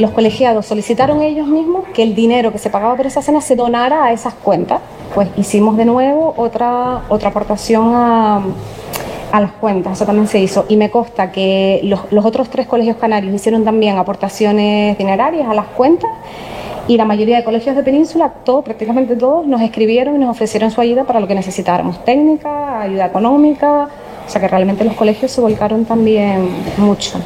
los 0.00 0.10
colegiados 0.10 0.66
solicitaron 0.66 1.22
ellos 1.22 1.46
mismos 1.46 1.84
que 1.94 2.02
el 2.02 2.14
dinero 2.14 2.52
que 2.52 2.58
se 2.58 2.70
pagaba 2.70 2.96
por 2.96 3.06
esa 3.06 3.22
cena 3.22 3.40
se 3.40 3.56
donara 3.56 4.04
a 4.04 4.12
esas 4.12 4.34
cuentas. 4.34 4.80
Pues 5.14 5.28
hicimos 5.36 5.76
de 5.76 5.84
nuevo 5.84 6.34
otra, 6.36 7.02
otra 7.08 7.30
aportación 7.30 7.92
a, 7.94 8.42
a 9.32 9.40
las 9.40 9.52
cuentas, 9.52 9.94
eso 9.94 10.06
también 10.06 10.28
se 10.28 10.40
hizo. 10.40 10.66
Y 10.68 10.76
me 10.76 10.90
consta 10.90 11.32
que 11.32 11.80
los, 11.84 12.00
los 12.10 12.24
otros 12.24 12.48
tres 12.48 12.66
colegios 12.66 12.96
canarios 12.96 13.34
hicieron 13.34 13.64
también 13.64 13.98
aportaciones 13.98 14.96
dinerarias 14.98 15.48
a 15.48 15.54
las 15.54 15.66
cuentas 15.66 16.10
y 16.88 16.96
la 16.96 17.04
mayoría 17.04 17.36
de 17.36 17.44
colegios 17.44 17.76
de 17.76 17.82
península, 17.82 18.30
todos, 18.44 18.64
prácticamente 18.64 19.14
todos, 19.14 19.46
nos 19.46 19.60
escribieron 19.60 20.16
y 20.16 20.18
nos 20.18 20.30
ofrecieron 20.30 20.70
su 20.70 20.80
ayuda 20.80 21.04
para 21.04 21.20
lo 21.20 21.28
que 21.28 21.36
necesitáramos, 21.36 22.04
técnica, 22.04 22.80
ayuda 22.80 23.06
económica, 23.06 23.88
o 24.30 24.32
sea 24.32 24.40
que 24.40 24.46
realmente 24.46 24.84
los 24.84 24.94
colegios 24.94 25.32
se 25.32 25.40
volcaron 25.40 25.84
también 25.84 26.48
mucho. 26.76 27.18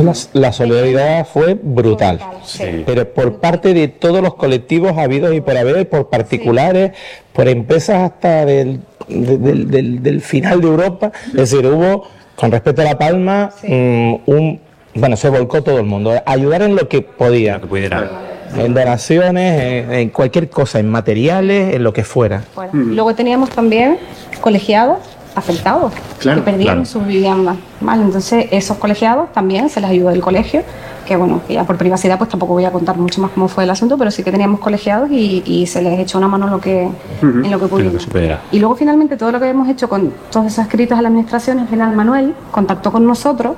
La, 0.00 0.12
la 0.32 0.52
solidaridad 0.52 1.26
fue 1.26 1.58
brutal, 1.60 2.20
sí. 2.44 2.84
pero 2.86 3.12
por 3.12 3.40
parte 3.40 3.74
de 3.74 3.88
todos 3.88 4.22
los 4.22 4.34
colectivos 4.34 4.96
habidos 4.96 5.34
y 5.34 5.40
por 5.40 5.56
haber, 5.56 5.88
por 5.88 6.08
particulares, 6.08 6.92
por 7.32 7.48
empresas 7.48 7.96
hasta 8.12 8.44
del, 8.46 8.78
de- 9.08 9.38
del, 9.38 9.68
del- 9.72 10.02
del 10.04 10.20
final 10.20 10.60
de 10.60 10.68
Europa, 10.68 11.10
es 11.26 11.32
decir, 11.50 11.66
hubo, 11.66 12.04
con 12.36 12.52
respecto 12.52 12.82
a 12.82 12.84
La 12.84 12.96
Palma, 12.96 13.50
mm, 13.66 14.14
un, 14.26 14.60
bueno, 14.94 15.16
se 15.16 15.28
volcó 15.30 15.64
todo 15.64 15.78
el 15.78 15.84
mundo, 15.86 16.14
ayudar 16.24 16.62
en 16.62 16.76
lo 16.76 16.88
que 16.88 17.02
podía, 17.02 17.58
que 17.60 17.66
pudiera. 17.66 18.08
en 18.56 18.72
donaciones, 18.72 19.60
en, 19.88 19.92
en 19.94 20.08
cualquier 20.10 20.48
cosa, 20.48 20.78
en 20.78 20.88
materiales, 20.88 21.74
en 21.74 21.82
lo 21.82 21.92
que 21.92 22.04
fuera. 22.04 22.42
fuera. 22.54 22.70
Luego 22.72 23.16
teníamos 23.16 23.50
también 23.50 23.98
colegiados 24.40 24.98
afectados 25.34 25.92
Claro, 26.18 26.40
que 26.40 26.44
perdieron 26.50 26.74
claro. 26.76 26.86
sus 26.86 27.06
viviendas. 27.06 27.56
¿vale? 27.80 28.02
Entonces, 28.02 28.46
esos 28.50 28.76
colegiados 28.78 29.32
también 29.32 29.68
se 29.68 29.80
les 29.80 29.90
ayudó 29.90 30.10
del 30.10 30.20
colegio, 30.20 30.62
que 31.06 31.16
bueno, 31.16 31.40
que 31.48 31.54
ya 31.54 31.64
por 31.64 31.76
privacidad 31.76 32.16
pues 32.18 32.30
tampoco 32.30 32.52
voy 32.52 32.64
a 32.64 32.70
contar 32.70 32.96
mucho 32.96 33.20
más 33.20 33.30
cómo 33.32 33.48
fue 33.48 33.64
el 33.64 33.70
asunto, 33.70 33.98
pero 33.98 34.10
sí 34.10 34.22
que 34.22 34.30
teníamos 34.30 34.60
colegiados 34.60 35.10
y, 35.10 35.42
y 35.44 35.66
se 35.66 35.82
les 35.82 35.98
echó 35.98 36.18
una 36.18 36.28
mano 36.28 36.44
en 36.46 36.52
lo 36.52 36.60
que, 36.60 36.82
en 37.22 37.50
lo 37.50 37.58
que 37.58 37.64
En 37.64 37.70
pudimos. 37.70 37.92
lo 37.94 37.98
que 37.98 38.06
pudiera. 38.06 38.40
Y 38.52 38.58
luego 38.60 38.76
finalmente 38.76 39.16
todo 39.16 39.32
lo 39.32 39.40
que 39.40 39.48
hemos 39.48 39.68
hecho 39.68 39.88
con 39.88 40.12
todos 40.30 40.46
esos 40.46 40.64
escritos 40.64 40.96
a 40.98 41.02
la 41.02 41.08
administración, 41.08 41.58
al 41.58 41.68
final 41.68 41.94
Manuel 41.96 42.34
contactó 42.52 42.92
con 42.92 43.04
nosotros 43.06 43.56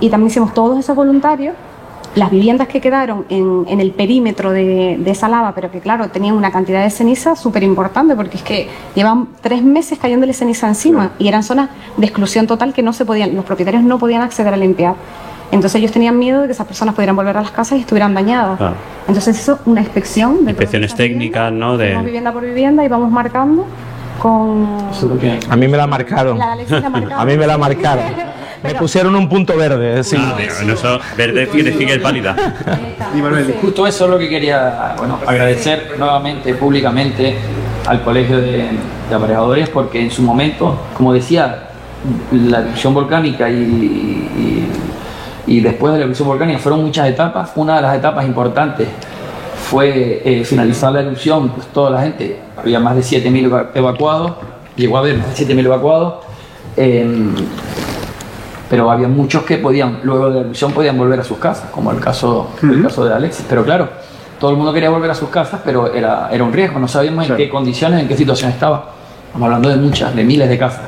y 0.00 0.08
también 0.08 0.28
hicimos 0.30 0.54
todos 0.54 0.78
esos 0.78 0.96
voluntarios. 0.96 1.54
Las 2.14 2.30
viviendas 2.30 2.68
que 2.68 2.80
quedaron 2.80 3.26
en, 3.28 3.64
en 3.68 3.80
el 3.80 3.92
perímetro 3.92 4.50
de, 4.50 4.96
de 4.98 5.10
esa 5.10 5.28
lava, 5.28 5.52
pero 5.54 5.70
que 5.70 5.80
claro, 5.80 6.08
tenían 6.08 6.34
una 6.34 6.50
cantidad 6.50 6.82
de 6.82 6.90
ceniza 6.90 7.36
súper 7.36 7.62
importante 7.62 8.16
porque 8.16 8.38
es 8.38 8.42
que 8.42 8.68
llevan 8.94 9.28
tres 9.40 9.62
meses 9.62 9.98
cayéndole 9.98 10.32
ceniza 10.32 10.66
encima 10.68 11.10
y 11.18 11.28
eran 11.28 11.42
zonas 11.42 11.68
de 11.96 12.06
exclusión 12.06 12.46
total 12.46 12.72
que 12.72 12.82
no 12.82 12.92
se 12.92 13.04
podían, 13.04 13.36
los 13.36 13.44
propietarios 13.44 13.82
no 13.84 13.98
podían 13.98 14.22
acceder 14.22 14.52
a 14.52 14.56
limpiar. 14.56 14.94
Entonces 15.52 15.76
ellos 15.80 15.92
tenían 15.92 16.18
miedo 16.18 16.40
de 16.42 16.46
que 16.46 16.52
esas 16.52 16.66
personas 16.66 16.94
pudieran 16.94 17.16
volver 17.16 17.36
a 17.36 17.40
las 17.42 17.50
casas 17.50 17.78
y 17.78 17.80
estuvieran 17.82 18.12
dañadas. 18.14 18.58
Entonces 19.06 19.38
hizo 19.40 19.58
una 19.66 19.80
inspección. 19.80 20.44
de 20.44 20.50
Inspecciones 20.50 20.94
técnicas, 20.94 21.52
¿no? 21.52 21.76
De- 21.78 21.96
vivienda 21.98 22.32
por 22.32 22.42
vivienda 22.42 22.84
y 22.84 22.88
vamos 22.88 23.10
marcando 23.10 23.64
con... 24.20 24.66
A 25.48 25.56
mí 25.56 25.68
me 25.68 25.76
la 25.76 25.86
marcaron, 25.86 26.36
La 26.38 26.54
la 26.56 26.62
a 27.18 27.24
mí 27.24 27.36
me 27.36 27.46
la 27.46 27.56
marcaron, 27.56 28.04
me 28.62 28.74
pusieron 28.74 29.14
un 29.16 29.28
punto 29.28 29.56
verde, 29.56 29.90
es 29.90 29.96
decir, 30.10 30.18
Ah, 30.22 30.34
bueno, 30.58 30.72
eso 30.74 30.98
verde 31.16 31.46
significa. 31.46 31.94
Y 33.16 33.22
Manuel, 33.22 33.54
Justo 33.60 33.86
eso 33.86 34.04
es 34.06 34.10
lo 34.10 34.18
que 34.18 34.28
quería 34.28 34.94
bueno, 34.98 35.18
agradecer 35.26 35.94
nuevamente, 35.98 36.54
públicamente, 36.54 37.36
al 37.86 38.02
Colegio 38.02 38.38
de, 38.40 38.68
de 39.08 39.14
Aparejadores, 39.14 39.68
porque 39.70 40.00
en 40.00 40.10
su 40.10 40.22
momento, 40.22 40.78
como 40.94 41.12
decía, 41.12 41.68
la 42.32 42.60
erupción 42.60 42.94
volcánica 42.94 43.48
y, 43.50 43.54
y- 43.54 44.68
y 45.46 45.60
después 45.60 45.92
de 45.94 46.00
la 46.00 46.04
erupción 46.04 46.28
volcánica 46.28 46.58
fueron 46.58 46.82
muchas 46.84 47.08
etapas. 47.08 47.52
Una 47.56 47.76
de 47.76 47.82
las 47.82 47.96
etapas 47.96 48.26
importantes 48.26 48.86
fue 49.70 50.20
eh, 50.24 50.44
finalizar 50.44 50.92
la 50.92 51.00
erupción, 51.00 51.48
pues 51.50 51.66
toda 51.68 51.90
la 51.90 52.02
gente, 52.02 52.38
había 52.56 52.78
más 52.80 52.94
de 52.96 53.00
7.000 53.02 53.44
eva- 53.46 53.70
evacuados, 53.74 54.32
llegó 54.76 54.96
a 54.98 55.00
haber 55.00 55.16
más 55.16 55.38
de 55.38 55.46
7.000 55.46 55.64
evacuados. 55.64 56.14
Pero 58.68 58.90
había 58.90 59.08
muchos 59.08 59.42
que 59.44 59.58
podían, 59.58 60.00
luego 60.02 60.28
de 60.28 60.34
la 60.36 60.40
erupción, 60.42 60.72
podían 60.72 60.96
volver 60.98 61.20
a 61.20 61.24
sus 61.24 61.38
casas, 61.38 61.70
como 61.70 61.90
el 61.92 62.00
caso, 62.00 62.50
el 62.62 62.82
caso 62.82 63.04
de 63.04 63.14
Alexis. 63.14 63.46
Pero 63.48 63.64
claro, 63.64 63.88
todo 64.38 64.50
el 64.50 64.56
mundo 64.56 64.72
quería 64.72 64.90
volver 64.90 65.10
a 65.10 65.14
sus 65.14 65.28
casas, 65.30 65.60
pero 65.64 65.92
era, 65.94 66.28
era 66.30 66.44
un 66.44 66.52
riesgo, 66.52 66.78
no 66.78 66.86
sabíamos 66.88 67.28
en 67.28 67.36
qué 67.36 67.48
condiciones, 67.48 68.00
en 68.00 68.08
qué 68.08 68.16
situación 68.16 68.50
estaba. 68.50 68.90
Estamos 69.26 69.46
hablando 69.46 69.68
de 69.68 69.76
muchas, 69.76 70.14
de 70.14 70.24
miles 70.24 70.48
de 70.48 70.58
casas. 70.58 70.82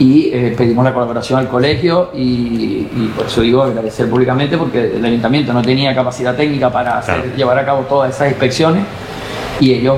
Y 0.00 0.30
eh, 0.32 0.54
pedimos 0.56 0.84
la 0.84 0.94
colaboración 0.94 1.40
al 1.40 1.48
colegio 1.48 2.10
y, 2.14 2.86
y 2.94 3.12
por 3.16 3.26
eso 3.26 3.40
digo 3.40 3.62
agradecer 3.64 4.08
públicamente 4.08 4.56
porque 4.56 4.96
el 4.96 5.04
ayuntamiento 5.04 5.52
no 5.52 5.60
tenía 5.60 5.92
capacidad 5.92 6.36
técnica 6.36 6.70
para 6.70 6.98
hacer- 6.98 7.16
Claro. 7.22 7.36
llevar 7.36 7.58
a 7.58 7.64
cabo 7.64 7.80
todas 7.82 8.14
esas 8.14 8.28
inspecciones 8.28 8.84
y 9.58 9.72
ellos, 9.72 9.96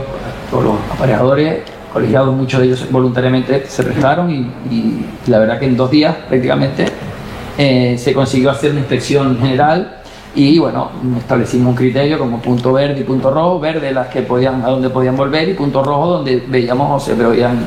todos 0.51 0.64
los 0.64 0.74
aparejadores, 0.95 1.59
colegiados, 1.93 2.34
muchos 2.34 2.61
de 2.61 2.66
ellos 2.66 2.86
voluntariamente 2.91 3.64
se 3.66 3.82
prestaron 3.82 4.30
y, 4.30 4.38
y 4.70 5.07
la 5.26 5.38
verdad 5.38 5.59
que 5.59 5.66
en 5.66 5.76
dos 5.76 5.91
días 5.91 6.14
prácticamente 6.28 6.86
eh, 7.59 7.99
se 7.99 8.14
consiguió 8.14 8.51
hacer 8.51 8.70
una 8.70 8.80
inspección 8.80 9.38
general 9.38 10.01
y 10.34 10.59
bueno, 10.59 10.91
establecimos 11.18 11.70
un 11.70 11.74
criterio 11.74 12.18
como 12.18 12.41
punto 12.41 12.72
verde 12.72 13.01
y 13.01 13.05
punto 13.05 13.30
rojo, 13.30 13.59
verde 13.59 13.93
las 13.93 14.09
que 14.09 14.22
podían, 14.22 14.62
a 14.62 14.68
donde 14.68 14.88
podían 14.88 15.16
volver 15.16 15.49
y 15.49 15.55
punto 15.55 15.82
rojo 15.82 16.07
donde 16.07 16.43
veíamos 16.47 17.03
o 17.03 17.05
se 17.05 17.14
veían, 17.14 17.59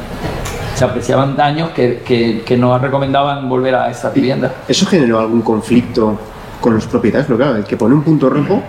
se 0.73 0.85
apreciaban 0.85 1.35
daños 1.35 1.69
que, 1.71 2.01
que, 2.45 2.57
nos 2.57 2.81
recomendaban 2.81 3.49
volver 3.49 3.75
a 3.75 3.91
esas 3.91 4.13
viviendas. 4.13 4.51
¿Eso 4.67 4.85
generó 4.85 5.19
algún 5.19 5.41
conflicto 5.41 6.17
con 6.61 6.73
los 6.73 6.87
propietarios? 6.87 7.27
Pero 7.27 7.37
claro, 7.37 7.57
el 7.57 7.65
que 7.65 7.75
pone 7.75 7.93
un 7.93 8.01
punto 8.01 8.29
rojo 8.29 8.63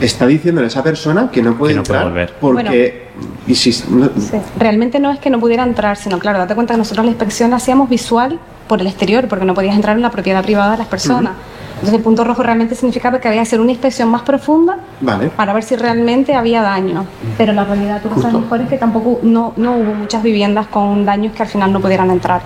está 0.00 0.26
diciéndole 0.26 0.66
a 0.66 0.68
esa 0.68 0.82
persona 0.82 1.30
que 1.30 1.42
no 1.42 1.54
puede 1.54 1.72
Que 1.74 1.78
no 1.78 1.82
puede 1.84 1.98
entrar 2.00 2.04
volver. 2.12 2.34
porque... 2.40 3.08
y 3.46 3.54
si- 3.54 3.84
no- 3.90 4.10
Sí. 4.18 4.38
Realmente 4.58 4.98
no 5.00 5.10
es 5.10 5.18
que 5.18 5.30
no 5.30 5.38
pudiera 5.40 5.62
entrar, 5.64 5.96
sino 5.96 6.18
claro, 6.18 6.38
date 6.38 6.54
cuenta 6.54 6.74
que 6.74 6.78
nosotros 6.78 7.04
la 7.04 7.10
inspección 7.10 7.50
la 7.50 7.56
hacíamos 7.56 7.88
visual 7.88 8.38
por 8.68 8.80
el 8.80 8.86
exterior, 8.86 9.28
porque 9.28 9.44
no 9.44 9.54
podías 9.54 9.74
entrar 9.76 9.96
en 9.96 10.02
la 10.02 10.10
propiedad 10.10 10.42
privada 10.42 10.72
de 10.72 10.78
las 10.78 10.86
personas. 10.86 11.32
Entonces 11.74 11.94
el 11.98 12.02
punto 12.04 12.22
rojo 12.22 12.42
realmente 12.44 12.76
significaba 12.76 13.18
que 13.20 13.26
había 13.26 13.40
que 13.40 13.48
hacer 13.48 13.60
una 13.60 13.72
inspección 13.72 14.08
más 14.08 14.22
profunda 14.22 14.76
Vale. 15.00 15.30
para 15.30 15.52
ver 15.52 15.64
si 15.64 15.74
realmente 15.74 16.32
había 16.34 16.62
daño. 16.62 17.04
Pero 17.36 17.52
la 17.52 17.64
realidad, 17.64 18.00
tú 18.00 18.08
lo 18.08 18.22
sabes 18.22 18.40
mejor, 18.40 18.60
es 18.60 18.68
que 18.68 18.78
tampoco 18.78 19.18
no, 19.24 19.52
no 19.56 19.72
hubo 19.76 19.92
muchas 19.94 20.22
viviendas 20.22 20.68
con 20.68 21.04
daños 21.04 21.32
que 21.34 21.42
al 21.42 21.48
final 21.48 21.72
no 21.72 21.80
pudieran 21.80 22.10
entrar. 22.12 22.40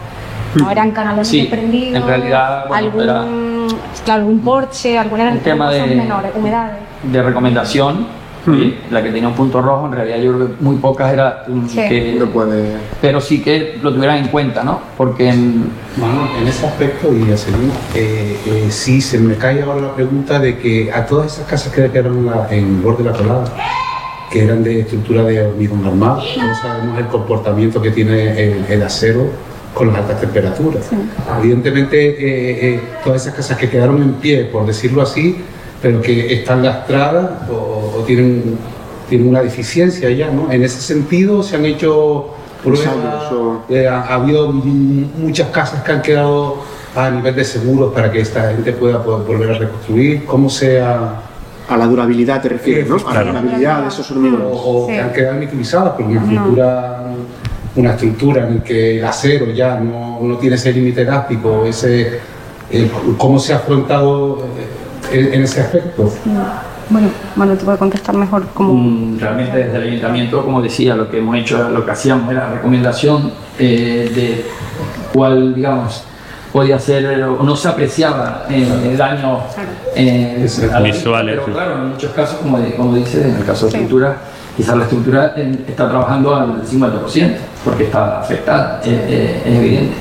No 0.55 0.71
eran 0.71 0.91
canales 0.93 1.29
Sí, 1.29 1.41
desprendidos, 1.43 1.97
en 1.97 2.07
realidad, 2.07 2.65
bueno, 2.69 2.87
algún, 2.87 3.03
era- 3.03 3.25
claro, 4.07 4.21
algún 4.23 4.41
porche, 4.41 4.97
alguna 4.99 5.31
Un 5.33 5.39
tema 5.41 5.67
cosas 5.67 5.89
de- 5.91 5.95
menores, 5.97 6.33
humedades. 6.35 6.77
de 7.03 7.23
recomendación, 7.23 8.07
oye, 8.49 8.79
la 8.91 9.03
que 9.03 9.11
tenía 9.11 9.29
un 9.29 9.35
punto 9.35 9.61
rojo, 9.61 9.87
en 9.87 9.93
realidad 9.93 10.19
yo 10.19 10.33
creo 10.35 10.47
que 10.47 10.55
muy 10.65 10.77
pocas 10.77 11.13
era 11.13 11.45
Sí. 11.69 11.77
que, 11.77 12.17
No 12.19 12.27
puede... 12.27 12.77
pero 13.03 13.21
sí 13.21 13.43
que 13.43 13.79
lo 13.83 13.93
tuvieran 13.93 14.19
en 14.19 14.29
cuenta, 14.29 14.63
¿no? 14.65 14.81
Porque 14.97 15.31
mm, 15.33 16.01
Manu, 16.01 16.21
en 16.41 16.47
ese 16.49 16.67
aspecto, 16.67 17.13
y 17.13 17.27
ya 17.29 17.37
seguimos, 17.37 17.77
eh, 17.95 18.37
eh, 18.47 18.67
sí 18.71 19.01
se 19.01 19.19
me 19.19 19.35
cae 19.35 19.63
ahora 19.63 19.81
la 19.83 19.95
pregunta 19.95 20.39
de 20.39 20.57
que 20.59 20.91
a 20.93 21.05
todas 21.05 21.33
esas 21.35 21.47
casas 21.47 21.73
que 21.73 21.91
quedaron 21.91 22.31
en, 22.51 22.59
en 22.59 22.77
el 22.77 22.81
borde 22.83 23.03
de 23.05 23.11
la 23.11 23.17
colada, 23.17 23.45
que 24.31 24.45
eran 24.45 24.63
de 24.65 24.81
estructura 24.81 25.23
de 25.23 25.47
hormigón 25.47 25.85
armado, 25.87 26.17
no 26.37 26.55
sabemos 26.63 26.99
el 26.99 27.07
comportamiento 27.07 27.81
que 27.81 27.91
tiene 27.91 28.33
el, 28.43 28.65
el 28.69 28.83
acero 28.83 29.29
con 29.77 29.89
las 29.89 29.97
altas 29.99 30.21
temperaturas. 30.23 30.87
Evidentemente, 31.39 31.97
eh, 32.09 32.75
eh, 32.77 32.81
todas 33.05 33.21
esas 33.23 33.35
casas 33.35 33.59
que 33.59 33.69
quedaron 33.69 34.03
en 34.03 34.15
pie, 34.15 34.45
por 34.47 34.65
decirlo 34.65 35.03
así, 35.03 35.37
pero 35.83 36.01
que 36.01 36.33
están 36.33 36.63
lastradas 36.63 37.31
o, 37.51 37.99
o 37.99 38.03
tienen, 38.07 38.57
tienen 39.09 39.29
una 39.29 39.43
deficiencia 39.43 40.11
ya, 40.11 40.31
¿no? 40.31 40.51
En 40.51 40.63
ese 40.65 40.81
sentido 40.81 41.43
se 41.43 41.57
han 41.57 41.67
hecho 41.67 42.31
pruebas, 42.65 43.31
o- 43.33 43.65
eh, 43.69 43.87
ha, 43.87 44.01
ha 44.01 44.15
habido 44.15 44.51
muchas 44.51 45.49
casas 45.51 45.83
que 45.83 45.93
han 45.93 46.01
quedado 46.01 46.57
a 46.97 47.11
nivel 47.11 47.35
de 47.37 47.45
seguros 47.45 47.93
para 47.93 48.11
que 48.11 48.21
esta 48.21 48.49
gente 48.53 48.73
pueda, 48.73 48.97
volver 48.97 49.51
a 49.51 49.59
reconstruir, 49.59 50.25
como 50.25 50.49
sea, 50.49 51.21
A 51.69 51.77
la 51.77 51.87
durabilidad 51.87 52.41
te 52.41 52.49
refieres, 52.49 52.89
¿no? 52.89 52.97
A 53.07 53.13
la 53.13 53.25
durabilidad 53.25 53.83
de 53.83 53.89
esos 53.89 54.11
o, 54.11 54.15
hormigones. 54.15 54.47
o 54.51 54.87
Sí. 54.89 54.93
que 54.95 55.01
han 55.01 55.13
quedado 55.13 55.37
inutilizadas, 55.43 55.91
porque 55.91 56.13
una 56.13 56.21
estructura, 56.23 57.03
una 57.77 57.91
estructura 57.93 58.47
en 58.47 58.57
la 58.59 58.65
que 58.65 58.99
el 58.99 59.05
acero 59.05 59.47
ya 59.53 59.79
no, 59.79 60.19
no 60.23 60.37
tiene 60.39 60.57
ese 60.57 60.73
límite 60.73 61.03
elástico, 61.03 61.65
ese, 61.67 62.21
eh, 62.71 62.91
cómo 63.19 63.39
se 63.39 63.53
ha 63.53 63.57
afrontado 63.57 64.47
eh, 65.13 65.19
en, 65.19 65.35
en 65.35 65.43
ese 65.43 65.61
aspecto. 65.61 66.11
Bueno, 66.89 67.09
bueno, 67.35 67.55
te 67.55 67.65
puedo 67.65 67.79
contestar 67.79 68.15
mejor 68.17 68.47
como... 68.55 68.73
Mm, 68.73 69.19
realmente 69.19 69.59
desde 69.59 69.77
el 69.77 69.83
ayuntamiento, 69.89 70.45
como 70.45 70.63
decía, 70.63 70.95
lo 70.95 71.11
que 71.11 71.19
hemos 71.19 71.37
hecho, 71.37 71.69
lo 71.69 71.85
que 71.85 71.91
hacíamos 71.91 72.31
era 72.31 72.49
recomendación 72.51 73.33
eh, 73.59 74.11
de 74.15 74.45
cuál, 75.13 75.55
digamos, 75.55 76.05
podía 76.53 76.79
ser 76.79 77.23
o 77.25 77.43
no 77.43 77.57
se 77.57 77.69
apreciaba 77.69 78.47
eh, 78.49 78.67
el 78.91 78.97
daño 78.97 79.41
eh, 79.97 80.37
Visuales, 80.85 81.39
Pero 81.45 81.45
claro, 81.53 81.75
en 81.83 81.89
muchos 81.91 82.13
casos, 82.13 82.39
como, 82.39 82.59
como 82.77 82.95
dice, 82.95 83.29
en 83.29 83.37
el 83.37 83.45
caso 83.45 83.67
de 83.67 83.73
Sí. 83.73 83.77
estructura, 83.79 84.17
quizás 84.57 84.77
la 84.77 84.85
estructura 84.85 85.35
eh, 85.37 85.65
está 85.69 85.89
trabajando 85.89 86.35
al 86.37 86.63
50%, 86.63 87.35
porque 87.67 87.85
está 87.85 88.21
afectada, 88.21 88.81
eh, 88.85 89.07
eh, 89.09 89.43
es 89.45 89.59
evidente. 89.59 89.95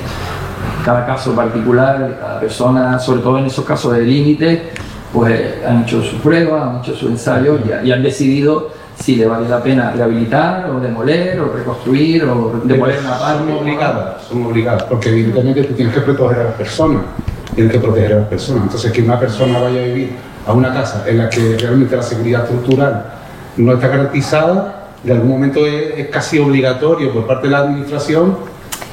Cada 0.84 1.04
caso 1.04 1.34
particular, 1.34 2.16
cada 2.20 2.38
persona, 2.38 2.96
sobre 3.00 3.20
todo 3.20 3.38
en 3.38 3.46
esos 3.46 3.64
casos 3.64 3.92
de 3.92 4.02
límite, 4.02 4.70
pues 5.12 5.64
han 5.66 5.82
hecho 5.82 6.00
su 6.00 6.18
prueba, 6.18 6.70
han 6.70 6.76
hecho 6.78 6.94
su 6.94 7.08
ensayo 7.08 7.58
y, 7.58 7.88
y 7.88 7.92
han 7.92 8.04
decidido 8.04 8.70
si 8.94 9.16
le 9.16 9.26
vale 9.26 9.48
la 9.48 9.60
pena 9.60 9.90
rehabilitar 9.90 10.70
o 10.70 10.78
demoler 10.78 11.40
o 11.40 11.52
reconstruir 11.52 12.24
o 12.24 12.60
demoler 12.64 13.00
una 13.00 13.18
parte. 13.18 13.44
Son 13.44 13.58
obligadas, 13.58 14.22
son 14.22 14.44
obligadas, 14.44 14.84
porque 14.84 15.08
evidentemente 15.08 15.64
tú 15.64 15.74
tienes 15.74 15.92
que 15.92 16.00
proteger 16.02 16.42
a 16.42 16.44
las 16.44 16.54
personas, 16.54 17.02
tienes 17.52 17.72
que 17.72 17.80
proteger 17.80 18.12
a 18.12 18.16
las 18.20 18.28
personas. 18.28 18.62
Entonces, 18.62 18.92
que 18.92 19.02
una 19.02 19.18
persona 19.18 19.58
vaya 19.58 19.80
a 19.80 19.84
vivir 19.84 20.12
a 20.46 20.52
una 20.52 20.72
casa 20.72 21.02
en 21.04 21.18
la 21.18 21.28
que 21.28 21.56
realmente 21.58 21.96
la 21.96 22.02
seguridad 22.02 22.44
estructural 22.44 23.06
no 23.56 23.72
está 23.72 23.88
garantizada, 23.88 24.75
de 25.06 25.12
algún 25.12 25.30
momento 25.30 25.64
es, 25.64 25.98
es 25.98 26.08
casi 26.08 26.38
obligatorio 26.38 27.12
por 27.12 27.26
parte 27.26 27.46
de 27.46 27.52
la 27.52 27.58
administración 27.60 28.36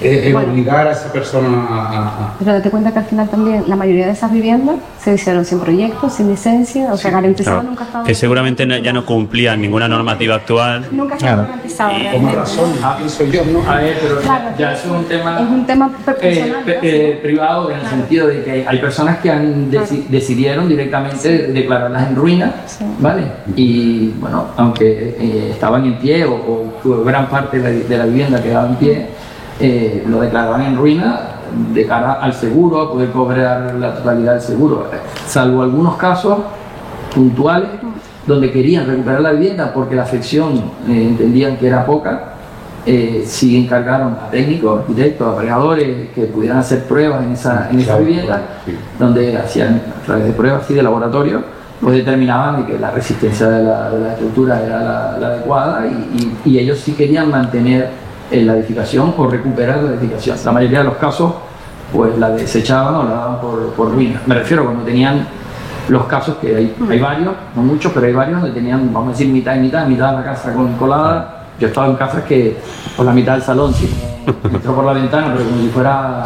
eh, 0.03 0.29
eh, 0.29 0.33
Bueno. 0.33 0.51
obligar 0.51 0.87
a 0.87 0.91
esa 0.91 1.11
persona 1.11 1.47
a- 1.69 2.35
Pero 2.39 2.53
date 2.53 2.69
cuenta 2.69 2.91
que 2.91 2.99
al 2.99 3.05
final 3.05 3.29
también 3.29 3.63
la 3.67 3.75
mayoría 3.75 4.05
de 4.07 4.11
esas 4.13 4.31
viviendas 4.31 4.75
se 5.01 5.13
hicieron 5.13 5.45
sin 5.45 5.59
proyecto, 5.59 6.09
sin 6.09 6.29
licencia, 6.29 6.91
o 6.93 6.97
sea, 6.97 7.11
garantizado 7.11 7.57
Claro. 7.57 7.69
nunca 7.69 7.83
estaba. 7.85 8.03
Que 8.03 8.15
seguramente 8.15 8.65
no- 8.65 8.77
ya 8.77 8.93
no 8.93 9.05
cumplían 9.05 9.61
ninguna 9.61 9.87
normativa 9.87 10.35
actual. 10.35 10.85
Nunca 10.91 11.15
estaba 11.15 11.33
Claro. 11.33 11.47
garantizado. 11.49 11.93
Con 12.13 12.35
razón, 12.35 12.69
pienso 12.97 13.23
yo, 13.25 13.41
¿no? 13.45 13.69
A 13.71 13.75
ver, 13.77 13.97
pero 14.01 14.19
Claro, 14.21 14.49
ya 14.57 14.73
es 14.73 14.85
un 14.85 15.03
tema... 15.05 15.39
Es 15.41 15.49
un 15.49 15.65
tema 15.65 15.91
eh, 16.21 16.53
eh, 16.81 17.19
privado 17.21 17.71
en 17.71 17.79
el 17.79 17.87
sentido 17.87 18.27
de 18.27 18.43
que 18.43 18.65
hay 18.67 18.77
personas 18.79 19.17
que 19.19 19.29
han 19.31 19.71
deci- 19.71 20.05
decidieron 20.07 20.67
directamente 20.69 21.47
declararlas 21.47 22.09
en 22.09 22.15
ruina, 22.15 22.53
Sí. 22.65 22.83
¿vale? 22.99 23.23
Y 23.55 24.09
bueno, 24.19 24.47
aunque 24.57 25.15
eh, 25.19 25.49
estaban 25.51 25.85
en 25.85 25.97
pie 25.99 26.25
o, 26.25 26.33
o 26.83 27.03
gran 27.03 27.27
parte 27.27 27.59
de 27.59 27.63
la, 27.63 27.87
de 27.87 27.97
la 27.97 28.05
vivienda 28.05 28.41
quedaba 28.41 28.67
en 28.69 28.75
pie, 28.75 29.07
eh, 29.59 30.03
lo 30.07 30.21
declaraban 30.21 30.61
en 30.63 30.77
ruina 30.77 31.19
de 31.73 31.85
cara 31.85 32.13
al 32.13 32.33
seguro, 32.33 32.81
a 32.81 32.91
poder 32.91 33.09
cobrar 33.11 33.75
la 33.75 33.93
totalidad 33.95 34.33
del 34.33 34.41
seguro, 34.41 34.87
salvo 35.27 35.61
algunos 35.61 35.95
casos 35.97 36.39
puntuales 37.13 37.69
donde 38.25 38.51
querían 38.51 38.87
recuperar 38.87 39.21
la 39.21 39.31
vivienda 39.33 39.71
porque 39.73 39.95
la 39.95 40.03
afección 40.03 40.53
eh, 40.87 41.07
entendían 41.09 41.57
que 41.57 41.67
era 41.67 41.85
poca, 41.85 42.29
eh, 42.85 43.23
sí 43.25 43.55
encargaron 43.63 44.13
a 44.13 44.29
técnicos, 44.31 44.79
arquitectos, 44.81 45.33
aparejadores 45.33 46.09
que 46.15 46.23
pudieran 46.23 46.57
hacer 46.59 46.83
pruebas 46.85 47.23
en 47.23 47.33
esa, 47.33 47.69
en 47.69 47.79
esa 47.79 47.91
Claro, 47.91 48.05
vivienda, 48.05 48.41
sí. 48.65 48.77
donde 48.99 49.37
hacían 49.37 49.81
a 50.01 50.05
través 50.05 50.25
de 50.25 50.31
pruebas 50.31 50.69
y 50.69 50.73
de 50.73 50.83
laboratorio, 50.83 51.43
pues 51.81 51.95
determinaban 51.97 52.61
de 52.65 52.73
que 52.73 52.79
la 52.79 52.91
resistencia 52.91 53.47
de 53.49 53.63
la, 53.63 53.89
de 53.89 53.99
la 53.99 54.13
estructura 54.13 54.61
era 54.65 54.79
la, 54.79 55.17
la 55.19 55.27
adecuada 55.27 55.85
y, 55.85 55.91
y- 56.45 56.49
y 56.49 56.59
ellos 56.59 56.79
sí 56.79 56.93
querían 56.93 57.29
mantener 57.29 57.89
eh, 58.33 58.43
la 58.43 58.53
edificación 58.55 59.13
o 59.15 59.27
recuperar 59.27 59.83
la 59.83 59.91
edificación. 59.91 60.37
La 60.43 60.51
mayoría 60.51 60.79
de 60.79 60.85
los 60.85 60.95
casos 60.95 61.33
pues 61.91 62.17
la 62.17 62.31
desechaban 62.31 62.95
o 62.95 63.03
la 63.03 63.11
daban 63.11 63.39
por, 63.39 63.73
por 63.73 63.91
ruina. 63.91 64.21
Me 64.25 64.33
refiero 64.33 64.65
cuando 64.65 64.83
tenían 64.83 65.27
los 65.87 66.05
casos 66.05 66.37
que 66.37 66.55
hay, 66.55 66.75
hay 66.89 66.99
varios, 66.99 67.33
no 67.55 67.61
muchos, 67.61 67.91
pero 67.93 68.07
hay 68.07 68.13
varios 68.13 68.41
donde 68.41 68.55
tenían, 68.55 68.91
vamos 68.91 69.09
a 69.09 69.11
decir, 69.11 69.27
mitad 69.27 69.55
y 69.55 69.59
mitad, 69.59 69.85
mitad 69.85 70.11
de 70.11 70.17
la 70.17 70.23
casa 70.23 70.51
con 70.53 70.73
colada. 70.73 71.43
Yo 71.59 71.67
he 71.67 71.69
estado 71.69 71.91
en 71.91 71.95
casas 71.95 72.23
que 72.23 72.57
por 72.97 73.05
la 73.05 73.13
mitad 73.13 73.33
del 73.33 73.43
salón 73.43 73.71
sí, 73.71 73.87
entró 74.51 74.73
por 74.73 74.85
la 74.85 74.93
ventana, 74.93 75.33
pero 75.33 75.47
como 75.47 75.61
si 75.61 75.67
fuera 75.67 76.25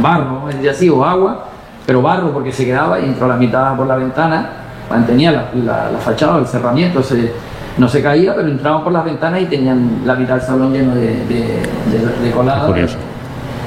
barro, 0.00 0.24
vamos 0.26 0.44
a 0.44 0.56
decir 0.56 0.70
así, 0.70 0.88
o 0.88 1.04
agua, 1.04 1.46
pero 1.84 2.00
barro 2.00 2.32
porque 2.32 2.52
se 2.52 2.64
quedaba 2.64 3.00
y 3.00 3.06
entró 3.06 3.26
la 3.26 3.36
mitad 3.36 3.76
por 3.76 3.88
la 3.88 3.96
ventana, 3.96 4.50
mantenía 4.88 5.32
la, 5.32 5.50
la, 5.54 5.90
la 5.90 5.98
fachada, 5.98 6.38
el 6.38 6.46
cerramiento, 6.46 7.02
se, 7.02 7.32
no 7.78 7.88
se 7.88 8.02
caía, 8.02 8.34
pero 8.34 8.48
entraban 8.48 8.84
por 8.84 8.92
las 8.92 9.04
ventanas 9.04 9.42
y 9.42 9.46
tenían 9.46 10.02
la 10.04 10.14
mitad 10.14 10.34
del 10.36 10.42
salón 10.44 10.72
lleno 10.72 10.94
de, 10.94 11.06
de, 11.06 11.62
de- 11.90 12.22
de 12.24 12.30
colada. 12.30 12.66
Curioso. 12.66 12.96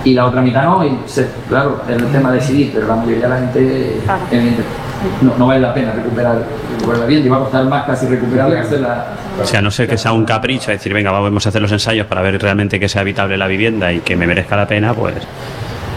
Y 0.03 0.13
la 0.13 0.25
otra 0.25 0.41
mitad 0.41 0.63
no, 0.63 0.85
y 0.85 0.97
se- 1.05 1.27
claro, 1.49 1.81
era 1.87 1.97
el 1.97 2.05
tema 2.11 2.31
de 2.31 2.37
decidir, 2.39 2.71
pero 2.73 2.87
la 2.87 2.95
mayoría 2.95 3.23
de 3.23 3.29
la 3.29 3.37
gente 3.39 3.99
evidente, 4.31 4.63
no, 5.21 5.33
no 5.37 5.47
vale 5.47 5.59
la 5.59 5.73
pena 5.73 5.91
recuperar, 5.91 6.37
recuperar 6.75 6.99
la 7.01 7.05
vivienda, 7.05 7.27
y 7.27 7.29
va 7.29 7.37
a 7.37 7.39
costar 7.41 7.65
más 7.65 7.83
casi 7.85 8.05
recuperarla 8.07 8.55
que 8.55 8.61
hacerla. 8.61 9.05
O 9.41 9.45
sea, 9.45 9.61
no 9.61 9.69
ser 9.69 9.87
que 9.89 9.97
sea 9.97 10.13
un 10.13 10.23
capricho, 10.23 10.71
es 10.71 10.79
decir, 10.79 10.93
venga, 10.93 11.11
vamos 11.11 11.45
a 11.45 11.49
hacer 11.49 11.61
los 11.61 11.71
ensayos 11.71 12.07
para 12.07 12.21
ver 12.21 12.41
realmente 12.41 12.79
que 12.79 12.87
sea 12.87 13.01
habitable 13.01 13.37
la 13.37 13.47
vivienda 13.47 13.91
y 13.91 13.99
que 13.99 14.15
me 14.15 14.25
merezca 14.25 14.55
la 14.55 14.67
pena, 14.67 14.93
pues 14.93 15.15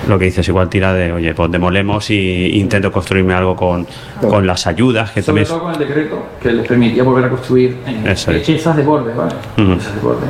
lo 0.09 0.19
que 0.19 0.25
dices, 0.27 0.47
igual 0.49 0.69
tira 0.69 0.93
de, 0.95 1.13
oye, 1.13 1.35
pues 1.35 1.51
demolemos 1.51 2.11
y 2.11 2.59
intento 2.59 2.91
construirme 2.91 3.35
algo 3.35 3.55
con, 3.55 3.87
con 4.21 4.47
las 4.47 4.67
ayudas 4.67 5.11
que 5.11 5.23
Sobre 5.23 5.45
también... 5.45 5.47
todo 5.47 5.61
con 5.63 5.73
el 5.75 5.79
decreto 5.89 6.27
que 6.43 6.53
les 6.53 6.67
permitía 6.67 7.03
volver 7.03 7.25
a 7.27 7.29
construir 7.31 7.77
en 7.87 8.07
Eso 8.09 8.31
es. 8.33 8.49
esas 8.49 8.77
de 8.77 8.83
borde, 8.83 9.13
¿vale? 9.15 9.35
Ujú. 9.59 9.73
Esas 9.75 9.95
de 9.95 10.01
borde. 10.01 10.27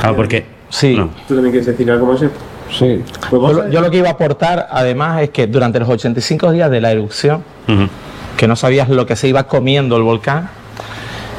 Claro, 0.00 0.16
porque... 0.16 0.44
Sí. 0.68 0.96
no. 0.96 1.10
¿Tú 1.28 1.34
también 1.34 1.52
quieres 1.52 1.66
decir 1.66 1.88
algo 1.90 2.06
más? 2.06 2.20
Sí. 2.20 3.02
Pues 3.30 3.52
Yo, 3.56 3.68
yo 3.68 3.80
lo 3.80 3.90
que 3.90 3.98
iba 3.98 4.08
a 4.08 4.12
aportar, 4.12 4.66
además, 4.70 5.22
es 5.22 5.30
que 5.30 5.46
durante 5.46 5.78
los 5.78 5.88
85 5.88 6.50
días 6.50 6.68
de 6.70 6.80
la 6.80 6.90
erupción, 6.90 7.44
Ujú. 7.68 7.88
que 8.36 8.48
no 8.48 8.56
sabías 8.56 8.88
lo 8.88 9.06
que 9.06 9.14
se 9.14 9.28
iba 9.28 9.44
comiendo 9.44 9.96
el 9.96 10.02
volcán, 10.02 10.50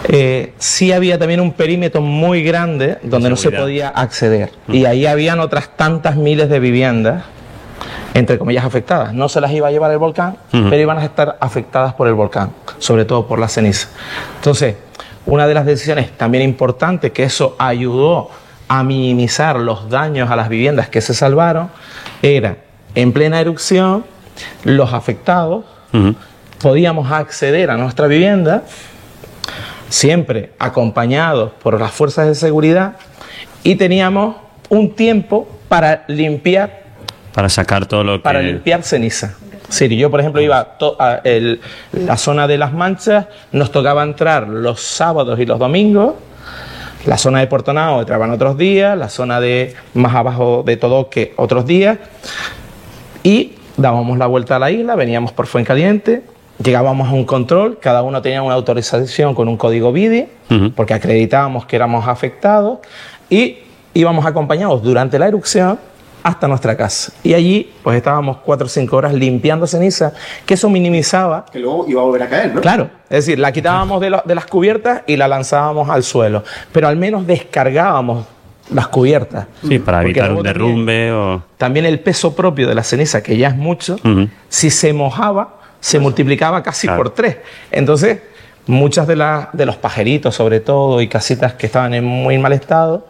eh, 0.08 0.54
sí 0.58 0.92
había 0.94 1.18
también 1.18 1.40
un 1.42 1.52
perímetro 1.52 2.00
muy 2.00 2.44
grande 2.44 3.00
donde 3.04 3.30
no 3.30 3.36
se 3.36 3.52
podía 3.52 3.90
acceder. 3.90 4.52
Y 4.70 4.86
ahí 4.86 5.06
habían 5.06 5.40
otras 5.40 5.76
tantas 5.76 6.16
miles 6.16 6.48
de 6.48 6.60
viviendas, 6.60 7.24
entre 8.16 8.40
comillas, 8.40 8.64
afectadas. 8.64 9.14
No 9.14 9.28
se 9.28 9.42
las 9.42 9.52
iba 9.52 9.68
a 9.68 9.72
llevar 9.72 9.92
el 9.92 9.98
volcán, 9.98 10.38
pero 10.50 10.78
iban 10.78 10.98
a 10.98 11.04
estar 11.04 11.38
afectadas 11.42 11.94
por 11.96 12.08
el 12.08 12.14
volcán, 12.14 12.52
sobre 12.80 13.04
todo 13.04 13.28
por 13.28 13.40
la 13.40 13.50
ceniza. 13.50 13.90
Entonces, 14.38 14.76
una 15.26 15.46
de 15.46 15.54
las 15.54 15.66
decisiones 15.66 16.12
también 16.18 16.44
importantes, 16.46 17.12
que 17.12 17.24
eso 17.24 17.58
ayudó 17.60 18.30
a 18.70 18.84
minimizar 18.84 19.58
los 19.58 19.90
daños 19.90 20.32
a 20.32 20.38
las 20.38 20.48
viviendas 20.48 20.88
que 20.88 21.02
se 21.02 21.14
salvaron, 21.14 21.70
era, 22.22 22.56
en 22.96 23.12
plena 23.12 23.42
erupción, 23.42 24.06
los 24.64 24.94
afectados 24.94 25.66
podíamos 26.62 27.12
acceder 27.12 27.70
a 27.70 27.76
nuestra 27.76 28.08
vivienda, 28.08 28.64
siempre 29.90 30.54
acompañados 30.58 31.52
por 31.62 31.78
las 31.78 31.92
fuerzas 31.92 32.28
de 32.28 32.36
seguridad, 32.36 32.94
y 33.62 33.76
teníamos 33.76 34.38
un 34.70 34.96
tiempo 34.96 35.50
para 35.68 36.06
limpiar, 36.08 36.85
Para 37.36 37.50
sacar 37.50 37.86
todo 37.86 38.04
lo 38.04 38.14
que... 38.14 38.20
para 38.20 38.42
limpiar 38.42 38.82
ceniza. 38.84 39.36
Sí, 39.70 39.96
yo 39.98 40.10
por 40.10 40.20
ejemplo 40.22 40.42
iba 40.42 40.76
a 41.00 41.22
el- 41.24 41.60
la 41.92 42.18
zona 42.18 42.48
de 42.48 42.58
las 42.58 42.72
manchas, 42.74 43.26
nos 43.52 43.72
tocaba 43.72 44.04
entrar 44.04 44.48
los 44.48 44.80
sábados 44.82 45.40
y 45.40 45.46
los 45.46 45.60
domingos, 45.60 46.14
la 47.06 47.18
zona 47.18 47.40
de 47.42 47.48
Puerto 47.48 47.74
Nao 47.74 48.00
entraban 48.00 48.32
otros 48.32 48.58
días, 48.58 48.98
la 48.98 49.10
zona 49.10 49.40
de 49.42 49.76
más 49.94 50.16
abajo 50.16 50.64
de 50.66 50.78
todo 50.78 51.10
que 51.10 51.34
otros 51.36 51.66
días, 51.66 51.98
y 53.24 53.54
dábamos 53.78 54.18
la 54.18 54.28
vuelta 54.28 54.56
a 54.56 54.60
la 54.60 54.72
isla, 54.72 54.96
veníamos 54.96 55.32
por 55.32 55.48
Fuencaliente, 55.48 56.24
llegábamos 56.64 57.10
a 57.10 57.12
un 57.12 57.26
control, 57.26 57.80
cada 57.80 58.02
uno 58.04 58.22
tenía 58.22 58.42
una 58.42 58.56
autorización 58.56 59.36
con 59.36 59.48
un 59.48 59.58
código 59.58 59.92
BIDI, 59.92 60.28
Ujú. 60.52 60.72
porque 60.76 60.94
acreditábamos 60.94 61.66
que 61.66 61.76
éramos 61.76 62.08
afectados, 62.08 62.80
y 63.30 63.58
íbamos 63.94 64.26
acompañados 64.26 64.82
durante 64.84 65.18
la 65.20 65.28
erupción 65.28 65.80
hasta 66.26 66.48
nuestra 66.48 66.76
casa. 66.76 67.14
Y 67.24 67.36
allí 67.36 67.72
pues 67.84 67.96
estábamos 67.98 68.38
cuatro 68.38 68.66
o 68.66 68.70
cinco 68.70 68.98
horas 68.98 69.14
limpiando 69.14 69.68
ceniza, 69.68 70.12
que 70.46 70.56
eso 70.56 70.68
minimizaba 70.70 71.46
Que 71.52 71.60
luego 71.60 71.86
iba 71.88 72.02
a 72.02 72.04
volver 72.06 72.24
a 72.24 72.28
caer, 72.30 72.56
¿no? 72.56 72.62
Claro, 72.62 72.90
es 73.10 73.26
decir, 73.26 73.38
la 73.38 73.52
quitábamos 73.52 74.02
de, 74.02 74.10
lo- 74.10 74.24
de 74.26 74.34
las 74.34 74.48
cubiertas 74.48 75.04
y 75.06 75.18
la 75.18 75.28
lanzábamos 75.28 75.88
al 75.88 76.02
suelo, 76.04 76.44
pero 76.72 76.88
al 76.88 76.98
menos 76.98 77.28
descargábamos 77.28 78.26
las 78.74 78.88
cubiertas. 78.88 79.46
Sí, 79.68 79.78
para 79.78 80.02
evitar 80.02 80.32
un 80.32 80.38
luego 80.38 80.44
también- 80.44 80.54
derrumbe 80.76 81.12
o... 81.12 81.44
También 81.58 81.86
el 81.86 82.00
peso 82.00 82.36
propio 82.36 82.68
de 82.68 82.74
la 82.74 82.84
ceniza, 82.84 83.22
que 83.22 83.38
ya 83.38 83.50
es 83.50 83.56
mucho, 83.56 83.98
si 84.50 84.72
se 84.72 84.94
mojaba, 84.94 85.60
se 85.80 86.00
multiplicaba 86.00 86.64
casi 86.64 86.88
Claro. 86.88 87.04
por 87.04 87.14
tres. 87.14 87.38
Entonces, 87.70 88.18
muchas 88.66 89.06
de, 89.06 89.16
las 89.16 89.50
de 89.54 89.68
los 89.68 89.76
pajeritos, 89.76 90.34
sobre 90.34 90.60
todo, 90.60 91.00
y 91.02 91.08
casitas 91.08 91.54
que 91.54 91.68
estaban 91.68 91.94
en 91.94 92.04
muy 92.04 92.40
mal 92.40 92.54
estado, 92.54 93.06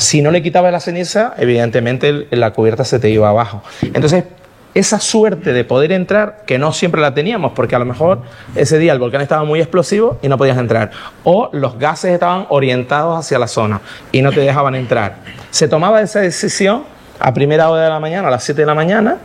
si 0.00 0.22
no 0.22 0.30
le 0.30 0.42
quitabas 0.42 0.72
la 0.72 0.80
ceniza, 0.80 1.34
evidentemente 1.36 2.26
la 2.30 2.52
cubierta 2.52 2.84
se 2.84 2.98
te 2.98 3.10
iba 3.10 3.28
abajo. 3.28 3.62
Entonces, 3.82 4.24
esa 4.72 4.98
suerte 4.98 5.52
de 5.52 5.62
poder 5.62 5.92
entrar, 5.92 6.44
que 6.46 6.58
no 6.58 6.72
siempre 6.72 7.02
la 7.02 7.12
teníamos, 7.12 7.52
porque 7.52 7.76
a 7.76 7.78
lo 7.78 7.84
mejor 7.84 8.22
ese 8.54 8.78
día 8.78 8.94
el 8.94 8.98
volcán 8.98 9.20
estaba 9.20 9.44
muy 9.44 9.60
explosivo 9.60 10.18
y 10.22 10.28
no 10.28 10.38
podías 10.38 10.56
entrar, 10.56 10.90
o 11.22 11.50
los 11.52 11.78
gases 11.78 12.14
estaban 12.14 12.46
orientados 12.48 13.18
hacia 13.18 13.38
la 13.38 13.46
zona 13.46 13.82
y 14.10 14.22
no 14.22 14.32
te 14.32 14.40
dejaban 14.40 14.74
entrar. 14.74 15.16
Se 15.50 15.68
tomaba 15.68 16.00
esa 16.00 16.20
decisión 16.20 16.84
a 17.18 17.34
primera 17.34 17.68
hora 17.68 17.82
de 17.82 17.90
la 17.90 18.00
mañana, 18.00 18.28
a 18.28 18.30
las 18.30 18.42
7 18.42 18.62
de 18.62 18.66
la 18.66 18.74
mañana, 18.74 19.18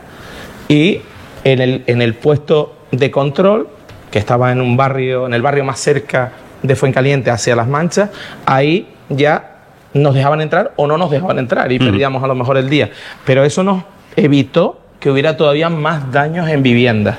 y 0.68 1.00
en 1.44 1.62
el, 1.62 1.84
en 1.86 2.02
el 2.02 2.14
puesto 2.16 2.76
de 2.90 3.10
control, 3.10 3.70
que 4.10 4.18
estaba 4.18 4.52
en 4.52 4.60
un 4.60 4.76
barrio, 4.76 5.24
en 5.24 5.32
el 5.32 5.40
barrio 5.40 5.64
más 5.64 5.80
cerca 5.80 6.32
de 6.62 6.76
Fuencaliente 6.76 7.30
hacia 7.30 7.56
Las 7.56 7.66
Manchas, 7.66 8.10
ahí 8.44 8.88
ya 9.08 9.55
nos 9.96 10.14
dejaban 10.14 10.40
entrar 10.40 10.72
o 10.76 10.86
no 10.86 10.96
nos 10.98 11.10
dejaban 11.10 11.38
entrar 11.38 11.70
y 11.72 11.78
perdíamos 11.78 12.22
a 12.22 12.26
lo 12.26 12.34
mejor 12.34 12.56
el 12.56 12.68
día. 12.70 12.90
Pero 13.24 13.44
eso 13.44 13.62
nos 13.62 13.82
evitó 14.16 14.80
que 15.00 15.10
hubiera 15.10 15.36
todavía 15.36 15.68
más 15.68 16.10
daños 16.12 16.48
en 16.48 16.62
viviendas. 16.62 17.16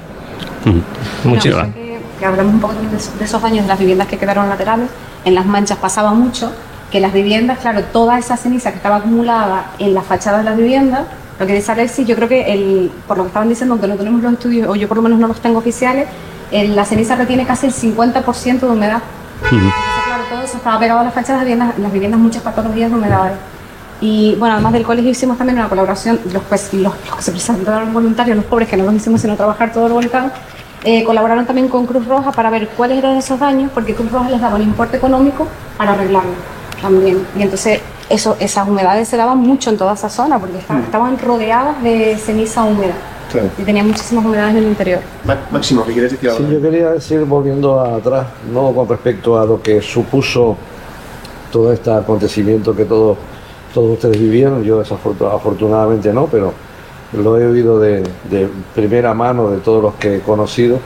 Claro, 0.64 1.74
que, 1.74 1.99
que 2.20 2.26
hablamos 2.26 2.54
un 2.54 2.60
poco 2.60 2.74
de, 2.74 2.98
esos- 2.98 3.18
de 3.20 3.26
esos 3.26 3.44
años 3.44 3.64
de 3.64 3.68
las 3.70 3.80
viviendas 3.80 4.08
que 4.08 4.18
quedaron 4.18 4.49
laterales. 4.49 4.90
En 5.26 5.36
las 5.36 5.45
manchas 5.45 5.78
pasaba 5.78 6.14
mucho 6.14 6.52
que 6.91 6.99
las 6.99 7.14
viviendas, 7.14 7.60
claro, 7.60 7.82
toda 7.91 8.18
esa 8.18 8.38
ceniza 8.38 8.72
que 8.72 8.78
estaba 8.78 8.98
acumulada 8.98 9.72
en 9.80 9.94
las 9.94 10.06
fachadas 10.06 10.40
de 10.40 10.45
las 10.49 10.58
viviendas, 10.58 11.02
lo 11.40 11.45
que 11.45 11.54
dice 11.54 11.72
Alexis, 11.72 12.08
yo 12.08 12.16
creo 12.16 12.28
que 12.30 12.52
el, 12.54 12.91
por 13.08 13.18
lo 13.18 13.24
que 13.24 13.28
estaban 13.28 13.49
diciendo, 13.49 13.74
aunque 13.74 13.88
no 13.88 13.95
tenemos 13.95 14.22
los 14.24 14.34
estudios, 14.34 14.68
o 14.70 14.76
yo 14.76 14.88
por 14.88 14.98
lo 14.98 15.04
menos 15.04 15.20
no 15.20 15.28
los 15.28 15.40
tengo 15.41 15.60
oficiales, 15.60 16.08
el- 16.52 16.76
la 16.76 16.86
ceniza 16.86 17.16
retiene 17.16 17.45
casi 17.45 17.68
el 17.68 17.74
50% 17.74 18.60
de 18.62 18.68
humedad. 18.74 19.02
Entonces, 19.44 19.74
claro, 19.74 19.97
todo 20.30 20.41
eso 20.41 20.58
estaba 20.58 20.80
pegado 20.80 20.99
a 20.99 21.04
las 21.04 21.14
fachadas, 21.14 21.48
las, 21.48 21.78
las 21.78 21.91
viviendas 21.91 22.20
muchas 22.20 22.44
patologías 22.44 22.90
de 22.90 22.98
humedad. 22.98 23.32
Y 23.99 24.36
bueno, 24.36 24.56
además 24.56 24.74
del 24.74 24.84
colegio 24.84 25.10
hicimos 25.12 25.38
también 25.38 25.58
una 25.58 25.70
colaboración, 25.70 26.20
los, 26.32 26.44
pues, 26.44 26.74
los, 26.74 26.94
los 27.06 27.16
que 27.16 27.22
se 27.24 27.32
presentaron 27.32 27.94
voluntarios, 27.94 28.38
los 28.38 28.45
pobres 28.45 28.70
que 28.70 28.78
no 28.78 28.84
los 28.84 28.94
hicimos 28.94 29.22
sino 29.22 29.36
trabajar 29.36 29.72
todo 29.72 29.88
el 29.88 29.94
volcán, 29.94 30.32
eh, 30.84 31.04
colaboraron 31.04 31.45
también 31.45 31.68
con 31.68 31.88
Cruz 31.88 32.06
Roja 32.06 32.32
para 32.32 32.49
ver 32.52 32.70
cuáles 32.70 32.99
eran 32.99 33.18
esos 33.18 33.40
daños, 33.40 33.72
porque 33.74 33.95
Cruz 33.95 34.12
Roja 34.12 34.30
les 34.30 34.40
daba 34.40 34.56
un 34.56 34.62
importe 34.62 34.98
económico 34.98 35.48
para 35.78 35.94
arreglarlo 35.94 36.32
también. 36.80 37.26
Y 37.36 37.41
entonces 37.41 37.82
eso, 38.10 38.38
esas 38.40 38.68
humedades 38.68 39.08
se 39.08 39.18
daban 39.18 39.40
mucho 39.40 39.72
en 39.72 39.78
toda 39.78 39.94
esa 39.94 40.10
zona, 40.10 40.38
porque 40.38 40.60
estaban, 40.60 40.84
estaban 40.84 41.18
rodeadas 41.18 41.82
de 41.82 42.18
ceniza 42.18 42.64
húmeda 42.64 42.94
Claro. 43.32 43.49
y 43.58 43.64
tenían 43.64 43.88
muchísimas 43.88 44.26
humedades 44.26 44.52
en 44.52 44.58
el 44.58 44.68
interior. 44.70 44.99
Máximo, 45.52 45.84
¿qué 45.86 45.94
quieres 45.94 46.12
decir 46.12 46.30
ahora? 46.30 46.45
Sí, 46.45 46.54
yo 46.54 46.62
quería 46.62 46.91
decir, 46.91 47.20
volviendo 47.26 47.80
atrás, 47.80 48.28
no 48.54 48.72
con 48.74 48.88
respecto 48.88 49.38
a 49.40 49.45
lo 49.45 49.62
que 49.62 49.82
supuso 49.82 50.56
todo 51.52 51.72
este 51.74 51.91
acontecimiento 51.91 52.76
que 52.76 52.86
todos, 52.86 53.18
todos 53.74 53.91
ustedes 53.94 54.20
vivieron, 54.20 54.64
yo 54.64 54.82
desafortun- 54.84 55.34
afortunadamente 55.34 56.12
no, 56.14 56.28
pero 56.28 56.54
lo 57.14 57.38
he 57.40 57.45
oído 57.48 57.80
de, 57.80 58.04
de 58.30 58.49
primera 58.76 59.14
mano 59.14 59.49
de 59.49 59.58
todos 59.58 59.82
los 59.82 59.94
que 59.95 60.18
he 60.18 60.20
conocido. 60.22 60.80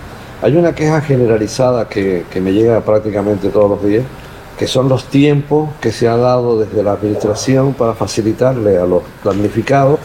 Hay 0.44 0.56
una 0.56 0.74
queja 0.74 1.02
generalizada 1.02 1.88
que, 1.88 2.26
que 2.32 2.42
me 2.42 2.52
llega 2.54 2.80
prácticamente 2.82 3.50
todos 3.50 3.70
los 3.70 3.84
días, 3.84 4.04
que 4.58 4.68
son 4.68 4.90
los 4.90 5.06
tiempos 5.06 5.70
que 5.80 5.92
se 5.92 6.08
han 6.08 6.22
dado 6.22 6.60
desde 6.60 6.84
la 6.84 6.94
administración 6.94 7.74
para 7.74 7.94
facilitarle 7.94 8.78
a 8.78 8.86
los 8.86 9.02
damnificados 9.24 10.00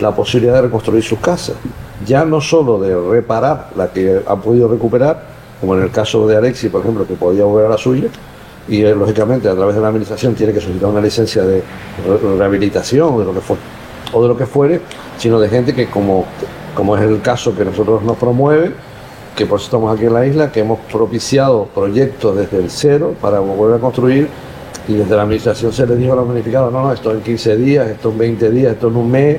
la 0.00 0.14
posibilidad 0.14 0.54
de 0.54 0.62
reconstruir 0.62 1.02
sus 1.02 1.18
casas. 1.18 1.56
Ya 2.06 2.24
no 2.24 2.40
solo 2.40 2.78
de 2.78 2.94
reparar 3.10 3.70
la 3.76 3.88
que 3.88 4.20
han 4.26 4.40
podido 4.40 4.68
recuperar, 4.68 5.22
como 5.60 5.74
en 5.76 5.82
el 5.82 5.90
caso 5.90 6.26
de 6.26 6.36
Alexi, 6.36 6.68
por 6.68 6.82
ejemplo, 6.82 7.06
que 7.06 7.14
podía 7.14 7.44
volver 7.44 7.66
a 7.66 7.70
la 7.70 7.78
suya, 7.78 8.08
y 8.68 8.82
eh, 8.82 8.94
lógicamente 8.94 9.48
a 9.48 9.54
través 9.54 9.74
de 9.74 9.80
la 9.80 9.88
administración 9.88 10.34
tiene 10.34 10.52
que 10.52 10.60
solicitar 10.60 10.90
una 10.90 11.00
licencia 11.00 11.42
de 11.42 11.62
re- 12.06 12.36
rehabilitación 12.38 13.14
o 13.14 13.18
de 14.22 14.28
lo 14.28 14.36
que 14.36 14.46
fuere, 14.46 14.80
sino 15.18 15.40
de 15.40 15.48
gente 15.48 15.74
que 15.74 15.86
como, 15.88 16.24
como 16.74 16.96
es 16.96 17.02
el 17.02 17.20
caso 17.22 17.56
que 17.56 17.64
nosotros 17.64 18.02
nos 18.02 18.16
promueve, 18.16 18.72
que 19.34 19.46
por 19.46 19.58
eso 19.58 19.66
estamos 19.66 19.94
aquí 19.96 20.06
en 20.06 20.14
la 20.14 20.26
isla, 20.26 20.52
que 20.52 20.60
hemos 20.60 20.78
propiciado 20.92 21.66
proyectos 21.74 22.36
desde 22.36 22.58
el 22.58 22.70
cero 22.70 23.14
para 23.20 23.40
volver 23.40 23.76
a 23.76 23.80
construir 23.80 24.28
y 24.86 24.94
desde 24.94 25.14
la 25.16 25.22
administración 25.22 25.72
se 25.72 25.86
le 25.86 25.96
dijo 25.96 26.12
a 26.12 26.16
los 26.16 26.26
damnificados, 26.28 26.72
no, 26.72 26.82
no, 26.82 26.92
esto 26.92 27.12
en 27.12 27.20
15 27.20 27.56
días, 27.56 27.88
esto 27.88 28.10
en 28.10 28.18
20 28.18 28.50
días, 28.50 28.72
esto 28.72 28.88
en 28.88 28.96
un 28.96 29.10
mes, 29.10 29.38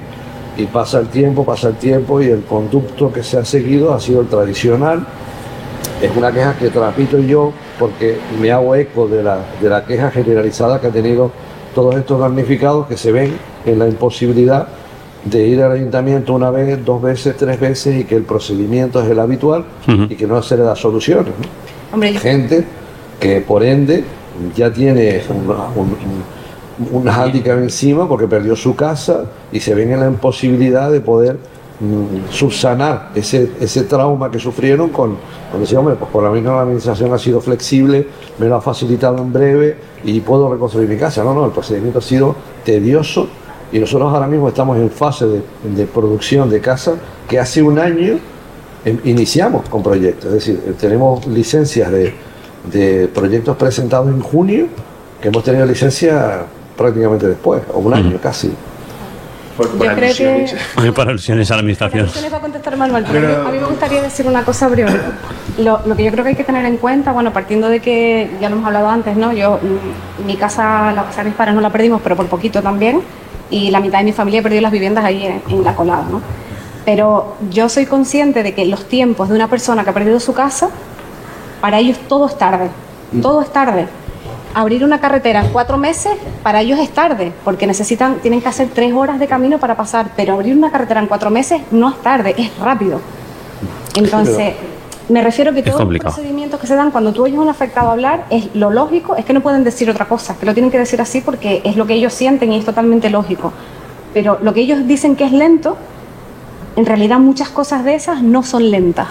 y 0.60 0.66
pasa 0.66 1.00
el 1.00 1.08
tiempo, 1.08 1.44
pasa 1.46 1.70
el 1.70 1.76
tiempo 1.76 2.22
y 2.22 2.28
el 2.28 2.44
conducto 2.44 3.12
que 3.12 3.24
se 3.24 3.38
ha 3.38 3.46
seguido 3.46 3.94
ha 3.94 4.00
sido 4.00 4.22
el 4.22 4.28
tradicional. 4.28 5.06
Es 6.02 6.16
una 6.16 6.32
queja 6.32 6.54
que 6.58 6.70
transmito 6.70 7.18
yo 7.20 7.52
porque 7.78 8.18
me 8.42 8.52
hago 8.52 8.76
eco 8.76 9.08
de 9.08 9.24
la, 9.24 9.40
de 9.62 9.70
la 9.70 9.84
queja 9.86 10.12
generalizada 10.12 10.80
que 10.80 10.88
han 10.88 10.94
tenido 10.94 11.32
todos 11.76 11.96
estos 11.96 12.20
damnificados 12.20 12.88
que 12.88 12.98
se 12.98 13.12
ven 13.12 13.34
en 13.66 13.80
la 13.80 13.88
imposibilidad 13.88 14.68
de 15.26 15.46
ir 15.48 15.62
al 15.62 15.74
ayuntamiento 15.74 16.34
una 16.34 16.50
vez, 16.52 16.84
dos 16.86 17.02
veces, 17.02 17.36
tres 17.38 17.60
veces 17.60 18.00
y 18.00 18.04
que 18.06 18.16
el 18.16 18.24
procedimiento 18.24 19.02
es 19.04 19.10
el 19.10 19.20
habitual 19.20 19.66
y 20.10 20.16
que 20.16 20.26
no 20.28 20.42
se 20.42 20.56
le 20.58 20.64
da 20.64 20.76
soluciones. 20.76 21.28
¿no? 21.28 21.94
Hombre, 21.94 22.14
yo- 22.14 22.20
gente 22.22 22.64
que 23.20 23.42
por 23.42 23.64
ende 23.64 24.04
ya 24.56 24.72
tiene 24.72 25.22
un, 25.30 25.50
un, 25.50 25.88
un- 25.90 26.39
un 26.92 27.06
hándicap 27.08 27.58
encima 27.60 28.08
porque 28.08 28.28
perdió 28.28 28.56
su 28.56 28.76
casa 28.76 29.26
y 29.52 29.60
se 29.60 29.74
ven 29.76 29.92
en 29.92 30.00
la 30.00 30.08
imposibilidad 30.08 30.92
de 30.92 31.02
poder 31.02 31.38
mm, 31.80 32.32
subsanar 32.32 33.12
ese, 33.16 33.52
ese 33.60 33.84
trauma 33.84 34.32
que 34.32 34.40
sufrieron 34.40 34.90
con, 34.90 35.18
con 35.52 35.60
decir, 35.62 35.78
hombre, 35.78 35.96
pues 35.96 36.10
por 36.12 36.24
la 36.24 36.30
misma 36.30 36.62
administración 36.62 37.14
ha 37.14 37.18
sido 37.18 37.42
flexible, 37.42 38.08
me 38.38 38.48
lo 38.48 38.56
ha 38.56 38.62
facilitado 38.62 39.18
en 39.18 39.34
breve 39.34 39.78
y 40.04 40.20
puedo 40.22 40.52
reconstruir 40.52 40.88
mi 40.88 40.98
casa. 40.98 41.24
No, 41.24 41.34
no, 41.34 41.46
el 41.46 41.52
procedimiento 41.52 42.00
ha 42.00 42.02
sido 42.02 42.36
tedioso 42.64 43.28
y 43.72 43.80
nosotros 43.80 44.14
ahora 44.14 44.28
mismo 44.28 44.48
estamos 44.48 44.78
en 44.78 44.90
fase 44.90 45.26
de, 45.28 45.42
de 45.76 45.86
producción 45.86 46.50
de 46.50 46.60
casa 46.60 46.94
que 47.28 47.38
hace 47.40 47.62
un 47.62 47.78
año 47.78 48.18
em- 48.86 49.00
iniciamos 49.04 49.68
con 49.70 49.84
proyectos, 49.84 50.26
es 50.28 50.34
decir, 50.34 50.64
eh, 50.66 50.74
tenemos 50.80 51.28
licencias 51.28 51.92
de, 51.92 52.14
de 52.72 53.08
proyectos 53.08 53.58
presentados 53.58 54.08
en 54.08 54.22
junio 54.22 54.68
que 55.22 55.28
hemos 55.28 55.44
tenido 55.44 55.66
licencia 55.66 56.46
prácticamente 56.84 57.28
después, 57.28 57.62
o 57.74 57.80
un 57.80 57.94
año 57.94 58.18
casi. 58.24 58.52
Por, 59.58 59.68
por 59.72 59.88
Yo 59.88 59.94
creo 59.94 60.14
que- 60.96 61.02
alusiones 61.02 61.52
a 61.52 61.56
la 61.56 61.60
administración. 61.60 62.08
Para 62.08 62.30
va 62.30 62.38
a 62.38 62.40
contestar 62.40 62.78
Manuel, 62.78 63.04
pero 63.12 63.28
Pero- 63.28 63.48
a 63.48 63.52
mí 63.52 63.58
me 63.60 63.66
gustaría 63.66 64.02
decir 64.02 64.26
una 64.26 64.44
cosa 64.46 64.70
breve. 64.70 64.94
Lo, 65.58 65.82
lo 65.86 65.96
que 65.98 66.06
yo 66.06 66.12
creo 66.12 66.24
que 66.24 66.30
hay 66.30 66.36
que 66.38 66.46
tener 66.46 66.64
en 66.66 66.78
cuenta, 66.78 67.12
bueno, 67.12 67.34
partiendo 67.34 67.68
de 67.68 67.82
que 67.82 68.32
ya 68.40 68.48
lo 68.50 68.56
hemos 68.56 68.68
hablado 68.68 68.90
antes, 68.90 69.18
¿no? 69.18 69.34
Yo, 69.34 69.60
mm, 69.62 70.26
mi 70.26 70.38
casa, 70.38 70.94
la 70.94 71.04
casa 71.04 71.24
de 71.24 71.30
mis 71.30 71.36
padres 71.38 71.56
no 71.56 71.62
la 71.62 71.70
perdimos, 71.72 72.00
pero 72.02 72.16
por 72.16 72.28
poquito 72.28 72.62
también, 72.62 73.02
y 73.50 73.70
la 73.70 73.82
mitad 73.82 73.98
de 74.00 74.06
mi 74.06 74.14
familia 74.14 74.42
perdió 74.42 74.62
las 74.62 74.72
viviendas 74.72 75.04
ahí 75.04 75.26
en, 75.26 75.42
en 75.50 75.64
la 75.66 75.76
colada, 75.76 76.06
¿no? 76.10 76.22
Pero 76.86 77.36
yo 77.52 77.68
soy 77.68 77.86
consciente 77.86 78.42
de 78.44 78.54
que 78.54 78.66
los 78.66 78.86
tiempos 78.88 79.28
de 79.28 79.36
una 79.36 79.50
persona 79.50 79.84
que 79.84 79.90
ha 79.90 79.94
perdido 79.94 80.22
su 80.22 80.34
casa, 80.34 80.70
para 81.60 81.80
ellos 81.80 81.98
todo 82.08 82.28
es 82.28 82.38
tarde, 82.38 82.70
todo 83.22 83.42
es 83.42 83.52
tarde. 83.52 83.88
Abrir 84.54 84.84
una 84.84 85.00
carretera 85.00 85.42
en 85.46 85.52
cuatro 85.52 85.78
meses, 85.78 86.14
para 86.42 86.62
ellos 86.62 86.80
es 86.80 86.90
tarde, 86.90 87.32
porque 87.46 87.68
necesitan, 87.68 88.16
tienen 88.16 88.42
que 88.42 88.48
hacer 88.48 88.70
tres 88.74 88.94
horas 88.94 89.20
de 89.20 89.28
camino 89.28 89.60
para 89.60 89.78
pasar, 89.78 90.12
pero 90.16 90.34
abrir 90.34 90.58
una 90.58 90.72
carretera 90.72 91.00
en 91.00 91.08
cuatro 91.08 91.30
meses 91.30 91.62
no 91.72 91.90
es 91.90 92.02
tarde, 92.02 92.34
es 92.38 92.58
rápido. 92.58 93.00
Entonces, 93.96 94.56
me 95.10 95.24
refiero 95.24 95.54
que 95.54 95.60
Es 95.60 95.66
todos 95.66 95.88
los 95.92 96.00
procedimientos 96.00 96.60
que 96.60 96.68
se 96.68 96.76
dan 96.76 96.92
cuando 96.92 97.12
tú 97.14 97.24
oyes 97.24 97.38
a 97.38 97.42
un 97.42 97.50
afectado 97.50 97.90
hablar, 97.90 98.26
es 98.30 98.54
lo 98.56 98.70
lógico, 98.70 99.16
es 99.16 99.26
que 99.26 99.34
no 99.34 99.42
pueden 99.42 99.64
decir 99.64 99.90
otra 99.90 100.06
cosa, 100.06 100.36
que 100.38 100.46
lo 100.46 100.54
tienen 100.54 100.72
que 100.72 100.78
decir 100.78 101.02
así 101.02 101.22
porque 101.22 101.62
es 101.64 101.76
lo 101.76 101.86
que 101.88 101.94
ellos 101.94 102.14
sienten 102.14 102.52
y 102.52 102.58
es 102.58 102.66
totalmente 102.66 103.10
lógico. 103.10 103.52
Pero 104.14 104.40
lo 104.42 104.54
que 104.54 104.62
ellos 104.62 104.88
dicen 104.88 105.16
que 105.16 105.26
es 105.26 105.32
lento, 105.32 105.78
en 106.76 106.86
realidad 106.86 107.20
muchas 107.20 107.50
cosas 107.50 107.84
de 107.84 107.96
esas 107.96 108.22
no 108.22 108.44
son 108.44 108.70
lentas. 108.72 109.08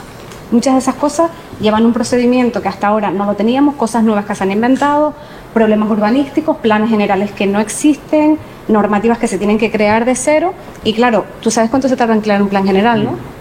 Muchas 0.51 0.75
de 0.75 0.79
esas 0.79 0.95
cosas 0.95 1.31
llevan 1.61 1.85
un 1.85 1.93
procedimiento 1.93 2.63
que 2.63 2.69
hasta 2.69 2.87
ahora 2.87 3.11
no 3.11 3.27
lo 3.27 3.35
teníamos, 3.35 3.75
cosas 3.75 4.03
nuevas 4.03 4.25
que 4.25 4.35
se 4.35 4.45
han 4.45 4.51
inventado, 4.51 5.13
problemas 5.53 5.91
urbanísticos, 5.91 6.57
planes 6.57 6.89
generales 6.89 7.33
que 7.33 7.47
no 7.47 7.61
existen, 7.61 8.39
normativas 8.67 9.19
que 9.19 9.27
se 9.29 9.37
tienen 9.37 9.59
que 9.59 9.71
crear 9.71 10.05
de 10.05 10.15
cero. 10.15 10.55
Y 10.85 10.95
claro, 10.95 11.25
tú 11.43 11.51
sabes 11.51 11.69
cuánto 11.69 11.89
se 11.89 11.97
tarda 11.97 12.15
en 12.15 12.23
crear 12.23 12.43
un 12.43 12.49
plan 12.49 12.67
general, 12.67 13.05
¿no? 13.05 13.39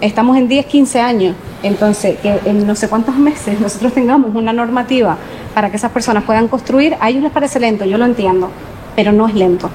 Estamos 0.00 0.36
en 0.36 0.46
10, 0.46 0.66
15 0.66 1.00
años. 1.00 1.36
Entonces, 1.62 2.18
que 2.18 2.38
en 2.44 2.66
no 2.66 2.74
sé 2.74 2.88
cuántos 2.88 3.16
meses 3.16 3.58
nosotros 3.60 3.92
tengamos 3.92 4.34
una 4.34 4.52
normativa 4.52 5.16
para 5.54 5.70
que 5.70 5.76
esas 5.76 5.90
personas 5.90 6.24
puedan 6.24 6.48
construir, 6.48 6.96
a 7.00 7.08
ellos 7.08 7.22
les 7.22 7.32
parece 7.32 7.60
lento, 7.60 7.84
yo 7.84 7.98
lo 7.98 8.04
entiendo, 8.04 8.50
pero 8.94 9.12
no 9.12 9.26
es 9.26 9.34
lento. 9.34 9.70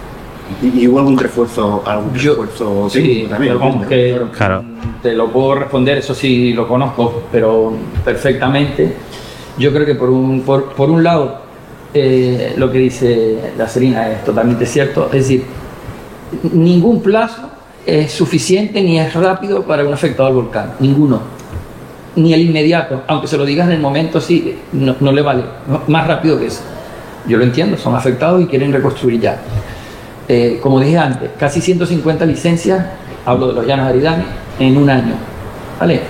Y, 0.61 0.81
y 0.83 0.87
hubo 0.87 0.99
algún 0.99 1.17
refuerzo, 1.17 1.83
algún 1.85 2.13
Yo- 2.15 2.31
refuerzo 2.31 2.89
Sí, 2.89 3.27
también. 3.29 3.53
pero 3.53 3.59
vamos, 3.59 3.83
¿no? 3.83 3.87
que 3.89 4.21
Claro. 4.35 4.63
te 5.01 5.13
lo 5.13 5.27
puedo 5.31 5.55
responder, 5.55 5.97
eso 5.97 6.13
sí 6.15 6.53
lo 6.53 6.67
conozco, 6.67 7.23
pero 7.31 7.73
perfectamente. 8.03 8.93
Yo 9.57 9.71
creo 9.73 9.85
que 9.85 9.95
por 9.95 10.09
un, 10.09 10.41
por, 10.41 10.73
por 10.73 10.89
un 10.89 11.03
lado, 11.03 11.41
eh, 11.93 12.53
lo 12.57 12.71
que 12.71 12.77
dice 12.79 13.51
la 13.57 13.67
Serina 13.67 14.09
es 14.11 14.23
totalmente 14.23 14.65
cierto, 14.65 15.05
es 15.07 15.11
decir, 15.23 15.43
ningún 16.53 17.01
plazo 17.01 17.49
es 17.85 18.11
suficiente 18.11 18.81
ni 18.81 18.99
es 18.99 19.13
rápido 19.13 19.63
para 19.63 19.83
un 19.85 19.93
afectado 19.93 20.27
al 20.29 20.35
volcán, 20.35 20.73
ninguno. 20.79 21.21
Ni 22.15 22.33
el 22.33 22.41
inmediato, 22.41 23.03
aunque 23.07 23.27
se 23.27 23.37
lo 23.37 23.45
digas 23.45 23.67
en 23.67 23.73
el 23.73 23.79
momento, 23.79 24.19
sí, 24.19 24.55
no, 24.73 24.95
no 24.99 25.11
le 25.11 25.21
vale, 25.21 25.43
no- 25.67 25.81
más 25.87 26.07
rápido 26.07 26.37
que 26.39 26.47
eso. 26.47 26.61
Yo 27.27 27.37
lo 27.37 27.43
entiendo, 27.43 27.77
son 27.77 27.95
afectados 27.95 28.41
y 28.41 28.45
quieren 28.47 28.71
reconstruir 28.73 29.19
ya. 29.21 29.39
Eh, 30.29 30.59
como 30.61 30.79
dije 30.79 30.97
antes, 30.97 31.29
casi 31.39 31.61
150 31.61 32.25
licencias, 32.25 32.85
hablo 33.25 33.47
de 33.47 33.53
los 33.53 33.65
llanos 33.65 33.87
Aridane, 33.87 34.23
en 34.59 34.77
un 34.77 34.89
año. 34.89 35.13
¿Vale? 35.79 36.01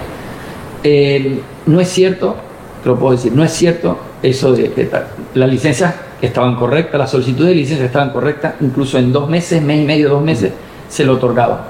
Eh, 0.83 1.41
no 1.65 1.79
es 1.79 1.89
cierto, 1.89 2.35
te 2.81 2.89
lo 2.89 2.97
puedo 2.97 3.11
decir, 3.15 3.31
no 3.33 3.43
es 3.43 3.51
cierto 3.51 3.97
eso 4.23 4.53
de 4.53 4.71
que 4.71 4.85
ta- 4.85 5.07
las 5.33 5.49
licencias 5.49 5.93
estaban 6.21 6.55
correctas, 6.55 6.97
las 6.99 7.11
solicitudes 7.11 7.49
de 7.49 7.55
licencias 7.55 7.85
estaban 7.87 8.11
correctas, 8.11 8.55
incluso 8.61 8.97
en 8.97 9.11
dos 9.11 9.29
meses, 9.29 9.61
mes 9.61 9.81
y 9.81 9.85
medio, 9.85 10.09
dos 10.09 10.23
meses, 10.23 10.51
se 10.89 11.03
lo 11.03 11.13
otorgaba. 11.13 11.67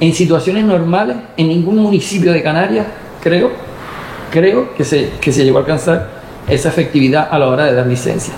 En 0.00 0.12
situaciones 0.12 0.64
normales, 0.64 1.16
en 1.36 1.48
ningún 1.48 1.76
municipio 1.78 2.32
de 2.32 2.42
Canarias, 2.42 2.86
creo, 3.22 3.50
creo 4.30 4.74
que 4.74 4.84
se, 4.84 5.10
que 5.20 5.32
se 5.32 5.44
llegó 5.44 5.58
a 5.58 5.60
alcanzar 5.60 6.08
esa 6.48 6.68
efectividad 6.68 7.28
a 7.30 7.38
la 7.38 7.48
hora 7.48 7.64
de 7.66 7.74
dar 7.74 7.86
licencia. 7.86 8.32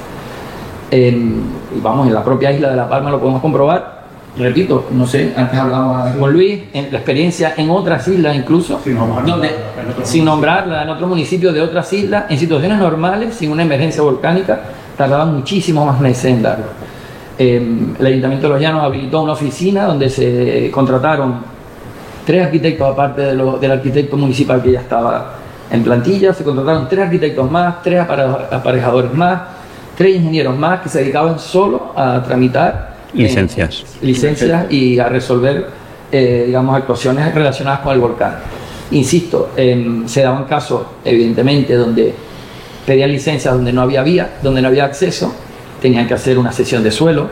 En- 0.91 1.43
y 1.77 1.81
vamos, 1.81 2.07
en 2.07 2.15
la 2.15 2.25
propia 2.25 2.51
isla 2.53 2.71
de 2.71 2.77
La 2.77 2.89
Palma 2.89 3.11
lo 3.11 3.19
podemos 3.21 3.41
comprobar. 3.43 3.99
Repito, 4.39 4.87
no 4.93 5.05
sé, 5.07 5.33
antes 5.37 5.59
hablaba 5.59 6.13
con 6.19 6.33
Luis, 6.33 6.61
en 6.73 6.93
la 6.93 6.99
experiencia 6.99 7.55
en 7.57 7.71
otras 7.71 8.07
islas 8.07 8.37
incluso, 8.37 8.79
Sin 8.85 8.95
nombrarla, 8.95 9.31
donde, 9.33 9.49
en 9.49 10.07
sin 10.07 10.25
nombrarla, 10.25 10.83
en 10.85 10.89
otros 10.91 11.09
municipios 11.09 11.53
de 11.53 11.61
otras 11.61 11.93
islas, 11.93 12.25
en 12.29 12.39
situaciones 12.39 12.79
normales, 12.79 13.35
sin 13.35 13.51
una 13.51 13.63
emergencia 13.65 14.01
volcánica, 14.03 14.61
tardaban 14.97 15.35
muchísimos 15.35 15.85
más 15.87 16.01
meses 16.01 16.27
en 16.27 16.43
darlo. 16.43 16.67
Eh, 17.37 17.61
el 17.99 18.07
Ayuntamiento 18.07 18.47
de 18.47 18.53
Los 18.53 18.63
Llanos 18.63 18.85
habilitó 18.85 19.23
una 19.23 19.33
oficina 19.33 19.85
donde 19.87 20.09
se 20.09 20.71
contrataron 20.73 21.37
tres 22.25 22.45
arquitectos, 22.47 22.93
aparte 22.93 23.23
de 23.23 23.35
lo- 23.35 23.59
del 23.59 23.73
arquitecto 23.73 24.17
municipal 24.17 24.63
que 24.63 24.73
ya 24.73 24.81
estaba 24.81 25.35
En 25.71 25.83
plantilla 25.85 26.33
se 26.33 26.45
contrataron 26.45 26.89
tres 26.89 27.05
arquitectos 27.07 27.51
más, 27.51 27.83
tres 27.83 28.01
apare- 28.01 28.47
aparejadores 28.51 29.13
más, 29.13 29.39
tres 29.99 30.15
ingenieros 30.15 30.57
más 30.57 30.81
que 30.81 30.89
se 30.89 31.01
dedicaban 31.01 31.41
solo 31.41 31.93
a 31.97 32.23
tramitar 32.23 32.95
eh, 33.13 33.23
Licencias. 33.23 33.85
licencias 34.01 34.71
y 34.71 34.97
a 35.01 35.09
resolver, 35.09 35.67
eh, 36.13 36.45
digamos, 36.47 36.77
actuaciones 36.77 37.35
relacionadas 37.35 37.81
con 37.81 37.95
el 37.95 37.99
volcán. 37.99 38.37
Insisto, 38.93 39.51
em, 39.57 40.07
se 40.07 40.23
daban 40.23 40.45
casos, 40.45 40.83
evidentemente, 41.05 41.75
donde 41.75 42.15
pedían 42.87 43.11
licencias 43.11 43.53
donde 43.53 43.73
no 43.73 43.83
había 43.83 44.05
vía, 44.05 44.35
donde 44.41 44.63
no 44.63 44.69
había 44.69 44.85
acceso, 44.85 45.35
tenían 45.83 46.07
que 46.07 46.15
hacer 46.15 46.39
una 46.39 46.53
sesión 46.53 46.85
de 46.85 46.93
suelo. 46.93 47.29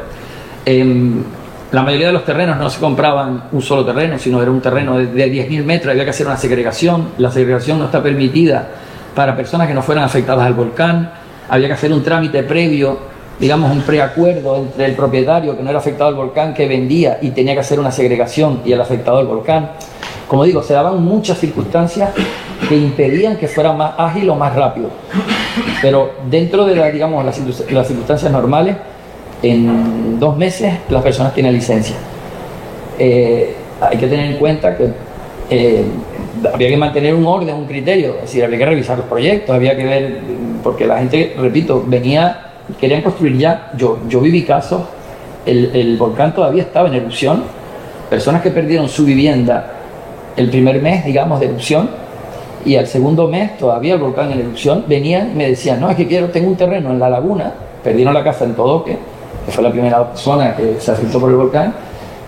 Em, 0.65 1.23
la 1.71 1.83
mayoría 1.85 2.09
de 2.09 2.15
los 2.15 2.25
terrenos 2.25 2.59
no 2.59 2.69
se 2.69 2.81
compraban 2.81 3.45
un 3.53 3.63
solo 3.63 3.87
terreno, 3.87 4.19
sino 4.19 4.43
era 4.43 4.51
un 4.51 4.61
terreno 4.61 4.99
de, 4.99 5.07
de 5.07 5.33
10.000 5.33 5.63
metros, 5.65 5.93
había 5.93 6.03
que 6.03 6.11
hacer 6.11 6.27
una 6.27 6.37
segregación. 6.37 7.11
La 7.19 7.31
segregación 7.31 7.79
no 7.79 7.85
está 7.85 8.03
permitida 8.03 8.69
para 9.15 9.37
personas 9.37 9.69
que 9.69 9.75
no 9.75 9.83
fueran 9.83 10.03
afectadas 10.03 10.45
al 10.45 10.55
volcán. 10.55 11.26
Había 11.49 11.69
que 11.69 11.75
hacer 11.75 11.93
un 11.93 12.03
trámite 12.03 12.43
previo, 12.43 12.99
digamos 13.39 13.71
un 13.71 13.83
preacuerdo 13.83 14.57
entre 14.57 14.87
el 14.87 14.93
propietario 14.95 15.57
que 15.57 15.63
no 15.63 15.71
era 15.71 15.79
afectado 15.79 16.09
al 16.09 16.17
volcán, 16.17 16.55
que 16.55 16.67
vendía 16.67 17.19
y 17.23 17.31
tenía 17.31 17.55
que 17.55 17.61
hacer 17.61 17.79
una 17.79 17.91
segregación 17.91 18.63
y 18.65 18.73
el 18.73 18.81
afectado 18.81 19.19
al 19.19 19.27
volcán. 19.27 19.71
Como 20.27 20.43
digo, 20.45 20.63
se 20.63 20.75
daban 20.75 21.05
muchas 21.05 21.39
circunstancias 21.39 22.11
que 22.69 22.77
impedían 22.77 23.37
que 23.37 23.47
fuera 23.47 23.73
más 23.73 23.95
ágil 23.97 24.29
o 24.31 24.35
más 24.35 24.57
rápido. 24.57 24.89
Pero 25.81 26.11
dentro 26.29 26.65
de 26.65 26.75
la, 26.75 26.91
digamos, 26.91 27.25
las, 27.25 27.39
circunst- 27.39 27.71
las 27.71 27.87
circunstancias 27.87 28.33
normales, 28.33 28.77
en 29.43 30.19
dos 30.19 30.37
meses 30.37 30.75
las 30.89 31.03
personas 31.03 31.33
tienen 31.33 31.53
licencia. 31.53 31.95
Eh, 32.99 33.55
hay 33.81 33.99
que 33.99 34.07
tener 34.09 34.33
en 34.33 34.39
cuenta 34.39 34.77
que 34.77 34.89
eh, 35.51 35.85
había 36.53 36.69
que 36.69 36.77
mantener 36.77 37.15
un 37.15 37.27
orden, 37.27 37.55
un 37.55 37.67
criterio, 37.67 38.17
es 38.17 38.23
decir, 38.23 38.45
había 38.45 38.59
que 38.59 38.67
revisar 38.67 38.99
los 38.99 39.07
proyectos, 39.07 39.55
había 39.55 39.77
que 39.77 39.85
ver, 39.85 40.21
porque 40.63 40.87
la 40.87 40.99
gente, 40.99 41.35
repito, 41.39 41.85
venía, 41.87 42.51
querían 42.81 43.03
construir 43.03 43.39
ya, 43.39 43.71
yo, 43.77 43.99
yo 44.09 44.21
viví 44.21 44.43
casos, 44.43 44.83
el, 45.45 45.71
el 45.75 45.97
volcán 45.97 46.35
todavía 46.35 46.63
estaba 46.63 46.89
en 46.89 46.95
erupción, 46.95 47.45
personas 48.11 48.43
que 48.43 48.51
perdieron 48.51 48.89
su 48.89 49.05
vivienda 49.05 49.73
el 50.37 50.51
primer 50.51 50.81
mes, 50.83 51.05
digamos, 51.05 51.41
de 51.41 51.47
erupción, 51.47 51.89
y 52.65 52.77
al 52.77 52.87
segundo 52.87 53.29
mes, 53.29 53.57
todavía 53.59 53.95
el 53.95 54.01
volcán 54.01 54.33
en 54.33 54.41
erupción, 54.41 54.85
venían 54.89 55.31
y 55.33 55.35
me 55.35 55.49
decían, 55.49 55.81
no, 55.81 55.89
es 55.89 55.97
que 55.97 56.07
quiero, 56.07 56.29
tengo 56.31 56.49
un 56.49 56.57
terreno 56.57 56.91
en 56.91 56.99
la 56.99 57.09
laguna, 57.09 57.53
perdieron 57.83 58.13
la 58.13 58.25
casa 58.25 58.45
en 58.45 58.55
Todoque, 58.55 58.99
que 59.45 59.53
fue 59.53 59.63
la 59.63 59.71
primera 59.71 60.11
zona 60.15 60.57
que 60.57 60.77
se 60.81 60.91
afectó 60.91 61.21
por 61.21 61.31
el 61.31 61.37
volcán, 61.37 61.73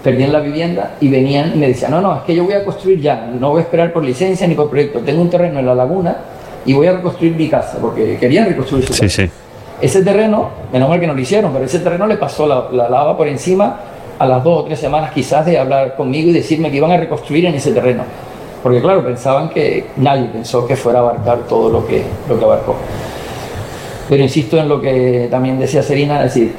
perdían 0.03 0.33
la 0.33 0.41
vivienda 0.41 0.93
y 1.01 1.09
venían 1.09 1.53
y 1.55 1.59
me 1.59 1.69
decían, 1.69 1.91
no, 1.91 2.01
no, 2.01 2.17
es 2.17 2.23
que 2.23 2.35
yo 2.35 2.45
voy 2.45 2.55
a 2.55 2.65
construir 2.65 3.01
ya, 3.01 3.31
no 3.39 3.51
voy 3.51 3.61
a 3.61 3.63
esperar 3.63 3.93
por 3.93 4.05
licencia 4.05 4.47
ni 4.47 4.55
por 4.55 4.71
proyecto, 4.71 5.01
tengo 5.01 5.21
un 5.21 5.31
terreno 5.31 5.59
en 5.59 5.67
la 5.67 5.75
laguna 5.75 6.17
y 6.65 6.73
voy 6.73 6.87
a 6.87 6.93
reconstruir 6.93 7.35
mi 7.35 7.49
casa, 7.49 7.79
porque 7.81 8.17
querían 8.19 8.47
reconstruir 8.47 8.85
su 8.85 8.93
casa. 8.93 9.09
Sí, 9.09 9.27
sí. 9.27 9.31
Ese 9.81 10.03
terreno, 10.03 10.51
menos 10.73 10.89
mal 10.89 10.99
que 10.99 11.07
no 11.07 11.15
lo 11.15 11.21
hicieron, 11.21 11.53
pero 11.53 11.65
ese 11.65 11.79
terreno 11.79 12.07
le 12.07 12.17
pasó 12.17 12.47
la, 12.47 12.69
la 12.73 12.89
lava 12.89 13.17
por 13.17 13.29
encima 13.29 13.79
a 14.19 14.27
las 14.27 14.43
dos 14.43 14.63
o 14.63 14.65
tres 14.65 14.79
semanas 14.81 15.13
quizás 15.13 15.47
de 15.47 15.59
hablar 15.59 15.95
conmigo 15.97 16.31
y 16.31 16.33
decirme 16.33 16.71
que 16.71 16.77
iban 16.77 16.91
a 16.91 16.97
reconstruir 16.97 17.47
en 17.47 17.55
ese 17.55 17.73
terreno. 17.73 18.03
Porque 18.63 18.81
claro, 18.81 19.05
pensaban 19.05 19.49
que 19.51 19.87
nadie 19.97 20.27
pensó 20.27 20.67
que 20.67 20.75
fuera 20.75 20.99
a 20.99 21.03
abarcar 21.03 21.39
todo 21.49 21.71
lo 21.71 21.87
que, 21.87 22.03
lo 22.29 22.39
que 22.39 22.45
abarcó. 22.45 22.75
Pero 24.09 24.23
insisto 24.23 24.59
en 24.59 24.69
lo 24.69 24.81
que 24.81 25.29
también 25.31 25.59
decía 25.59 25.83
Serina, 25.83 26.25
es 26.25 26.35
decir, 26.35 26.55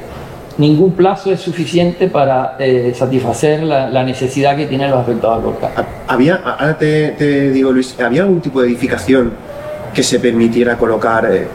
ningún 0.58 0.92
plazo 0.92 1.32
es 1.32 1.40
suficiente 1.40 2.08
para 2.08 2.56
eh, 2.58 2.92
satisfacer 2.94 3.62
la, 3.62 3.88
la 3.88 4.04
necesidad 4.04 4.56
que 4.56 4.66
tienen 4.66 4.90
los 4.90 5.00
afectados 5.00 5.36
al 5.36 5.42
volcán. 5.42 5.70
Había, 6.06 6.36
ahora 6.36 6.76
te, 6.76 7.10
te 7.10 7.50
digo 7.50 7.72
Luis, 7.72 7.98
¿había 8.00 8.22
algún 8.22 8.40
tipo 8.40 8.60
de 8.60 8.68
edificación 8.68 9.32
que 9.94 10.02
se 10.02 10.20
permitiera 10.20 10.76
colocar 10.76 11.28
eh, 11.30 11.46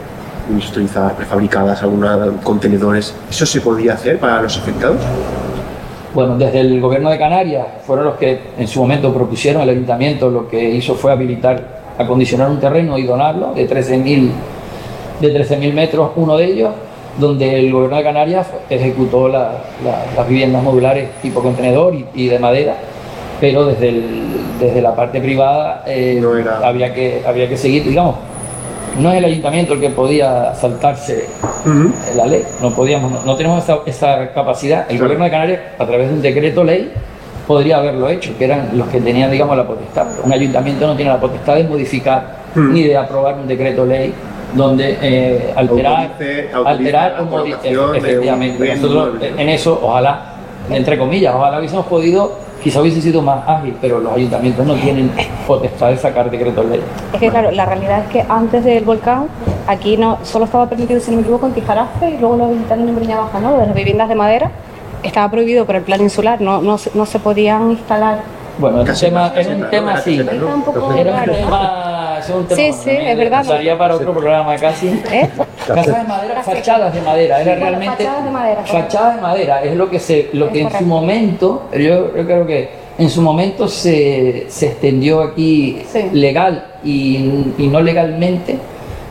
industrializadas, 0.50 1.12
prefabricadas, 1.12 1.82
algunos 1.82 2.42
contenedores? 2.42 3.14
¿Eso 3.30 3.46
se 3.46 3.60
podía 3.60 3.94
hacer 3.94 4.18
para 4.18 4.42
los 4.42 4.56
afectados? 4.56 4.98
Bueno, 6.14 6.38
desde 6.38 6.60
el 6.60 6.80
gobierno 6.80 7.10
de 7.10 7.18
Canarias 7.18 7.66
fueron 7.86 8.06
los 8.06 8.16
que 8.16 8.40
en 8.58 8.66
su 8.66 8.80
momento 8.80 9.12
propusieron 9.12 9.62
el 9.62 9.68
ayuntamiento, 9.68 10.30
lo 10.30 10.48
que 10.48 10.70
hizo 10.70 10.94
fue 10.94 11.12
habilitar, 11.12 11.82
acondicionar 11.98 12.48
un 12.48 12.58
terreno 12.58 12.96
y 12.96 13.04
donarlo 13.04 13.52
de 13.52 13.68
13.000 13.68 14.30
de 15.20 15.34
13.000 15.34 15.72
metros, 15.72 16.10
uno 16.16 16.36
de 16.36 16.44
ellos, 16.44 16.70
donde 17.18 17.60
el 17.60 17.72
gobierno 17.72 17.96
de 17.96 18.02
Canarias 18.02 18.46
ejecutó 18.68 19.28
la- 19.28 19.52
la- 19.84 20.04
las 20.16 20.28
viviendas 20.28 20.62
modulares 20.62 21.08
tipo 21.22 21.40
contenedor 21.42 21.94
y, 21.94 22.04
y 22.14 22.28
de 22.28 22.38
madera, 22.38 22.74
pero 23.40 23.64
desde, 23.66 23.88
el- 23.90 24.36
desde 24.60 24.80
la 24.82 24.94
parte 24.94 25.20
privada 25.20 25.82
eh, 25.86 26.18
había, 26.64 26.92
que, 26.94 27.22
había 27.26 27.48
que 27.48 27.56
seguir, 27.56 27.84
digamos, 27.84 28.16
no 28.98 29.10
es 29.12 29.18
el 29.18 29.24
ayuntamiento 29.26 29.74
el 29.74 29.80
que 29.80 29.90
podía 29.90 30.54
saltarse 30.54 31.26
la 32.16 32.26
ley, 32.26 32.42
no 32.62 32.70
podíamos, 32.74 33.10
no, 33.12 33.22
no 33.24 33.36
tenemos 33.36 33.62
esa, 33.62 33.78
esa 33.84 34.32
capacidad. 34.32 34.86
El 34.88 34.98
gobierno 34.98 35.24
de 35.26 35.30
Canarias, 35.30 35.60
a 35.78 35.84
través 35.86 36.08
de 36.08 36.14
un 36.14 36.22
decreto 36.22 36.64
ley, 36.64 36.92
podría 37.46 37.76
haberlo 37.78 38.08
hecho, 38.08 38.32
que 38.38 38.44
eran 38.46 38.70
los 38.74 38.88
que 38.88 39.00
tenían, 39.00 39.30
digamos, 39.30 39.56
la 39.56 39.66
potestad. 39.66 40.06
Un 40.24 40.32
ayuntamiento 40.32 40.86
no 40.86 40.96
tiene 40.96 41.10
la 41.10 41.20
potestad 41.20 41.56
de 41.56 41.64
modificar 41.64 42.36
ni 42.72 42.84
de 42.84 42.96
aprobar 42.96 43.34
un 43.34 43.46
decreto 43.46 43.84
ley 43.84 44.14
donde 44.56 44.98
eh, 45.00 45.52
alterar, 45.56 46.10
Autorice- 46.18 46.48
alterar 46.64 47.12
la 47.12 47.22
o 47.22 47.24
modi- 47.26 47.30
colocación 47.52 47.72
de 47.74 47.78
un 47.88 47.96
efectivamente. 47.96 48.76
Nosotros 48.76 49.08
en 49.22 49.48
eso, 49.48 49.80
ojalá, 49.82 50.22
entre 50.70 50.98
comillas, 50.98 51.34
ojalá 51.34 51.58
hubiésemos 51.58 51.86
podido, 51.86 52.32
quizá 52.62 52.80
hubiese 52.80 53.00
sido 53.00 53.22
más 53.22 53.46
ágil, 53.48 53.76
pero 53.80 53.98
los 54.00 54.12
ayuntamientos 54.12 54.66
no 54.66 54.74
tienen 54.74 55.10
potestad 55.46 55.88
de 55.90 55.96
sacar 55.98 56.30
decretos 56.30 56.64
ley. 56.66 56.80
Es 57.12 57.20
que 57.20 57.28
claro, 57.30 57.50
la 57.50 57.64
realidad 57.66 58.00
es 58.00 58.08
que 58.10 58.24
antes 58.28 58.64
del 58.64 58.84
volcán, 58.84 59.26
aquí 59.66 59.96
no 59.96 60.18
solo 60.24 60.46
estaba 60.46 60.68
permitido, 60.68 60.98
si 61.00 61.10
no 61.10 61.16
me 61.18 61.22
equivoco, 61.22 61.46
en 61.46 61.52
Tijarafe 61.52 62.10
y 62.10 62.18
luego 62.18 62.36
lo 62.36 62.44
habilitaron 62.46 62.88
en 62.88 62.96
Breña 62.96 63.18
Baja, 63.18 63.38
¿no? 63.40 63.56
De 63.58 63.66
las 63.66 63.74
viviendas 63.74 64.08
de 64.08 64.14
madera 64.14 64.50
estaba 65.02 65.30
prohibido 65.30 65.64
por 65.66 65.76
el 65.76 65.82
plan 65.82 66.00
insular, 66.00 66.40
no, 66.40 66.60
no, 66.62 66.78
se- 66.78 66.90
no 66.94 67.06
se 67.06 67.18
podían 67.20 67.70
instalar. 67.72 68.18
Bueno, 68.58 68.80
el 68.80 68.98
tema, 68.98 69.32
es 69.36 69.46
un 69.48 69.68
tema 69.70 69.92
así. 69.94 70.18
Era 70.18 70.32
un 70.32 70.64
raro. 70.64 71.32
Tema, 72.16 72.24
es 72.24 72.30
un 72.30 72.46
tema 72.46 72.60
Sí, 72.60 72.72
sí, 72.72 72.84
también 72.86 73.06
es 73.08 73.18
verdad. 73.18 73.38
Pasaría 73.38 73.78
para 73.78 73.94
otro 73.96 74.12
programa 74.12 74.56
casi. 74.56 74.88
¿Eh? 75.12 75.28
Casas 75.66 75.86
de 76.02 76.04
madera, 76.08 76.42
fachadas 76.42 76.94
de 76.94 77.00
madera, 77.00 77.40
era 77.40 77.54
realmente 77.56 77.96
fachadas 78.04 78.24
de 78.24 78.30
madera, 78.30 78.56
correcto. 78.62 78.82
fachadas 78.82 79.16
de 79.16 79.20
madera, 79.22 79.62
es 79.64 79.74
lo 79.76 79.90
que 79.90 79.98
se, 79.98 80.30
lo 80.32 80.50
que 80.50 80.60
en 80.62 80.70
su 80.70 80.84
momento, 80.84 81.62
yo, 81.72 82.16
yo 82.16 82.24
creo 82.24 82.46
que 82.46 82.68
en 82.98 83.10
su 83.10 83.20
momento 83.20 83.66
se, 83.68 84.46
se 84.48 84.66
extendió 84.68 85.20
aquí 85.22 85.82
Sí. 85.92 86.08
legal 86.12 86.64
y, 86.84 87.52
y 87.58 87.66
no 87.68 87.80
legalmente, 87.80 88.56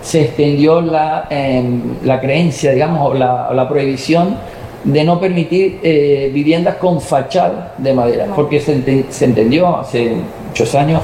se 0.01 0.21
extendió 0.21 0.81
la, 0.81 1.27
em, 1.29 1.95
la 2.03 2.21
creencia, 2.21 2.71
digamos, 2.71 3.11
o 3.11 3.13
la, 3.13 3.49
la 3.53 3.67
prohibición 3.67 4.37
de 4.83 5.03
no 5.03 5.19
permitir 5.19 5.79
eh, 5.83 6.29
viviendas 6.33 6.75
con 6.75 7.01
fachada 7.01 7.73
de 7.77 7.91
madera, 7.93 8.27
porque 8.35 8.59
se, 8.61 9.05
se 9.09 9.25
entendió 9.25 9.77
hace 9.77 10.15
muchos 10.47 10.73
años 10.75 11.01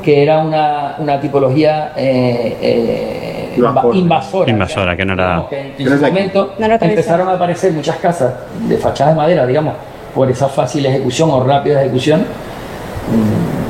que 0.00 0.22
era 0.22 0.38
una, 0.38 0.96
una 0.98 1.20
tipología 1.20 1.92
eh, 1.96 2.56
eh, 2.60 3.54
inva- 3.56 3.94
invasora. 3.94 4.50
Invasora, 4.50 4.96
que 4.96 5.04
no 5.04 5.12
era. 5.14 5.44
Que 5.48 5.74
en 5.78 5.88
su 5.88 6.04
momento 6.04 6.54
No 6.58 6.66
empezaron 6.66 7.28
a 7.28 7.32
aparecer 7.32 7.72
muchas 7.72 7.96
casas 7.96 8.32
de 8.68 8.76
fachada 8.76 9.10
de 9.10 9.16
madera, 9.16 9.46
digamos, 9.46 9.74
por 10.14 10.30
esa 10.30 10.48
fácil 10.48 10.84
ejecución 10.86 11.30
o 11.30 11.42
rápida 11.44 11.80
ejecución. 11.82 12.20
Mm, 12.20 13.60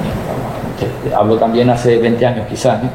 Hablo 1.15 1.37
también 1.37 1.69
hace 1.71 1.99
20 1.99 2.25
años 2.27 2.47
quizás, 2.49 2.83
¿no? 2.83 2.89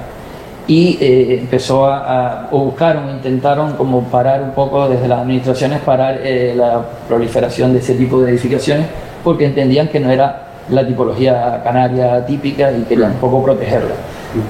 y 0.68 0.98
eh, 1.00 1.38
empezó 1.42 1.86
a, 1.86 1.98
a- 2.46 2.48
o 2.52 2.60
buscaron, 2.66 3.10
intentaron 3.12 3.74
como 3.74 4.02
parar 4.06 4.42
un 4.42 4.52
poco 4.52 4.90
desde 4.90 5.08
las 5.08 5.20
administraciones, 5.20 5.80
parar 5.82 6.20
eh, 6.24 6.54
la 6.58 6.82
proliferación 7.08 7.72
de 7.74 7.80
ese 7.80 7.94
tipo 7.94 8.20
de 8.22 8.32
edificaciones, 8.32 8.88
porque 9.24 9.46
entendían 9.46 9.88
que 9.90 10.00
no 10.00 10.10
era 10.10 10.45
la 10.70 10.86
tipología 10.86 11.62
canaria 11.64 12.26
típica 12.26 12.72
y 12.72 12.82
querían 12.84 13.12
un 13.12 13.18
poco 13.18 13.44
protegerla. 13.44 13.96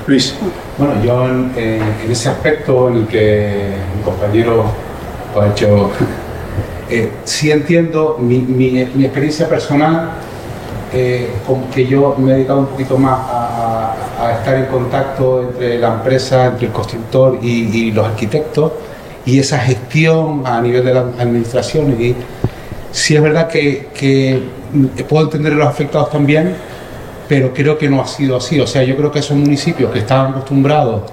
Luis. 0.08 0.36
Bueno, 0.78 0.94
yo 1.04 1.26
en, 1.26 1.52
en- 1.56 2.12
ese 2.12 2.30
aspecto 2.30 2.90
en 2.90 2.96
el 2.98 3.08
que 3.08 3.74
mi 3.98 4.02
compañero 4.04 4.66
ha 5.40 5.48
hecho, 5.48 5.92
eh, 6.90 7.12
sí 7.24 7.52
entiendo 7.52 8.18
mi, 8.20 8.40
mi- 8.40 8.86
mi 8.96 9.06
experiencia 9.06 9.48
personal, 9.48 10.12
eh, 10.94 11.30
como 11.46 11.70
que 11.72 11.86
yo 11.86 12.16
me 12.18 12.32
he 12.32 12.36
dedicado 12.36 12.60
un 12.62 12.68
poquito 12.68 12.98
más 12.98 13.20
a, 13.20 13.94
a- 14.18 14.28
a 14.28 14.32
estar 14.38 14.56
en 14.56 14.66
contacto 14.68 15.42
entre 15.42 15.78
la 15.78 15.94
empresa, 15.96 16.46
entre 16.46 16.68
el 16.68 16.72
constructor 16.72 17.38
y, 17.42 17.48
y 17.88 17.92
los 17.92 18.06
arquitectos, 18.08 18.72
y 19.26 19.40
esa 19.40 19.60
gestión 19.60 20.44
a 20.46 20.62
nivel 20.62 20.86
de 20.86 20.94
las 20.94 21.06
administraciones. 21.20 22.00
Y 22.00 22.16
sí 22.92 23.16
es 23.16 23.22
verdad 23.22 23.48
que, 23.50 23.88
que 23.94 24.42
puedo 25.08 25.26
entender 25.26 25.54
a 25.54 25.56
los 25.58 25.68
afectados 25.68 26.10
también, 26.12 26.56
pero 27.28 27.54
creo 27.54 27.78
que 27.78 27.90
no 27.90 28.02
ha 28.02 28.08
sido 28.08 28.38
así. 28.38 28.60
O 28.60 28.68
sea, 28.68 28.84
yo 28.84 28.96
creo 28.96 29.12
que 29.12 29.20
esos 29.20 29.36
municipios 29.38 29.92
que 29.92 30.00
estaban 30.00 30.32
acostumbrados 30.32 31.04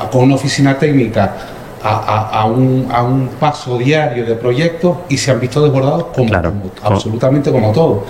a, 0.00 0.04
a- 0.04 0.10
con 0.10 0.24
una 0.24 0.34
oficina 0.36 0.78
técnica 0.78 1.34
a, 1.82 1.88
a- 1.96 2.40
a 2.40 2.44
un, 2.46 2.88
a 2.90 3.02
un 3.02 3.28
paso 3.40 3.76
diario 3.78 4.24
de 4.26 4.34
proyectos 4.34 4.98
y 5.08 5.16
se 5.18 5.30
han 5.30 5.40
visto 5.40 5.62
desbordados 5.62 6.04
como, 6.14 6.28
como- 6.52 6.94
absolutamente 6.94 7.50
como 7.50 7.72
todo. 7.72 8.04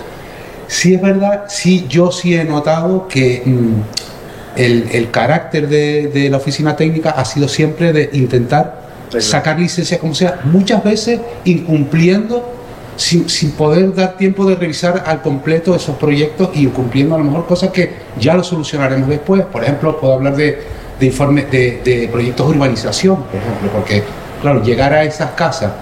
Sí 0.66 0.94
es 0.94 1.02
verdad, 1.02 1.44
sí, 1.48 1.86
yo 1.88 2.10
sí 2.10 2.34
he 2.34 2.44
notado 2.44 3.06
que 3.08 3.42
mm, 3.44 4.58
el, 4.60 4.88
el 4.92 5.10
carácter 5.10 5.68
de, 5.68 6.08
de 6.08 6.30
la 6.30 6.36
oficina 6.38 6.74
técnica 6.76 7.10
ha 7.10 7.24
sido 7.24 7.48
siempre 7.48 7.92
de 7.92 8.10
intentar 8.12 8.82
sacar 9.20 9.58
licencia 9.60 9.98
como 9.98 10.14
sea, 10.14 10.40
muchas 10.44 10.82
veces 10.82 11.20
incumpliendo 11.44 12.50
sin, 12.96 13.28
sin 13.28 13.52
poder 13.52 13.94
dar 13.94 14.16
tiempo 14.16 14.44
de 14.44 14.54
revisar 14.56 15.04
al 15.06 15.20
completo 15.22 15.74
esos 15.74 15.96
proyectos 15.96 16.50
y 16.54 16.64
incumpliendo 16.64 17.14
a 17.14 17.18
lo 17.18 17.24
mejor 17.24 17.46
cosas 17.46 17.70
que 17.70 17.90
ya 18.18 18.34
lo 18.34 18.44
solucionaremos 18.44 19.08
después. 19.08 19.42
Por 19.44 19.62
ejemplo, 19.62 19.98
puedo 20.00 20.14
hablar 20.14 20.36
de, 20.36 20.58
de 21.00 21.06
informes 21.06 21.50
de, 21.50 21.80
de 21.84 22.08
proyectos 22.08 22.48
de 22.48 22.56
urbanización, 22.56 23.16
por 23.16 23.34
ejemplo, 23.40 23.70
porque, 23.72 24.02
claro, 24.40 24.62
llegar 24.62 24.92
a 24.92 25.02
esas 25.04 25.30
casas, 25.32 25.72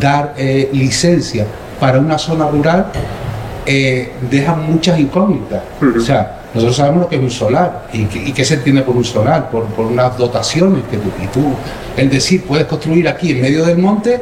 dar 0.00 0.34
eh, 0.36 0.70
licencia 0.72 1.46
para 1.80 1.98
una 1.98 2.16
zona 2.18 2.46
rural, 2.48 2.86
eh, 3.66 4.12
deja 4.30 4.54
muchas 4.54 4.98
incógnitas. 4.98 5.62
O 5.96 6.00
sea, 6.00 6.38
nosotros 6.54 6.76
sabemos 6.76 7.02
lo 7.02 7.08
que 7.08 7.16
es 7.16 7.22
un 7.22 7.30
solar 7.30 7.88
y, 7.92 8.04
qué- 8.04 8.18
y 8.28 8.32
qué 8.32 8.44
se 8.44 8.54
entiende 8.54 8.82
por 8.82 8.94
un 8.96 9.04
solar, 9.04 9.50
por, 9.50 9.64
por 9.66 9.86
unas 9.86 10.16
dotaciones 10.18 10.82
que 10.90 10.98
tú, 10.98 11.10
y 11.22 11.26
tú, 11.28 11.40
es 11.96 12.10
decir, 12.10 12.42
puedes 12.44 12.66
construir 12.66 13.08
aquí 13.08 13.30
en 13.32 13.40
medio 13.40 13.64
del 13.64 13.78
monte 13.78 14.20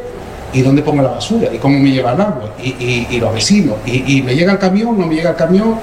y 0.53 0.63
dónde 0.63 0.83
pongo 0.83 1.03
la 1.03 1.11
basura 1.11 1.49
y 1.53 1.59
cómo 1.59 1.79
me 1.79 1.91
lleva 1.91 2.13
el 2.13 2.21
agua 2.21 2.55
y, 2.63 2.69
y- 2.71 3.07
y 3.11 3.21
los 3.21 3.33
vecinos 3.33 3.77
y, 3.87 4.19
y 4.19 4.23
me 4.23 4.35
llega 4.35 4.53
el 4.53 4.59
camión, 4.59 4.99
no 4.99 5.07
me 5.07 5.15
llega 5.15 5.31
el 5.31 5.37
camión. 5.37 5.77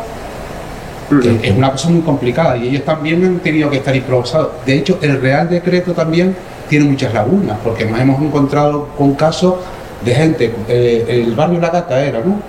Eh, 1.24 1.40
Es 1.42 1.52
una 1.58 1.72
cosa 1.72 1.90
muy 1.90 2.02
complicada 2.02 2.58
y 2.58 2.68
ellos 2.68 2.84
también 2.84 3.24
han 3.24 3.40
tenido 3.40 3.70
que 3.70 3.78
estar 3.78 3.96
improvisados. 3.96 4.50
De 4.66 4.78
hecho, 4.78 5.00
el 5.02 5.22
Real 5.22 5.50
Decreto 5.50 5.94
también 5.94 6.36
tiene 6.68 6.84
muchas 6.86 7.14
lagunas 7.14 7.58
porque 7.64 7.86
nos 7.86 7.98
hemos 8.00 8.22
encontrado 8.22 8.90
con 8.98 9.14
casos 9.16 9.56
de 10.04 10.14
gente, 10.14 10.54
eh, 10.68 11.06
el 11.26 11.34
barrio 11.34 11.60
La 11.62 11.70
Gata 11.70 12.04
era, 12.04 12.20
¿no? 12.20 12.42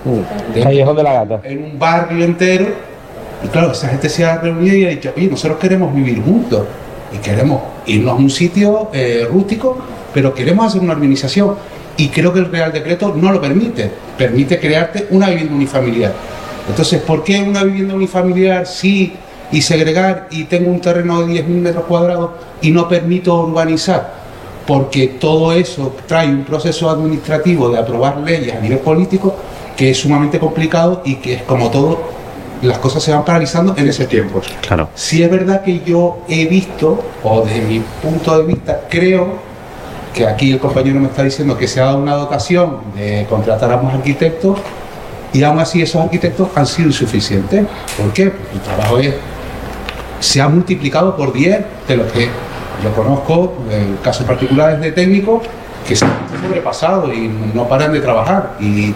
De- 0.53 0.61
Callejón 0.61 0.95
de 0.97 1.03
la 1.03 1.13
Gata. 1.13 1.39
en 1.47 1.63
un 1.63 1.79
barrio 1.79 2.25
entero. 2.25 2.65
Y 3.43 3.47
claro, 3.47 3.71
esa 3.71 3.87
gente 3.87 4.09
se 4.09 4.25
ha 4.25 4.37
reunido 4.37 4.75
y 4.75 4.85
ha 4.85 4.89
dicho, 4.89 5.13
oye, 5.15 5.27
nosotros 5.27 5.57
queremos 5.57 5.95
vivir 5.95 6.21
juntos 6.21 6.65
y 7.15 7.17
queremos 7.19 7.61
irnos 7.85 8.11
a 8.11 8.15
un 8.15 8.29
sitio 8.29 8.89
eh, 8.91 9.25
rústico, 9.31 9.77
pero 10.13 10.33
queremos 10.33 10.67
hacer 10.67 10.81
una 10.81 10.91
organización. 10.93 11.55
Y 11.99 12.07
creo 12.09 12.33
que 12.33 12.39
el 12.39 12.51
Real 12.51 12.73
Decreto 12.73 13.13
no 13.15 13.31
lo 13.31 13.39
permite. 13.39 13.91
Permite 14.17 14.59
crearte 14.59 15.07
una 15.11 15.29
vivienda 15.29 15.53
unifamiliar. 15.53 16.13
Entonces, 16.67 17.01
¿por 17.01 17.23
qué 17.23 17.41
una 17.41 17.63
vivienda 17.63 17.93
unifamiliar 17.93 18.65
sí 18.65 19.13
y 19.51 19.61
segregar 19.61 20.27
y 20.31 20.45
tengo 20.45 20.71
un 20.71 20.81
terreno 20.81 21.21
de 21.21 21.43
10.000 21.43 21.47
metros 21.47 21.83
cuadrados 21.85 22.31
y 22.61 22.71
no 22.71 22.89
permito 22.89 23.35
urbanizar? 23.43 24.19
porque 24.69 25.07
todo 25.07 25.51
eso 25.51 25.95
trae 26.05 26.27
un 26.27 26.43
proceso 26.43 26.91
administrativo 26.91 27.69
de 27.71 27.79
aprobar 27.79 28.17
leyes 28.17 28.55
a 28.55 28.59
nivel 28.59 28.77
político 28.77 29.35
que 29.75 29.89
es 29.89 29.97
sumamente 29.97 30.37
complicado 30.37 31.01
y 31.03 31.15
que 31.15 31.33
es 31.33 31.41
como 31.41 31.71
todo, 31.71 31.99
las 32.61 32.77
cosas 32.77 33.01
se 33.01 33.11
van 33.11 33.25
paralizando 33.25 33.73
en 33.75 33.87
ese 33.87 34.05
tiempo. 34.05 34.41
Claro. 34.61 34.89
Si 34.93 35.23
es 35.23 35.31
verdad 35.31 35.63
que 35.63 35.81
yo 35.83 36.19
he 36.29 36.45
visto, 36.45 37.03
o 37.23 37.41
desde 37.41 37.61
mi 37.61 37.81
punto 38.03 38.37
de 38.37 38.43
vista, 38.45 38.81
creo 38.87 39.48
que 40.13 40.25
aquí 40.25 40.51
el 40.51 40.59
compañero 40.59 40.99
me 40.99 41.07
está 41.07 41.23
diciendo 41.23 41.57
que 41.57 41.67
se 41.67 41.79
ha 41.81 41.85
dado 41.85 41.99
una 41.99 42.15
dotación 42.15 42.77
de 42.95 43.25
contratar 43.29 43.71
a 43.71 43.77
más 43.77 43.93
arquitectos 43.93 44.59
y 45.31 45.43
aún 45.43 45.59
así 45.59 45.81
esos 45.81 46.01
arquitectos 46.01 46.49
han 46.55 46.65
sido 46.65 46.87
insuficientes. 46.87 47.65
¿Por 47.97 48.11
qué? 48.13 48.31
Porque 48.31 48.55
el 48.55 48.61
trabajo 48.61 48.97
es, 48.97 49.13
se 50.19 50.41
ha 50.41 50.47
multiplicado 50.49 51.15
por 51.15 51.31
10 51.31 51.65
de 51.87 51.97
lo 51.97 52.07
que 52.11 52.27
yo 52.83 52.93
conozco, 52.95 53.53
eh, 53.69 53.95
casos 54.03 54.25
particulares 54.25 54.79
de 54.79 54.91
técnicos 54.91 55.43
que 55.87 55.95
se 55.95 56.05
han 56.05 56.11
sobrepasado 56.41 57.13
y 57.13 57.29
no 57.53 57.67
paran 57.67 57.93
de 57.93 57.99
trabajar. 58.01 58.55
Y, 58.59 58.93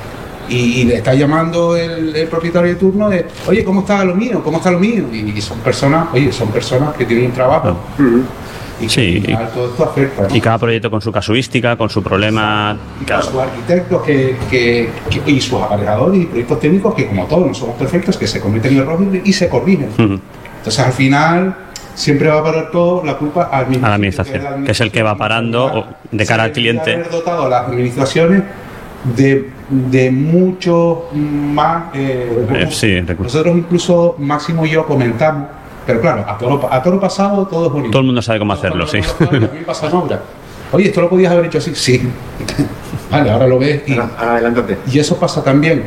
y, 0.50 0.82
y 0.82 0.84
le 0.86 0.96
está 0.96 1.14
llamando 1.14 1.78
el, 1.78 2.16
el 2.16 2.28
propietario 2.28 2.70
de 2.70 2.76
turno 2.76 3.10
de, 3.10 3.26
oye, 3.48 3.64
¿cómo 3.64 3.82
está 3.82 4.04
lo 4.04 4.16
mío? 4.16 4.42
¿Cómo 4.44 4.58
está 4.58 4.72
lo 4.72 4.80
mío? 4.80 5.06
Y, 5.12 5.32
y 5.38 5.42
son 5.42 5.60
personas, 5.60 6.08
oye, 6.14 6.32
son 6.32 6.50
personas 6.50 6.96
que 6.96 7.06
tienen 7.06 7.28
un 7.28 7.32
trabajo. 7.32 7.78
Y 8.84 8.88
que 8.88 8.94
Sí, 8.94 9.22
final 9.22 9.50
todo 9.54 9.70
esto 9.70 9.84
afecta. 9.86 10.28
¿no? 10.28 10.36
Y 10.36 10.42
cada 10.42 10.58
proyecto 10.58 10.90
con 10.92 11.02
su 11.02 11.12
casuística, 11.12 11.76
con 11.76 11.90
su 11.90 12.02
problema. 12.04 12.78
y 13.02 13.06
con 13.06 13.24
sus 13.24 13.36
arquitectos 13.42 14.02
que, 14.04 14.36
que- 14.50 14.90
que- 15.10 15.32
y 15.32 15.42
sus 15.42 15.62
aparejadores 15.62 16.22
y 16.22 16.26
proyectos 16.26 16.60
técnicos 16.60 16.94
que 16.96 17.08
como 17.08 17.26
todos 17.26 17.48
no 17.48 17.54
somos 17.54 17.76
perfectos, 17.76 18.18
que 18.18 18.28
se 18.28 18.40
cometen 18.40 18.78
errores 18.78 19.08
y 19.24 19.34
se 19.34 19.50
corrigen. 19.50 19.90
Ujú. 19.98 20.20
Entonces 20.58 20.80
al 20.80 20.94
final 20.94 21.56
siempre 21.96 22.28
va 22.30 22.40
a 22.40 22.44
parar 22.44 22.72
todo 22.72 23.04
la 23.06 23.18
culpa 23.18 23.44
al 23.52 23.66
A 23.66 23.90
la 23.90 23.94
administración, 23.96 24.64
que 24.66 24.72
es 24.72 24.82
el 24.82 24.92
que 24.92 25.04
va 25.04 25.16
parando 25.18 25.66
o- 25.66 25.86
de 26.12 26.26
cara 26.26 26.44
al 26.44 26.52
cliente. 26.52 26.94
haber 26.94 27.10
dotado 27.10 27.46
a 27.46 27.50
las 27.50 27.68
administraciones 27.68 28.44
de, 29.16 29.50
de 29.70 30.12
mucho 30.12 31.10
más 31.14 31.86
eh, 31.94 32.30
Eh, 32.32 32.46
recursos. 32.48 32.78
sí, 32.80 33.00
recursos. 33.02 33.34
Nosotros 33.34 33.58
incluso 33.58 34.16
Máximo 34.20 34.66
y 34.66 34.70
yo 34.72 34.86
comentamos, 34.86 35.48
pero 35.86 36.02
claro, 36.02 36.26
a 36.28 36.82
todo 36.82 37.00
pasado 37.00 37.46
todo 37.48 37.68
es 37.68 37.72
bonito. 37.74 37.92
Todo 37.92 38.02
el 38.02 38.06
mundo 38.08 38.22
sabe 38.22 38.40
cómo 38.40 38.54
hacerlo, 38.54 38.88
sí. 38.88 39.00
Pasa 39.66 39.88
en 39.88 39.94
obra. 39.96 40.22
Oye, 40.72 40.88
esto 40.88 41.02
lo 41.02 41.10
podías 41.10 41.32
haber 41.32 41.46
hecho 41.46 41.58
así. 41.60 41.76
Sí. 41.76 42.02
vale, 43.12 43.30
ahora 43.30 43.48
lo 43.48 43.60
ves 43.60 43.84
y, 43.88 43.94
Adelántate. 43.98 44.78
y 44.92 45.00
eso 45.00 45.18
pasa 45.18 45.44
también. 45.44 45.86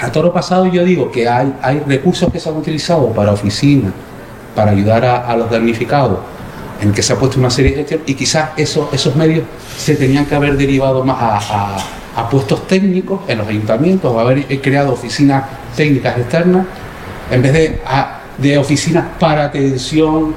A 0.00 0.10
toro 0.10 0.32
pasado 0.32 0.66
yo 0.66 0.82
digo 0.84 1.10
que 1.10 1.28
hay, 1.28 1.54
hay 1.62 1.80
recursos 1.86 2.32
que 2.32 2.40
se 2.40 2.48
han 2.48 2.56
utilizado 2.56 3.08
para 3.12 3.32
oficinas, 3.32 3.92
para 4.54 4.70
ayudar 4.72 5.04
a, 5.04 5.26
a 5.28 5.36
los 5.36 5.50
damnificados, 5.50 6.18
en 6.80 6.92
que 6.92 7.02
se 7.02 7.12
ha 7.12 7.16
puesto 7.16 7.38
una 7.38 7.50
serie 7.50 7.70
de 7.72 7.76
gestiones 7.78 8.08
y 8.08 8.14
quizás 8.14 8.50
esos, 8.56 8.92
esos 8.92 9.14
medios 9.14 9.44
se 9.76 9.94
tenían 9.96 10.26
que 10.26 10.34
haber 10.34 10.56
derivado 10.56 11.04
más 11.04 11.16
a, 11.20 11.36
a- 11.38 11.76
a 12.16 12.28
puestos 12.30 12.66
técnicos 12.68 13.20
en 13.26 13.38
los 13.38 13.48
ayuntamientos 13.48 14.12
o 14.12 14.20
haber 14.20 14.44
creado 14.60 14.92
oficinas 14.92 15.44
técnicas 15.76 16.16
externas 16.16 16.64
en 17.30 17.42
vez 17.42 17.52
de, 17.52 17.80
a- 17.86 18.20
de 18.38 18.58
oficinas 18.58 19.04
para 19.18 19.44
atención 19.46 20.34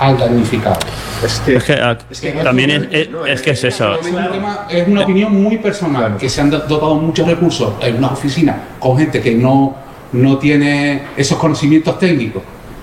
al 0.00 0.18
damnificado. 0.18 0.76
Es 1.24 1.40
que, 1.40 1.56
Es 1.56 1.64
que, 1.64 1.72
ah, 1.74 1.96
también 2.42 2.70
es, 2.70 2.82
es- 2.90 3.08
es 3.28 3.42
que 3.42 3.50
es 3.52 3.64
eso. 3.64 3.94
Es, 3.94 4.06
un 4.06 4.16
tema- 4.32 4.66
es 4.68 4.86
una 4.88 5.02
opinión 5.02 5.42
muy 5.42 5.58
personal, 5.58 6.16
que 6.18 6.28
se 6.28 6.40
han 6.40 6.50
dotado 6.50 6.96
muchos 6.96 7.26
recursos 7.26 7.74
en 7.80 7.96
unas 7.96 8.12
oficinas 8.12 8.56
con 8.78 8.98
gente 8.98 9.20
que 9.20 9.34
no, 9.34 9.74
no 10.12 10.38
tiene 10.38 11.02
esos 11.16 11.38
conocimientos 11.38 11.98
técnicos. 11.98 12.42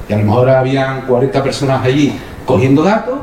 Y 0.09 0.13
a 0.13 0.17
lo 0.17 0.23
mejor 0.25 0.49
habían 0.49 1.01
40 1.01 1.43
personas 1.43 1.85
allí 1.85 2.13
cogiendo 2.45 2.81
datos, 2.83 3.19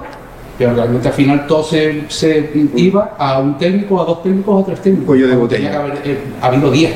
pero 0.56 0.74
realmente 0.74 1.08
al 1.08 1.14
final 1.14 1.46
todo 1.46 1.64
se, 1.64 2.02
se 2.08 2.50
iba 2.76 3.14
a 3.18 3.38
un 3.38 3.58
técnico, 3.58 4.00
a 4.00 4.04
dos 4.04 4.22
técnicos, 4.22 4.62
a 4.62 4.66
tres 4.66 4.82
técnicos. 4.82 5.06
Cuello 5.06 5.26
de 5.28 5.32
Cuando 5.34 5.48
tenía 5.48 5.70
botella. 5.80 5.92
que 6.02 6.02
haber 6.04 6.16
eh, 6.16 6.20
habido 6.42 6.70
10. 6.70 6.92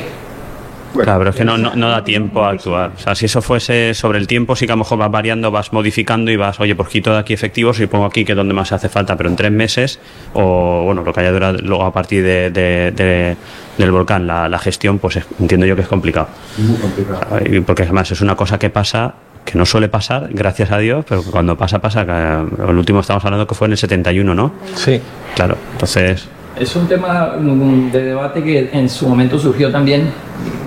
Claro, 0.93 1.19
pero 1.19 1.29
es 1.31 1.35
que 1.35 1.43
no, 1.43 1.57
no, 1.57 1.75
no 1.75 1.89
da 1.89 2.03
tiempo 2.03 2.43
a 2.45 2.49
actuar. 2.51 2.91
O 2.95 2.99
sea, 2.99 3.15
si 3.15 3.25
eso 3.25 3.41
fuese 3.41 3.93
sobre 3.93 4.19
el 4.19 4.27
tiempo, 4.27 4.55
sí 4.55 4.65
que 4.65 4.71
a 4.71 4.75
lo 4.75 4.79
mejor 4.79 4.97
vas 4.99 5.09
variando, 5.11 5.49
vas 5.51 5.73
modificando 5.73 6.31
y 6.31 6.35
vas, 6.35 6.59
oye, 6.59 6.75
pues 6.75 6.89
quito 6.89 7.11
de 7.11 7.17
aquí 7.19 7.33
efectivos 7.33 7.79
y 7.79 7.87
pongo 7.87 8.05
aquí 8.05 8.23
que 8.25 8.33
es 8.33 8.35
donde 8.35 8.53
más 8.53 8.71
hace 8.71 8.89
falta, 8.89 9.15
pero 9.17 9.29
en 9.29 9.35
tres 9.35 9.51
meses, 9.51 9.99
o 10.33 10.83
bueno, 10.85 11.01
lo 11.03 11.11
que 11.13 11.19
haya 11.21 11.31
durado 11.31 11.57
luego 11.59 11.83
a 11.83 11.91
partir 11.93 12.23
de, 12.23 12.51
de- 12.51 12.91
de- 12.91 13.35
del 13.77 13.91
volcán, 13.91 14.27
la, 14.27 14.47
la 14.47 14.59
gestión, 14.59 14.99
pues 14.99 15.15
es- 15.15 15.25
entiendo 15.39 15.65
yo 15.65 15.75
que 15.75 15.81
es 15.81 15.87
complicado. 15.87 16.27
Muy 16.57 16.77
complicado. 16.77 17.39
Y 17.45 17.59
Porque 17.61 17.83
además 17.83 18.11
es 18.11 18.21
una 18.21 18.35
cosa 18.35 18.59
que 18.59 18.69
pasa, 18.69 19.15
que 19.45 19.57
no 19.57 19.65
suele 19.65 19.89
pasar, 19.89 20.29
gracias 20.31 20.71
a 20.71 20.77
Dios, 20.77 21.03
pero 21.09 21.23
cuando 21.23 21.57
pasa, 21.57 21.79
pasa. 21.79 22.05
Que, 22.05 22.11
eh, 22.11 22.69
el 22.69 22.77
último 22.77 22.99
estamos 22.99 23.25
hablando 23.25 23.47
que 23.47 23.55
fue 23.55 23.65
en 23.67 23.71
el 23.73 23.77
71, 23.77 24.35
¿no? 24.35 24.53
Sí. 24.75 25.01
Claro, 25.35 25.57
entonces. 25.71 26.27
Es 26.59 26.75
un 26.75 26.87
tema 26.87 27.33
mm, 27.39 27.91
de 27.91 28.03
debate 28.03 28.43
que 28.43 28.69
en 28.73 28.87
su 28.89 29.07
momento 29.07 29.39
surgió 29.39 29.71
también, 29.71 30.09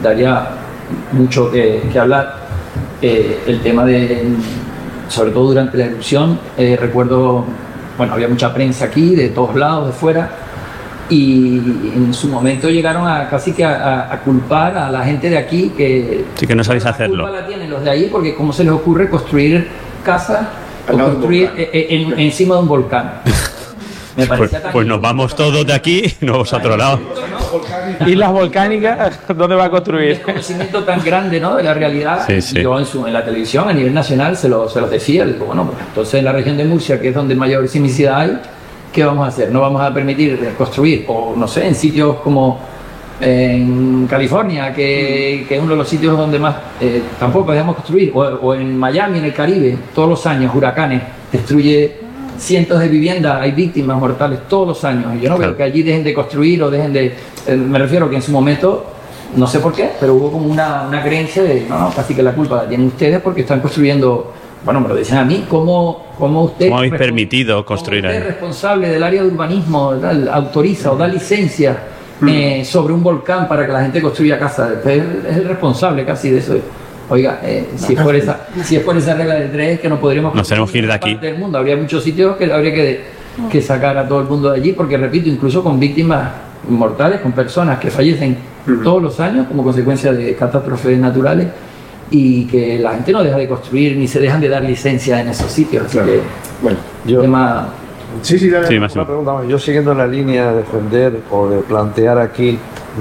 daría 0.02 0.48
mucho 1.12 1.50
que, 1.50 1.82
que 1.92 1.98
hablar. 1.98 2.46
Eh, 3.02 3.40
el 3.46 3.60
tema 3.60 3.84
de, 3.84 4.24
sobre 5.08 5.30
todo 5.30 5.48
durante 5.48 5.76
la 5.76 5.84
erupción, 5.86 6.38
eh, 6.56 6.76
recuerdo, 6.80 7.44
bueno, 7.98 8.14
había 8.14 8.26
mucha 8.28 8.52
prensa 8.54 8.86
aquí, 8.86 9.14
de 9.14 9.28
todos 9.28 9.54
lados, 9.54 9.88
de 9.88 9.92
fuera, 9.92 10.30
y 11.08 11.58
en 11.94 12.12
su 12.12 12.26
momento 12.28 12.68
llegaron 12.68 13.06
a 13.06 13.28
casi 13.28 13.52
que 13.52 13.64
a, 13.64 13.76
a- 14.08 14.12
a 14.14 14.20
culpar 14.22 14.76
a 14.76 14.90
la 14.90 15.04
gente 15.04 15.30
de 15.30 15.38
aquí 15.38 15.72
que 15.76 16.24
Sí 16.34 16.46
que 16.48 16.54
no 16.56 16.64
sabéis 16.64 16.82
la 16.84 16.90
hacerlo. 16.90 17.24
culpa 17.24 17.38
la 17.40 17.46
tienen 17.46 17.70
los 17.70 17.84
de 17.84 17.90
ahí 17.90 18.08
porque 18.10 18.34
cómo 18.34 18.52
se 18.52 18.64
les 18.64 18.72
ocurre 18.72 19.08
construir 19.08 19.68
casas 20.04 20.48
o 20.92 20.98
construir 20.98 21.50
eh, 21.56 21.70
eh, 21.72 21.86
en- 21.90 22.18
encima 22.18 22.56
de 22.56 22.62
un 22.62 22.68
volcán. 22.68 23.20
Me 24.16 24.26
Pues, 24.26 24.51
pues 24.72 24.86
nos 24.86 25.01
vamos 25.01 25.34
todos 25.36 25.66
de 25.66 25.72
aquí 25.74 26.02
y 26.20 26.24
nos 26.24 26.32
vamos 26.34 26.52
a 26.52 26.56
otro 26.56 26.76
lado. 26.76 27.01
Islas 28.06 28.32
volcánicas, 28.32 29.20
¿dónde 29.34 29.56
va 29.56 29.64
a 29.66 29.70
construir? 29.70 30.20
conocimiento 30.22 30.82
tan 30.84 31.02
grande 31.05 31.38
¿no? 31.40 31.56
de 31.56 31.62
la 31.62 31.74
realidad. 31.74 32.24
Sí, 32.26 32.40
sí. 32.40 32.62
Yo 32.62 32.78
en, 32.78 32.86
su- 32.86 33.06
en 33.06 33.12
la 33.12 33.24
televisión 33.24 33.68
a 33.68 33.72
nivel 33.72 33.93
nacional 33.94 34.36
se, 34.36 34.48
lo, 34.48 34.68
se 34.68 34.80
los 34.80 34.90
decía. 34.90 35.24
Digo, 35.26 35.47
bueno, 35.47 35.64
pues 35.66 35.78
entonces 35.86 36.14
en 36.14 36.24
la 36.24 36.32
región 36.32 36.56
de 36.56 36.64
Murcia, 36.64 37.01
que 37.01 37.09
es 37.09 37.14
donde 37.14 37.34
mayor 37.34 37.66
sismicidad 37.68 38.20
hay, 38.20 38.38
¿qué 38.93 39.05
vamos 39.05 39.24
a 39.26 39.28
hacer? 39.28 39.51
No 39.51 39.60
vamos 39.60 39.82
a 39.82 39.93
permitir 39.93 40.55
construir, 40.56 41.05
o 41.09 41.34
no 41.36 41.47
sé, 41.47 41.66
en 41.66 41.74
sitios 41.74 42.16
como 42.16 42.59
en 43.20 44.06
California, 44.06 44.74
que, 44.74 45.47
que 45.48 45.56
es 45.56 45.60
uno 45.62 45.70
de 45.72 45.76
los 45.78 45.88
sitios 45.88 46.16
donde 46.18 46.38
más 46.38 46.55
eh, 46.80 47.02
tampoco 47.18 47.52
debemos 47.52 47.76
construir, 47.76 48.12
o, 48.14 48.20
o 48.20 48.55
en 48.55 48.76
Miami, 48.78 49.18
en 49.18 49.24
el 49.26 49.32
Caribe, 49.34 49.76
todos 49.94 50.09
los 50.09 50.26
años, 50.26 50.55
huracanes, 50.55 51.02
destruye 51.32 51.97
cientos 52.38 52.80
de 52.80 52.88
viviendas, 52.88 53.40
hay 53.40 53.52
víctimas 53.52 53.98
mortales 53.98 54.40
todos 54.48 54.68
los 54.68 54.84
años. 54.84 55.14
Y 55.16 55.20
yo 55.20 55.30
no 55.30 55.36
Claro. 55.36 55.52
veo 55.52 55.56
que 55.56 55.62
allí 55.62 55.82
dejen 55.82 56.04
de 56.04 56.14
construir 56.14 56.62
o 56.62 56.70
dejen 56.70 56.92
de... 56.92 57.14
eh, 57.46 57.56
me 57.56 57.78
refiero 57.78 58.08
que 58.08 58.16
en 58.16 58.22
su 58.22 58.32
momento 58.32 58.86
no 59.36 59.46
sé 59.46 59.58
por 59.60 59.72
qué, 59.72 59.90
pero 60.00 60.14
hubo 60.14 60.30
como 60.32 60.46
una, 60.46 60.84
una 60.88 61.02
creencia 61.02 61.42
de, 61.42 61.66
no, 61.68 61.78
no, 61.78 61.90
casi 61.94 62.14
que 62.14 62.22
la 62.22 62.32
culpa 62.32 62.56
la 62.56 62.68
tienen 62.68 62.88
ustedes 62.88 63.20
porque 63.20 63.42
están 63.42 63.60
construyendo 63.60 64.32
bueno, 64.64 64.80
me 64.80 64.88
lo 64.88 64.96
decían 64.96 65.18
a 65.18 65.24
mí, 65.24 65.44
¿cómo, 65.48 66.06
cómo 66.18 66.42
usted... 66.42 66.66
¿Cómo 66.66 66.78
habéis 66.78 66.94
permitido 66.94 67.64
construir 67.64 68.02
como 68.02 68.12
usted 68.12 68.22
ahí? 68.22 68.28
responsable 68.32 68.88
del 68.88 69.02
área 69.02 69.22
de 69.22 69.28
urbanismo 69.28 69.92
tal, 69.94 70.28
autoriza 70.28 70.90
o 70.90 70.96
da 70.96 71.06
licencia 71.06 71.78
eh, 72.26 72.64
sobre 72.64 72.92
un 72.92 73.00
volcán 73.02 73.46
para 73.46 73.64
que 73.64 73.72
la 73.72 73.82
gente 73.82 74.02
construya 74.02 74.38
casas? 74.40 74.72
Usted 74.78 75.26
es 75.30 75.36
el 75.36 75.48
responsable 75.48 76.04
casi 76.04 76.30
de 76.30 76.38
eso. 76.38 76.56
Oiga, 77.09 77.41
eh, 77.45 77.69
si, 77.77 77.95
es 77.95 78.01
por 78.01 78.15
esa, 78.16 78.47
si 78.65 78.77
es 78.77 78.83
por 78.83 78.97
esa 78.97 79.15
regla 79.15 79.35
de 79.35 79.49
tres, 79.49 79.81
que 79.81 79.89
no 79.89 80.01
podríamos... 80.01 80.35
Nos 80.35 80.49
tenemos 80.49 80.70
que 80.70 80.78
ir 80.78 80.87
de 80.87 80.93
aquí. 80.93 81.12
parte 81.15 81.27
del 81.28 81.39
mundo. 81.39 81.59
Habría 81.59 81.77
muchos 81.77 82.03
sitios 82.03 82.37
que 82.37 82.53
habría 82.53 82.74
que, 82.74 83.01
que 83.51 83.62
sacar 83.62 83.97
a 83.97 84.09
todo 84.09 84.20
el 84.20 84.27
mundo 84.27 84.51
de 84.51 84.59
allí, 84.59 84.73
porque 84.73 84.97
repito, 84.97 85.28
incluso 85.28 85.62
con 85.62 85.78
víctimas 85.78 86.31
mortales, 86.69 87.20
con 87.20 87.31
personas 87.33 87.78
que 87.78 87.91
fallecen 87.91 88.37
todos 88.83 89.01
los 89.01 89.20
años 89.20 89.47
como 89.47 89.62
consecuencia 89.62 90.12
de 90.12 90.35
catástrofes 90.35 90.99
naturales 90.99 91.47
y 92.11 92.45
que 92.47 92.78
la 92.81 92.95
gente 92.95 93.12
no 93.12 93.23
deja 93.23 93.37
de 93.37 93.47
construir 93.49 93.97
ni 93.97 94.09
se 94.09 94.19
dejan 94.19 94.41
de 94.41 94.49
dar 94.49 94.62
licencia 94.65 95.20
en 95.20 95.28
esos 95.28 95.51
sitios. 95.51 95.87
Así 95.87 95.99
que, 95.99 96.20
Bueno, 96.62 96.78
Yo, 97.05 97.20
tema 97.20 97.69
sí, 98.23 98.37
sí, 98.39 98.51
dale. 98.51 98.66
Sí, 98.66 98.74
una 98.74 98.83
Máximo. 98.87 99.07
pregunta 99.07 99.33
más. 99.35 99.47
Yo 99.49 99.59
siguiendo 99.61 99.95
la 99.95 100.07
línea 100.09 100.51
de 100.51 100.59
defender 100.59 101.20
o 101.31 101.49
de 101.49 101.59
plantear 101.59 102.19
aquí 102.19 102.59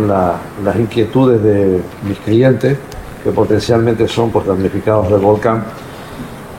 la- 0.08 0.36
las 0.64 0.76
inquietudes 0.76 1.42
de 1.42 1.80
mis 2.08 2.20
clientes, 2.20 2.78
que 3.26 3.32
potencialmente 3.32 4.08
son 4.08 4.30
pues, 4.30 4.46
damnificados 4.46 5.10
del 5.10 5.20
volcán, 5.20 5.64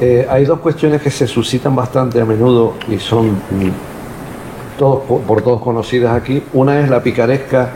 eh, 0.00 0.26
hay 0.28 0.44
dos 0.44 0.58
cuestiones 0.58 1.00
que 1.00 1.10
se 1.12 1.26
suscitan 1.28 1.74
bastante 1.76 2.20
a 2.20 2.24
menudo 2.24 2.74
y 2.88 2.98
son 2.98 3.28
mm, 3.30 4.78
todos, 4.78 5.02
por, 5.04 5.20
por 5.22 5.42
todos 5.42 5.62
conocidas 5.62 6.12
aquí. 6.14 6.42
Una 6.54 6.80
es 6.80 6.90
la 6.90 7.00
picaresca 7.00 7.70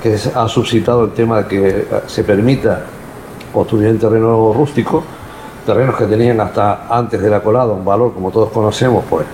que 0.00 0.16
ha 0.34 0.48
suscitado 0.48 1.04
el 1.04 1.10
tema 1.10 1.42
de 1.42 1.48
que 1.48 1.68
eh, 1.68 1.84
se 2.06 2.22
permita 2.24 2.84
construir 3.52 3.88
en 3.88 3.98
terreno 3.98 4.52
rústico, 4.54 5.02
terrenos 5.66 5.96
que 5.96 6.04
tenían 6.06 6.40
hasta 6.40 6.86
antes 6.88 7.20
de 7.20 7.28
la 7.28 7.40
colada 7.42 7.72
un 7.72 7.84
valor, 7.84 8.14
como 8.14 8.30
todos 8.30 8.50
conocemos, 8.50 9.04
pues 9.10 9.26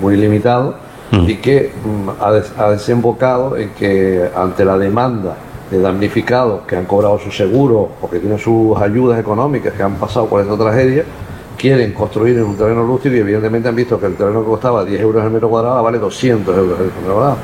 muy 0.00 0.16
limitado, 0.16 0.86
Mm. 1.10 1.26
y 1.26 1.36
que 1.36 1.72
mm, 1.72 2.22
ha, 2.22 2.32
des- 2.32 2.52
ha 2.58 2.68
desembocado 2.70 3.56
en 3.56 3.70
que 3.70 4.28
ante 4.36 4.62
la 4.62 4.76
demanda 4.76 5.36
de 5.70 5.80
damnificados 5.80 6.62
que 6.62 6.76
han 6.76 6.84
cobrado 6.86 7.18
su 7.18 7.30
seguro 7.30 7.88
o 8.00 8.08
que 8.08 8.18
tienen 8.18 8.38
sus 8.38 8.76
ayudas 8.80 9.20
económicas 9.20 9.74
que 9.74 9.82
han 9.82 9.96
pasado 9.96 10.26
por 10.26 10.40
esta 10.40 10.56
tragedia, 10.56 11.04
quieren 11.56 11.92
construir 11.92 12.36
en 12.38 12.44
un 12.44 12.56
terreno 12.56 12.84
rústico 12.84 13.14
y 13.14 13.18
evidentemente 13.18 13.68
han 13.68 13.76
visto 13.76 13.98
que 13.98 14.06
el 14.06 14.14
terreno 14.14 14.40
que 14.40 14.46
costaba 14.46 14.84
10 14.84 15.00
euros 15.00 15.24
el 15.24 15.30
metro 15.30 15.48
cuadrado 15.48 15.82
vale 15.82 15.98
200 15.98 16.56
euros 16.56 16.78
el 16.78 16.86
metro 16.86 17.14
cuadrado. 17.14 17.36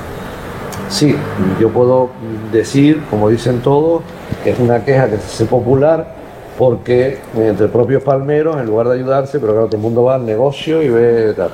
Sí, 0.88 1.14
yo 1.60 1.70
puedo 1.70 2.10
decir, 2.52 3.02
como 3.10 3.28
dicen 3.28 3.60
todos, 3.60 4.02
que 4.42 4.50
es 4.50 4.58
una 4.58 4.84
queja 4.84 5.06
que 5.06 5.16
se 5.16 5.26
hace 5.26 5.44
popular 5.46 6.14
porque 6.58 7.18
entre 7.36 7.68
propios 7.68 8.02
palmeros, 8.02 8.56
en 8.58 8.66
lugar 8.66 8.88
de 8.88 8.94
ayudarse, 8.94 9.40
pero 9.40 9.52
claro, 9.52 9.66
todo 9.66 9.76
el 9.76 9.82
mundo 9.82 10.04
va 10.04 10.14
al 10.14 10.24
negocio 10.24 10.82
y 10.82 10.88
ve 10.88 11.34
tal. 11.36 11.50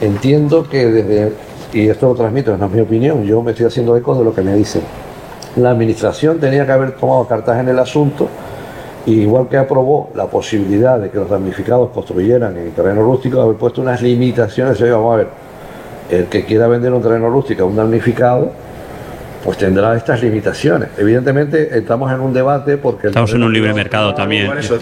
Entiendo 0.00 0.68
que 0.68 0.86
desde, 0.86 1.32
y 1.72 1.88
esto 1.88 2.08
lo 2.08 2.14
transmito, 2.14 2.56
no 2.56 2.66
es 2.66 2.72
mi 2.72 2.80
opinión, 2.80 3.22
yo 3.24 3.42
me 3.42 3.52
estoy 3.52 3.66
haciendo 3.66 3.96
eco 3.96 4.14
de 4.14 4.24
lo 4.24 4.34
que 4.34 4.42
me 4.42 4.54
dicen. 4.54 4.82
La 5.56 5.70
administración 5.70 6.38
tenía 6.40 6.64
que 6.64 6.72
haber 6.72 6.92
tomado 6.92 7.26
cartas 7.26 7.60
en 7.60 7.68
el 7.68 7.78
asunto, 7.78 8.28
y 9.04 9.20
igual 9.22 9.48
que 9.48 9.56
aprobó 9.58 10.10
la 10.14 10.26
posibilidad 10.26 10.98
de 10.98 11.10
que 11.10 11.18
los 11.18 11.28
damnificados 11.28 11.90
construyeran 11.90 12.56
en 12.56 12.70
terreno 12.70 13.02
rústico, 13.02 13.40
haber 13.40 13.56
puesto 13.56 13.80
unas 13.82 14.00
limitaciones. 14.00 14.80
Oye, 14.80 14.92
vamos 14.92 15.14
a 15.14 15.16
ver, 15.18 15.26
el 16.10 16.26
que 16.26 16.44
quiera 16.44 16.68
vender 16.68 16.92
un 16.92 17.02
terreno 17.02 17.28
rústico 17.28 17.64
a 17.64 17.66
un 17.66 17.76
damnificado, 17.76 18.52
pues 19.44 19.58
tendrá 19.58 19.96
estas 19.96 20.22
limitaciones. 20.22 20.90
Evidentemente 20.96 21.76
estamos 21.76 22.12
en 22.12 22.20
un 22.20 22.32
debate 22.32 22.76
porque... 22.76 23.08
el 23.08 23.10
Estamos 23.10 23.34
en 23.34 23.42
un 23.42 23.52
libre 23.52 23.74
mercado 23.74 24.14
también. 24.14 24.50
se 24.62 24.78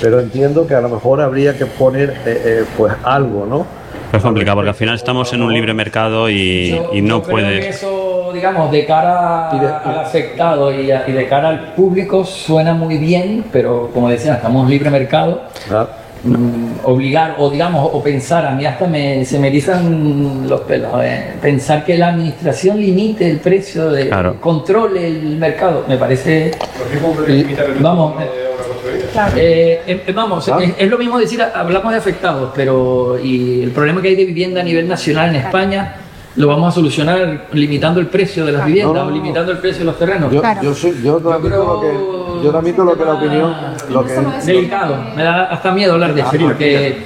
pero 0.00 0.20
entiendo 0.20 0.66
que 0.66 0.74
a 0.74 0.80
lo 0.80 0.88
mejor 0.88 1.20
habría 1.20 1.56
que 1.56 1.66
poner 1.66 2.10
eh, 2.24 2.42
eh, 2.44 2.64
pues 2.78 2.94
algo, 3.04 3.44
¿no? 3.46 3.66
Es 4.12 4.22
complicado 4.22 4.56
porque 4.56 4.70
al 4.70 4.74
final 4.76 4.94
estamos 4.94 5.32
en 5.32 5.42
un 5.42 5.52
libre 5.52 5.74
mercado 5.74 6.30
y, 6.30 6.70
Yo- 6.70 6.90
y 6.94 7.02
no 7.02 7.22
puede. 7.22 7.72
Digamos, 8.34 8.70
de 8.70 8.84
cara 8.84 9.48
Y 9.54 9.58
de- 9.60 9.66
al 9.66 9.98
afectado 10.00 10.72
y, 10.72 10.90
a- 10.90 11.04
y 11.06 11.12
de 11.12 11.26
cara 11.28 11.48
al 11.48 11.72
público 11.74 12.24
suena 12.24 12.74
muy 12.74 12.98
bien, 12.98 13.44
pero 13.52 13.90
como 13.94 14.08
decía, 14.10 14.34
estamos 14.34 14.64
en 14.64 14.70
libre 14.70 14.90
mercado. 14.90 15.42
Ah, 15.70 15.86
Mm, 16.26 16.78
obligar 16.84 17.34
o 17.36 17.50
digamos 17.50 17.86
o 17.92 18.02
pensar, 18.02 18.46
a 18.46 18.52
mí 18.52 18.64
hasta 18.64 18.86
me, 18.86 19.26
se 19.26 19.38
me 19.38 19.48
erizan 19.48 20.48
los 20.48 20.62
pelos, 20.62 20.90
eh, 21.02 21.34
pensar 21.42 21.84
que 21.84 21.98
la 21.98 22.08
administración 22.08 22.80
limite 22.80 23.28
el 23.30 23.40
precio, 23.40 23.90
de, 23.90 24.08
Claro. 24.08 24.40
controle 24.40 25.06
el 25.06 25.36
mercado, 25.36 25.84
me 25.86 25.98
parece... 25.98 26.50
Y- 27.28 27.54
Vamos, 27.82 28.14
eh, 29.36 29.82
eh, 29.86 30.12
vamos, 30.14 30.48
Ah. 30.48 30.58
es, 30.62 30.72
es 30.78 30.90
lo 30.90 30.96
mismo 30.96 31.18
decir, 31.18 31.42
hablamos 31.42 31.92
de 31.92 31.98
afectados, 31.98 32.52
pero 32.54 33.18
y 33.22 33.62
el 33.62 33.70
problema 33.72 34.00
que 34.00 34.08
hay 34.08 34.16
de 34.16 34.24
vivienda 34.24 34.62
a 34.62 34.64
nivel 34.64 34.88
nacional 34.88 35.28
en 35.28 35.36
España 35.36 35.94
lo 36.36 36.48
vamos 36.48 36.68
a 36.68 36.72
solucionar 36.74 37.46
limitando 37.52 38.00
el 38.00 38.08
precio 38.08 38.44
de 38.44 38.52
las 38.52 38.66
viviendas 38.66 38.94
No, 38.94 39.04
no, 39.04 39.08
o 39.08 39.10
limitando 39.12 39.52
el 39.52 39.58
precio 39.58 39.80
de 39.80 39.84
los 39.86 39.98
terrenos. 39.98 40.32
yo, 40.32 40.40
Claro. 40.40 40.62
yo, 40.62 40.74
soy- 40.74 41.00
yo 41.02 41.16
transmito 41.18 41.48
creo- 41.48 41.64
lo 41.64 41.80
que, 41.80 42.44
yo 42.44 42.50
transmito 42.50 42.84
lo 42.84 42.96
que 42.98 43.04
la 43.04 43.14
opinión, 43.14 43.54
lo 43.90 44.04
que, 44.04 44.12
delicado, 44.44 44.96
me 45.16 45.22
da 45.22 45.44
hasta 45.44 45.70
miedo 45.72 45.92
hablar 45.94 46.12
de 46.14 46.20
eso, 46.22 46.30
porque 46.40 47.04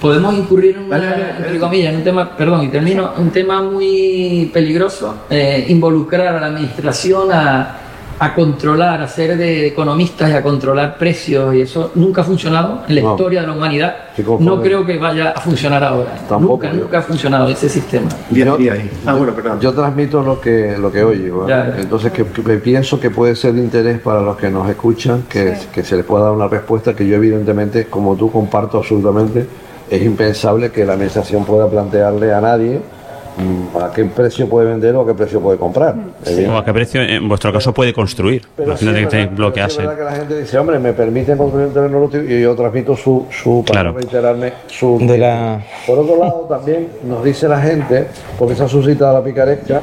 podemos 0.00 0.34
incurrir 0.34 0.76
en, 0.76 0.84
una, 0.84 1.36
entre 1.38 1.58
comillas, 1.58 1.90
en 1.92 1.96
un 1.98 2.04
tema, 2.04 2.36
perdón, 2.36 2.64
y 2.64 2.68
termino, 2.68 3.12
un 3.18 3.30
tema 3.30 3.62
muy 3.62 4.50
peligroso, 4.52 5.14
eh, 5.30 5.66
involucrar 5.68 6.36
a 6.36 6.40
la 6.40 6.46
administración 6.46 7.32
a, 7.32 7.78
a 8.24 8.34
controlar, 8.36 9.02
a 9.02 9.08
ser 9.08 9.36
de 9.36 9.66
economistas 9.66 10.30
y 10.30 10.34
a 10.34 10.42
controlar 10.44 10.96
precios, 10.96 11.52
y 11.56 11.62
eso 11.62 11.90
nunca 11.96 12.20
ha 12.20 12.24
funcionado 12.24 12.82
en 12.86 12.94
la 12.94 13.00
No. 13.02 13.10
historia 13.10 13.40
de 13.40 13.48
la 13.48 13.52
humanidad. 13.52 13.96
No 14.38 14.62
creo 14.62 14.86
que 14.86 14.96
vaya 14.96 15.30
a 15.30 15.40
funcionar 15.40 15.82
ahora. 15.82 16.14
Tampoco, 16.28 16.62
nunca, 16.62 16.72
yo. 16.72 16.84
nunca 16.84 16.98
ha 16.98 17.02
funcionado 17.02 17.48
ese 17.48 17.68
sistema. 17.68 18.08
Yo-. 18.30 18.56
Ah, 19.06 19.14
bueno. 19.14 19.32
Yo 19.58 19.72
transmito 19.72 20.22
lo 20.22 20.40
que, 20.40 20.76
lo 20.78 20.92
que 20.92 21.02
oigo. 21.02 21.46
¿eh? 21.46 21.50
Ya. 21.50 21.74
Entonces, 21.76 22.12
que, 22.12 22.24
que 22.24 22.56
pienso 22.58 23.00
que 23.00 23.10
puede 23.10 23.34
ser 23.34 23.54
de 23.54 23.60
interés 23.60 23.98
para 23.98 24.20
los 24.20 24.36
que 24.36 24.50
nos 24.50 24.68
escuchan, 24.70 25.24
que, 25.28 25.56
que 25.72 25.82
se 25.82 25.96
les 25.96 26.04
pueda 26.04 26.26
dar 26.26 26.32
una 26.32 26.46
respuesta 26.46 26.94
que 26.94 27.04
yo, 27.04 27.16
evidentemente, 27.16 27.86
como 27.86 28.14
tú, 28.14 28.30
comparto 28.30 28.78
absolutamente. 28.78 29.46
Es 29.90 30.00
impensable 30.00 30.70
que 30.70 30.84
la 30.84 30.92
administración 30.92 31.44
pueda 31.44 31.68
plantearle 31.68 32.32
a 32.32 32.40
nadie 32.40 32.80
a 33.80 33.90
qué 33.92 34.04
precio 34.04 34.48
puede 34.48 34.68
vender 34.68 34.94
o 34.94 35.02
a 35.02 35.06
qué 35.06 35.14
precio 35.14 35.40
puede 35.40 35.58
comprar. 35.58 35.94
O 36.48 36.56
a 36.56 36.64
qué 36.64 36.72
precio, 36.72 37.00
en 37.02 37.28
vuestro 37.28 37.52
caso, 37.52 37.72
puede 37.72 37.92
construir. 37.92 38.42
Pero 38.56 38.68
Imagínate 38.70 38.96
sí 38.96 39.00
que 39.00 39.04
es 39.04 39.10
tenéis 39.10 39.26
verdad- 39.30 39.36
bloquearse. 39.38 39.76
pero 39.78 39.88
sí 39.88 39.92
es 39.92 39.98
verdad 39.98 40.10
que 40.12 40.14
la 40.14 40.20
gente 40.26 40.40
dice, 40.42 40.58
hombre, 40.58 40.78
me 40.78 40.92
permiten 40.92 41.38
construir 41.38 41.66
un 41.68 41.72
terreno 41.74 42.10
y 42.28 42.42
yo 42.42 42.54
transmito 42.54 42.96
su, 42.96 43.26
su 43.30 43.64
para 43.66 43.80
Claro. 43.80 43.92
no 43.92 43.98
reiterarme, 43.98 44.52
su... 44.66 44.98
De 45.00 45.18
la, 45.18 45.60
Por 45.86 45.98
otro 45.98 46.16
lado, 46.18 46.46
también 46.48 46.88
nos 47.04 47.24
dice 47.24 47.48
la 47.48 47.60
gente, 47.60 48.06
porque 48.38 48.54
se 48.54 48.64
ha 48.64 48.68
suscitado 48.68 49.12
la 49.14 49.24
picaresca, 49.24 49.80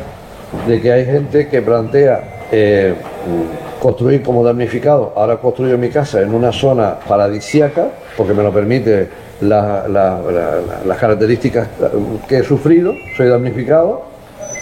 de 0.67 0.81
que 0.81 0.91
hay 0.91 1.05
gente 1.05 1.47
que 1.47 1.61
plantea 1.61 2.45
eh, 2.51 2.93
mm, 2.97 3.81
construir 3.81 4.23
como 4.23 4.43
damnificado. 4.43 5.13
Ahora 5.15 5.37
construyo 5.37 5.77
mi 5.77 5.89
casa 5.89 6.21
en 6.21 6.33
una 6.33 6.51
zona 6.51 6.95
paradisíaca, 7.07 7.87
porque 8.17 8.33
me 8.33 8.41
lo 8.43 8.51
permite 8.51 9.07
la- 9.41 9.87
la- 9.87 10.19
la- 10.21 10.31
la- 10.31 10.85
las 10.85 10.97
características 10.97 11.67
que 12.27 12.39
he 12.39 12.43
sufrido, 12.43 12.93
soy 13.15 13.27
damnificado. 13.27 14.03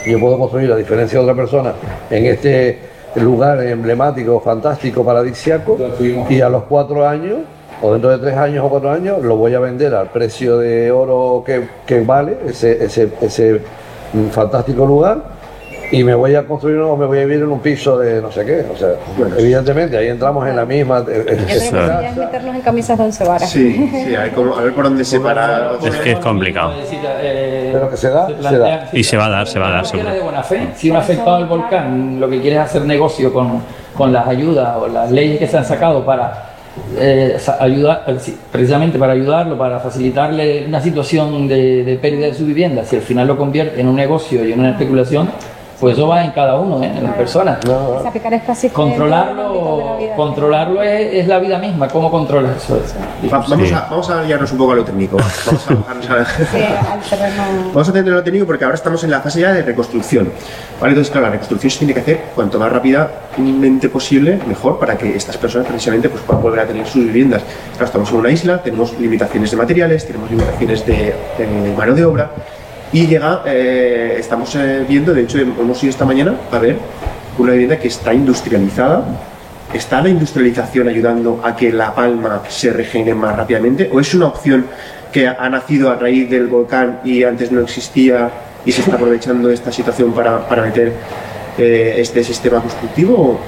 Yo 0.05 0.19
puedo 0.19 0.37
construir, 0.37 0.71
a 0.71 0.75
diferencia 0.75 1.19
de 1.19 1.23
otra 1.25 1.35
persona, 1.35 1.73
en 2.09 2.25
este 2.25 2.79
lugar 3.15 3.61
emblemático, 3.63 4.39
fantástico, 4.39 5.03
paradisíaco, 5.03 5.77
y 6.29 6.41
a 6.41 6.49
los 6.49 6.63
cuatro 6.63 7.07
años, 7.07 7.39
o 7.81 7.91
dentro 7.93 8.09
de 8.11 8.17
tres 8.19 8.35
años 8.37 8.63
o 8.65 8.69
cuatro 8.69 8.91
años, 8.91 9.21
lo 9.23 9.35
voy 9.35 9.53
a 9.53 9.59
vender 9.59 9.93
al 9.95 10.07
precio 10.09 10.57
de 10.57 10.91
oro 10.91 11.43
que, 11.45 11.67
que 11.85 12.01
vale 12.01 12.37
ese, 12.47 12.83
ese, 12.85 13.09
ese 13.21 13.61
mm, 14.13 14.27
fantástico 14.29 14.85
lugar. 14.85 15.36
Y 15.89 16.03
me 16.03 16.13
voy 16.15 16.35
a 16.35 16.43
construir 16.45 16.77
o 16.79 16.97
me 16.97 17.05
voy 17.05 17.19
a 17.19 17.25
vivir 17.25 17.43
en 17.43 17.49
un 17.49 17.59
piso 17.59 17.97
de 17.97 18.21
no 18.21 18.29
sé 18.31 18.45
qué. 18.45 18.65
O 18.73 18.75
sea, 18.75 18.89
evidentemente, 19.37 19.97
ahí 19.97 20.07
entramos 20.07 20.45
en 20.47 20.55
la 20.57 20.65
misma. 20.65 20.99
eh, 21.07 21.25
eh, 21.27 21.69
deberían 21.71 22.17
meterlos 22.17 22.55
en 22.55 22.61
camisas 22.61 22.97
de 22.97 23.03
once 23.05 23.23
varas. 23.23 23.49
Sí, 23.49 23.89
sí, 24.05 24.15
a 24.15 24.23
ver, 24.23 24.33
a 24.57 24.61
ver 24.61 24.73
por 24.73 24.83
dónde 24.83 25.05
separar. 25.05 25.77
Es 25.83 25.95
que 25.97 26.11
es 26.11 26.19
complicado. 26.19 26.73
Pero 27.71 27.89
que 27.89 27.97
se 27.97 28.09
da, 28.09 28.27
se 28.27 28.57
da. 28.57 28.89
Y 28.91 29.03
se 29.03 29.15
va 29.17 29.25
a 29.27 29.29
dar, 29.29 29.47
se 29.47 29.59
va 29.59 29.67
a 29.67 29.71
dar, 29.71 29.81
Cualquiera 29.83 30.09
seguro. 30.11 30.15
de 30.15 30.23
buena 30.23 30.43
fe. 30.43 30.67
Si 30.75 30.89
un 30.89 30.97
afectado 30.97 31.37
del 31.37 31.45
volcán 31.47 32.19
lo 32.19 32.29
que 32.29 32.41
quiere 32.41 32.57
es 32.57 32.63
hacer 32.63 32.83
negocio 32.83 33.31
con, 33.31 33.61
con 33.95 34.11
las 34.11 34.27
ayudas 34.27 34.75
o 34.77 34.87
las 34.87 35.09
leyes 35.11 35.39
que 35.39 35.47
se 35.47 35.57
han 35.57 35.65
sacado 35.65 36.05
para 36.05 36.49
eh, 36.97 37.37
ayudar, 37.59 38.03
eh, 38.07 38.17
precisamente 38.51 38.99
para 38.99 39.13
ayudarlo, 39.13 39.57
para 39.57 39.79
facilitarle 39.79 40.65
una 40.67 40.81
situación 40.81 41.47
de, 41.47 41.83
de 41.83 41.95
pérdida 41.95 42.27
de 42.27 42.33
su 42.33 42.45
vivienda, 42.45 42.83
si 42.83 42.97
al 42.97 43.01
final 43.01 43.27
lo 43.27 43.37
convierte 43.37 43.79
en 43.81 43.87
un 43.87 43.95
negocio 43.95 44.45
y 44.45 44.51
en 44.51 44.59
una 44.59 44.71
especulación, 44.71 45.29
Pues 45.79 45.95
eso 45.95 46.07
va 46.07 46.23
en 46.25 46.31
cada 46.31 46.55
uno, 46.55 46.81
¿eh? 46.83 46.91
en 46.97 47.03
la 47.03 47.13
persona. 47.15 47.59
Esa 47.61 48.11
picaresca 48.11 48.53
existe 48.53 48.81
en 48.81 48.95
todos 48.95 49.09
los 49.09 49.11
ámbitos 49.13 49.37
de 49.37 49.47
la 50.07 50.15
Controlarlo, 50.15 50.15
controlarlo 50.15 50.81
es, 50.81 51.13
es 51.13 51.27
la 51.27 51.37
vida 51.37 51.59
misma. 51.59 51.87
¿Cómo 51.87 52.09
controlas 52.09 52.55
eso? 52.63 52.79
Va- 53.31 53.45
vamos, 53.47 53.71
a, 53.71 53.87
vamos 53.89 54.09
a 54.09 54.23
guiarnos 54.23 54.51
un 54.53 54.57
poco 54.57 54.71
a 54.71 54.75
lo 54.75 54.83
técnico. 54.83 55.17
Vamos 55.45 55.69
a, 55.69 55.73
bajarnos 55.75 56.09
a- 56.09 56.25
Sí, 56.25 56.57
al 56.91 56.99
terreno. 57.01 57.43
Vamos 57.73 57.89
a 57.89 57.93
tener 57.93 58.11
lo 58.11 58.23
técnico 58.23 58.47
porque 58.47 58.63
ahora 58.63 58.73
estamos 58.75 59.03
en 59.03 59.11
la 59.11 59.21
fase 59.21 59.41
ya 59.41 59.51
de 59.53 59.61
reconstrucción. 59.61 60.31
¿vale? 60.81 60.93
Entonces, 60.93 61.11
claro, 61.11 61.27
la 61.27 61.31
reconstrucción 61.33 61.69
se 61.69 61.77
tiene 61.77 61.93
que 61.93 61.99
hacer 61.99 62.21
cuanto 62.33 62.57
más 62.57 62.71
rápidamente 62.71 63.89
posible, 63.89 64.39
mejor, 64.47 64.79
para 64.79 64.97
que 64.97 65.15
estas 65.15 65.37
personas 65.37 65.67
precisamente 65.67 66.09
pues, 66.09 66.23
puedan 66.23 66.41
volver 66.41 66.61
a 66.61 66.65
tener 66.65 66.87
sus 66.87 67.03
viviendas. 67.05 67.43
Claro, 67.73 67.85
estamos 67.85 68.09
en 68.09 68.15
una 68.17 68.31
isla, 68.31 68.63
tenemos 68.63 68.97
limitaciones 68.99 69.51
de 69.51 69.57
materiales, 69.57 70.07
tenemos 70.07 70.29
limitaciones 70.31 70.85
de, 70.87 71.13
de 71.37 71.73
mano 71.77 71.93
de 71.93 72.03
obra 72.05 72.31
y 72.93 73.07
llega, 73.07 73.43
eh, 73.45 74.15
estamos 74.19 74.55
eh, 74.55 74.85
viendo, 74.87 75.13
de 75.13 75.23
hecho 75.23 75.39
hemos 75.39 75.81
ido 75.83 75.89
esta 75.89 76.05
mañana 76.05 76.35
a 76.51 76.59
ver 76.59 76.77
una 77.37 77.51
vivienda 77.51 77.77
que 77.77 77.87
está 77.87 78.13
industrializada. 78.13 79.05
¿Está 79.73 80.01
la 80.01 80.07
industrialización 80.09 80.87
ayudando 80.87 81.41
a 81.43 81.55
que 81.55 81.73
La 81.73 81.93
Palma 81.93 82.41
se 82.47 82.71
regenere 82.71 83.13
más 83.13 83.35
rápidamente? 83.35 83.89
¿O 83.91 83.99
es 83.99 84.13
una 84.13 84.27
opción 84.27 84.65
que 85.11 85.27
ha 85.27 85.49
nacido 85.49 85.91
a 85.91 85.95
raíz 85.95 86.29
del 86.29 86.47
volcán 86.47 87.01
y 87.03 87.23
antes 87.23 87.51
no 87.51 87.61
existía 87.61 88.29
y 88.65 88.71
se 88.71 88.81
está 88.81 88.95
aprovechando 88.95 89.49
esta 89.49 89.71
situación 89.71 90.13
para, 90.13 90.39
meter 90.61 90.93
eh, 91.57 91.95
este 91.97 92.23
sistema 92.23 92.61
constructivo? 92.61 93.39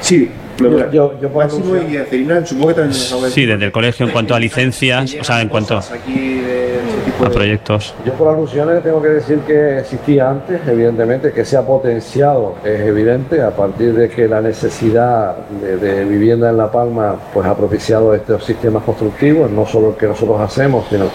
Sí, 0.00 0.28
Yo- 0.58 0.90
yo- 0.90 1.20
yo 1.20 1.28
puedo 1.30 1.48
Máximo 1.48 1.76
y 1.90 1.96
Acerina, 1.96 2.46
supongo 2.46 2.68
que 2.68 2.74
también 2.74 2.90
nos 2.98 3.12
algo 3.12 3.24
de- 3.24 3.30
Sí, 3.32 3.44
desde 3.46 3.64
el 3.64 3.72
colegio 3.72 4.06
en 4.06 4.12
cuanto 4.12 4.34
a 4.34 4.40
licencias, 4.40 5.16
o 5.20 5.24
sea, 5.24 5.40
en 5.42 5.48
cuanto 5.48 5.78
aquí 5.78 6.38
de 6.40 6.76
ese 6.76 6.96
tipo 7.04 7.24
a 7.24 7.28
de- 7.28 7.34
proyectos. 7.34 7.94
Yo 8.06 8.12
por 8.12 8.28
alusiones 8.28 8.82
tengo 8.82 9.02
que 9.02 9.08
decir 9.08 9.38
que 9.40 9.78
existía 9.80 10.30
antes, 10.30 10.60
evidentemente, 10.68 11.32
que 11.32 11.44
se 11.44 11.56
ha 11.56 11.62
potenciado, 11.62 12.54
es 12.64 12.80
evidente, 12.80 13.42
a 13.42 13.50
partir 13.50 13.94
de 13.94 14.08
que 14.08 14.28
la 14.28 14.40
necesidad 14.40 15.36
de, 15.60 15.76
de 15.76 16.04
vivienda 16.04 16.50
en 16.50 16.56
La 16.56 16.70
Palma 16.70 17.16
pues 17.32 17.46
ha 17.46 17.56
propiciado 17.56 18.14
estos 18.14 18.44
sistemas 18.44 18.84
constructivos, 18.84 19.50
no 19.50 19.66
solo 19.66 19.90
el 19.90 19.94
que 19.96 20.06
nosotros 20.06 20.40
hacemos, 20.40 20.86
sino 20.88 21.06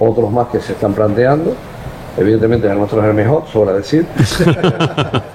otros 0.00 0.30
más 0.30 0.48
que 0.48 0.60
se 0.60 0.72
están 0.72 0.92
planteando. 0.92 1.54
Evidentemente 2.18 2.66
el 2.70 2.76
nuestro 2.76 3.00
es 3.00 3.08
el 3.08 3.14
mejor, 3.14 3.44
sobra 3.50 3.72
decir. 3.72 4.04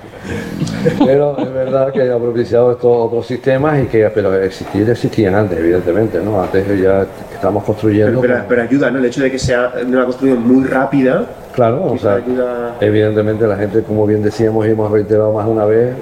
Pero 1.06 1.38
es 1.38 1.54
verdad 1.54 1.92
que 1.92 2.10
ha 2.10 2.18
propiciado 2.18 2.72
estos 2.72 2.92
otros 3.08 3.26
sistemas 3.26 3.84
y 3.84 3.88
que, 3.88 4.10
pero 4.10 4.34
existir 4.36 4.90
existían 4.90 5.36
antes, 5.36 5.58
evidentemente, 5.60 6.20
¿no? 6.20 6.42
Antes 6.42 6.66
ya 6.82 7.06
estamos 7.34 7.64
construyendo. 7.64 8.22
Pero, 8.22 8.44
pero 8.48 8.62
ayuda, 8.64 8.92
¿no? 8.92 9.00
El 9.00 9.06
hecho 9.06 9.22
de 9.22 9.32
que 9.32 9.40
sea 9.40 9.70
de 9.70 9.86
una 9.86 10.06
construcción 10.06 10.48
muy 10.48 10.64
rápida, 10.66 11.26
Claro, 11.54 11.92
o 11.92 11.98
sea, 11.98 12.16
ayuda. 12.16 12.76
evidentemente 12.80 13.48
la 13.48 13.58
gente, 13.58 13.82
como 13.82 14.06
bien 14.06 14.22
decíamos 14.22 14.68
y 14.68 14.70
hemos 14.70 14.92
reiterado 14.92 15.34
más 15.34 15.48
de 15.48 15.52
una 15.52 15.66
vez, 15.66 15.96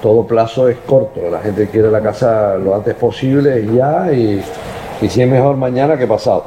todo 0.00 0.24
plazo 0.24 0.68
es 0.68 0.76
corto. 0.86 1.20
La 1.28 1.40
gente 1.40 1.66
quiere 1.66 1.90
la 1.90 2.00
casa 2.00 2.54
lo 2.56 2.76
antes 2.76 2.94
posible 2.94 3.66
ya, 3.74 4.12
y, 4.12 4.40
y 5.02 5.08
si 5.08 5.20
es 5.22 5.28
mejor 5.28 5.56
mañana 5.56 5.98
que 5.98 6.06
pasado. 6.06 6.44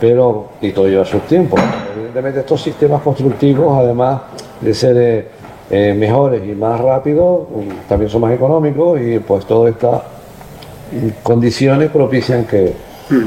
Pero, 0.00 0.48
y 0.60 0.72
todo 0.72 0.88
lleva 0.88 1.04
su 1.04 1.20
tiempo. 1.20 1.56
Evidentemente 1.94 2.40
estos 2.40 2.60
sistemas 2.62 3.00
constructivos, 3.00 3.78
además 3.78 4.22
de 4.60 4.74
ser 4.74 4.96
eh, 4.96 5.28
eh, 5.70 5.94
mejores 5.94 6.42
y 6.46 6.52
más 6.52 6.80
rápidos, 6.80 7.42
mm, 7.48 7.88
también 7.88 8.10
son 8.10 8.22
más 8.22 8.32
económicos 8.32 9.00
y 9.00 9.18
pues 9.20 9.46
todas 9.46 9.72
estas 9.72 10.02
condiciones 11.22 11.90
propician 11.90 12.44
que, 12.44 12.72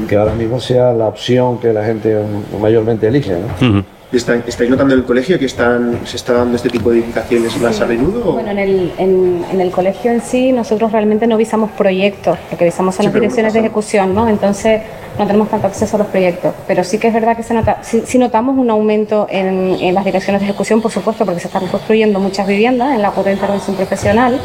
que 0.08 0.16
ahora 0.16 0.34
mismo 0.34 0.60
sea 0.60 0.92
la 0.92 1.08
opción 1.08 1.58
que 1.58 1.72
la 1.72 1.84
gente 1.84 2.16
mayormente 2.60 3.06
elige. 3.08 3.32
¿no? 3.60 3.84
¿Está- 4.14 4.36
¿Estáis 4.36 4.70
notando 4.70 4.94
en 4.94 5.00
el 5.00 5.06
colegio 5.06 5.38
que 5.38 5.46
están, 5.46 6.00
se 6.04 6.16
está 6.16 6.34
dando 6.34 6.56
este 6.56 6.68
tipo 6.70 6.90
de 6.90 6.98
edificaciones 6.98 7.60
más 7.60 7.80
a 7.80 7.86
menudo? 7.86 8.30
o- 8.30 8.32
Bueno, 8.34 8.50
en 8.50 8.58
el, 8.58 8.92
en, 8.98 9.44
en 9.52 9.60
el 9.60 9.70
colegio 9.70 10.10
en 10.12 10.20
sí 10.20 10.52
nosotros 10.52 10.92
realmente 10.92 11.26
no 11.26 11.36
visamos 11.36 11.70
proyectos, 11.72 12.38
lo 12.50 12.56
que 12.58 12.64
visamos 12.64 12.94
son 12.94 13.04
Sí, 13.04 13.06
las 13.06 13.14
direcciones 13.14 13.52
de 13.54 13.60
ejecución, 13.60 14.14
¿no? 14.14 14.28
Entonces 14.28 14.82
no 15.18 15.26
tenemos 15.26 15.48
tanto 15.48 15.66
acceso 15.66 15.96
a 15.96 15.98
los 16.00 16.08
proyectos. 16.08 16.54
Pero 16.66 16.84
sí 16.84 16.98
que 16.98 17.08
es 17.08 17.14
verdad 17.14 17.36
que 17.36 17.42
se 17.42 17.54
nota, 17.54 17.78
sí, 17.82 18.02
sí 18.06 18.18
notamos 18.18 18.56
un 18.58 18.70
aumento 18.70 19.26
en, 19.30 19.76
en 19.80 19.94
las 19.94 20.04
direcciones 20.04 20.40
de 20.40 20.46
ejecución, 20.48 20.80
por 20.80 20.90
supuesto, 20.90 21.24
porque 21.24 21.40
se 21.40 21.48
están 21.48 21.66
construyendo 21.66 22.20
muchas 22.20 22.46
viviendas 22.46 22.94
en 22.94 23.02
la 23.02 23.10
cuota 23.10 23.30
de 23.30 23.36
intervención 23.36 23.76
profesional. 23.76 24.40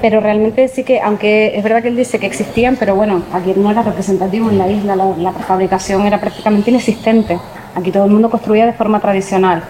Pero 0.00 0.20
realmente 0.20 0.68
sí 0.68 0.84
que, 0.84 1.00
aunque 1.00 1.56
es 1.56 1.62
verdad 1.64 1.82
que 1.82 1.88
él 1.88 1.96
dice 1.96 2.20
que 2.20 2.26
existían, 2.26 2.76
pero 2.76 2.94
bueno, 2.94 3.22
aquí 3.32 3.52
no 3.56 3.68
era 3.70 3.82
representativo 3.82 4.48
en 4.48 4.56
la 4.58 4.68
isla, 4.68 4.94
la, 4.94 5.06
la 5.18 5.32
prefabricación 5.32 6.06
era 6.06 6.20
prácticamente 6.20 6.70
inexistente. 6.70 7.36
Aquí 7.78 7.92
todo 7.92 8.04
el 8.06 8.10
mundo 8.10 8.28
construía 8.28 8.66
de 8.66 8.72
forma 8.72 8.98
tradicional. 8.98 9.62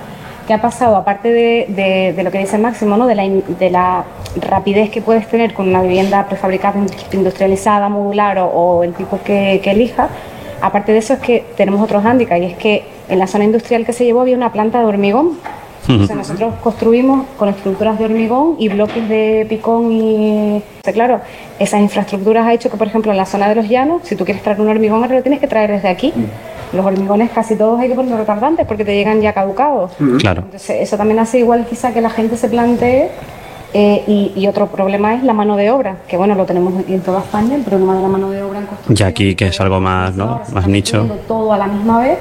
¿Qué 0.46 0.54
ha 0.54 0.62
pasado? 0.62 0.96
Aparte 0.96 1.30
de, 1.30 2.22
lo 2.24 2.30
que 2.30 2.38
dice 2.38 2.56
Máximo, 2.56 2.96
¿no? 2.96 3.06
de, 3.06 3.70
la, 3.70 4.04
rapidez 4.40 4.88
que 4.90 5.02
puedes 5.02 5.28
tener 5.28 5.52
con 5.52 5.68
una 5.68 5.82
vivienda 5.82 6.26
prefabricada, 6.26 6.80
industrializada, 7.12 7.90
modular 7.90 8.38
o, 8.38 8.82
el 8.82 8.94
tipo 8.94 9.20
que, 9.22 9.60
que 9.62 9.72
elija, 9.72 10.08
aparte 10.62 10.92
de 10.92 10.98
eso 10.98 11.12
es 11.14 11.20
que 11.20 11.44
tenemos 11.56 11.82
otros 11.82 12.02
hándicaps 12.02 12.40
y 12.40 12.44
es 12.46 12.56
que 12.56 12.84
en 13.10 13.18
la 13.18 13.26
zona 13.26 13.44
industrial 13.44 13.84
que 13.84 13.92
se 13.92 14.06
llevó 14.06 14.22
había 14.22 14.36
una 14.36 14.50
planta 14.50 14.78
de 14.78 14.86
hormigón. 14.86 15.38
O 15.86 16.06
sea, 16.06 16.16
nosotros 16.16 16.54
construimos 16.62 17.24
con 17.38 17.48
estructuras 17.48 17.98
de 17.98 18.04
hormigón 18.04 18.56
y 18.58 18.68
bloques 18.68 19.08
de 19.08 19.46
picón 19.48 19.90
y... 19.90 20.58
o 20.58 20.84
sea, 20.84 20.92
claro, 20.92 21.20
esas 21.58 21.80
infraestructuras 21.80 22.46
ha 22.46 22.52
hecho 22.52 22.68
que, 22.70 22.76
por 22.76 22.86
ejemplo, 22.88 23.10
en 23.10 23.16
la 23.16 23.24
zona 23.24 23.48
de 23.48 23.54
los 23.54 23.68
llanos, 23.68 24.02
si 24.04 24.14
tú 24.14 24.24
quieres 24.26 24.42
traer 24.42 24.60
un 24.60 24.68
hormigón, 24.68 25.02
ahora 25.02 25.16
lo 25.16 25.22
tienes 25.22 25.40
que 25.40 25.46
traer 25.46 25.70
desde 25.70 25.88
aquí. 25.88 26.12
Los 26.74 26.84
hormigones 26.84 27.30
casi 27.30 27.56
todos 27.56 27.80
hay 27.80 27.88
que 27.88 27.94
poner 27.94 28.14
retardantes 28.16 28.66
porque 28.66 28.84
te 28.84 28.94
llegan 28.94 29.22
ya 29.22 29.32
caducados. 29.32 29.92
Claro. 30.18 30.42
Entonces, 30.44 30.76
eso 30.82 30.98
también 30.98 31.18
hace 31.20 31.38
igual 31.38 31.64
quizá 31.66 31.94
que 31.94 32.02
la 32.02 32.10
gente 32.10 32.36
se 32.36 32.48
plantee. 32.50 33.10
eh, 33.74 34.02
y, 34.06 34.32
y 34.34 34.46
otro 34.46 34.66
problema 34.66 35.14
es 35.14 35.22
la 35.22 35.32
mano 35.32 35.56
de 35.56 35.70
obra, 35.70 35.96
que 36.08 36.16
bueno, 36.16 36.34
lo 36.34 36.44
tenemos 36.46 36.72
en 36.88 37.00
toda 37.00 37.20
España, 37.20 37.54
el 37.54 37.62
problema 37.62 37.96
de 37.96 38.02
la 38.02 38.08
mano 38.08 38.30
de 38.30 38.42
obra 38.42 38.58
en 38.60 38.66
construcción. 38.66 38.96
Ya 38.96 39.06
aquí, 39.06 39.34
que 39.34 39.46
es 39.48 39.60
algo 39.60 39.80
más, 39.80 40.14
¿no? 40.14 40.40
Más 40.52 40.66
nicho. 40.66 41.06
todo 41.26 41.52
a 41.52 41.58
la 41.58 41.66
misma 41.66 41.98
vez, 42.00 42.18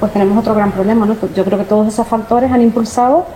pues 0.00 0.12
tenemos 0.12 0.38
otro 0.38 0.54
gran 0.54 0.72
problema, 0.72 1.06
¿no? 1.06 1.16
Yo 1.34 1.44
creo 1.44 1.58
que 1.58 1.64
todos 1.64 1.88
esos 1.88 2.06
factores 2.06 2.50
han 2.52 2.60
impulsado 2.62 3.26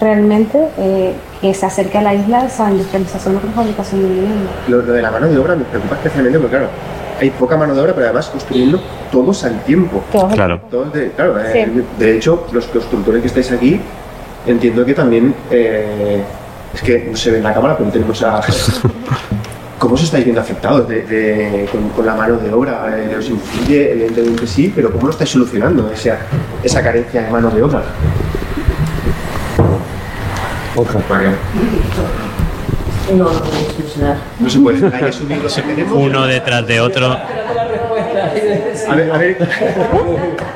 realmente 0.00 0.68
eh, 0.78 1.14
que 1.40 1.54
se 1.54 1.64
acerque 1.66 1.98
a 1.98 2.02
la 2.02 2.14
isla 2.14 2.44
esa 2.46 2.70
industrialización 2.70 3.36
o 3.36 3.40
fabricación 3.54 4.02
de 4.02 4.08
vivienda. 4.08 4.50
Lo, 4.68 4.82
lo 4.82 4.92
de 4.92 5.02
la 5.02 5.10
mano 5.10 5.28
de 5.28 5.38
obra 5.38 5.54
me 5.54 5.64
preocupa 5.64 5.94
especialmente 5.96 6.38
porque, 6.38 6.56
claro, 6.56 6.70
hay 7.20 7.30
poca 7.30 7.56
mano 7.56 7.74
de 7.74 7.80
obra, 7.82 7.92
pero 7.94 8.06
además 8.06 8.26
construyendo 8.28 8.80
todos 9.12 9.44
al 9.44 9.60
tiempo. 9.62 10.02
Todos- 10.10 10.34
Claro. 10.34 10.60
Todos 10.70 10.92
de, 10.92 11.10
claro, 11.12 11.38
eh, 11.40 11.70
Sí. 11.72 11.82
de 11.98 12.16
hecho, 12.16 12.46
los 12.52 12.66
constructores 12.66 13.20
que 13.22 13.28
estáis 13.28 13.52
aquí, 13.52 13.80
entiendo 14.46 14.84
que 14.84 14.94
también, 14.94 15.34
eh, 15.50 16.22
es 16.74 16.82
que 16.82 17.06
no 17.10 17.16
se 17.16 17.30
ve 17.30 17.38
en 17.38 17.44
la 17.44 17.54
cámara, 17.54 17.76
pero 17.76 17.90
tenemos 17.90 18.20
a... 18.22 18.40
¿Cómo 19.82 19.94
os 19.96 20.02
estáis 20.04 20.22
viendo 20.24 20.40
afectados 20.40 20.86
de- 20.86 21.02
de- 21.02 21.66
con, 21.72 21.88
con 21.88 22.06
la 22.06 22.14
mano 22.14 22.36
de 22.36 22.52
obra? 22.52 22.86
Eh, 22.96 23.16
¿Os 23.18 23.28
influye? 23.28 23.90
Evidentemente 23.90 24.46
sí, 24.46 24.72
pero 24.72 24.92
¿cómo 24.92 25.06
lo 25.06 25.10
estáis 25.10 25.30
solucionando 25.30 25.90
esa, 25.90 26.18
esa 26.62 26.80
carencia 26.84 27.22
de 27.22 27.30
mano 27.30 27.50
de 27.50 27.60
obra? 27.64 27.82
No, 33.16 33.24
no 33.24 33.40
podemos 33.40 33.72
solucionar. 33.74 34.16
No 34.38 34.48
se 34.48 34.58
puede. 34.60 34.86
Hay 34.86 35.00
que 35.00 35.04
asumir 35.08 35.38
lo 35.42 35.48
que 35.48 35.62
tenemos. 35.62 35.98
Uno 35.98 36.26
detrás 36.28 36.64
de 36.66 36.80
otro. 36.80 37.06
A 37.10 38.94
ver, 38.94 39.10
a 39.12 39.18
ver. 39.18 39.36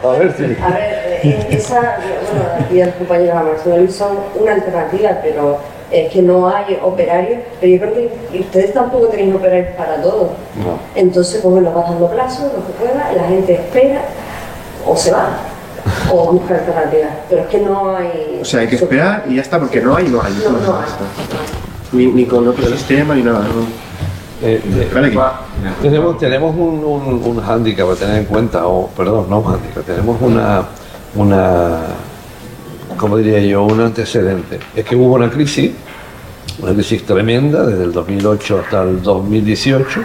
A 0.05 0.09
ver 0.19 0.35
si. 0.37 0.45
A 0.63 0.69
ver, 0.71 1.21
eh, 1.25 1.47
esa, 1.51 1.81
bueno, 1.81 2.45
aquí 2.61 2.81
el 2.81 2.93
compañero 2.95 3.35
Marcelo 3.35 3.91
son 3.91 4.19
una 4.37 4.53
alternativa, 4.53 5.19
pero 5.21 5.59
es 5.91 6.13
que 6.13 6.23
no 6.23 6.49
hay 6.49 6.79
operarios. 6.83 7.41
Pero 7.61 7.73
yo 7.73 7.81
creo 7.81 7.95
que 7.95 8.39
ustedes 8.41 8.73
tampoco 8.75 9.07
tenéis 9.09 9.35
operarios 9.35 9.75
para 9.77 10.01
todo. 10.03 10.31
No. 10.57 10.79
Entonces, 10.95 11.41
pues 11.41 11.53
bueno, 11.53 11.73
vas 11.73 11.89
dando 11.89 12.11
plazo, 12.11 12.45
lo 12.45 12.67
que 12.67 12.73
pueda, 12.73 13.13
la 13.13 13.25
gente 13.25 13.55
espera 13.55 14.03
o 14.87 14.97
se 14.97 15.13
va 15.13 15.29
o 16.13 16.33
busca 16.33 16.55
alternativas. 16.55 17.11
Pero 17.29 17.43
es 17.43 17.49
que 17.49 17.59
no 17.61 17.97
hay. 17.97 18.39
O 18.41 18.45
sea, 18.45 18.61
hay 18.61 18.69
que 18.69 18.77
esperar 18.77 19.25
y 19.29 19.37
ya 19.37 19.43
está, 19.43 19.59
porque 19.59 19.81
no 19.81 19.97
hay, 19.97 20.09
no 20.09 20.23
hay. 20.23 20.33
No, 20.45 20.51
no 20.51 20.59
hay. 20.59 20.87
Ya 20.87 20.87
está. 20.87 21.37
Ni, 21.93 22.07
ni 22.07 22.25
con 22.27 22.47
otro 22.47 22.67
sistema 22.67 23.15
ni 23.15 23.23
nada. 23.23 23.41
¿no? 23.41 23.87
Eh, 24.43 24.61
eh, 24.63 24.89
tenemos 25.83 26.19
tenemos 26.19 26.55
un, 26.55 26.85
un, 26.85 27.23
un 27.25 27.41
hándicap 27.41 27.89
a 27.89 27.95
tener 27.95 28.19
en 28.19 28.25
cuenta, 28.27 28.67
o 28.67 28.89
perdón, 28.89 29.31
no 29.31 29.39
un 29.39 29.45
hándicap, 29.45 29.83
tenemos 29.85 30.21
una, 30.21 30.63
una, 31.15 31.81
¿cómo 32.97 33.17
diría 33.17 33.41
yo? 33.41 33.65
Un 33.65 33.81
antecedente. 33.81 34.59
Es 34.75 34.85
que 34.85 34.97
hubo 34.97 35.15
una 35.15 35.31
crisis, 35.31 35.73
una 36.61 36.73
crisis 36.73 37.05
tremenda 37.05 37.67
desde 37.67 37.85
el 37.85 37.93
2008 37.93 38.61
hasta 38.65 38.83
el 38.83 39.03
2018, 39.03 40.01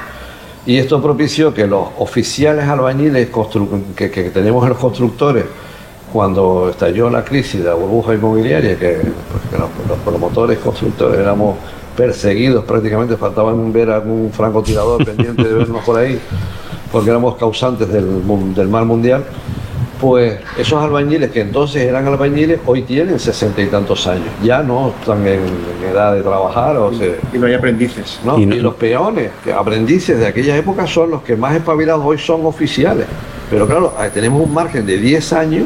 y 0.65 0.77
esto 0.77 1.01
propició 1.01 1.53
que 1.53 1.65
los 1.65 1.87
oficiales 1.97 2.65
albañiles 2.65 3.29
que, 3.95 4.11
que 4.11 4.23
tenemos 4.29 4.63
en 4.63 4.69
los 4.69 4.77
constructores, 4.77 5.45
cuando 6.11 6.69
estalló 6.69 7.09
la 7.09 7.23
crisis 7.23 7.63
de 7.63 7.69
la 7.69 7.73
burbuja 7.73 8.13
inmobiliaria, 8.13 8.77
que, 8.77 8.97
pues, 8.99 9.61
los, 9.87 9.97
promotores 9.99 10.59
constructores 10.59 11.19
éramos 11.19 11.55
perseguidos 11.95 12.65
prácticamente, 12.65 13.17
faltaban 13.17 13.71
ver 13.71 13.89
a 13.91 13.95
algún 13.95 14.31
francotirador 14.31 15.03
pendiente 15.05 15.43
de 15.43 15.53
vernos 15.53 15.83
por 15.83 15.97
ahí, 15.97 16.19
porque 16.91 17.09
éramos 17.09 17.35
causantes 17.35 17.87
del 17.89 18.67
mal 18.67 18.85
mundial, 18.85 19.23
pues 20.01 20.39
esos 20.57 20.83
albañiles 20.83 21.29
que 21.29 21.41
entonces 21.41 21.83
eran 21.83 22.07
albañiles 22.07 22.59
hoy 22.65 22.81
tienen 22.81 23.19
sesenta 23.19 23.61
y 23.61 23.67
tantos 23.67 24.07
años, 24.07 24.27
ya 24.43 24.63
no 24.63 24.93
están 24.99 25.19
en, 25.27 25.41
en 25.43 25.89
edad 25.91 26.15
de 26.15 26.21
trabajar 26.21 26.75
o 26.77 26.91
se, 26.91 27.19
Y 27.31 27.37
no 27.37 27.45
hay 27.45 27.53
aprendices. 27.53 28.19
¿no? 28.25 28.39
Y 28.39 28.47
los 28.47 28.73
peones, 28.73 29.29
que 29.43 29.53
aprendices 29.53 30.17
de 30.17 30.25
aquella 30.25 30.57
época 30.57 30.87
son 30.87 31.11
los 31.11 31.21
que 31.21 31.35
más 31.35 31.55
espabilados 31.55 32.03
hoy 32.03 32.17
son 32.17 32.45
oficiales. 32.47 33.05
Pero 33.51 33.67
claro, 33.67 33.93
ahí 33.97 34.09
tenemos 34.09 34.41
un 34.41 34.53
margen 34.53 34.85
de 34.85 34.97
10 34.97 35.33
años 35.33 35.63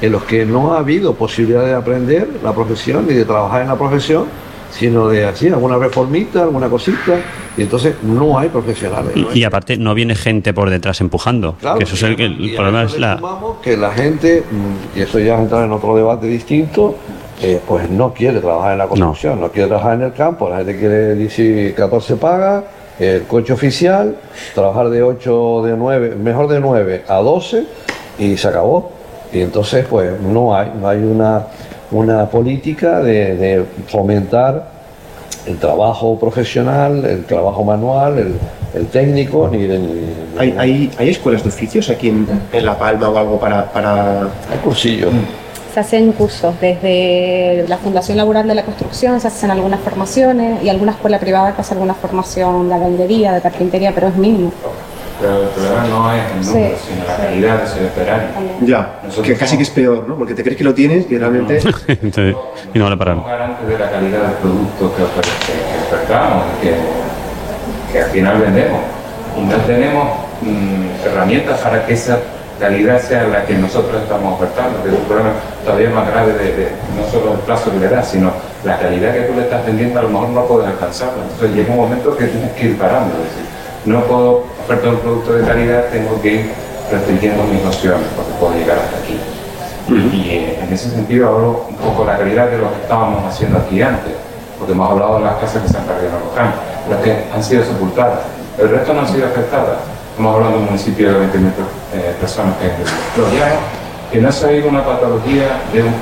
en 0.00 0.12
los 0.12 0.22
que 0.24 0.44
no 0.44 0.74
ha 0.74 0.78
habido 0.80 1.14
posibilidad 1.14 1.64
de 1.64 1.74
aprender 1.74 2.28
la 2.44 2.52
profesión 2.52 3.06
ni 3.08 3.14
de 3.14 3.24
trabajar 3.24 3.62
en 3.62 3.68
la 3.68 3.76
profesión, 3.76 4.26
sino 4.70 5.08
de 5.08 5.24
así, 5.26 5.48
alguna 5.48 5.78
reformita, 5.78 6.42
alguna 6.42 6.68
cosita, 6.68 7.20
y 7.56 7.62
entonces 7.62 7.94
no 8.02 8.38
hay 8.38 8.48
profesionales. 8.48 9.12
Y, 9.14 9.20
no 9.22 9.30
hay- 9.30 9.38
y 9.40 9.44
aparte 9.44 9.76
no 9.76 9.94
viene 9.94 10.14
gente 10.14 10.52
por 10.52 10.70
detrás 10.70 11.00
empujando. 11.00 11.54
Claro, 11.60 11.78
que 11.78 11.84
eso 11.84 11.94
es 11.94 12.02
el, 12.02 12.54
problema 12.54 12.82
es 12.84 12.98
la... 12.98 13.20
que 13.62 13.76
la 13.76 13.90
gente, 13.92 14.42
mm, 14.50 14.98
y 14.98 15.02
eso 15.02 15.18
ya 15.18 15.34
es 15.36 15.40
entrar 15.40 15.64
en 15.64 15.72
otro 15.72 15.96
debate 15.96 16.26
distinto, 16.26 16.94
eh, 17.40 17.60
pues 17.66 17.88
no 17.88 18.12
quiere 18.12 18.40
trabajar 18.40 18.72
en 18.72 18.78
la 18.78 18.88
construcción, 18.88 19.40
no. 19.40 19.50
quiere 19.50 19.68
trabajar 19.68 19.94
en 19.94 20.02
el 20.02 20.12
campo, 20.12 20.48
la 20.48 20.58
gente 20.58 20.76
quiere 20.76 21.14
10, 21.14 21.74
14 21.74 22.16
pagas, 22.16 22.64
el 22.98 23.22
coche 23.24 23.52
oficial, 23.52 24.16
trabajar 24.54 24.90
de 24.90 25.02
8, 25.04 25.62
de 25.64 25.76
9, 25.76 26.16
mejor 26.16 26.48
de 26.48 26.58
9 26.58 27.04
a 27.06 27.16
12 27.18 27.64
y 28.18 28.36
se 28.36 28.48
acabó. 28.48 28.90
Y 29.32 29.40
entonces 29.40 29.86
pues 29.88 30.20
no 30.20 30.54
hay, 30.56 30.72
no 30.80 30.88
hay 30.88 30.98
una, 30.98 31.46
una 31.90 32.26
política 32.26 33.00
de, 33.00 33.36
de 33.36 33.64
fomentar 33.86 34.76
el 35.46 35.56
trabajo 35.58 36.18
profesional, 36.18 37.04
el 37.04 37.24
trabajo 37.24 37.64
manual, 37.64 38.18
el, 38.18 38.34
el 38.74 38.86
técnico, 38.88 39.48
ni 39.50 39.66
de... 39.66 39.78
ni- 39.78 40.18
¿Hay, 40.38 40.54
hay, 40.58 40.90
hay 40.98 41.08
escuelas 41.08 41.42
de 41.42 41.48
oficios 41.48 41.88
aquí 41.90 42.10
en, 42.10 42.26
en 42.52 42.64
La 42.66 42.78
Palma 42.78 43.08
o 43.08 43.16
algo 43.16 43.40
para, 43.40 43.64
para... 43.72 44.20
hay 44.22 44.58
cursillos. 44.62 45.10
Se 45.74 45.80
hacen 45.80 46.12
cursos 46.12 46.54
desde 46.60 47.64
la 47.68 47.76
Fundación 47.78 48.16
Laboral 48.16 48.46
de 48.46 48.54
la 48.54 48.64
Construcción, 48.64 49.20
se 49.20 49.28
hacen 49.28 49.50
algunas 49.50 49.80
formaciones 49.80 50.62
y 50.62 50.68
alguna 50.68 50.92
escuela 50.92 51.18
privada 51.18 51.54
que 51.54 51.60
hace 51.60 51.74
alguna 51.74 51.94
formación 51.94 52.68
de 52.68 52.74
albañilería, 52.74 53.32
de 53.32 53.40
carpintería, 53.40 53.92
pero 53.94 54.08
es 54.08 54.16
mínimo. 54.16 54.52
Pero 55.20 55.42
el 55.42 55.48
problema 55.48 55.84
no 55.88 56.12
es 56.12 56.22
el 56.32 56.46
número, 56.46 56.76
Sí, 56.76 56.82
sino 56.92 57.04
la 57.06 57.16
sí. 57.16 57.22
calidad 57.22 57.58
de 57.58 57.64
ese 57.64 57.86
operario. 57.86 58.28
Ya, 58.60 59.00
Nosotros 59.02 59.26
que 59.26 59.34
casi 59.36 59.56
que 59.56 59.62
es 59.64 59.70
peor, 59.70 60.06
¿no? 60.08 60.16
Porque 60.16 60.34
te 60.34 60.42
crees 60.44 60.56
que 60.56 60.64
lo 60.64 60.74
tienes 60.74 61.10
y 61.10 61.18
realmente... 61.18 61.58
Entonces, 61.88 62.36
y 62.74 62.78
no 62.78 62.84
vale 62.84 62.96
para 62.96 63.12
Somos 63.14 63.26
nada. 63.26 63.38
garantes 63.38 63.68
de 63.68 63.78
la 63.78 63.90
calidad 63.90 64.22
del 64.22 64.32
producto 64.34 64.94
que, 64.94 65.02
ofre- 65.02 65.38
que, 65.46 65.52
que 65.52 65.94
ofertamos 65.96 66.44
y 66.62 66.66
que, 66.66 66.74
que 67.92 68.02
al 68.04 68.10
final 68.10 68.40
vendemos. 68.40 68.80
Y 69.36 69.40
no 69.42 69.56
tenemos 69.66 70.08
mm, 70.42 71.06
herramientas 71.06 71.58
para 71.60 71.84
que 71.84 71.94
esa 71.94 72.18
calidad 72.60 73.00
sea 73.00 73.24
la 73.24 73.44
que 73.44 73.54
nosotros 73.54 74.00
estamos 74.02 74.34
ofertando, 74.34 74.82
que 74.82 74.88
es 74.90 74.94
un 74.94 75.04
problema 75.04 75.30
todavía 75.64 75.90
más 75.90 76.08
grave 76.10 76.32
de, 76.34 76.44
de 76.56 76.68
no 76.96 77.08
solo 77.10 77.32
el 77.34 77.38
plazo 77.40 77.70
que 77.72 77.78
le 77.78 77.88
das, 77.88 78.08
sino 78.08 78.32
la 78.64 78.78
calidad 78.78 79.14
que 79.14 79.20
tú 79.22 79.34
le 79.34 79.42
estás 79.42 79.64
vendiendo 79.66 79.98
a 79.98 80.02
lo 80.02 80.08
mejor 80.10 80.28
no 80.30 80.44
puedes 80.46 80.68
alcanzarla. 80.68 81.22
Entonces 81.24 81.56
llega 81.56 81.70
un 81.72 81.78
momento 81.80 82.16
que 82.16 82.26
tienes 82.26 82.52
que 82.52 82.66
ir 82.66 82.78
parando. 82.78 83.14
Es 83.16 83.30
decir, 83.30 83.44
no 83.84 84.02
puedo 84.04 84.44
ofertar 84.68 84.90
un 84.90 85.00
producto 85.00 85.32
de 85.32 85.46
calidad, 85.46 85.84
tengo 85.86 86.20
que 86.20 86.34
ir 86.34 86.52
restringiendo 86.92 87.42
mis 87.44 87.64
opciones 87.64 88.06
porque 88.14 88.32
puedo 88.38 88.52
llegar 88.52 88.76
hasta 88.76 88.98
aquí. 88.98 89.18
Y 89.88 90.28
eh, 90.28 90.60
en 90.62 90.70
ese 90.70 90.90
sentido 90.90 91.28
hablo 91.28 91.66
un 91.70 91.76
poco 91.76 92.04
de 92.04 92.12
la 92.12 92.18
calidad 92.18 92.50
de 92.50 92.58
lo 92.58 92.70
que 92.74 92.82
estábamos 92.82 93.24
haciendo 93.24 93.58
aquí 93.58 93.80
antes, 93.80 94.12
porque 94.58 94.72
hemos 94.72 94.90
hablado 94.90 95.18
de 95.18 95.24
las 95.24 95.36
casas 95.36 95.62
que 95.62 95.68
se 95.70 95.78
han 95.78 95.84
perdido 95.84 96.08
en 96.08 96.24
Loján, 96.28 96.52
las 96.90 97.00
que 97.00 97.24
han 97.34 97.42
sido 97.42 97.64
sepultadas. 97.64 98.20
El 98.58 98.68
resto 98.68 98.92
no 98.92 99.00
han 99.00 99.08
sido 99.08 99.26
afectadas. 99.26 99.78
Estamos 100.10 100.34
hablando 100.34 100.58
de 100.58 100.62
un 100.64 100.66
municipio 100.66 101.12
de 101.12 101.26
20.000 101.26 101.28
eh, 101.94 102.14
personas 102.20 102.54
que 102.58 102.66
es 102.66 102.72
los 103.16 103.32
llanos, 103.32 103.58
que 104.12 104.20
no 104.20 104.30
se 104.30 104.46
ha 104.48 104.52
ido 104.52 104.68
una 104.68 104.84
patología 104.84 105.62
de 105.72 105.82
un 105.82 105.94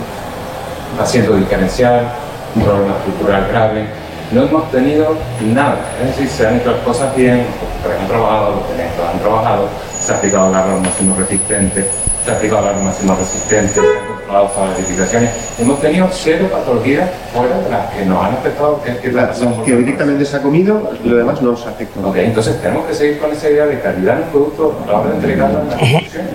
asiento 1.01 1.37
diferencial, 1.37 2.09
un 2.57 2.63
problema 2.65 2.97
estructural 2.97 3.47
grave. 3.49 3.87
No 4.33 4.43
hemos 4.43 4.71
tenido 4.73 5.15
nada. 5.55 5.79
Es 6.03 6.09
decir, 6.09 6.29
se 6.29 6.47
han 6.47 6.57
hecho 6.57 6.73
las 6.73 6.81
cosas 6.81 7.15
bien, 7.15 7.47
porque 7.83 7.97
han 7.99 8.09
trabajado, 8.09 8.51
los 8.51 9.09
han 9.09 9.19
trabajado, 9.21 9.69
se 10.05 10.13
ha 10.13 10.17
aplicado 10.17 10.51
la 10.51 10.65
arma 10.65 10.79
máximo 10.81 11.15
resistente, 11.17 11.89
se 12.25 12.31
ha 12.31 12.35
aplicado 12.35 12.63
la 12.63 12.71
arma 12.71 12.83
máximo 12.83 13.15
resistente, 13.15 13.75
se 13.75 13.81
han 13.81 14.07
controlado 14.09 14.51
las 14.69 14.79
edificaciones. 14.81 15.31
Hemos 15.61 15.81
tenido 15.81 16.09
cero 16.11 16.49
patologías 16.51 17.09
fuera 17.33 17.57
de 17.61 17.71
las 17.71 17.95
que 17.95 18.05
nos 18.05 18.25
han 18.25 18.33
afectado, 18.35 18.83
que, 18.83 18.97
que 18.97 19.13
la 19.13 19.33
que 19.65 19.77
directamente 19.77 20.25
se 20.25 20.37
ha 20.37 20.43
comido, 20.43 20.91
lo 21.05 21.17
demás 21.17 21.41
no 21.41 21.57
se 21.57 21.69
afecta. 21.69 22.01
Ok, 22.05 22.17
entonces 22.17 22.61
tenemos 22.61 22.87
que 22.87 22.95
seguir 22.95 23.21
con 23.21 23.31
esa 23.31 23.49
idea 23.49 23.67
de 23.67 23.81
calidad 23.81 24.17
en 24.17 24.25
el 24.25 24.29
producto 24.31 24.77
a 24.85 24.91
la 24.91 24.99
hora 24.99 25.11
de 25.11 25.17
entregarlo 25.17 25.61
en 25.61 25.69
la 25.69 25.77
construcción. 25.77 26.27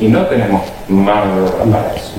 Y 0.00 0.08
no 0.08 0.26
tenemos 0.26 0.62
mano 0.88 1.36
de 1.36 1.42
obra 1.42 1.64
para 1.78 1.94
eso. 1.94 2.12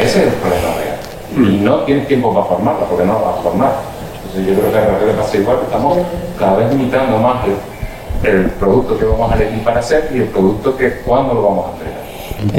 Ese 0.00 0.20
es 0.20 0.26
el 0.28 0.34
problema 0.34 0.68
real. 0.76 1.50
Y 1.50 1.56
no 1.64 1.78
tienes 1.80 2.06
tiempo 2.06 2.32
para 2.32 2.46
formarla, 2.46 2.86
porque 2.86 3.04
no 3.04 3.14
la 3.14 3.18
vas 3.18 3.38
a 3.38 3.42
formar. 3.42 3.91
Entonces 4.34 4.54
yo 4.54 4.60
creo 4.60 4.72
que 4.72 4.78
a 4.78 4.92
la 4.98 5.06
le 5.06 5.12
pasa 5.12 5.36
igual, 5.36 5.58
que 5.58 5.64
estamos 5.64 5.98
cada 6.38 6.56
vez 6.56 6.70
limitando 6.70 7.18
más 7.18 7.44
el, 8.24 8.30
el 8.30 8.50
producto 8.50 8.98
que 8.98 9.04
vamos 9.04 9.30
a 9.32 9.36
elegir 9.36 9.62
para 9.62 9.80
hacer 9.80 10.10
y 10.14 10.18
el 10.18 10.24
producto 10.28 10.76
que 10.76 10.90
cuándo 11.04 11.34
lo 11.34 11.42
vamos 11.42 11.66
a 11.66 11.72
entregar. 11.72 12.02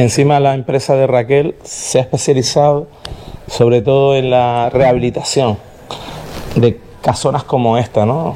Encima 0.02 0.40
la 0.40 0.54
empresa 0.54 0.96
de 0.96 1.08
Raquel 1.08 1.56
se 1.64 2.00
ha 2.00 2.02
especializado 2.02 2.88
sobre 3.48 3.82
todo 3.82 4.16
en 4.16 4.30
la 4.30 4.70
rehabilitación 4.72 5.58
de 6.56 6.80
casonas 7.02 7.44
como 7.44 7.78
esta, 7.78 8.06
¿no? 8.06 8.36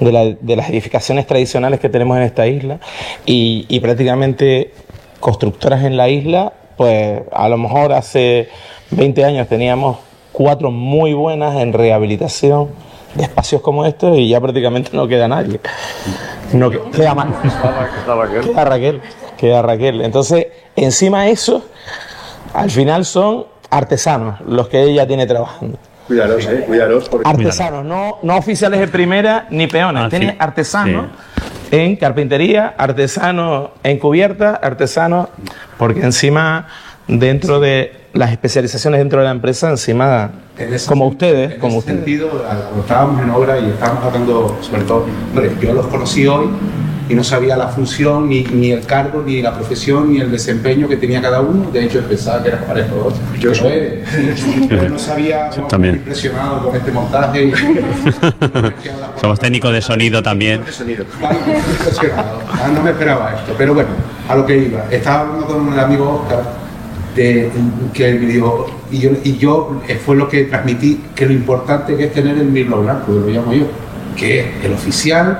de, 0.00 0.10
la- 0.12 0.24
de 0.24 0.56
las 0.56 0.68
edificaciones 0.70 1.26
tradicionales 1.26 1.78
que 1.78 1.88
tenemos 1.88 2.16
en 2.16 2.24
esta 2.24 2.46
isla 2.48 2.80
y, 3.26 3.66
y 3.68 3.78
prácticamente 3.80 4.72
constructoras 5.20 5.84
en 5.84 5.96
la 5.96 6.08
isla, 6.08 6.52
pues 6.76 7.20
a 7.30 7.48
lo 7.48 7.58
mejor 7.58 7.92
hace 7.92 8.48
20 8.90 9.24
años 9.24 9.46
teníamos 9.48 9.98
cuatro 10.40 10.70
muy 10.70 11.12
buenas 11.12 11.54
en 11.56 11.74
rehabilitación 11.74 12.68
de 13.14 13.24
espacios 13.24 13.60
como 13.60 13.84
estos 13.84 14.16
y 14.16 14.30
ya 14.30 14.40
prácticamente 14.40 14.88
no 14.94 15.06
queda 15.06 15.28
nadie. 15.28 15.60
No 16.54 16.70
que- 16.70 16.80
queda 16.96 17.14
más. 17.14 17.26
Queda 18.42 18.64
Raquel, 18.64 19.02
queda 19.36 19.60
Raquel. 19.60 20.00
Entonces, 20.00 20.46
encima 20.76 21.24
de 21.24 21.32
eso, 21.32 21.62
al 22.54 22.70
final 22.70 23.04
son 23.04 23.44
artesanos 23.68 24.40
los 24.46 24.68
que 24.68 24.80
ella 24.82 25.06
tiene 25.06 25.26
trabajando. 25.26 25.76
Cuidaros, 26.06 26.46
eh, 26.46 26.64
cuidaros. 26.66 27.08
Porque... 27.10 27.28
Artesanos, 27.28 27.84
no, 27.84 28.16
no 28.22 28.36
oficiales 28.38 28.80
de 28.80 28.88
primera 28.88 29.46
ni 29.50 29.66
peones. 29.66 30.04
Ah, 30.04 30.08
Tiene 30.08 30.30
sí. 30.30 30.36
artesanos 30.38 31.06
en 31.70 31.96
carpintería, 31.96 32.74
artesanos 32.78 33.72
en 33.82 33.98
cubierta, 33.98 34.54
artesanos, 34.54 35.28
porque 35.76 36.00
encima, 36.00 36.66
dentro 37.06 37.60
de 37.60 37.99
las 38.12 38.30
especializaciones 38.32 38.98
dentro 39.00 39.20
de 39.20 39.26
la 39.26 39.30
empresa, 39.30 39.70
encima, 39.70 40.30
En 40.58 40.74
ese 40.74 40.88
como 40.88 41.06
ustedes, 41.06 41.52
en 41.52 41.58
como 41.60 41.78
ese 41.78 41.78
ustedes. 41.78 41.98
sentido, 42.00 42.28
cuando 42.28 42.80
estábamos 42.80 43.22
en 43.22 43.30
obra 43.30 43.58
y 43.58 43.66
estábamos 43.70 44.04
hablando, 44.04 44.58
sobre 44.60 44.82
todo, 44.82 45.06
hombre, 45.30 45.52
yo 45.60 45.72
los 45.72 45.86
conocí 45.86 46.26
hoy 46.26 46.48
y 47.08 47.14
no 47.14 47.24
sabía 47.24 47.56
la 47.56 47.66
función, 47.68 48.28
ni, 48.28 48.44
ni 48.44 48.70
el 48.70 48.84
cargo, 48.86 49.22
ni 49.26 49.42
la 49.42 49.52
profesión, 49.54 50.12
ni 50.12 50.20
el 50.20 50.30
desempeño 50.30 50.86
que 50.88 50.96
tenía 50.96 51.20
cada 51.20 51.40
uno. 51.40 51.68
De 51.72 51.84
hecho, 51.84 52.00
pensaba 52.02 52.40
que 52.42 52.48
era 52.50 52.60
parejo. 52.64 53.12
Yo 53.40 53.50
eh, 53.64 54.04
yo 54.70 54.88
no 54.88 54.96
sabía, 54.98 55.50
Yo 55.56 55.62
también. 55.64 55.96
impresionado 55.96 56.64
con 56.66 56.76
este 56.76 56.92
montaje. 56.92 57.46
y- 57.46 57.52
Somos 59.20 59.40
técnicos 59.40 59.72
de 59.72 59.82
sonido 59.82 60.22
también. 60.22 60.64
de 60.64 60.70
sonido. 60.72 61.04
Impresionado. 61.20 62.40
Ah, 62.52 62.68
no 62.72 62.82
me 62.82 62.90
esperaba 62.90 63.34
esto, 63.38 63.54
pero 63.58 63.74
bueno, 63.74 63.90
a 64.28 64.36
lo 64.36 64.46
que 64.46 64.56
iba. 64.58 64.84
Estaba 64.90 65.20
hablando 65.20 65.46
con 65.46 65.72
el 65.72 65.80
amigo 65.80 66.22
Oscar, 66.22 66.42
que 67.92 68.12
me 68.14 68.26
dijo, 68.26 68.66
y 68.90 69.36
yo, 69.36 69.80
eh, 69.86 70.00
fue 70.04 70.16
lo 70.16 70.28
que 70.28 70.44
transmití, 70.44 71.00
que 71.14 71.26
lo 71.26 71.32
importante 71.32 71.96
que 71.96 72.04
es 72.04 72.12
tener 72.12 72.38
el 72.38 72.46
mirlo 72.46 72.82
blanco, 72.82 73.12
lo 73.12 73.26
llamo 73.28 73.52
yo, 73.52 73.66
que 74.16 74.40
es 74.40 74.46
el 74.64 74.72
oficial. 74.72 75.38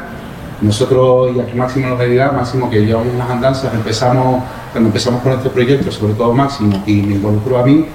Nosotros, 0.60 1.34
y 1.34 1.40
aquí 1.40 1.56
Máximo 1.56 1.88
nos 1.88 1.98
dirá, 2.00 2.32
Máximo 2.32 2.68
que 2.68 2.84
llevamos 2.84 3.14
unas 3.14 3.30
andanzas, 3.30 3.72
empezamos, 3.72 4.42
cuando 4.72 4.88
empezamos 4.88 5.22
con 5.22 5.32
este 5.32 5.48
proyecto, 5.48 5.90
sobre 5.90 6.12
todo 6.14 6.34
Máximo, 6.34 6.82
y 6.86 6.96
me 7.00 7.14
involucró 7.14 7.58
a 7.60 7.64
mí, 7.64 7.86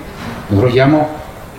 nosotros 0.50 0.74
llevamos 0.74 1.04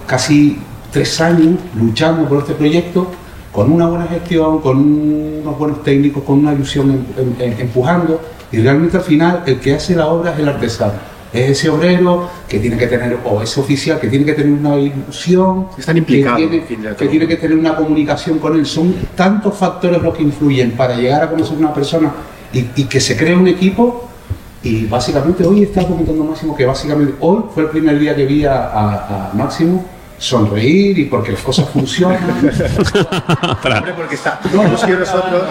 casi 0.06 0.58
tres 0.90 1.20
años 1.20 1.60
luchando 1.78 2.28
por 2.28 2.38
este 2.38 2.54
proyecto 2.54 3.06
con 3.52 3.70
una 3.70 3.86
buena 3.86 4.06
gestión, 4.06 4.60
con 4.60 4.78
unos 4.78 5.58
buenos 5.58 5.82
técnicos, 5.84 6.24
con 6.24 6.38
una 6.40 6.52
ilusión 6.52 6.90
em- 6.90 7.34
em- 7.40 7.60
empujando 7.60 8.20
y 8.50 8.58
realmente 8.58 8.96
al 8.96 9.02
final 9.02 9.42
el 9.46 9.60
que 9.60 9.74
hace 9.74 9.94
la 9.94 10.06
obra 10.08 10.32
es 10.32 10.38
el 10.40 10.48
artesano. 10.48 11.15
Es 11.32 11.50
ese 11.50 11.68
obrero 11.68 12.28
que 12.48 12.58
tiene 12.60 12.78
que 12.78 12.86
tener, 12.86 13.18
o 13.24 13.42
ese 13.42 13.60
oficial 13.60 13.98
que 14.00 14.08
tiene 14.08 14.24
que 14.24 14.32
tener 14.34 14.52
una 14.52 14.76
ilusión, 14.78 15.68
Están 15.76 15.96
implicados, 15.98 16.38
que 16.40 16.46
tiene, 16.46 16.62
en 16.62 16.68
fin 16.68 16.82
de 16.82 16.88
que 16.90 16.94
todo. 16.94 17.08
tiene 17.08 17.26
que 17.28 17.36
tener 17.36 17.58
una 17.58 17.76
comunicación 17.76 18.38
con 18.38 18.56
él. 18.58 18.64
Son 18.66 18.94
tantos 19.14 19.54
factores 19.56 20.00
los 20.02 20.14
que 20.14 20.22
influyen 20.22 20.72
para 20.72 20.96
llegar 20.96 21.22
a 21.24 21.30
conocer 21.30 21.56
a 21.56 21.58
una 21.58 21.74
persona 21.74 22.12
y, 22.52 22.64
y 22.76 22.84
que 22.84 23.00
se 23.00 23.16
cree 23.16 23.36
un 23.36 23.48
equipo 23.48 24.08
y 24.62 24.86
básicamente 24.86 25.44
hoy 25.44 25.62
está 25.64 25.84
comentando 25.86 26.24
Máximo 26.24 26.56
que 26.56 26.64
básicamente 26.64 27.14
hoy 27.20 27.42
fue 27.54 27.64
el 27.64 27.68
primer 27.70 27.98
día 27.98 28.16
que 28.16 28.24
vi 28.26 28.44
a, 28.44 28.54
a- 28.68 29.30
a 29.30 29.34
Máximo 29.34 29.84
sonreír 30.18 30.98
y 30.98 31.04
porque 31.04 31.32
las 31.32 31.40
cosas 31.40 31.68
funcionan. 31.68 32.18
Hombre, 33.74 33.92
porque 33.94 34.14
está, 34.14 34.40
sido 34.42 34.98
nosotros. 34.98 35.42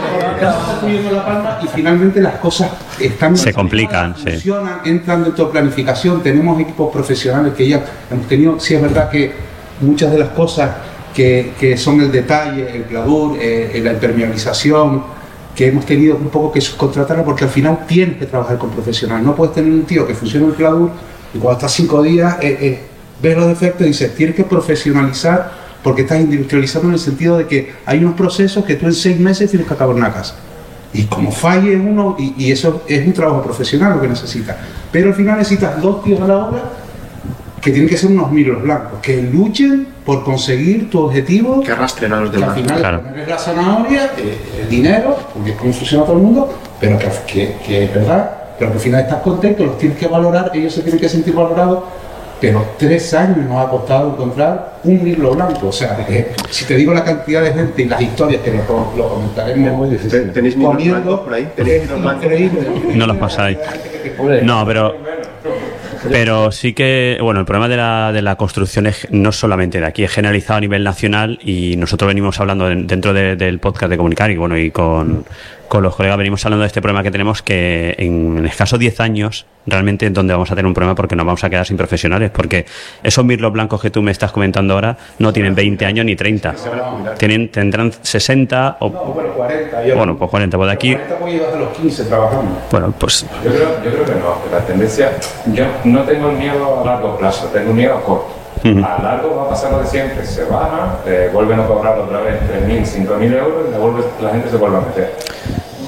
La 1.12 1.26
Palma 1.26 1.60
y 1.64 1.68
finalmente 1.68 2.22
las 2.22 2.36
cosas 2.36 2.72
están 3.00 3.38
Se 3.38 3.54
complican, 3.54 4.16
sí. 4.16 4.32
funcionan, 4.32 4.82
entran 4.86 5.24
dentro 5.24 5.46
de 5.46 5.52
planificación, 5.52 6.22
tenemos 6.24 6.60
equipos 6.60 6.92
profesionales 6.92 7.54
que 7.54 7.68
ya 7.68 7.84
hemos 8.10 8.28
tenido, 8.28 8.60
sí 8.60 8.76
es 8.76 8.82
verdad 8.82 9.10
que 9.10 9.34
muchas 9.82 10.12
de 10.12 10.20
las 10.20 10.30
cosas 10.30 10.72
que, 11.14 11.54
que 11.60 11.78
son 11.78 12.02
el 12.02 12.12
detalle, 12.12 12.76
el 12.76 12.86
gladur, 12.86 13.38
eh, 13.40 13.80
la 13.84 13.94
impermeabilización, 13.94 15.16
que 15.56 15.68
hemos 15.68 15.86
tenido 15.86 16.18
un 16.18 16.30
poco 16.30 16.52
que 16.52 16.60
subcontratarla 16.60 17.24
porque 17.24 17.46
al 17.46 17.50
final 17.50 17.86
tienes 17.88 18.18
que 18.18 18.26
trabajar 18.26 18.58
con 18.58 18.72
profesionales. 18.72 19.26
No 19.26 19.34
puedes 19.36 19.56
tener 19.56 19.72
un 19.72 19.84
tío 19.84 20.06
que 20.06 20.14
funcione 20.14 20.48
el 20.48 20.54
gladur 20.54 20.92
y 21.34 21.38
cuando 21.38 21.60
estás 21.60 21.72
cinco 21.72 22.02
días 22.02 22.38
eh, 22.42 22.58
eh, 22.60 22.84
ves 23.22 23.38
los 23.38 23.48
defectos 23.48 23.82
y 23.86 23.90
dices, 23.90 24.16
tienes 24.16 24.36
que 24.36 24.44
profesionalizar 24.44 25.52
porque 25.84 26.02
estás 26.02 26.20
industrializando 26.20 26.88
en 26.90 26.94
el 26.96 27.00
sentido 27.00 27.38
de 27.38 27.48
que 27.48 27.74
hay 27.86 28.00
unos 28.00 28.16
procesos 28.16 28.66
que 28.66 28.76
tú 28.76 28.86
en 28.88 28.94
seis 28.94 29.20
meses 29.20 29.50
tienes 29.50 29.68
que 29.68 29.74
acabar 29.74 29.96
una 29.96 30.12
casa. 30.12 30.36
Y 30.94 31.04
como 31.04 31.32
falle 31.32 31.76
uno, 31.76 32.16
y, 32.18 32.34
y 32.38 32.52
eso 32.52 32.84
es 32.88 33.06
un 33.06 33.14
trabajo 33.14 33.44
profesional 33.44 33.96
lo 33.96 34.02
que 34.02 34.08
necesitas. 34.08 34.56
Pero 34.92 35.10
al 35.10 35.14
final 35.16 35.38
necesitas 35.38 35.82
dos 35.82 36.04
tíos 36.04 36.22
a 36.22 36.28
la 36.28 36.38
obra 36.38 36.64
que 37.62 37.72
tienen 37.72 37.90
que 37.90 37.98
ser 37.98 38.12
unos 38.12 38.32
miros 38.32 38.62
blancos, 38.62 39.00
que 39.02 39.22
luchen 39.22 39.88
por 40.06 40.24
conseguir 40.24 40.90
tu 40.90 41.00
objetivo. 41.00 41.62
Que 41.62 41.72
arrastren 41.72 42.14
a 42.14 42.22
los 42.22 42.30
Que 42.30 42.36
al 42.38 42.42
demás. 42.42 42.56
final 42.58 42.80
Claro. 42.80 43.02
ponerles 43.02 43.28
la 43.28 43.38
zanahoria, 43.40 44.12
eh, 44.18 44.38
el 44.64 44.70
dinero, 44.70 45.18
porque 45.34 45.52
es 45.52 45.58
como 45.58 45.74
funciona 45.74 46.04
todo 46.06 46.16
el 46.16 46.22
mundo, 46.22 46.54
pero 46.80 46.98
que, 46.98 47.08
que- 47.28 47.56
que 47.66 47.84
es 47.86 47.94
verdad, 47.94 48.32
pero 48.58 48.72
que 48.72 48.78
al 48.78 48.84
final 48.84 49.02
estás 49.02 49.22
contento, 49.22 49.66
los 49.66 49.78
tienes 49.78 49.98
que 49.98 50.08
valorar, 50.08 50.52
ellos 50.54 50.74
se 50.74 50.82
tienen 50.82 51.00
que 51.02 51.10
sentir 51.10 51.34
valorados, 51.34 51.84
pero 52.42 52.66
tres 52.78 53.14
años 53.14 53.38
nos 53.38 53.66
ha 53.66 53.70
costado 53.70 54.12
encontrar 54.14 54.80
un 54.84 55.04
mirlo 55.04 55.34
blanco. 55.34 55.68
O 55.68 55.72
sea, 55.72 56.06
eh, 56.10 56.34
si 56.50 56.66
te 56.66 56.76
digo 56.76 56.94
la 56.94 57.04
cantidad 57.04 57.42
de 57.44 57.54
gente 57.54 57.82
y 57.82 57.86
las 57.86 58.02
historias 58.02 58.42
que 58.42 58.52
lo, 58.52 58.92
lo 58.98 59.10
comentaremos 59.10 59.74
muy 59.74 59.90
difícil. 59.90 60.32
¿Tenéis 60.32 60.56
blancos 60.58 61.20
por 61.22 61.34
ahí? 61.34 61.48
No 62.96 63.08
los 63.08 63.18
pasáis. 63.18 63.58
No, 64.44 64.66
pero. 64.66 64.96
Pero 66.08 66.52
sí 66.52 66.74
que, 66.74 67.18
bueno, 67.20 67.40
el 67.40 67.48
problema 67.48 67.68
de 67.68 67.78
la, 67.78 68.12
de 68.14 68.22
la 68.22 68.36
construcción 68.36 68.86
es 68.86 69.08
no 69.10 69.32
solamente 69.32 69.80
de 69.80 69.88
aquí, 69.88 70.04
es 70.04 70.12
generalizado 70.12 70.58
a 70.58 70.62
nivel 70.62 70.84
nacional 70.84 71.40
y 71.44 71.78
nosotros 71.78 72.08
venimos 72.08 72.40
hablando 72.40 72.70
en- 72.70 72.86
dentro 72.86 73.12
de- 73.12 73.36
del 73.36 73.58
podcast 73.58 73.90
de 73.90 73.98
Comunicar 73.98 74.30
y 74.30 74.38
bueno, 74.38 74.56
y 74.56 74.70
con, 74.70 75.26
con 75.68 75.84
los 75.84 75.96
colegas 75.96 76.18
venimos 76.18 76.46
hablando 76.46 76.62
de 76.62 76.68
este 76.68 76.82
problema 76.82 77.02
que 77.04 77.12
tenemos 77.12 77.42
que 77.42 77.96
en 77.98 78.46
escasos 78.46 78.78
10 78.80 79.00
años 79.00 79.46
realmente 79.66 80.06
es 80.06 80.14
donde 80.14 80.34
vamos 80.34 80.52
a 80.52 80.56
tener 80.56 80.68
un 80.68 80.74
problema 80.74 80.94
porque 80.96 81.16
nos 81.16 81.26
vamos 81.26 81.44
a 81.44 81.50
quedar 81.50 81.66
sin 81.66 81.76
profesionales 81.76 82.30
porque 82.32 82.66
esos 83.04 83.26
mirlos 83.26 83.52
blancos 83.52 83.82
que 83.82 83.90
tú 83.90 84.02
me 84.02 84.12
estás 84.12 84.32
comentando 84.32 84.76
ahora 84.76 84.96
no 85.20 85.34
tienen 85.34 85.56
20 85.56 85.86
años 85.86 86.06
ni 86.06 86.16
30. 86.16 86.54
Tienen, 87.18 87.50
tendrán 87.52 87.92
60 88.00 88.78
o, 88.80 88.90
Bueno, 88.90 89.30
40, 89.34 89.86
yo, 89.86 89.96
bueno, 89.98 90.18
pues 90.18 90.30
40, 90.30 90.58
pues 90.58 90.68
de 90.68 90.74
aquí, 90.74 90.94
40 90.94 91.16
voy 91.20 91.42
a 91.42 91.56
los 91.58 91.70
15 91.78 92.04
trabajando. 92.06 92.52
bueno, 92.72 92.94
pues 93.00 93.26
Yo 93.44 93.52
creo, 93.52 93.84
yo 93.84 93.92
creo 93.92 94.06
que 94.06 94.12
no, 94.12 94.44
que 94.44 94.52
la 94.56 94.60
tendencia, 94.66 95.12
yo 95.52 95.66
no 95.84 96.02
tengo 96.04 96.32
miedo 96.32 96.82
a 96.82 96.86
largo 96.86 97.18
plazo, 97.18 97.48
tengo 97.48 97.74
miedo 97.74 97.96
a 97.96 98.02
corto. 98.02 98.36
A 98.66 99.00
largo 99.02 99.36
va 99.36 99.44
a 99.44 99.50
pasar 99.50 99.72
lo 99.74 99.80
de 99.80 99.86
siempre, 99.86 100.26
se 100.26 100.44
baja, 100.46 100.98
eh, 101.06 101.30
vuelven 101.32 101.60
a 101.60 101.68
cobrar 101.68 102.00
otra 102.00 102.22
vez 102.22 102.40
3.000, 102.68 102.84
5.000 103.08 103.34
euros 103.38 103.66
y 103.68 103.72
la, 103.72 103.78
vuelve- 103.78 104.06
la 104.22 104.30
gente 104.32 104.50
se 104.50 104.58
vuelve 104.58 104.78
a 104.78 104.82
meter. 104.82 105.16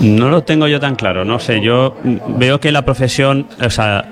No 0.01 0.29
lo 0.29 0.43
tengo 0.43 0.67
yo 0.67 0.79
tan 0.79 0.95
claro, 0.95 1.25
no 1.25 1.39
sé. 1.39 1.61
Yo 1.61 1.95
veo 2.37 2.59
que 2.59 2.71
la 2.71 2.83
profesión, 2.85 3.47
o 3.63 3.69
sea, 3.69 4.05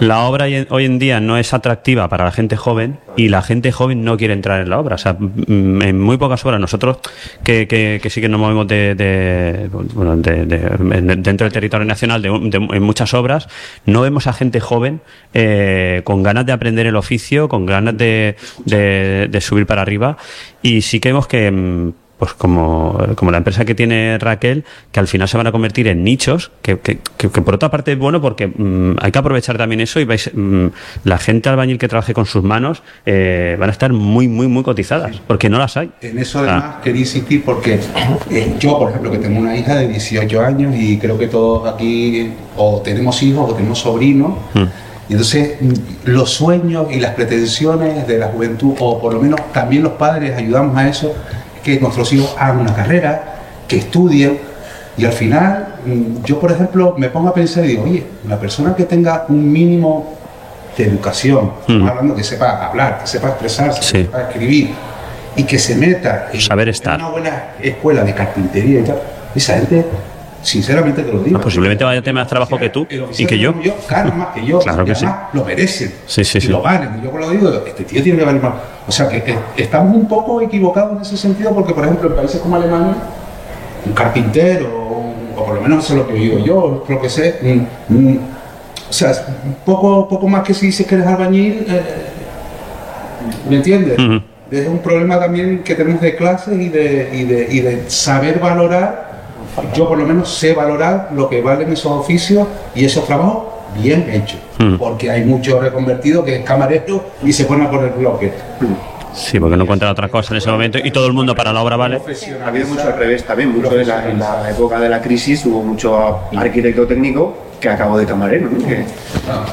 la 0.00 0.20
obra 0.20 0.44
hoy 0.68 0.84
en- 0.84 0.98
día 1.00 1.18
no 1.20 1.38
es 1.38 1.52
atractiva 1.54 2.06
para 2.08 2.24
la 2.26 2.30
gente 2.30 2.56
joven 2.56 2.98
y 3.16 3.30
la 3.30 3.42
gente 3.42 3.72
joven 3.72 4.04
no 4.04 4.16
quiere 4.16 4.32
entrar 4.34 4.60
en 4.60 4.70
la 4.70 4.78
obra. 4.78 4.94
O 4.94 4.98
sea, 4.98 5.14
mm, 5.18 5.82
en 5.82 5.98
muy 6.00 6.18
pocas 6.18 6.44
horas 6.44 6.60
nosotros 6.60 6.98
que, 7.42 7.66
que- 7.66 7.98
que 8.00 8.10
sí 8.10 8.20
que 8.20 8.28
nos 8.28 8.38
movemos 8.38 8.68
de, 8.68 8.94
de- 8.94 9.68
bueno, 9.94 10.16
de- 10.16 10.44
de- 10.46 10.56
en- 10.98 11.22
dentro 11.22 11.46
del 11.46 11.52
territorio 11.52 11.84
nacional 11.86 12.24
en 12.24 12.82
muchas 12.82 13.12
obras, 13.14 13.48
no 13.86 14.02
vemos 14.02 14.26
a 14.28 14.32
gente 14.34 14.60
joven 14.60 15.00
eh, 15.34 16.02
con 16.04 16.22
ganas 16.22 16.46
de 16.46 16.52
aprender 16.52 16.86
el 16.86 16.94
oficio, 16.94 17.48
con 17.48 17.66
ganas 17.66 17.96
de 17.96 18.36
subir 19.40 19.66
para 19.66 19.82
arriba 19.82 20.16
y 20.62 20.82
sí 20.82 21.00
que 21.00 21.08
vemos 21.08 21.26
que 21.26 21.50
mm, 21.50 21.92
pues 22.18 22.32
como, 22.34 22.98
como 23.14 23.30
la 23.30 23.38
empresa 23.38 23.64
que 23.64 23.74
tiene 23.74 24.18
Raquel, 24.18 24.64
que 24.90 24.98
al 25.00 25.06
final 25.06 25.28
se 25.28 25.36
van 25.36 25.46
a 25.46 25.52
convertir 25.52 25.86
en 25.88 26.02
nichos, 26.02 26.50
que, 26.62 26.78
que- 26.80 26.98
que- 27.16 27.30
que 27.30 27.42
por 27.42 27.54
otra 27.54 27.70
parte 27.70 27.92
es 27.92 27.98
bueno 27.98 28.20
porque 28.20 28.48
mm, 28.48 28.96
hay 29.00 29.12
que 29.12 29.18
aprovechar 29.18 29.56
también 29.56 29.80
eso 29.80 30.00
y 30.00 30.04
vais, 30.04 30.30
mm, 30.34 30.66
la 31.04 31.18
gente 31.18 31.48
albañil 31.48 31.78
que 31.78 31.86
trabaje 31.88 32.14
con 32.14 32.26
sus 32.26 32.42
manos 32.42 32.82
eh, 33.06 33.56
van 33.60 33.68
a 33.68 33.72
estar 33.72 33.92
muy, 33.92 34.26
muy, 34.28 34.48
muy 34.48 34.62
cotizadas, 34.64 35.20
porque 35.26 35.48
no 35.48 35.58
las 35.58 35.76
hay. 35.76 35.90
En 36.02 36.18
eso 36.18 36.40
además 36.40 36.76
quería 36.82 37.02
insistir 37.02 37.44
porque 37.44 37.78
eh, 38.30 38.54
yo, 38.58 38.78
por 38.78 38.90
ejemplo, 38.90 39.10
que 39.12 39.18
tengo 39.18 39.38
una 39.38 39.56
hija 39.56 39.76
de 39.76 39.88
18 39.88 40.40
años 40.44 40.74
y 40.76 40.98
creo 40.98 41.16
que 41.18 41.28
todos 41.28 41.72
aquí 41.72 42.32
o 42.56 42.80
tenemos 42.84 43.22
hijos 43.22 43.50
o 43.50 43.54
tenemos 43.54 43.78
sobrinos, 43.78 44.32
y 45.08 45.12
entonces 45.12 45.56
mm, 45.60 45.72
los 46.10 46.30
sueños 46.30 46.88
y 46.90 46.98
las 47.00 47.14
pretensiones 47.14 48.06
de 48.08 48.18
la 48.18 48.26
juventud, 48.26 48.74
o 48.80 49.00
por 49.00 49.14
lo 49.14 49.20
menos 49.20 49.40
también 49.52 49.82
los 49.84 49.92
padres 49.92 50.36
ayudamos 50.36 50.76
a 50.76 50.88
eso, 50.88 51.14
que 51.62 51.80
nuestros 51.80 52.12
hijos 52.12 52.34
hagan 52.38 52.60
una 52.60 52.74
carrera, 52.74 53.36
que 53.66 53.76
estudien, 53.76 54.38
y 54.96 55.04
al 55.04 55.12
final 55.12 55.76
mm, 55.84 56.24
yo, 56.24 56.40
por 56.40 56.50
ejemplo, 56.50 56.94
me 56.98 57.08
pongo 57.08 57.28
a 57.28 57.34
pensar 57.34 57.64
y 57.64 57.68
digo, 57.68 57.84
oye, 57.84 58.04
la 58.26 58.38
persona 58.38 58.74
que 58.74 58.84
tenga 58.84 59.26
un 59.28 59.50
mínimo 59.50 60.14
de 60.76 60.84
educación, 60.84 61.52
estamos 61.60 61.90
hablando 61.90 62.14
que 62.14 62.24
sepa 62.24 62.66
hablar, 62.66 62.98
que 63.00 63.06
sepa 63.06 63.28
expresarse, 63.28 63.80
que 63.80 63.86
sepa 63.86 64.22
escribir, 64.22 64.70
y 65.36 65.44
que 65.44 65.58
se 65.58 65.76
meta 65.76 66.28
en, 66.32 66.40
Saber 66.40 66.68
en 66.68 66.94
una 66.94 67.08
buena 67.08 67.42
escuela 67.60 68.02
de 68.02 68.14
carpintería 68.14 68.80
y 68.80 68.82
tal, 68.82 69.00
esa 69.34 69.54
gente, 69.54 69.84
sinceramente 70.42 71.02
te 71.02 71.12
lo 71.12 71.20
digo, 71.22 71.38
Ah, 71.38 71.42
posiblemente 71.42 71.84
vaya 71.84 72.00
a 72.00 72.02
tener 72.02 72.14
más 72.14 72.28
trabajo 72.28 72.56
que 72.58 72.68
tú 72.70 72.86
y 73.16 73.26
que 73.26 73.38
yo. 73.38 73.54
gana 73.88 74.10
más 74.14 74.28
que 74.28 74.44
yo, 74.46 74.58
Claro 74.60 74.84
que 74.84 74.94
sí. 74.94 75.06
lo 75.32 75.44
merecen, 75.44 75.92
Sí, 76.06 76.24
sí, 76.24 76.38
y 76.38 76.40
sí. 76.42 76.48
lo 76.48 76.62
ganen. 76.62 77.00
Y 77.00 77.04
yo 77.04 77.16
lo 77.16 77.30
digo, 77.30 77.50
este 77.66 77.84
tío 77.84 78.02
tiene 78.02 78.18
que 78.18 78.24
valer 78.24 78.42
más. 78.42 78.54
O 78.86 78.92
sea 78.92 79.08
que 79.08 79.34
estamos 79.56 79.94
un 79.96 80.08
poco 80.08 80.40
equivocados 80.40 80.96
en 80.96 81.02
ese 81.02 81.16
sentido 81.16 81.52
porque, 81.54 81.74
por 81.74 81.84
ejemplo, 81.84 82.08
en 82.08 82.16
países 82.16 82.40
como 82.40 82.56
Alemania, 82.56 82.94
un 83.84 83.92
carpintero, 83.92 84.68
o 85.36 85.44
por 85.44 85.54
lo 85.56 85.60
menos 85.60 85.84
eso 85.84 85.94
es 85.94 85.98
lo 86.00 86.06
que 86.08 86.14
digo 86.14 86.38
yo, 86.38 86.84
lo 86.88 87.00
que 87.00 87.08
sé, 87.08 87.38
mm, 87.90 87.94
mm, 87.94 88.18
o 88.88 88.92
sea, 88.92 89.12
poco, 89.66 90.08
poco 90.08 90.26
más 90.28 90.42
que 90.42 90.54
si 90.54 90.66
dices 90.66 90.86
que 90.86 90.94
eres 90.94 91.06
albañil, 91.06 91.66
eh, 91.68 91.82
¿me 93.48 93.56
entiendes? 93.56 93.98
Es 94.50 94.66
un 94.66 94.78
problema 94.78 95.18
también 95.18 95.62
que 95.62 95.74
tenemos 95.74 96.00
de 96.00 96.16
clases 96.16 96.58
y 96.58 96.68
de, 96.70 97.10
y 97.12 97.24
de, 97.24 97.48
y 97.50 97.60
de 97.60 97.90
saber 97.90 98.38
valorar. 98.38 99.07
Yo 99.74 99.88
por 99.88 99.98
lo 99.98 100.04
menos 100.06 100.28
sé 100.32 100.54
valorar 100.54 101.10
lo 101.14 101.28
que 101.28 101.40
valen 101.42 101.72
esos 101.72 101.92
oficios 101.92 102.46
y 102.74 102.84
esos 102.84 103.04
trabajos 103.06 103.44
bien 103.80 104.08
hechos. 104.10 104.40
Porque 104.78 105.10
hay 105.10 105.24
muchos 105.24 105.60
reconvertidos 105.62 106.24
que 106.24 106.36
es 106.36 106.44
camarero 106.44 107.04
y 107.22 107.32
se 107.32 107.44
ponen 107.44 107.66
a 107.66 107.70
poner 107.70 107.90
bloques. 107.92 108.32
Sí, 109.14 109.40
porque 109.40 109.56
no 109.56 109.64
encuentran 109.64 109.90
otra 109.90 110.08
cosa 110.08 110.32
en 110.34 110.38
ese 110.38 110.50
momento 110.50 110.78
y 110.82 110.90
todo 110.90 111.06
el 111.06 111.12
mundo 111.12 111.34
para 111.34 111.52
la 111.52 111.62
obra 111.62 111.76
vale. 111.76 112.00
Ha 112.44 112.48
habido 112.48 112.66
mucho 112.68 112.82
al 112.86 112.96
revés 112.98 113.24
también, 113.24 113.52
mucho 113.52 113.78
en 113.78 113.88
la, 113.88 114.08
en 114.10 114.18
la 114.18 114.50
época 114.50 114.78
de 114.78 114.88
la 114.88 115.00
crisis 115.00 115.44
hubo 115.46 115.62
mucho 115.62 116.20
arquitecto 116.36 116.86
técnico 116.86 117.36
que 117.60 117.68
acabó 117.68 117.98
de 117.98 118.06
camarero, 118.06 118.48
¿no? 118.50 118.58
Que- 118.64 118.84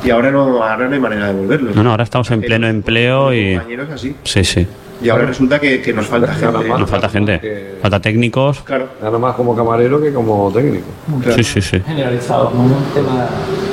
y 0.04 0.12
ahora 0.12 0.30
no, 0.30 0.62
ahora 0.64 0.88
no 0.88 0.94
hay 0.94 1.00
manera 1.00 1.28
de 1.28 1.34
volverlo. 1.34 1.72
No, 1.74 1.84
no, 1.84 1.92
ahora 1.92 2.04
estamos 2.04 2.30
en 2.30 2.42
pleno 2.42 2.68
empleo 2.68 3.34
y... 3.34 3.56
Compañeros 3.56 3.90
así. 3.92 4.16
Sí, 4.24 4.44
sí. 4.44 4.68
Y 5.02 5.10
ahora 5.10 5.26
resulta 5.26 5.60
que, 5.60 5.82
que 5.82 5.94
nos 5.94 6.06
falta 6.08 6.34
gente. 6.34 6.70
Nos 6.70 6.90
falta 6.90 7.10
gente. 7.10 7.76
Falta 7.82 8.00
técnicos. 8.00 8.62
Claro. 8.62 8.88
Nada 9.02 9.18
más 9.20 9.36
como 9.36 9.56
camarero 9.56 10.02
que 10.02 10.14
como 10.14 10.52
técnico. 10.54 10.86
Sí, 11.36 11.44
sí, 11.44 11.62
sí. 11.62 11.82
Generalizado, 11.86 12.52
no 12.56 12.66
es 12.66 12.72
un 12.72 12.84
tema 12.94 13.28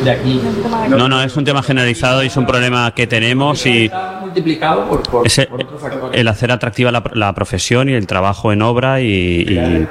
de 0.05 0.11
aquí. 0.11 0.41
No, 0.89 1.09
no, 1.09 1.23
es 1.23 1.37
un 1.37 1.45
tema 1.45 1.63
generalizado 1.63 2.23
y 2.23 2.27
es 2.27 2.37
un 2.37 2.45
problema 2.47 2.93
que 2.95 3.07
tenemos 3.07 3.65
y 3.67 3.91
multiplicado 4.21 4.89
por, 4.89 5.03
por, 5.03 5.27
es 5.27 5.39
el, 5.39 5.47
por 5.47 5.63
otros 5.63 5.81
factores. 5.81 6.19
el 6.21 6.27
hacer 6.29 6.51
atractiva 6.51 6.91
la, 6.91 7.03
la 7.15 7.33
profesión 7.35 7.89
y 7.89 7.93
el 7.93 8.07
trabajo 8.07 8.53
en 8.53 8.63
obra 8.63 9.01
y, 9.01 9.07
y- 9.07 9.87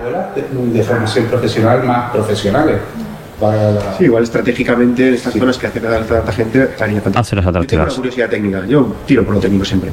de 0.73 0.83
formación 0.83 1.25
profesional 1.25 1.83
más 1.83 2.11
profesionales. 2.11 2.77
Para 3.41 3.71
la- 3.71 3.97
Sí, 3.97 4.03
igual 4.05 4.23
estratégicamente 4.23 5.07
en 5.07 5.13
estas 5.15 5.33
zonas 5.33 5.57
que 5.57 5.65
hace 5.67 5.79
tanta, 5.79 6.05
tanta 6.05 6.31
gente 6.31 6.69
haría 6.79 7.01
falta. 7.01 7.19
hacerlas 7.19 7.45
Yo 7.45 7.51
tengo 7.51 7.59
una 7.59 7.65
atractivas. 7.65 7.93
curiosidad 7.95 8.29
técnica, 8.29 8.65
yo 8.67 8.95
tiro 9.07 9.25
por 9.25 9.33
lo 9.33 9.39
técnico 9.41 9.65
siempre. 9.65 9.89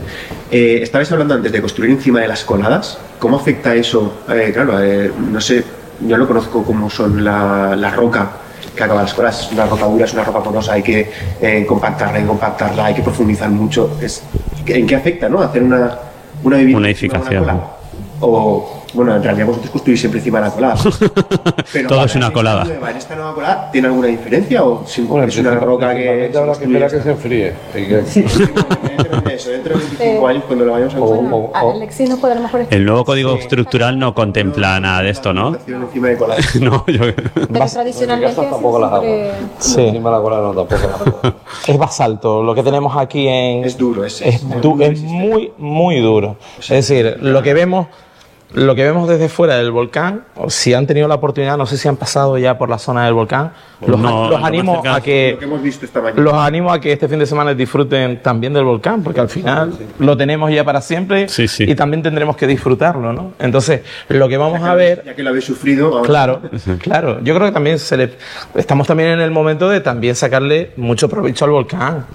Eh, 0.50 0.80
estabais 0.82 1.10
hablando 1.10 1.34
antes 1.34 1.50
de 1.50 1.60
construir 1.62 1.90
encima 1.90 2.20
de 2.20 2.28
las 2.28 2.44
coladas. 2.44 2.98
¿Cómo 3.18 3.36
afecta 3.38 3.74
eso? 3.74 4.18
Eh, 4.28 4.50
claro, 4.52 4.80
eh, 4.82 5.10
no 5.32 5.40
sé, 5.40 5.64
yo 6.06 6.18
no 6.18 6.26
conozco 6.28 6.62
cómo 6.62 6.90
son 6.90 7.24
la, 7.24 7.74
la 7.74 7.90
roca 7.90 8.30
que 8.76 8.84
acaba 8.84 9.00
las 9.02 9.14
coladas. 9.14 9.46
Es 9.46 9.52
una 9.52 9.64
roca 9.66 9.86
dura, 9.86 10.04
es 10.04 10.12
una 10.12 10.24
roca 10.24 10.42
porosa, 10.42 10.74
hay 10.74 10.82
que 10.82 11.10
eh, 11.40 11.64
compactarla, 11.66 12.16
hay 12.16 12.22
que 12.22 12.28
compactarla, 12.28 12.84
hay 12.84 12.94
que 12.94 13.02
profundizar 13.02 13.48
mucho. 13.50 13.96
Es, 14.00 14.22
¿En 14.66 14.86
qué 14.86 14.94
afecta, 14.96 15.28
no? 15.30 15.40
Hacer 15.40 15.62
una, 15.62 15.98
una 16.44 16.56
vivienda. 16.58 16.78
Una 16.80 16.88
edificación. 16.88 17.44
cola. 17.44 17.60
O, 18.20 18.77
Bueno, 18.94 19.14
en 19.14 19.22
realidad 19.22 19.46
vosotros 19.46 19.70
construís 19.70 20.00
siempre 20.00 20.18
encima 20.18 20.38
de 20.40 20.46
la 20.46 20.50
colada. 20.54 20.74
Pero 21.72 21.88
Todo 21.88 22.04
es 22.04 22.14
una 22.14 22.26
esta 22.26 22.32
colada. 22.34 22.64
nueva- 22.64 22.90
¿En 22.90 22.96
esta 22.96 23.14
nueva 23.16 23.34
colada 23.34 23.70
tiene 23.70 23.88
alguna 23.88 24.08
diferencia 24.08 24.64
o 24.64 24.82
es 24.84 24.98
una 24.98 25.54
roca 25.56 25.94
que... 25.94 26.30
Principalmente 26.30 26.38
habrá 26.38 26.52
que 26.58 26.64
esperar 26.64 26.90
que 26.90 27.00
se 27.02 27.10
enfríe. 27.10 27.52
Eso, 29.30 29.50
dentro 29.50 29.74
de 29.78 29.84
25 29.84 30.26
años 30.26 30.44
cuando 30.46 30.64
lo 30.64 30.72
vayamos 30.72 30.94
a 30.94 30.98
o- 31.00 31.06
construir. 31.06 31.32
o- 31.32 31.36
o- 31.52 31.72
Alexis 31.72 32.08
nos 32.08 32.18
puede 32.18 32.32
a 32.32 32.36
lo 32.36 32.42
mejor 32.42 32.66
El 32.70 32.84
nuevo 32.84 33.04
código 33.04 33.34
estructural 33.36 33.98
no 33.98 34.14
contempla 34.14 34.80
nada 34.80 35.02
de 35.02 35.10
esto, 35.10 35.32
¿no? 35.34 35.54
Encima 35.66 36.08
de 36.08 36.16
colada. 36.16 36.40
no, 36.60 36.84
yo... 36.86 37.00
Pero 37.34 37.66
tradicionalmente 37.66 38.34
Casas 38.36 38.50
tampoco 38.50 38.78
las 38.80 38.92
hago. 38.92 39.02
siempre- 39.02 39.32
Sí. 39.58 39.80
Encima 39.82 40.10
de 40.10 40.16
la 40.16 40.22
cola 40.22 40.36
no, 40.38 40.52
tampoco 40.54 40.74
las 40.88 41.00
hago. 41.00 41.34
Es 41.66 41.78
basalto. 41.78 42.42
Lo 42.42 42.54
que 42.54 42.62
tenemos 42.62 42.96
aquí 42.96 43.28
en. 43.28 43.64
Es 43.64 43.76
duro, 43.76 44.04
es, 44.04 44.20
es, 44.22 44.42
du- 44.60 44.80
es 44.82 45.00
muy, 45.02 45.52
muy 45.58 46.00
duro. 46.00 46.36
Es 46.60 46.68
decir, 46.68 47.18
lo 47.20 47.42
que 47.42 47.52
vemos. 47.54 47.86
Lo 48.54 48.74
que 48.74 48.82
vemos 48.82 49.06
desde 49.06 49.28
fuera 49.28 49.56
del 49.58 49.70
volcán, 49.70 50.24
o 50.34 50.48
si 50.48 50.72
han 50.72 50.86
tenido 50.86 51.06
la 51.06 51.16
oportunidad, 51.16 51.58
no 51.58 51.66
sé 51.66 51.76
si 51.76 51.86
han 51.86 51.96
pasado 51.96 52.38
ya 52.38 52.56
por 52.56 52.70
la 52.70 52.78
zona 52.78 53.04
del 53.04 53.12
volcán, 53.12 53.52
los, 53.86 54.00
No, 54.00 54.30
los 54.30 54.40
lo 54.40 54.46
animo 54.46 54.82
a 54.88 55.02
que 55.02 55.32
Lo 55.34 55.38
que 55.38 55.44
hemos 55.44 55.62
visto 55.62 55.84
esta 55.84 56.00
mañana. 56.00 56.22
los 56.22 56.32
animo 56.32 56.72
a 56.72 56.80
que 56.80 56.92
este 56.92 57.08
fin 57.08 57.18
de 57.18 57.26
semana 57.26 57.52
disfruten 57.52 58.22
también 58.22 58.54
del 58.54 58.64
volcán, 58.64 59.02
porque 59.02 59.20
al 59.20 59.28
final 59.28 59.74
lo 59.98 60.16
tenemos 60.16 60.50
ya 60.50 60.64
para 60.64 60.80
siempre 60.80 61.28
Sí, 61.28 61.46
sí. 61.46 61.64
y 61.68 61.74
también 61.74 62.02
tendremos 62.02 62.36
que 62.38 62.46
disfrutarlo, 62.46 63.12
¿no? 63.12 63.32
Entonces, 63.38 63.82
lo 64.08 64.26
que 64.30 64.38
vamos 64.38 64.62
a 64.62 64.74
ver 64.74 65.02
Ya 65.04 65.14
que 65.14 65.22
lo 65.22 65.28
habéis 65.28 65.44
sufrido, 65.44 65.88
ahora- 65.88 66.06
Claro, 66.06 66.40
claro. 66.80 67.20
Yo 67.22 67.34
creo 67.34 67.48
que 67.48 67.52
también 67.52 67.78
se 67.78 67.98
le, 67.98 68.14
estamos 68.54 68.86
también 68.86 69.10
en 69.10 69.20
el 69.20 69.30
momento 69.30 69.68
de 69.68 69.80
también 69.82 70.14
sacarle 70.14 70.70
mucho 70.78 71.06
provecho 71.10 71.44
al 71.44 71.50
volcán. 71.50 72.06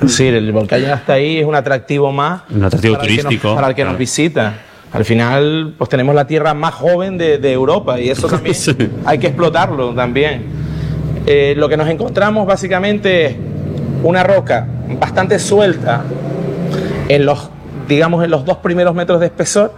Es 0.00 0.12
decir, 0.12 0.34
el 0.34 0.52
volcán 0.52 0.80
ya 0.82 0.94
está 0.94 1.14
ahí, 1.14 1.38
es 1.40 1.44
un 1.46 1.56
atractivo 1.56 2.12
más. 2.12 2.42
Un 2.48 2.62
atractivo 2.64 2.94
para 2.94 3.04
el 3.04 3.08
que 3.10 3.16
nos- 3.16 3.24
turístico, 3.24 3.54
para 3.56 3.68
el 3.68 3.74
que 3.74 3.82
nos 3.82 3.90
claro. 3.90 3.98
visita. 3.98 4.54
Al 4.92 5.04
final, 5.04 5.74
pues 5.78 5.88
tenemos 5.88 6.14
la 6.14 6.26
tierra 6.26 6.52
más 6.54 6.74
joven 6.74 7.16
de, 7.16 7.38
de 7.38 7.52
Europa 7.52 8.00
y 8.00 8.10
eso 8.10 8.26
también 8.28 8.54
Sí. 8.56 8.74
hay 9.04 9.18
que 9.18 9.28
explotarlo 9.28 9.94
también. 9.94 10.42
Eh, 11.26 11.54
lo 11.56 11.68
que 11.68 11.76
nos 11.76 11.88
encontramos 11.88 12.46
básicamente 12.46 13.26
es 13.26 13.36
una 14.02 14.22
roca 14.24 14.66
bastante 14.98 15.38
suelta 15.38 16.02
en 17.08 17.26
los, 17.26 17.50
digamos, 17.88 18.24
en 18.24 18.30
los 18.30 18.44
dos 18.44 18.56
primeros 18.58 18.94
metros 18.94 19.20
de 19.20 19.26
espesor 19.26 19.72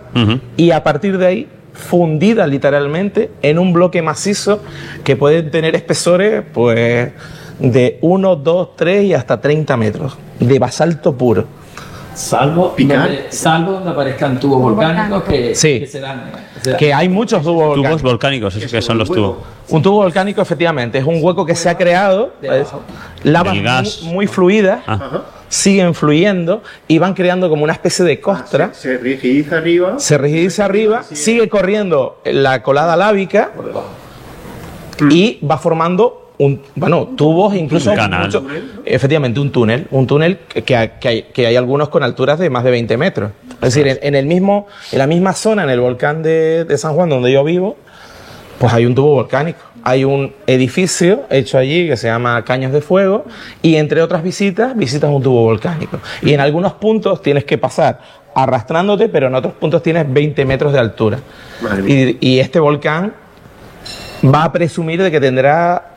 y 0.56 0.70
a 0.70 0.82
partir 0.82 1.18
de 1.18 1.26
ahí 1.26 1.48
fundida 1.74 2.46
literalmente 2.46 3.30
en 3.42 3.58
un 3.58 3.72
bloque 3.72 4.02
macizo 4.02 4.60
que 5.04 5.16
puede 5.16 5.42
tener 5.42 5.74
espesores 5.74 6.42
pues 6.52 7.10
de 7.58 7.98
1, 8.02 8.36
2, 8.36 8.76
3 8.76 9.04
y 9.04 9.14
hasta 9.14 9.40
30 9.40 9.76
metros 9.76 10.16
de 10.38 10.58
basalto 10.58 11.16
puro. 11.16 11.46
Salvo 12.14 12.74
Picar. 12.74 12.98
donde, 13.08 13.26
salvo 13.30 13.72
donde 13.72 13.90
aparezcan 13.90 14.38
tubos 14.38 14.60
volcánicos 14.60 15.22
que, 15.24 15.54
Sí. 15.54 15.80
que 15.80 15.86
se 15.86 16.00
dan. 16.00 16.30
se 16.62 16.70
dan. 16.70 16.78
Que 16.78 16.92
hay 16.92 17.08
muchos 17.08 17.42
tubos 17.42 17.74
Tubos 17.76 18.02
volcánicos. 18.02 18.54
esos 18.56 18.70
que 18.70 18.82
son 18.82 18.98
los 18.98 19.10
tubos. 19.10 19.36
Un 19.68 19.82
tubo 19.82 19.96
volcánico 19.98 20.42
efectivamente 20.42 20.98
es 20.98 21.04
un 21.04 21.18
hueco 21.22 21.46
que 21.46 21.54
se 21.54 21.68
ha 21.70 21.76
creado, 21.76 22.34
lavas 23.24 23.62
gas. 23.62 24.02
muy, 24.02 24.12
muy 24.14 24.26
fluidas, 24.26 24.80
Ah. 24.86 25.22
siguen 25.48 25.94
fluyendo 25.94 26.62
y 26.88 26.98
van 26.98 27.14
creando 27.14 27.48
como 27.48 27.64
una 27.64 27.72
especie 27.72 28.04
de 28.04 28.20
costra. 28.20 28.70
Se 28.74 28.98
rigidiza 28.98 29.58
arriba. 29.58 29.94
se 29.98 30.18
rigidiza 30.18 30.64
arriba, 30.66 31.02
sigue 31.02 31.48
corriendo 31.48 32.20
la 32.24 32.62
colada 32.62 32.96
lábica 32.96 33.52
y 35.10 35.38
va 35.46 35.58
formando 35.58 36.21
un, 36.44 36.60
bueno, 36.74 37.08
tubos 37.16 37.54
incluso 37.54 37.90
Un 37.90 37.96
canal. 37.96 38.24
mucho- 38.26 38.44
efectivamente 38.84 39.40
un 39.40 39.50
túnel, 39.52 39.86
un 39.90 40.06
túnel 40.06 40.38
que, 40.48 40.62
que 40.62 40.76
hay, 40.76 41.22
que 41.32 41.56
algunos 41.58 41.88
con 41.88 42.02
alturas 42.02 42.38
de 42.38 42.50
más 42.50 42.64
de 42.64 42.70
20 42.70 42.96
metros. 42.96 43.30
Es 43.54 43.74
decir, 43.74 43.86
en, 43.88 43.98
en 44.02 44.14
el 44.14 44.26
mismo, 44.26 44.66
en 44.90 44.98
la 44.98 45.06
misma 45.06 45.32
zona, 45.34 45.62
en 45.64 45.70
el 45.70 45.80
volcán 45.80 46.22
de, 46.22 46.64
de 46.64 46.78
San 46.78 46.94
Juan 46.94 47.08
donde 47.08 47.30
yo 47.32 47.44
vivo, 47.44 47.76
pues 48.58 48.72
hay 48.72 48.86
un 48.86 48.94
tubo 48.94 49.14
volcánico. 49.14 49.60
Hay 49.84 50.04
un 50.04 50.32
edificio 50.46 51.24
hecho 51.28 51.58
allí 51.58 51.88
que 51.88 51.96
se 51.96 52.06
llama 52.06 52.44
Caños 52.44 52.72
de 52.72 52.80
Fuego 52.80 53.24
y 53.62 53.74
entre 53.76 54.00
otras 54.00 54.22
visitas 54.22 54.76
visitas 54.76 55.10
un 55.10 55.22
tubo 55.22 55.42
volcánico. 55.42 55.98
Y 56.22 56.32
en 56.32 56.40
algunos 56.40 56.74
puntos 56.74 57.20
tienes 57.22 57.44
que 57.44 57.58
pasar 57.58 57.98
arrastrándote, 58.34 59.08
pero 59.08 59.26
en 59.26 59.34
otros 59.34 59.54
puntos 59.54 59.82
tienes 59.82 60.10
20 60.12 60.44
metros 60.44 60.72
de 60.72 60.78
altura. 60.78 61.18
Y, 61.86 62.16
y 62.20 62.38
este 62.38 62.60
volcán 62.60 63.12
va 64.24 64.44
a 64.44 64.52
presumir 64.52 65.02
de 65.02 65.10
que 65.10 65.20
tendrá 65.20 65.91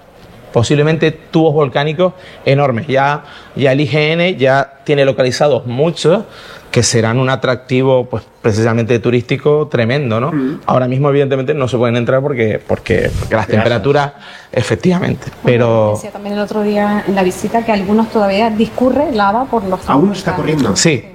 posiblemente 0.56 1.12
tubos 1.12 1.54
volcánicos 1.54 2.14
enormes. 2.46 2.88
Ya, 2.88 3.26
ya 3.58 3.74
el 3.74 3.82
IGN 3.82 4.38
ya 4.38 4.76
tiene 4.86 5.04
localizados 5.04 5.66
muchos 5.66 6.24
que 6.72 6.82
serán 6.82 7.20
un 7.20 7.30
atractivo 7.30 8.06
pues 8.06 8.24
precisamente 8.42 9.00
turístico 9.00 9.68
tremendo, 9.68 10.22
¿no? 10.22 10.32
Ahora 10.66 10.88
mismo 10.88 11.10
evidentemente 11.10 11.54
no 11.54 11.68
se 11.68 11.76
pueden 11.76 11.98
entrar 11.98 12.22
porque 12.22 12.62
porque, 12.66 13.12
porque 13.20 13.36
las 13.36 13.48
temperaturas 13.48 14.14
efectivamente, 14.50 15.28
pero 15.44 15.92
Decía 15.96 16.12
también 16.12 16.36
el 16.36 16.42
otro 16.42 16.64
día 16.64 17.04
en 17.06 17.16
la 17.16 17.24
visita 17.24 17.66
que 17.66 17.74
algunos 17.74 18.10
todavía 18.10 18.50
discurre 18.50 19.12
lava 19.12 19.44
por 19.44 19.66
los 19.66 19.82
Aún 19.90 20.14
está 20.14 20.38
corriendo. 20.38 20.74
sí. 20.78 21.12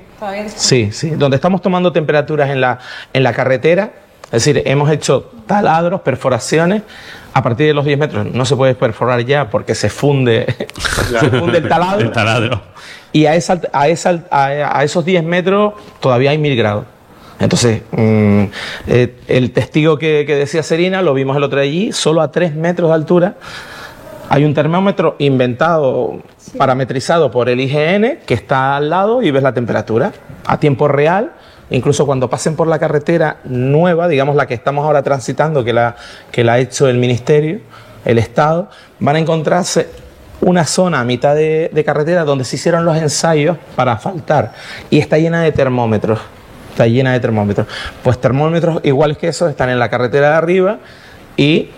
Sí, 0.54 0.92
sí. 0.92 1.12
Donde 1.12 1.36
estamos 1.36 1.62
tomando 1.62 1.94
temperaturas 1.94 2.50
en 2.50 2.60
la, 2.60 2.78
en 3.14 3.22
la 3.22 3.32
carretera, 3.32 3.90
es 4.32 4.44
decir, 4.44 4.62
hemos 4.64 4.90
hecho 4.90 5.30
taladros, 5.46 6.02
perforaciones. 6.02 6.82
A 7.32 7.42
partir 7.42 7.66
de 7.68 7.74
los 7.74 7.84
10 7.84 7.98
metros 7.98 8.26
no 8.26 8.44
se 8.44 8.56
puede 8.56 8.74
perforar 8.74 9.24
ya 9.24 9.50
porque 9.50 9.74
se 9.74 9.88
funde, 9.88 10.46
se 11.20 11.30
funde 11.30 11.58
el 11.58 11.68
taladro. 11.68 12.06
El 12.06 12.12
taladro. 12.12 12.60
Y 13.12 13.26
a, 13.26 13.34
esa, 13.34 13.60
a, 13.72 13.88
esa, 13.88 14.24
a, 14.30 14.78
a 14.78 14.84
esos 14.84 15.04
10 15.04 15.24
metros 15.24 15.74
todavía 16.00 16.30
hay 16.30 16.38
1000 16.38 16.56
grados. 16.56 16.84
Entonces, 17.40 17.82
mm, 17.92 18.44
eh, 18.86 19.16
el 19.26 19.50
testigo 19.52 19.98
que, 19.98 20.24
que 20.26 20.36
decía 20.36 20.62
Serina, 20.62 21.02
lo 21.02 21.14
vimos 21.14 21.36
el 21.36 21.42
otro 21.42 21.60
día 21.60 21.70
allí, 21.70 21.92
solo 21.92 22.20
a 22.20 22.30
3 22.30 22.54
metros 22.54 22.90
de 22.90 22.94
altura. 22.94 23.34
Hay 24.28 24.44
un 24.44 24.54
termómetro 24.54 25.16
inventado, 25.18 26.20
parametrizado 26.56 27.32
por 27.32 27.48
el 27.48 27.60
IGN, 27.60 28.20
que 28.26 28.34
está 28.34 28.76
al 28.76 28.90
lado 28.90 29.22
y 29.22 29.30
ves 29.32 29.42
la 29.42 29.54
temperatura 29.54 30.12
a 30.46 30.60
tiempo 30.60 30.86
real. 30.86 31.32
Incluso 31.70 32.04
cuando 32.06 32.28
pasen 32.28 32.56
por 32.56 32.66
la 32.66 32.78
carretera 32.78 33.38
nueva, 33.44 34.08
digamos 34.08 34.34
la 34.36 34.46
que 34.46 34.54
estamos 34.54 34.84
ahora 34.84 35.02
transitando, 35.02 35.62
que 35.64 35.72
la, 35.72 35.96
que 36.32 36.44
la 36.44 36.54
ha 36.54 36.58
hecho 36.58 36.88
el 36.88 36.98
Ministerio, 36.98 37.60
el 38.04 38.18
Estado, 38.18 38.68
van 38.98 39.16
a 39.16 39.18
encontrarse 39.20 39.88
una 40.40 40.64
zona 40.64 41.00
a 41.00 41.04
mitad 41.04 41.34
de, 41.34 41.82
carretera 41.84 42.24
donde 42.24 42.44
se 42.44 42.56
hicieron 42.56 42.84
los 42.84 42.96
ensayos 42.96 43.56
para 43.76 43.92
asfaltar 43.92 44.52
y 44.88 44.98
está 44.98 45.18
llena 45.18 45.42
de 45.42 45.52
termómetros. 45.52 46.18
Está 46.70 46.86
llena 46.86 47.12
de 47.12 47.20
termómetros. 47.20 47.66
Pues 48.02 48.20
termómetros 48.20 48.80
iguales 48.84 49.18
que 49.18 49.28
esos 49.28 49.50
están 49.50 49.68
en 49.68 49.78
la 49.78 49.90
carretera 49.90 50.30
de 50.30 50.36
arriba 50.36 50.78
y 51.36 51.70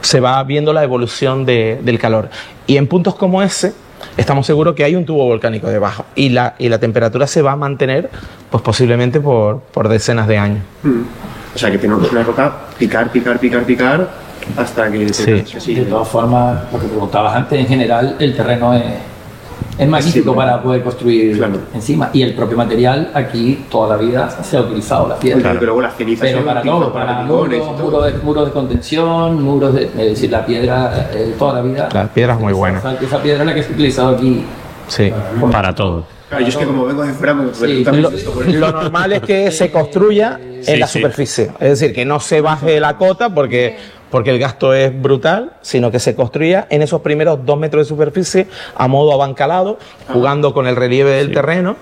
se 0.00 0.20
va 0.20 0.42
viendo 0.44 0.72
la 0.72 0.84
evolución 0.84 1.44
de- 1.44 1.80
del 1.82 1.98
calor. 1.98 2.28
Y 2.66 2.76
en 2.76 2.86
puntos 2.86 3.14
como 3.14 3.42
ese, 3.42 3.72
estamos 4.16 4.46
seguros 4.46 4.74
que 4.74 4.84
hay 4.84 4.96
un 4.96 5.04
tubo 5.04 5.24
volcánico 5.24 5.68
debajo 5.68 6.04
y 6.14 6.30
la, 6.30 6.54
y 6.58 6.68
la 6.68 6.78
temperatura 6.78 7.26
se 7.26 7.42
va 7.42 7.52
a 7.52 7.56
mantener, 7.56 8.10
pues 8.50 8.62
posiblemente 8.62 9.20
por, 9.20 9.60
por 9.60 9.88
decenas 9.88 10.26
de 10.28 10.38
años. 10.38 10.60
Mm. 10.82 11.02
O 11.54 11.58
sea 11.58 11.70
que 11.70 11.78
tenemos 11.78 12.10
una 12.10 12.22
roca 12.22 12.52
picar, 12.78 13.10
picar, 13.12 13.38
picar, 13.38 13.62
picar 13.64 14.08
hasta 14.56 14.90
que 14.90 15.12
Sí. 15.12 15.24
canses 15.24 15.56
así. 15.56 15.74
De 15.74 15.84
todas 15.84 16.08
formas, 16.08 16.58
lo 16.72 16.78
que 16.80 16.86
preguntabas 16.86 17.34
antes, 17.36 17.58
en 17.60 17.66
general 17.66 18.16
el 18.18 18.36
terreno 18.36 18.74
es, 18.74 18.82
es 19.78 19.88
magnífico 19.88 20.30
Sí, 20.32 20.36
para 20.36 20.62
poder 20.62 20.82
construir 20.82 21.36
Claro. 21.36 21.58
encima. 21.74 22.10
Y 22.12 22.22
el 22.22 22.34
propio 22.34 22.56
material 22.56 23.10
aquí 23.14 23.64
toda 23.70 23.96
la 23.96 24.02
vida 24.02 24.30
se 24.42 24.56
ha 24.56 24.60
utilizado 24.60 25.08
la 25.08 25.16
piedra. 25.16 25.50
Porque 25.50 25.64
luego 25.64 25.80
las 25.82 25.96
cenizas 25.96 26.28
Pero 26.30 26.44
para 26.44 26.62
todo, 26.62 26.92
para 26.92 27.22
muros, 27.22 27.54
y 27.54 27.58
todo. 27.58 27.72
muros 27.78 28.04
de, 28.06 28.12
muros 28.22 28.46
de 28.46 28.52
contención, 28.52 29.42
muros 29.42 29.74
de. 29.74 29.84
Es 29.84 29.94
decir, 29.96 30.30
la 30.30 30.44
piedra, 30.46 31.08
eh, 31.12 31.34
toda 31.38 31.54
la 31.54 31.62
vida. 31.62 31.88
La 31.92 32.06
piedra 32.06 32.34
es 32.34 32.40
muy 32.40 32.52
buena. 32.52 32.78
Esa, 32.78 32.94
esa 32.94 33.22
piedra 33.22 33.40
es 33.42 33.46
la 33.46 33.54
que 33.54 33.62
se 33.62 33.68
ha 33.70 33.72
utilizado 33.72 34.08
aquí. 34.16 34.44
Sí. 34.88 35.12
Para 35.50 35.74
todo. 35.74 36.04
Claro, 36.28 36.42
yo 36.42 36.48
es 36.48 36.56
que 36.56 36.64
como 36.66 36.84
vengo 36.86 37.02
de 37.02 37.12
fuera, 37.12 37.34
me 37.34 37.54
Sí, 37.54 37.84
resulta 37.84 38.50
Lo, 38.52 38.72
normal 38.72 39.12
es 39.12 39.22
que 39.22 39.50
se 39.50 39.70
construya 39.70 40.38
en 40.42 40.64
Sí, 40.64 40.76
la 40.76 40.86
sí. 40.86 40.98
superficie, 41.00 41.50
es 41.60 41.68
decir, 41.80 41.94
que 41.94 42.04
no 42.04 42.18
se 42.18 42.40
baje 42.40 42.80
la 42.80 42.96
cota 42.96 43.28
porque, 43.32 43.76
porque 44.14 44.30
el 44.30 44.38
gasto 44.38 44.72
es 44.74 44.92
brutal, 45.02 45.54
sino 45.60 45.90
que 45.90 45.98
se 45.98 46.14
construya 46.14 46.68
en 46.70 46.82
esos 46.82 47.00
primeros 47.00 47.44
dos 47.44 47.58
metros 47.58 47.84
de 47.84 47.88
superficie 47.88 48.46
a 48.76 48.86
modo 48.86 49.12
abancalado, 49.12 49.76
jugando 50.12 50.54
con 50.54 50.68
el 50.68 50.76
relieve 50.76 51.10
del 51.10 51.32
terreno, 51.34 51.74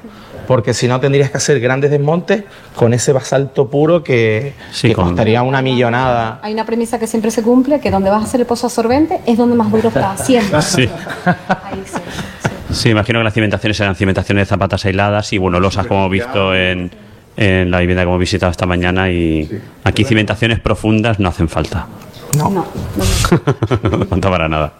porque 0.46 0.72
si 0.72 0.88
no 0.88 0.98
tendrías 0.98 1.30
que 1.30 1.36
hacer 1.36 1.60
grandes 1.60 1.90
desmontes 1.90 2.44
con 2.74 2.94
ese 2.94 3.12
basalto 3.12 3.68
puro 3.68 4.02
que, 4.02 4.54
Sí, 4.70 4.88
que 4.88 4.94
con- 4.94 5.08
costaría 5.08 5.42
una 5.42 5.60
millonada. 5.60 6.38
Hay 6.40 6.54
una 6.54 6.64
premisa 6.64 6.98
que 6.98 7.06
siempre 7.06 7.30
se 7.30 7.42
cumple, 7.42 7.80
que 7.80 7.90
donde 7.90 8.08
vas 8.08 8.22
a 8.22 8.24
hacer 8.24 8.40
el 8.40 8.46
pozo 8.46 8.66
absorbente 8.68 9.20
es 9.26 9.36
donde 9.36 9.54
más 9.54 9.70
duro 9.70 9.88
está, 9.88 10.16
siempre. 10.16 10.62
Sí. 10.62 10.88
Ahí 11.26 11.82
sí, 11.84 11.98
sí. 11.98 12.74
Sí, 12.74 12.88
imagino 12.88 13.18
que 13.20 13.24
las 13.24 13.34
cimentaciones 13.34 13.78
eran 13.78 13.94
cimentaciones 13.94 14.46
de 14.46 14.48
zapatas 14.48 14.82
aisladas 14.86 15.30
y 15.34 15.36
bueno, 15.36 15.60
losas 15.60 15.86
como 15.86 16.00
hemos 16.00 16.12
visto 16.12 16.54
en, 16.54 16.90
en 17.36 17.70
la 17.70 17.80
vivienda 17.80 18.04
que 18.04 18.08
hemos 18.08 18.18
visitado 18.20 18.50
esta 18.50 18.64
mañana 18.64 19.10
y 19.10 19.50
aquí 19.84 20.04
cimentaciones 20.04 20.60
profundas 20.60 21.18
no 21.20 21.28
hacen 21.28 21.50
falta. 21.50 21.88
No, 22.36 22.50
no, 22.50 22.66
no. 22.96 24.16
no 24.16 24.20
para 24.20 24.48
nada. 24.48 24.72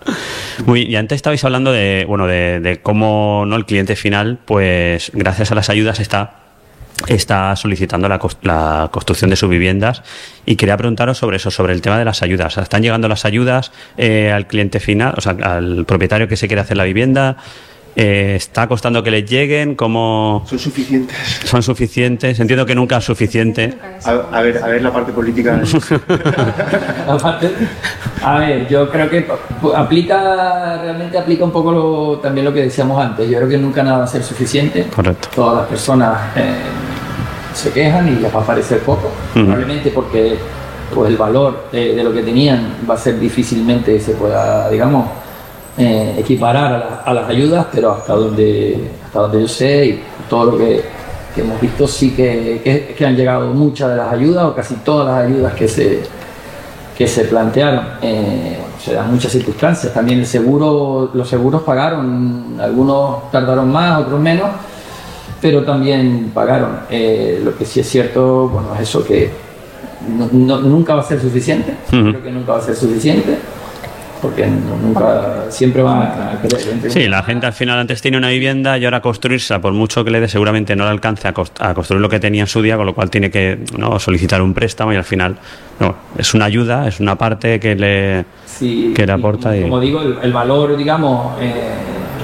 Muy, 0.66 0.82
y 0.82 0.96
antes 0.96 1.16
estabais 1.16 1.44
hablando 1.44 1.72
de, 1.72 2.04
bueno, 2.08 2.26
de, 2.26 2.60
de 2.60 2.80
cómo 2.80 3.44
no 3.46 3.56
el 3.56 3.66
cliente 3.66 3.96
final, 3.96 4.38
pues 4.44 5.10
gracias 5.14 5.52
a 5.52 5.54
las 5.54 5.68
ayudas 5.68 6.00
está 6.00 6.42
está 7.08 7.54
solicitando 7.56 8.08
la, 8.08 8.20
la 8.42 8.88
construcción 8.92 9.30
de 9.30 9.36
sus 9.36 9.48
viviendas 9.48 10.02
y 10.46 10.56
quería 10.56 10.76
preguntaros 10.76 11.18
sobre 11.18 11.36
eso, 11.36 11.50
sobre 11.50 11.72
el 11.72 11.82
tema 11.82 11.98
de 11.98 12.04
las 12.04 12.22
ayudas. 12.22 12.56
¿Están 12.58 12.82
llegando 12.82 13.08
las 13.08 13.24
ayudas 13.24 13.72
eh, 13.96 14.30
al 14.32 14.46
cliente 14.46 14.80
final, 14.80 15.14
o 15.16 15.20
sea, 15.20 15.32
al 15.42 15.84
propietario 15.84 16.28
que 16.28 16.36
se 16.36 16.46
quiere 16.46 16.60
hacer 16.60 16.76
la 16.76 16.84
vivienda? 16.84 17.36
Eh, 17.94 18.34
¿Está 18.36 18.66
costando 18.66 19.02
que 19.02 19.10
les 19.10 19.28
lleguen? 19.28 19.74
¿Cómo 19.74 20.44
¿Son 20.48 20.58
suficientes? 20.58 21.16
son 21.44 21.62
suficientes? 21.62 22.40
Entiendo 22.40 22.64
que 22.64 22.74
nunca 22.74 22.96
es 22.96 23.04
suficiente. 23.04 23.74
A, 24.04 24.10
a 24.38 24.40
ver, 24.40 24.62
a 24.62 24.66
ver 24.68 24.82
la 24.82 24.90
parte 24.92 25.12
política. 25.12 25.60
A 28.24 28.38
ver, 28.38 28.68
yo 28.68 28.88
creo 28.90 29.10
que 29.10 29.26
aplica, 29.74 30.80
realmente 30.82 31.18
aplica 31.18 31.44
un 31.44 31.50
poco 31.50 31.72
lo- 31.72 32.18
también 32.18 32.44
lo 32.44 32.52
que 32.52 32.62
decíamos 32.62 33.02
antes. 33.02 33.28
Yo 33.28 33.36
creo 33.38 33.48
que 33.48 33.58
nunca 33.58 33.82
nada 33.82 33.98
va 33.98 34.04
a 34.04 34.06
ser 34.08 34.22
suficiente. 34.22 34.86
Correcto. 34.94 35.28
Todas 35.34 35.56
las 35.58 35.66
personas 35.66 36.18
eh, 36.36 36.54
se 37.52 37.70
quejan 37.72 38.08
y 38.08 38.20
les 38.20 38.34
va 38.34 38.40
a 38.40 38.46
parecer 38.46 38.78
poco, 38.80 39.10
probablemente 39.34 39.90
porque 39.90 40.36
pues, 40.94 41.10
el 41.10 41.16
valor 41.16 41.66
de, 41.72 41.94
de 41.94 42.04
lo 42.04 42.12
que 42.12 42.22
tenían 42.22 42.76
va 42.88 42.94
a 42.94 42.98
ser 42.98 43.18
difícilmente 43.18 43.98
se 44.00 44.12
pueda, 44.12 44.70
digamos, 44.70 45.06
eh, 45.78 46.16
equiparar 46.18 46.72
a, 46.74 46.78
la- 46.78 47.02
a 47.04 47.14
las 47.14 47.28
ayudas, 47.28 47.66
pero 47.72 47.92
hasta 47.92 48.14
donde, 48.14 48.90
hasta 49.06 49.20
donde 49.20 49.40
yo 49.42 49.48
sé 49.48 49.86
y 49.86 50.02
todo 50.28 50.52
lo 50.52 50.58
que, 50.58 50.82
que 51.34 51.40
hemos 51.40 51.60
visto 51.60 51.86
sí 51.88 52.10
que, 52.10 52.60
que- 52.62 52.94
que 52.96 53.06
han 53.06 53.16
llegado 53.16 53.46
muchas 53.54 53.90
de 53.90 53.96
las 53.96 54.12
ayudas 54.12 54.44
o 54.44 54.54
casi 54.54 54.74
todas 54.76 55.06
las 55.06 55.26
ayudas 55.30 55.54
que 55.54 55.66
se, 55.68 56.00
que 56.96 57.06
se 57.06 57.24
plantearon. 57.24 57.84
Eh, 58.02 58.58
se 58.82 58.94
dan 58.94 59.10
muchas 59.12 59.30
circunstancias. 59.32 59.94
También 59.94 60.18
el 60.18 60.26
seguro, 60.26 61.10
los 61.14 61.28
seguros 61.28 61.62
pagaron, 61.62 62.56
algunos 62.60 63.30
tardaron 63.30 63.70
más, 63.70 64.00
otros 64.00 64.20
menos, 64.20 64.48
pero 65.40 65.62
también 65.64 66.32
pagaron. 66.34 66.80
Eh, 66.90 67.40
lo 67.44 67.56
que 67.56 67.64
sí 67.64 67.80
es 67.80 67.88
cierto, 67.88 68.48
bueno, 68.48 68.74
es 68.74 68.80
eso 68.82 69.04
que 69.04 69.30
no- 70.16 70.28
no- 70.32 70.60
nunca 70.60 70.94
va 70.96 71.00
a 71.00 71.04
ser 71.04 71.20
suficiente. 71.20 71.76
Creo 71.88 72.22
que 72.22 72.30
nunca 72.30 72.52
va 72.52 72.58
a 72.58 72.62
ser 72.62 72.74
suficiente, 72.74 73.38
porque 74.22 74.46
nunca, 74.46 75.46
siempre 75.50 75.82
va 75.82 76.32
a 76.32 76.40
querer. 76.40 76.90
Sí, 76.92 77.08
la 77.08 77.24
gente 77.24 77.46
al 77.46 77.52
final 77.52 77.78
antes 77.80 78.00
tiene 78.00 78.16
una 78.16 78.28
vivienda 78.28 78.78
y 78.78 78.84
ahora 78.84 79.02
construirse, 79.02 79.58
por 79.58 79.72
mucho 79.72 80.04
que 80.04 80.12
le 80.12 80.20
dé, 80.20 80.28
seguramente 80.28 80.76
no 80.76 80.84
le 80.84 80.90
alcance 80.90 81.26
a, 81.26 81.34
cost- 81.34 81.60
a 81.60 81.74
construir 81.74 82.00
lo 82.00 82.08
que 82.08 82.20
tenía 82.20 82.42
en 82.42 82.46
su 82.46 82.62
día, 82.62 82.76
con 82.76 82.86
lo 82.86 82.94
cual 82.94 83.10
tiene 83.10 83.30
que 83.32 83.58
¿no? 83.76 83.98
solicitar 83.98 84.40
un 84.40 84.54
préstamo 84.54 84.92
y 84.92 84.96
al 84.96 85.04
final 85.04 85.36
no, 85.80 85.96
es 86.16 86.32
una 86.34 86.44
ayuda, 86.44 86.86
es 86.86 87.00
una 87.00 87.16
parte 87.16 87.58
que 87.58 87.74
le, 87.74 88.24
Sí, 88.46 88.92
que 88.94 89.04
le 89.06 89.12
aporta. 89.12 89.56
y- 89.56 89.62
Como 89.62 89.80
digo, 89.80 90.00
el, 90.00 90.16
el 90.22 90.32
valor, 90.32 90.76
digamos, 90.76 91.34
eh, 91.40 91.52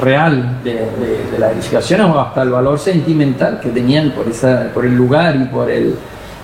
real 0.00 0.58
de, 0.62 0.74
de, 0.74 1.30
de 1.32 1.38
las 1.40 1.52
edificaciones 1.52 2.06
o 2.06 2.20
hasta 2.20 2.42
el 2.42 2.50
valor 2.50 2.78
sentimental 2.78 3.58
que 3.60 3.70
tenían 3.70 4.12
por, 4.12 4.28
esa, 4.28 4.70
por 4.72 4.86
el 4.86 4.94
lugar 4.94 5.34
y 5.34 5.44
por, 5.46 5.68
el, 5.68 5.96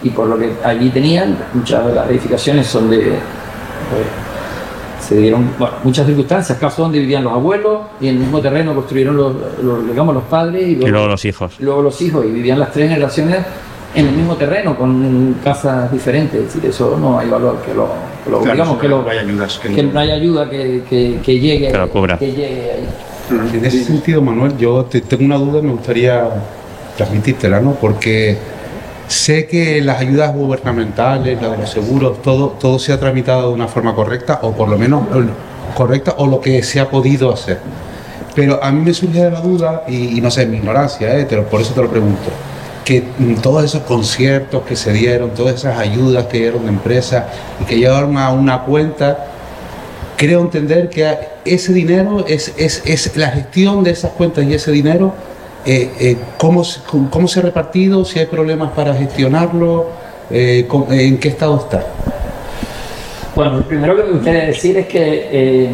y 0.02 0.10
por 0.10 0.26
lo 0.26 0.36
que 0.36 0.50
allí 0.64 0.90
tenían. 0.90 1.36
Muchas 1.52 1.86
de 1.86 1.94
las 1.94 2.10
edificaciones 2.10 2.66
son 2.66 2.90
de... 2.90 2.96
pues, 2.98 4.23
se 5.08 5.16
dieron 5.16 5.50
bueno, 5.58 5.74
muchas 5.84 6.06
circunstancias, 6.06 6.58
casos 6.58 6.78
donde 6.78 6.98
vivían 6.98 7.24
los 7.24 7.32
abuelos 7.32 7.80
y 8.00 8.08
en 8.08 8.14
el 8.16 8.20
mismo 8.22 8.40
terreno 8.40 8.74
construyeron 8.74 9.16
los, 9.16 9.32
los, 9.62 9.86
digamos, 9.86 10.14
los 10.14 10.24
padres 10.24 10.62
y 10.66 10.72
y 10.72 10.76
luego 10.76 11.06
los 11.08 11.24
hijos. 11.24 11.54
luego 11.60 11.82
los 11.82 12.00
hijos 12.02 12.24
y 12.26 12.30
vivían 12.30 12.58
las 12.58 12.72
tres 12.72 12.88
generaciones 12.88 13.38
en 13.94 14.06
el 14.08 14.12
mismo 14.12 14.34
terreno 14.34 14.76
con 14.76 15.36
casas 15.44 15.90
diferentes. 15.92 16.40
Es 16.40 16.54
decir, 16.54 16.68
eso 16.70 16.96
no 17.00 17.18
hay 17.18 17.28
valor 17.28 17.58
que 17.64 17.72
lo, 17.74 17.88
que 18.24 18.30
lo- 18.30 18.38
Claro, 18.40 18.52
digamos 18.54 18.78
que 18.80 18.88
lo, 18.88 19.02
no 19.02 19.08
hay 19.08 19.18
ayudas. 19.18 19.58
que 19.58 19.72
que 19.72 19.82
no- 19.84 20.00
haya 20.00 20.14
ayuda 20.14 20.50
que, 20.50 20.82
que, 20.90 21.20
que 21.22 21.38
llegue 21.38 21.70
Que 21.70 21.78
lo 21.78 21.88
cubra. 21.90 22.18
que 22.18 22.26
llegue 22.32 22.72
ahí. 22.72 22.88
En 23.54 23.64
ese 23.64 23.84
sentido, 23.84 24.20
Manuel, 24.20 24.56
yo 24.58 24.84
te- 24.86 25.00
tengo 25.00 25.24
una 25.24 25.36
duda 25.38 25.60
y 25.60 25.62
me 25.62 25.72
gustaría 25.72 26.28
transmitírtela, 26.96 27.60
¿no? 27.60 27.72
Porque 27.74 28.36
sé 29.08 29.46
que 29.46 29.80
las 29.80 30.00
ayudas 30.00 30.34
gubernamentales, 30.34 31.40
la 31.40 31.50
de 31.50 31.58
los 31.58 31.70
seguros, 31.70 32.22
todo, 32.22 32.48
todo 32.60 32.78
se 32.78 32.92
ha 32.92 33.00
tramitado 33.00 33.48
de 33.48 33.54
una 33.54 33.68
forma 33.68 33.94
correcta, 33.94 34.40
o 34.42 34.52
por 34.52 34.68
lo 34.68 34.78
menos 34.78 35.04
correcta, 35.74 36.14
o 36.18 36.26
lo 36.26 36.40
que 36.40 36.62
se 36.62 36.80
ha 36.80 36.90
podido 36.90 37.32
hacer. 37.32 37.58
Pero 38.34 38.62
a 38.62 38.72
mí 38.72 38.82
me 38.82 38.92
surge 38.92 39.30
la 39.30 39.40
duda, 39.40 39.84
y, 39.86 40.18
y 40.18 40.20
no 40.20 40.30
sé, 40.30 40.46
mi 40.46 40.56
ignorancia, 40.56 41.16
¿eh? 41.18 41.24
Te 41.24 41.36
por 41.42 41.60
eso 41.60 41.72
te 41.74 41.82
lo 41.82 41.90
pregunto, 41.90 42.30
que 42.84 43.02
mm, 43.18 43.36
todos 43.36 43.64
esos 43.64 43.82
conciertos 43.82 44.62
que 44.64 44.76
se 44.76 44.92
dieron, 44.92 45.30
todas 45.30 45.54
esas 45.54 45.78
ayudas 45.78 46.26
que 46.26 46.38
dieron 46.38 46.64
de 46.64 46.68
empresas 46.68 47.24
y 47.60 47.64
que 47.64 47.78
llevaron 47.78 48.18
a 48.18 48.30
una 48.30 48.62
cuenta, 48.62 49.26
creo 50.16 50.40
entender 50.40 50.90
que 50.90 51.16
ese 51.44 51.72
dinero 51.72 52.24
es, 52.26 52.52
es, 52.56 52.82
es 52.84 53.16
la 53.16 53.28
gestión 53.28 53.84
de 53.84 53.90
esas 53.90 54.12
cuentas 54.12 54.44
y 54.44 54.54
ese 54.54 54.70
dinero, 54.70 55.14
eh, 55.66 55.90
eh, 55.98 56.16
¿cómo, 56.38 56.62
cómo, 57.10 57.28
se 57.28 57.40
ha 57.40 57.42
repartido, 57.42 58.04
si 58.04 58.18
hay 58.18 58.26
problemas 58.26 58.72
para 58.72 58.94
gestionarlo, 58.94 59.86
eh, 60.30 60.66
cómo- 60.68 60.90
en 60.90 61.18
qué 61.18 61.28
estado 61.28 61.56
está. 61.56 61.84
Bueno, 63.34 63.56
lo 63.58 63.62
primero 63.62 63.96
que 63.96 64.02
me 64.04 64.10
gustaría 64.12 64.46
decir 64.46 64.76
es 64.76 64.86
que 64.86 65.28
eh, 65.32 65.70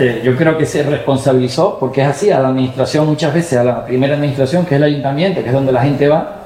eh, 0.00 0.22
yo 0.24 0.36
creo 0.36 0.58
que 0.58 0.66
se 0.66 0.82
responsabilizó, 0.82 1.78
porque 1.78 2.02
es 2.02 2.08
así, 2.08 2.30
a 2.30 2.40
la 2.40 2.48
administración 2.48 3.06
muchas 3.06 3.32
veces, 3.32 3.58
a 3.58 3.64
la 3.64 3.86
primera 3.86 4.14
administración, 4.14 4.64
que 4.66 4.74
es 4.74 4.78
el 4.78 4.84
ayuntamiento, 4.84 5.40
que 5.42 5.48
es 5.48 5.52
donde 5.54 5.72
la 5.72 5.82
gente 5.82 6.08
va, 6.08 6.36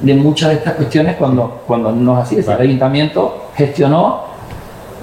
de 0.00 0.14
muchas 0.14 0.50
de 0.50 0.56
estas 0.56 0.74
cuestiones 0.74 1.16
cuando, 1.16 1.62
cuando 1.66 1.90
no 1.92 2.18
es 2.20 2.26
así. 2.26 2.36
El 2.36 2.60
ayuntamiento 2.60 3.48
gestionó, 3.56 4.22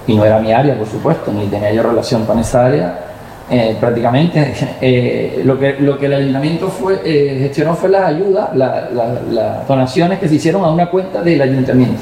y 0.07 0.15
no 0.15 0.25
era 0.25 0.39
mi 0.39 0.51
área, 0.53 0.77
por 0.77 0.87
supuesto, 0.87 1.31
ni 1.31 1.47
tenía 1.47 1.71
yo 1.73 1.83
relación 1.83 2.25
con 2.25 2.39
esa 2.39 2.65
área, 2.65 3.10
eh, 3.51 3.75
prácticamente. 3.79 4.53
eh, 4.81 5.41
lo, 5.43 5.59
que, 5.59 5.75
lo 5.79 5.97
que 5.99 6.05
el 6.07 6.13
ayuntamiento 6.13 6.69
fue, 6.69 6.99
eh, 7.05 7.37
gestionó 7.41 7.75
fue 7.75 7.89
las 7.89 8.03
ayudas, 8.05 8.55
la- 8.55 8.89
la- 8.91 9.21
las 9.29 9.67
donaciones 9.67 10.17
que 10.19 10.27
se 10.29 10.35
hicieron 10.35 10.63
a 10.63 10.69
una 10.71 10.89
cuenta 10.89 11.21
del 11.21 11.41
ayuntamiento. 11.41 12.01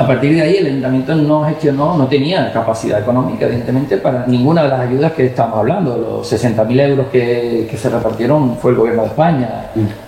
A 0.00 0.06
partir 0.06 0.32
de 0.32 0.42
ahí 0.42 0.56
el 0.58 0.66
ayuntamiento 0.66 1.12
no 1.16 1.42
gestionó, 1.44 1.96
no 1.98 2.06
tenía 2.06 2.52
capacidad 2.52 3.00
económica, 3.00 3.46
evidentemente, 3.46 3.96
para 3.96 4.24
ninguna 4.28 4.62
de 4.62 4.68
las 4.68 4.80
ayudas 4.80 5.10
que 5.10 5.26
estamos 5.26 5.58
hablando. 5.58 5.96
Los 5.98 6.32
60.000 6.32 6.80
euros 6.88 7.06
que, 7.10 7.66
que 7.68 7.76
se 7.76 7.88
repartieron 7.90 8.56
fue 8.58 8.70
el 8.70 8.76
gobierno 8.76 9.02
de 9.02 9.08
España. 9.08 9.48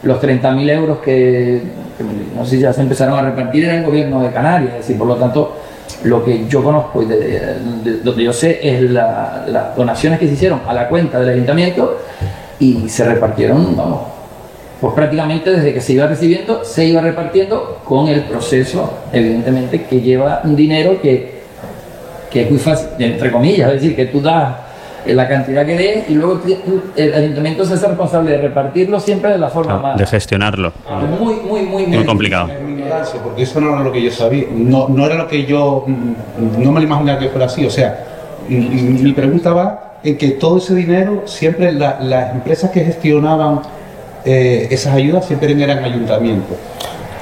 Los 0.04 0.20
30.000 0.22 0.70
euros 0.70 0.98
que, 0.98 1.60
que 1.98 2.04
no 2.36 2.44
sé 2.44 2.52
si 2.54 2.62
ya 2.62 2.72
se 2.72 2.82
empezaron 2.82 3.18
a 3.18 3.22
repartir 3.22 3.64
era 3.64 3.78
el 3.78 3.84
gobierno 3.84 4.20
de 4.22 4.30
Canarias. 4.30 4.70
Es 4.74 4.78
decir, 4.82 4.96
por 4.96 5.08
lo 5.08 5.16
tanto, 5.16 5.56
lo 6.04 6.24
que 6.24 6.46
yo 6.48 6.62
conozco 6.62 7.02
y 7.02 7.06
de, 7.06 7.16
de- 7.18 7.40
de- 7.84 7.96
donde 8.02 8.24
yo 8.24 8.32
sé 8.32 8.58
es 8.62 8.82
la- 8.90 9.44
las 9.48 9.76
donaciones 9.76 10.18
que 10.18 10.26
se 10.26 10.34
hicieron 10.34 10.60
a 10.66 10.72
la 10.72 10.88
cuenta 10.88 11.20
del 11.20 11.28
ayuntamiento 11.30 11.98
y 12.58 12.88
se 12.88 13.04
repartieron, 13.04 13.76
vamos, 13.76 14.00
pues 14.80 14.94
prácticamente 14.94 15.50
desde 15.50 15.74
que 15.74 15.80
se 15.80 15.92
iba 15.92 16.06
recibiendo, 16.06 16.64
se 16.64 16.86
iba 16.86 17.00
repartiendo 17.02 17.80
con 17.84 18.08
el 18.08 18.22
proceso, 18.22 18.94
evidentemente, 19.12 19.82
que 19.84 20.00
lleva 20.00 20.40
un 20.44 20.56
dinero 20.56 21.00
que, 21.02 21.40
que 22.30 22.42
es 22.44 22.50
muy 22.50 22.58
fácil, 22.58 22.88
entre 22.98 23.30
comillas, 23.30 23.68
es 23.68 23.74
decir, 23.82 23.94
que 23.96 24.06
tú 24.06 24.20
das 24.22 24.54
la 25.06 25.26
cantidad 25.28 25.64
que 25.64 25.76
des 25.76 26.10
y 26.10 26.14
luego 26.14 26.40
el 26.96 27.14
ayuntamiento 27.14 27.64
se 27.64 27.72
hace 27.74 27.88
responsable 27.88 28.32
de 28.32 28.38
repartirlo 28.38 29.00
siempre 29.00 29.30
de 29.32 29.38
la 29.38 29.48
forma 29.48 29.78
más 29.78 29.96
de 29.98 30.06
gestionarlo. 30.06 30.72
muy, 31.18 31.34
muy, 31.36 31.62
muy, 31.62 31.86
Muy 31.86 32.04
complicado. 32.04 32.48
Mi 32.66 32.79
ignorancia, 32.90 33.20
porque 33.22 33.42
eso 33.42 33.60
no 33.60 33.70
era 33.74 33.80
lo 33.82 33.92
que 33.92 34.02
yo 34.02 34.10
sabía, 34.10 34.44
no, 34.52 34.88
no 34.88 35.06
era 35.06 35.14
lo 35.16 35.28
que 35.28 35.44
yo, 35.46 35.84
mm, 35.86 36.62
no 36.62 36.72
me 36.72 36.80
lo 36.80 36.86
imaginaba 36.86 37.18
que 37.18 37.28
fuera 37.28 37.46
así, 37.46 37.64
o 37.64 37.70
sea, 37.70 38.04
mi 38.48 39.12
pregunta 39.12 39.52
va 39.52 39.98
en 40.02 40.16
que 40.18 40.30
todo 40.30 40.58
ese 40.58 40.74
dinero, 40.74 41.22
siempre 41.26 41.72
la- 41.72 41.98
las 42.00 42.34
empresas 42.34 42.70
que 42.70 42.80
gestionaban 42.84 43.60
eh, 44.24 44.68
esas 44.70 44.92
ayudas 44.94 45.24
siempre 45.24 45.50
eran 45.62 45.82
ayuntamientos. 45.82 46.54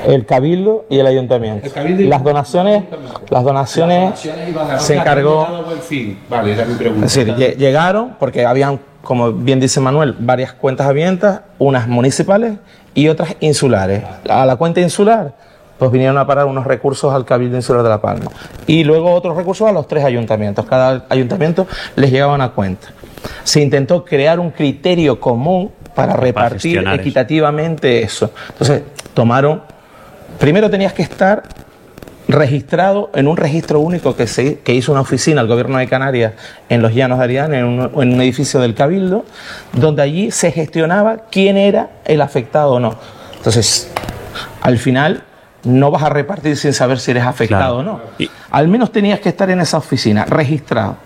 El 0.07 0.27
cabildo 0.27 0.85
y 0.89 0.99
el 0.99 1.07
ayuntamiento. 1.07 1.67
El 1.67 1.73
cabildo 1.73 2.03
y- 2.03 2.07
Las 2.09 2.23
donaciones, 2.25 2.85
las 3.31 3.45
donaciones 3.45 4.27
se 4.79 4.97
encargó. 4.97 5.47
buen 5.67 5.79
fin. 5.81 6.19
Vale, 6.29 6.53
era 6.55 6.65
mi 6.65 6.75
pregunta. 6.75 7.07
Es 7.07 7.15
decir, 7.15 7.35
lle- 7.35 7.57
llegaron 7.57 8.17
porque 8.19 8.45
habían, 8.47 8.81
como 9.03 9.33
bien 9.33 9.61
dice 9.61 9.79
Manuel, 9.81 10.15
varias 10.19 10.53
cuentas 10.53 10.87
abiertas, 10.89 11.43
unas 11.59 11.87
municipales 11.89 12.55
y 12.95 13.09
otras 13.09 13.37
insulares. 13.41 14.03
A 14.29 14.45
la 14.47 14.57
cuenta 14.57 14.81
insular, 14.81 15.35
pues 15.79 15.91
vinieron 15.91 16.19
a 16.19 16.27
parar 16.27 16.47
unos 16.47 16.67
recursos 16.67 17.13
al 17.15 17.25
Cabildo 17.25 17.57
Insular 17.57 17.83
de 17.83 17.89
La 17.89 18.01
Palma. 18.01 18.31
Y 18.67 18.85
luego 18.85 19.13
otros 19.13 19.37
recursos 19.37 19.69
a 19.69 19.73
los 19.73 19.87
tres 19.87 20.05
ayuntamientos. 20.05 20.67
Cada 20.67 21.07
ayuntamiento 21.09 21.67
les 21.97 22.11
llegaba 22.11 22.35
una 22.35 22.51
cuenta. 22.51 22.89
Se 23.45 23.61
intentó 23.61 24.05
crear 24.05 24.41
un 24.41 24.51
criterio 24.51 25.21
común 25.21 25.71
para 25.95 26.15
repartir 26.15 26.79
eso. 26.79 26.93
equitativamente 26.93 28.03
eso. 28.03 28.31
Entonces, 28.51 28.83
tomaron. 29.15 29.63
Primero 30.39 30.71
tenías 30.71 30.93
que 30.93 31.03
estar 31.03 31.43
registrado 32.29 33.11
en 33.15 33.27
un 33.27 33.37
registro 33.37 33.81
único 33.81 34.15
que, 34.15 34.27
se, 34.27 34.59
que 34.61 34.75
hizo 34.75 34.93
una 34.93 35.01
oficina 35.01 35.41
el 35.41 35.47
gobierno 35.49 35.79
de 35.79 35.89
Canarias 35.89 36.35
en 36.69 36.83
los 36.83 36.95
Llanos 36.95 37.19
de 37.19 37.25
Arián, 37.25 37.55
en 37.55 37.65
un, 37.65 37.81
en 37.81 38.15
un 38.15 38.21
edificio 38.21 38.61
del 38.61 38.75
Cabildo, 38.75 39.25
donde 39.73 40.03
allí 40.03 40.31
se 40.31 40.53
gestionaba 40.53 41.23
quién 41.31 41.57
era 41.57 41.91
el 42.05 42.21
afectado 42.21 42.73
o 42.73 42.81
no. 42.81 42.97
Entonces, 43.37 43.91
al 44.61 44.79
final 44.79 45.23
no 45.69 45.91
vas 45.91 46.03
a 46.03 46.09
repartir 46.09 46.57
sin 46.57 46.73
saber 46.73 46.99
si 46.99 47.11
eres 47.13 47.25
afectado 47.25 47.77
Claro. 47.77 47.77
o 47.79 47.83
no. 47.99 48.01
Y- 48.19 48.31
Al 48.51 48.69
menos 48.69 48.91
tenías 48.91 49.21
que 49.21 49.29
estar 49.29 49.51
en 49.51 49.61
esa 49.61 49.79
oficina, 49.79 50.25
registrado, 50.25 50.97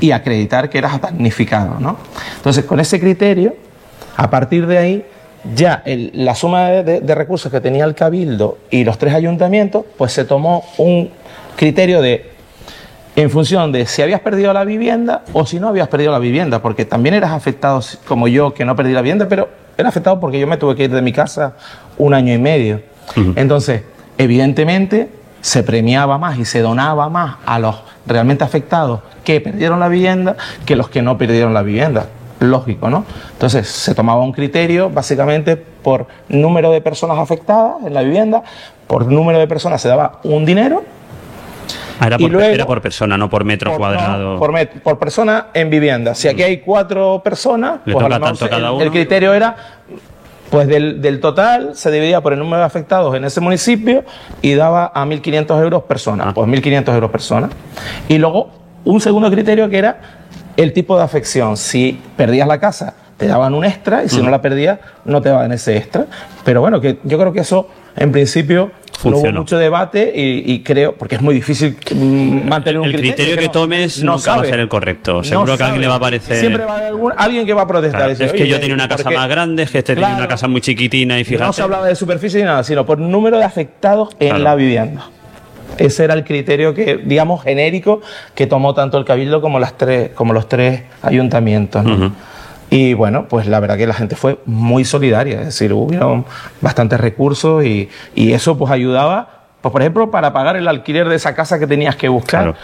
y 0.00 0.10
acreditar 0.12 0.70
que 0.70 0.78
eras 0.78 1.00
damnificado. 1.00 1.78
¿no? 1.78 1.98
Entonces, 2.36 2.64
con 2.64 2.80
ese 2.80 2.98
criterio, 2.98 3.54
a 4.16 4.30
partir 4.30 4.66
de 4.66 4.78
ahí, 4.78 5.06
ya 5.54 5.82
el- 5.84 6.10
la 6.14 6.34
suma 6.34 6.68
de, 6.70 6.82
de- 6.82 7.00
de 7.00 7.14
recursos 7.14 7.52
que 7.52 7.60
tenía 7.60 7.84
el 7.84 7.94
Cabildo 7.94 8.58
y 8.70 8.84
los 8.84 8.96
tres 8.98 9.12
ayuntamientos, 9.14 9.84
pues 9.98 10.12
se 10.12 10.24
tomó 10.24 10.64
un 10.78 11.10
criterio 11.56 12.00
de 12.02 12.30
en 13.16 13.30
función 13.30 13.72
de 13.72 13.86
si 13.86 14.02
habías 14.02 14.20
perdido 14.20 14.52
la 14.52 14.64
vivienda 14.64 15.22
o 15.32 15.46
si 15.46 15.58
no 15.60 15.68
habías 15.68 15.88
perdido 15.88 16.12
la 16.12 16.18
vivienda, 16.18 16.60
porque 16.60 16.84
también 16.84 17.14
eras 17.14 17.30
afectado 17.32 17.80
como 18.06 18.28
yo 18.28 18.52
que 18.52 18.64
no 18.64 18.76
perdí 18.76 18.92
la 18.92 19.00
vivienda, 19.02 19.26
pero 19.28 19.48
era 19.78 19.88
afectado 19.88 20.18
porque 20.20 20.38
yo 20.38 20.46
me 20.46 20.56
tuve 20.58 20.74
que 20.74 20.84
ir 20.84 20.90
de 20.90 21.00
mi 21.02 21.12
casa 21.12 21.54
un 21.98 22.12
año 22.14 22.32
y 22.34 22.38
medio. 22.38 22.80
Entonces, 23.36 23.82
evidentemente, 24.18 25.08
se 25.40 25.62
premiaba 25.62 26.18
más 26.18 26.38
y 26.38 26.44
se 26.44 26.60
donaba 26.60 27.08
más 27.08 27.36
a 27.46 27.58
los 27.58 27.76
realmente 28.06 28.42
afectados 28.44 29.00
que 29.24 29.40
perdieron 29.40 29.78
la 29.80 29.88
vivienda 29.88 30.36
que 30.64 30.74
los 30.76 30.88
que 30.88 31.02
no 31.02 31.16
perdieron 31.18 31.54
la 31.54 31.62
vivienda. 31.62 32.06
Lógico, 32.40 32.90
¿no? 32.90 33.04
Entonces, 33.32 33.66
se 33.68 33.94
tomaba 33.94 34.20
un 34.22 34.32
criterio 34.32 34.90
básicamente 34.90 35.56
por 35.56 36.06
número 36.28 36.70
de 36.70 36.80
personas 36.82 37.18
afectadas 37.18 37.76
en 37.86 37.94
la 37.94 38.02
vivienda, 38.02 38.42
por 38.86 39.06
número 39.10 39.38
de 39.38 39.46
personas 39.46 39.80
se 39.80 39.88
daba 39.88 40.20
un 40.24 40.44
dinero 40.44 40.82
Ah, 41.98 42.08
era, 42.08 42.16
Y 42.18 42.24
por, 42.24 42.32
luego- 42.32 42.54
era 42.54 42.66
por 42.66 42.82
persona, 42.82 43.16
no 43.16 43.30
por 43.30 43.44
metro 43.44 43.70
por, 43.70 43.78
cuadrado. 43.78 44.34
no, 44.34 44.38
por, 44.38 44.52
met- 44.52 44.82
por 44.82 44.98
persona 44.98 45.46
en 45.54 45.70
vivienda. 45.70 46.14
Si 46.14 46.28
aquí 46.28 46.42
hay 46.42 46.58
cuatro 46.58 47.22
personas, 47.24 47.80
pues 47.90 47.96
tanto 47.96 48.34
se- 48.34 48.48
cada 48.50 48.70
uno. 48.72 48.84
el 48.84 48.90
criterio 48.90 49.32
era, 49.32 49.56
pues 50.50 50.68
del, 50.68 51.02
del 51.02 51.20
total 51.20 51.74
se 51.74 51.90
dividía 51.90 52.20
por 52.20 52.32
el 52.32 52.38
número 52.38 52.58
de 52.58 52.64
afectados 52.64 53.14
en 53.14 53.24
ese 53.24 53.40
municipio 53.40 54.04
y 54.42 54.54
daba 54.54 54.92
a 54.94 55.04
1.500 55.04 55.62
euros 55.62 55.82
persona. 55.84 56.32
Pues 56.34 56.48
1.500 56.48 56.94
euros 56.94 57.10
persona. 57.10 57.50
Y 58.08 58.18
luego 58.18 58.50
un 58.84 59.00
segundo 59.00 59.30
criterio 59.30 59.68
que 59.68 59.78
era 59.78 60.00
el 60.56 60.72
tipo 60.72 60.96
de 60.96 61.04
afección. 61.04 61.56
Si 61.56 62.00
perdías 62.16 62.48
la 62.48 62.58
casa, 62.58 62.94
te 63.16 63.26
daban 63.26 63.54
un 63.54 63.64
extra 63.64 64.04
y 64.04 64.08
si 64.08 64.22
no 64.22 64.30
la 64.30 64.42
perdías, 64.42 64.78
no 65.04 65.20
te 65.22 65.28
daban 65.28 65.52
ese 65.52 65.76
extra. 65.76 66.06
Pero 66.44 66.60
bueno, 66.60 66.80
que 66.80 66.98
yo 67.04 67.18
creo 67.18 67.32
que 67.32 67.40
eso 67.40 67.68
en 67.96 68.12
principio 68.12 68.70
Funcionó. 68.98 69.40
mucho 69.40 69.58
debate 69.58 70.12
y, 70.14 70.52
y 70.52 70.60
creo, 70.62 70.94
porque 70.94 71.16
es 71.16 71.20
muy 71.22 71.34
difícil 71.34 71.76
mm, 71.94 72.48
mantener 72.48 72.80
un 72.80 72.86
el 72.86 72.96
criterio 72.96 73.36
que 73.36 73.46
no- 73.46 73.50
tomes 73.52 74.02
no 74.02 74.16
nunca 74.16 74.36
va 74.36 74.42
a 74.42 74.46
ser 74.46 74.58
el 74.60 74.68
correcto. 74.68 75.14
No 75.18 75.24
Seguro 75.24 75.56
que 75.56 75.62
a 75.62 75.66
alguien 75.66 75.82
le 75.82 75.88
va 75.88 75.96
a 75.96 76.00
parecer. 76.00 76.36
Siempre 76.38 76.64
va 76.64 76.72
a 76.72 76.76
haber 76.76 76.88
algún- 76.88 77.12
alguien 77.16 77.46
que 77.46 77.52
va 77.54 77.62
a 77.62 77.66
protestar. 77.66 78.00
Claro, 78.00 78.12
es 78.12 78.32
que 78.32 78.42
"Oye, 78.42 78.48
yo 78.48 78.58
tenía 78.60 78.74
una 78.74 78.88
¿por 78.88 78.96
casa 78.96 79.10
qué?". 79.10 79.16
más 79.16 79.28
grande, 79.28 79.62
es 79.64 79.70
que 79.70 79.78
este 79.78 79.94
tenía 79.94 80.08
Claro. 80.08 80.20
una 80.22 80.28
casa 80.28 80.48
muy 80.48 80.60
chiquitina 80.60 81.18
y 81.20 81.24
fíjate. 81.24 81.44
No 81.46 81.52
se 81.52 81.62
hablaba 81.62 81.86
de 81.86 81.94
superficie 81.94 82.40
ni 82.40 82.46
nada, 82.46 82.64
sino 82.64 82.86
por 82.86 82.98
número 82.98 83.38
de 83.38 83.44
afectados 83.44 84.16
en 84.18 84.28
Claro. 84.30 84.44
la 84.44 84.54
vivienda. 84.54 85.10
Ese 85.78 86.04
era 86.04 86.14
el 86.14 86.24
criterio 86.24 86.72
que, 86.72 86.96
digamos, 87.04 87.42
genérico 87.42 88.00
que 88.34 88.46
tomó 88.46 88.72
tanto 88.72 88.96
el 88.96 89.04
Cabildo 89.04 89.42
como, 89.42 89.58
las 89.58 89.76
tres, 89.76 90.10
como 90.14 90.32
los 90.32 90.48
tres 90.48 90.82
ayuntamientos. 91.02 91.84
Y 92.70 92.94
bueno, 92.94 93.28
pues 93.28 93.46
la 93.46 93.60
verdad 93.60 93.76
que 93.76 93.86
la 93.86 93.94
gente 93.94 94.16
fue 94.16 94.38
muy 94.44 94.84
solidaria, 94.84 95.40
es 95.40 95.46
decir, 95.46 95.72
hubieron 95.72 96.24
bastantes 96.60 96.98
recursos 96.98 97.64
y, 97.64 97.88
y 98.14 98.32
eso 98.32 98.58
pues 98.58 98.72
ayudaba, 98.72 99.44
pues 99.60 99.70
por 99.70 99.82
ejemplo, 99.82 100.10
para 100.10 100.32
pagar 100.32 100.56
el 100.56 100.66
alquiler 100.66 101.08
de 101.08 101.16
esa 101.16 101.34
casa 101.34 101.58
que 101.58 101.66
tenías 101.66 101.94
que 101.96 102.08
buscar. 102.08 102.42
Claro. 102.42 102.56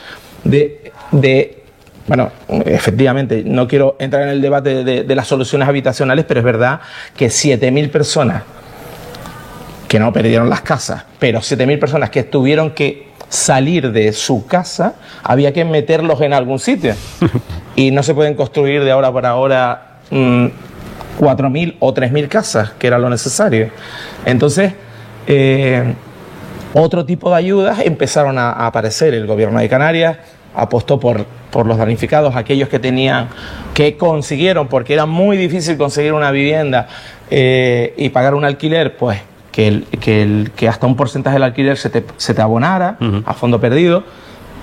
De, 0.42 0.92
de, 1.12 1.62
bueno, 2.08 2.30
efectivamente, 2.48 3.44
no 3.46 3.68
quiero 3.68 3.96
entrar 4.00 4.22
en 4.22 4.30
el 4.30 4.42
debate 4.42 4.82
de, 4.82 5.04
de 5.04 5.14
las 5.14 5.28
soluciones 5.28 5.68
habitacionales, 5.68 6.24
pero 6.24 6.40
es 6.40 6.44
verdad 6.44 6.80
que 7.16 7.28
7.000 7.28 7.90
personas 7.90 8.42
que 9.86 10.00
no 10.00 10.12
perdieron 10.12 10.48
las 10.48 10.62
casas, 10.62 11.04
pero 11.20 11.40
7.000 11.40 11.78
personas 11.78 12.10
que 12.10 12.24
tuvieron 12.24 12.72
que 12.72 13.12
salir 13.28 13.92
de 13.92 14.12
su 14.12 14.46
casa, 14.46 14.96
había 15.22 15.52
que 15.52 15.64
meterlos 15.64 16.20
en 16.20 16.32
algún 16.32 16.58
sitio. 16.58 16.94
y 17.76 17.90
no 17.90 18.02
se 18.02 18.14
pueden 18.14 18.34
construir 18.34 18.84
de 18.84 18.90
ahora 18.90 19.12
para 19.12 19.30
ahora 19.30 19.91
mm, 20.12 20.47
4.000 21.18 21.76
o 21.80 21.93
3.000 21.93 22.28
casas, 22.28 22.70
que 22.78 22.86
era 22.86 22.98
lo 22.98 23.10
necesario. 23.10 23.70
Entonces, 24.24 24.72
eh, 25.26 25.94
otro 26.74 27.05
tipo 27.05 27.30
de 27.30 27.36
ayudas 27.36 27.80
empezaron 27.80 28.39
a, 28.39 28.51
a 28.51 28.66
aparecer. 28.66 29.12
El 29.14 29.26
gobierno 29.26 29.59
de 29.59 29.68
Canarias 29.68 30.16
apostó 30.55 30.98
por, 31.01 31.24
por 31.51 31.66
los 31.66 31.76
damnificados, 31.78 32.34
aquellos 32.36 32.68
que 32.68 32.78
tenían, 32.78 33.28
que 33.74 33.97
consiguieron, 33.97 34.68
porque 34.68 34.94
era 34.94 35.06
muy 35.06 35.36
difícil 35.36 35.76
conseguir 35.76 36.12
una 36.12 36.30
vivienda 36.30 36.89
eh, 37.30 37.94
y 37.97 38.09
pagar 38.10 38.34
un 38.34 38.44
alquiler, 38.44 38.97
pues 38.97 39.20
que, 39.51 39.68
el- 39.68 39.84
que, 40.01 40.22
el- 40.22 40.51
que 40.56 40.68
hasta 40.68 40.86
un 40.86 40.97
porcentaje 40.97 41.34
del 41.34 41.43
alquiler 41.43 41.76
se 41.76 41.90
te, 41.90 42.05
se 42.16 42.32
te 42.34 42.40
abonara 42.43 42.97
a 43.26 43.34
fondo 43.34 43.60
perdido. 43.60 44.05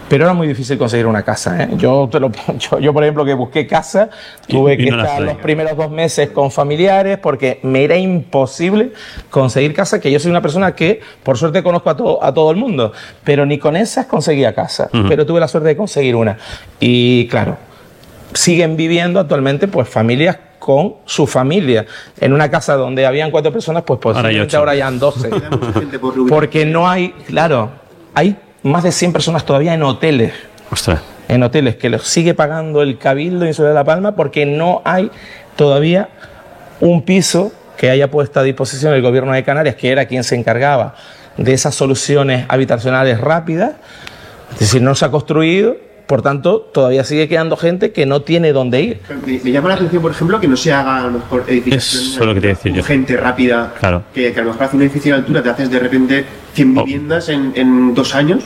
Pero 0.10 0.26
era 0.26 0.34
muy 0.34 0.48
difícil 0.48 0.78
conseguir 0.78 1.06
una 1.06 1.22
casa. 1.24 1.64
¿eh? 1.64 1.70
Yo, 1.78 2.10
te 2.12 2.20
lo- 2.20 2.32
yo, 2.58 2.80
yo, 2.80 2.92
por 2.94 3.04
ejemplo, 3.04 3.24
que 3.24 3.34
busqué 3.36 3.68
casa, 3.68 4.10
tuve 4.48 4.74
y 4.74 4.78
que 4.78 4.92
no 4.92 5.02
estar 5.04 5.22
los 5.22 5.36
primeros 5.38 5.78
dos 5.78 5.92
meses 5.92 6.32
con 6.32 6.50
familiares 6.52 7.18
porque 7.20 7.60
me 7.64 7.84
era 7.84 7.96
imposible 7.98 8.92
conseguir 9.30 9.74
casa, 9.74 10.00
que 10.02 10.12
yo 10.12 10.20
soy 10.20 10.32
una 10.32 10.42
persona 10.42 10.74
que 10.74 11.00
por 11.24 11.38
suerte 11.38 11.62
conozco 11.64 11.90
a, 11.92 11.96
todo 11.96 12.24
a 12.24 12.34
todo 12.34 12.50
el 12.52 12.58
mundo, 12.58 12.92
pero 13.24 13.46
ni 13.46 13.58
con 13.60 13.76
esas 13.76 14.08
conseguía 14.08 14.54
casa, 14.54 14.90
Ujú. 14.94 15.08
pero 15.08 15.26
tuve 15.26 15.40
la 15.40 15.48
suerte 15.48 15.70
de 15.70 15.78
conseguir 15.78 16.16
una. 16.16 16.38
Y 16.80 17.28
claro, 17.28 17.58
siguen 18.34 18.76
viviendo 18.76 19.20
actualmente 19.20 19.68
pues 19.68 19.88
familias 19.88 20.38
con 20.60 20.96
su 21.06 21.26
familia. 21.26 21.86
En 22.20 22.34
una 22.34 22.50
casa 22.52 22.76
donde 22.76 23.06
habían 23.06 23.32
cuatro 23.32 23.52
personas, 23.52 23.84
pues 23.84 24.00
posiblemente 24.00 24.42
ocho. 24.44 24.58
ahora 24.58 24.76
ya 24.76 24.88
han 24.88 25.00
12. 25.00 25.30
Queda 25.30 25.50
mucha 25.52 25.80
gente 25.80 26.00
por 26.00 26.14
reubicar. 26.16 26.36
Porque 26.38 26.66
no 26.66 26.90
hay, 26.90 27.12
claro, 27.28 27.70
hay 28.14 28.36
más 28.64 28.84
de 28.84 28.92
100 28.92 29.14
personas 29.14 29.46
todavía 29.46 29.74
en 29.74 29.84
hoteles 29.84 30.34
Ostras. 30.72 31.02
en 31.28 31.44
hoteles 31.44 31.76
que 31.76 31.90
los 31.90 32.08
sigue 32.08 32.34
pagando 32.34 32.82
el 32.82 32.98
Cabildo 32.98 33.46
Insular 33.46 33.72
de 33.72 33.76
La 33.76 33.84
Palma 33.84 34.16
porque 34.16 34.46
no 34.46 34.82
hay 34.86 35.12
todavía 35.56 36.10
un 36.80 37.04
piso 37.04 37.52
que 37.78 37.90
haya 37.90 38.12
puesto 38.12 38.40
a 38.40 38.44
disposición 38.44 38.94
el 38.94 39.02
gobierno 39.02 39.32
de 39.32 39.44
Canarias, 39.44 39.76
que 39.76 39.90
era 39.90 40.06
quien 40.06 40.24
se 40.24 40.36
encargaba 40.36 40.96
de 41.38 41.54
esas 41.54 41.76
soluciones 41.76 42.46
habitacionales 42.50 43.22
rápidas. 43.22 43.74
Es 44.52 44.60
decir, 44.60 44.82
no 44.82 44.96
se 44.96 45.06
ha 45.06 45.12
construido, 45.12 45.78
por 46.10 46.24
tanto, 46.24 46.62
todavía 46.74 47.04
sigue 47.04 47.28
quedando 47.28 47.56
gente 47.56 47.92
que 47.92 48.08
no 48.08 48.24
tiene 48.24 48.52
dónde 48.52 48.82
ir. 48.82 49.00
Me, 49.28 49.40
me 49.44 49.52
llama 49.52 49.70
la 49.70 49.76
atención, 49.76 50.02
por 50.02 50.10
ejemplo, 50.12 50.40
que 50.40 50.48
no 50.48 50.58
se 50.58 50.74
haga 50.74 50.98
a 50.98 51.04
lo 51.04 51.12
mejor 51.12 51.44
edificación 51.48 52.02
Eso 52.04 52.20
es 52.22 52.26
lo 52.26 52.34
que 52.34 52.42
te 52.42 52.48
decir 52.48 52.74
yo. 52.74 52.84
gente 52.84 53.16
rápida, 53.16 53.74
Claro. 53.80 54.02
que, 54.12 54.34
que 54.34 54.40
a 54.40 54.44
lo 54.44 54.50
mejor 54.50 54.64
hace 54.64 54.76
un 54.76 54.82
edificio 54.82 55.14
de 55.14 55.20
altura, 55.20 55.44
te 55.44 55.50
haces 55.52 55.70
de 55.70 55.78
repente 55.80 56.26
100 56.54 56.78
Oh. 56.80 56.84
viviendas 56.84 57.30
en, 57.30 57.52
en 57.56 57.94
dos 57.94 58.16
años. 58.16 58.44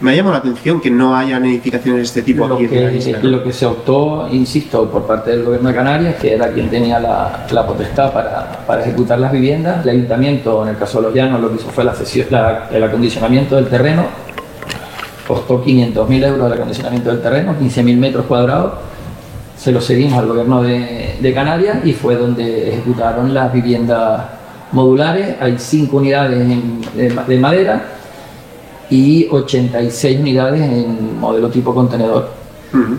Me 0.00 0.12
ha 0.12 0.14
llamado 0.14 0.32
la 0.32 0.38
atención 0.38 0.80
que 0.80 0.90
no 0.90 1.14
hayan 1.14 1.44
edificaciones 1.44 1.98
de 2.00 2.02
este 2.04 2.22
tipo 2.22 2.48
Lo 2.48 2.54
aquí 2.54 2.64
en 2.64 2.84
la 2.84 2.90
que, 2.90 2.96
isla. 2.96 3.18
lo 3.22 3.44
que 3.44 3.52
se 3.52 3.66
optó, 3.66 4.28
insisto, 4.32 4.90
por 4.90 5.06
parte 5.06 5.30
del 5.30 5.44
gobierno 5.44 5.68
de 5.68 5.74
Canarias, 5.74 6.14
que 6.16 6.32
era 6.32 6.50
quien 6.52 6.70
tenía 6.70 6.98
la, 6.98 7.46
la 7.50 7.66
potestad 7.66 8.10
para, 8.10 8.64
para 8.66 8.80
ejecutar 8.82 9.18
las 9.18 9.30
viviendas, 9.30 9.84
el 9.84 9.90
ayuntamiento, 9.90 10.62
en 10.62 10.70
el 10.70 10.76
caso 10.78 11.00
de 11.02 11.08
los 11.08 11.14
llanos, 11.14 11.38
lo 11.42 11.50
que 11.50 11.56
hizo 11.56 11.68
fue 11.68 11.84
la 11.84 11.92
cesión- 11.94 12.28
la- 12.30 12.68
el 12.72 12.82
acondicionamiento 12.82 13.56
del 13.56 13.66
terreno, 13.66 14.06
costó 15.30 15.64
500.000 15.64 16.24
euros 16.26 16.46
el 16.48 16.52
acondicionamiento 16.54 17.10
del 17.10 17.22
terreno, 17.22 17.54
15.000 17.60 17.96
metros 17.96 18.26
cuadrados, 18.26 18.72
se 19.56 19.70
lo 19.70 19.80
cedimos 19.80 20.18
al 20.18 20.26
gobierno 20.26 20.62
de, 20.62 21.16
de 21.20 21.34
Canarias 21.34 21.78
y 21.84 21.92
fue 21.92 22.16
donde 22.16 22.70
ejecutaron 22.70 23.32
las 23.32 23.52
viviendas 23.52 24.22
modulares, 24.72 25.36
hay 25.40 25.54
5 25.58 25.96
unidades 25.98 26.40
en- 26.40 26.80
de, 26.96 27.10
de 27.28 27.38
madera 27.38 27.82
y 28.90 29.28
86 29.30 30.18
unidades 30.20 30.60
en 30.62 31.20
modelo 31.20 31.48
tipo 31.48 31.72
contenedor. 31.74 32.28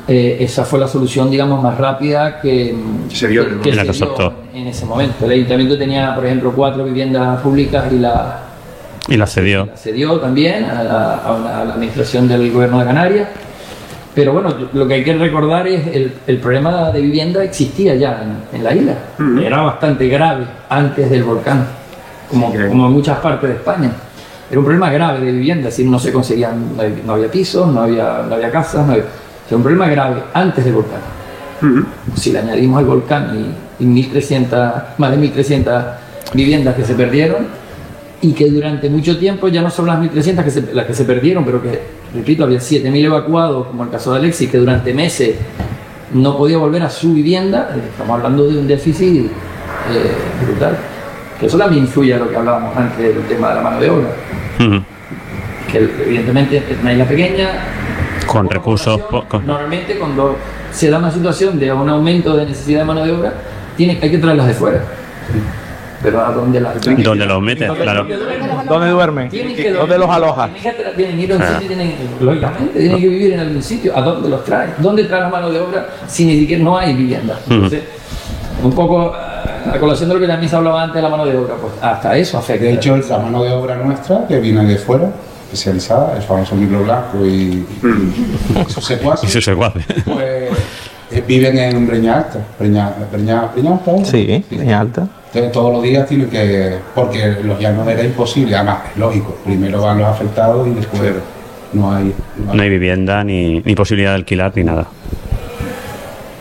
Eh, 0.07 0.37
esa 0.41 0.63
fue 0.65 0.79
la 0.79 0.87
solución, 0.87 1.29
digamos, 1.31 1.61
más 1.63 1.77
rápida 1.77 2.39
que 2.41 2.75
Se 3.11 3.27
vio, 3.27 3.43
que 3.61 3.69
se 3.73 4.05
en 4.53 4.67
ese 4.67 4.85
momento. 4.85 5.25
El 5.25 5.31
ayuntamiento 5.31 5.77
tenía, 5.77 6.13
por 6.15 6.25
ejemplo, 6.25 6.51
cuatro 6.55 6.83
viviendas 6.85 7.39
públicas 7.41 7.85
y 7.91 7.97
la, 7.99 8.39
Y 9.07 9.17
la 9.17 9.25
cedió. 9.27 9.65
la 9.65 9.75
cedió 9.77 10.19
también 10.19 10.65
a 10.65 10.83
la, 10.83 11.15
a 11.15 11.33
una- 11.33 11.61
a 11.61 11.65
la 11.65 11.73
administración 11.73 12.27
del 12.27 12.51
gobierno 12.51 12.79
de 12.79 12.85
Canarias. 12.85 13.27
Pero 14.13 14.33
bueno, 14.33 14.53
lo 14.73 14.87
que 14.87 14.95
hay 14.95 15.03
que 15.03 15.13
recordar 15.15 15.67
es 15.67 15.87
el, 15.87 16.13
el 16.27 16.37
problema 16.37 16.91
de 16.91 17.01
vivienda 17.01 17.43
existía 17.43 17.95
ya 17.95 18.21
en, 18.23 18.57
en 18.57 18.63
la 18.63 18.75
isla. 18.75 18.93
Ujú. 19.17 19.39
Era 19.39 19.61
bastante 19.61 20.07
grave 20.09 20.45
antes 20.69 21.09
del 21.09 21.23
volcán, 21.23 21.65
como, 22.29 22.47
Ok. 22.49 22.55
como 22.67 22.87
en 22.87 22.91
muchas 22.93 23.19
partes 23.19 23.49
de 23.49 23.55
España. 23.55 23.89
Era 24.49 24.59
un 24.59 24.65
problema 24.65 24.91
grave 24.91 25.21
de 25.25 25.31
vivienda, 25.31 25.69
es 25.69 25.75
decir, 25.77 25.89
no 25.89 25.97
se 25.97 26.11
conseguían, 26.11 26.75
no 26.75 26.81
había, 26.83 26.95
no 27.05 27.13
había 27.13 27.31
pisos, 27.31 27.67
no 27.73 27.81
había, 27.83 28.23
no 28.27 28.35
había 28.35 28.51
casas, 28.51 28.85
no 28.85 28.91
había- 28.93 29.05
era 29.47 29.55
un 29.57 29.63
problema 29.63 29.87
grave 29.87 30.21
antes 30.33 30.63
del 30.65 30.73
volcán. 30.73 30.99
Ujú. 31.61 31.85
Si 32.15 32.31
le 32.33 32.39
añadimos 32.39 32.79
al 32.79 32.85
volcán 32.85 33.55
y, 33.79 33.83
y 33.83 33.87
1300, 33.87 34.73
más 34.97 35.11
de 35.11 35.17
1.300 35.17 35.83
viviendas 36.33 36.75
que 36.75 36.83
se 36.83 36.95
perdieron 36.95 37.47
y 38.21 38.33
que 38.33 38.49
durante 38.49 38.89
mucho 38.89 39.17
tiempo 39.17 39.47
ya 39.47 39.61
no 39.61 39.69
son 39.69 39.87
las 39.87 39.99
1.300 39.99 40.43
que 40.43 40.51
se, 40.51 40.73
las 40.73 40.85
que 40.85 40.93
se 40.93 41.05
perdieron, 41.05 41.43
pero 41.43 41.61
que, 41.61 41.81
repito, 42.13 42.43
había 42.43 42.59
7.000 42.59 43.05
evacuados, 43.05 43.67
como 43.67 43.83
el 43.83 43.89
caso 43.89 44.11
de 44.13 44.19
Alexis, 44.19 44.49
que 44.49 44.57
durante 44.59 44.93
meses 44.93 45.35
no 46.13 46.37
podía 46.37 46.57
volver 46.57 46.83
a 46.83 46.89
su 46.89 47.13
vivienda, 47.13 47.71
eh, 47.75 47.79
estamos 47.89 48.17
hablando 48.17 48.47
de 48.47 48.57
un 48.59 48.67
déficit 48.67 49.25
eh, 49.25 49.29
brutal. 50.45 50.77
Que 51.39 51.47
eso 51.47 51.57
también 51.57 51.83
influye 51.83 52.13
a 52.13 52.17
lo 52.19 52.29
que 52.29 52.35
hablábamos 52.35 52.77
antes 52.77 52.99
del 52.99 53.23
tema 53.27 53.49
de 53.49 53.55
la 53.55 53.61
mano 53.61 53.79
de 53.79 53.89
obra, 53.89 54.09
que 55.71 55.77
evidentemente 56.05 56.57
es 56.57 56.79
una 56.81 56.91
isla 56.93 57.05
pequeña, 57.05 57.49
Con 58.27 58.47
recursos. 58.49 58.99
población, 59.01 59.09
po- 59.23 59.27
con- 59.27 59.47
Normalmente 59.47 59.97
cuando 59.97 60.35
se 60.71 60.89
da 60.91 60.99
una 60.99 61.11
situación 61.11 61.57
de 61.59 61.71
un 61.73 61.89
aumento 61.89 62.35
de 62.37 62.45
necesidad 62.45 62.79
de 62.81 62.85
mano 62.85 63.03
de 63.03 63.11
obra, 63.13 63.33
tiene, 63.75 63.97
hay 64.01 64.11
que 64.11 64.17
traerlas 64.19 64.47
de 64.47 64.53
fuera. 64.53 64.83
Pero 66.01 66.25
¿a 66.25 66.31
dónde 66.31 66.59
las 66.59 66.81
¿Dónde 66.81 67.25
los 67.25 67.41
metes? 67.41 67.71
Claro. 67.71 68.07
¿Dónde 68.67 68.89
duermen? 68.89 69.29
¿Dónde 69.29 69.97
los 69.97 70.09
alojas? 70.09 70.51
Tienen 70.95 71.17
que 71.17 71.23
ir 71.23 71.33
a 71.33 71.35
un 71.35 71.41
sitio, 71.43 71.67
tienen, 71.67 71.95
lógicamente, 72.19 72.79
tienen 72.79 72.99
que 72.99 73.07
vivir 73.07 73.33
en 73.33 73.39
algún 73.39 73.63
sitio. 73.63 73.97
¿A 73.97 74.01
dónde 74.01 74.29
los 74.29 74.43
traes? 74.43 74.71
¿Dónde 74.79 75.03
traes 75.05 75.23
la 75.23 75.29
mano 75.29 75.49
de 75.49 75.59
obra 75.59 75.87
si 76.07 76.25
ni 76.25 76.39
siquiera 76.39 76.63
no 76.63 76.77
hay 76.77 76.93
vivienda? 76.93 77.39
Entonces, 77.49 77.83
un 78.63 78.73
poco 78.73 79.13
a 79.13 79.77
colación 79.79 80.09
de 80.09 80.15
lo 80.15 80.21
que 80.21 80.27
también 80.27 80.49
se 80.49 80.55
hablaba 80.55 80.83
antes 80.83 80.95
de 80.95 81.01
la 81.01 81.09
mano 81.09 81.25
de 81.25 81.37
obra, 81.37 81.55
pues 81.55 81.73
hasta 81.81 82.17
eso 82.17 82.37
afecta. 82.37 82.65
De 82.65 82.73
hecho, 82.73 82.97
la 82.97 83.17
mano 83.19 83.43
de 83.43 83.51
obra 83.51 83.75
nuestra, 83.77 84.27
que 84.27 84.39
viene 84.39 84.65
de 84.65 84.77
fuera, 84.77 85.09
especializada, 85.45 86.15
el 86.15 86.23
famoso 86.23 86.55
libro 86.55 86.83
blanco 86.83 87.25
y, 87.25 87.65
y 87.83 88.71
sus 88.71 88.85
secuaces, 88.85 89.29
Eso 89.29 89.41
se 89.41 89.53
guape. 89.53 89.81
pues 90.05 90.49
eh, 91.11 91.23
viven 91.27 91.57
en 91.57 91.87
Breña 91.87 92.17
Alta. 92.17 92.39
Breña, 92.59 92.93
Breña, 93.11 93.49
Breña 93.53 93.71
Alta. 93.73 94.05
Sí, 94.05 94.43
Breña 94.49 94.79
Alta. 94.79 95.07
Entonces, 95.27 95.51
todos 95.51 95.71
los 95.73 95.83
días 95.83 96.07
tienen 96.07 96.29
que. 96.29 96.77
Porque 96.93 97.37
los 97.43 97.59
llanos 97.59 97.87
era 97.87 98.03
imposible, 98.03 98.55
además, 98.55 98.79
es 98.91 98.97
lógico. 98.97 99.37
Primero 99.45 99.81
van 99.81 99.99
los 99.99 100.07
afectados 100.07 100.67
y 100.67 100.71
después 100.71 101.01
no 101.73 101.93
hay. 101.95 102.13
no 102.37 102.51
hay- 102.51 102.57
No 102.57 102.63
hay 102.63 102.69
vivienda, 102.69 103.23
ni, 103.23 103.61
ni 103.61 103.75
posibilidad 103.75 104.11
de 104.11 104.15
alquilar, 104.15 104.51
ni 104.55 104.63
nada. 104.63 104.87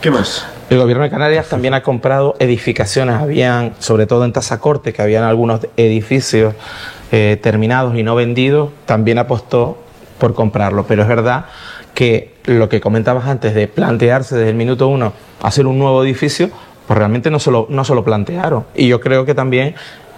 ¿Qué 0.00 0.10
más? 0.10 0.46
El 0.70 0.78
gobierno 0.78 1.02
de 1.02 1.10
Canarias 1.10 1.48
también 1.48 1.74
ha 1.74 1.82
comprado 1.82 2.36
edificaciones, 2.38 3.16
habían, 3.16 3.72
sobre 3.80 4.06
todo 4.06 4.24
en 4.24 4.32
Tazacorte, 4.32 4.92
que 4.92 5.02
habían 5.02 5.24
algunos 5.24 5.60
edificios 5.76 6.54
eh, 7.12 7.38
terminados 7.42 7.96
y 7.96 8.02
no 8.04 8.14
vendidos, 8.14 8.70
también 8.86 9.18
apostó 9.18 9.78
por 10.18 10.32
comprarlo. 10.34 10.84
Pero 10.86 11.02
es 11.02 11.08
verdad 11.08 11.46
que 12.00 12.30
lo 12.46 12.70
que 12.70 12.80
comentabas 12.80 13.26
antes 13.26 13.54
de 13.54 13.68
plantearse 13.68 14.34
desde 14.34 14.48
el 14.48 14.56
minuto 14.56 14.88
uno 14.88 15.12
hacer 15.42 15.66
un 15.66 15.78
nuevo 15.78 16.02
edificio, 16.02 16.48
pues 16.86 16.98
realmente 16.98 17.30
no 17.30 17.38
se 17.38 17.50
lo, 17.50 17.66
no 17.68 17.84
se 17.84 17.94
lo 17.94 18.02
plantearon. 18.02 18.64
Y 18.74 18.88
yo 18.88 19.02
creo 19.02 19.26
que 19.26 19.34
también 19.34 19.74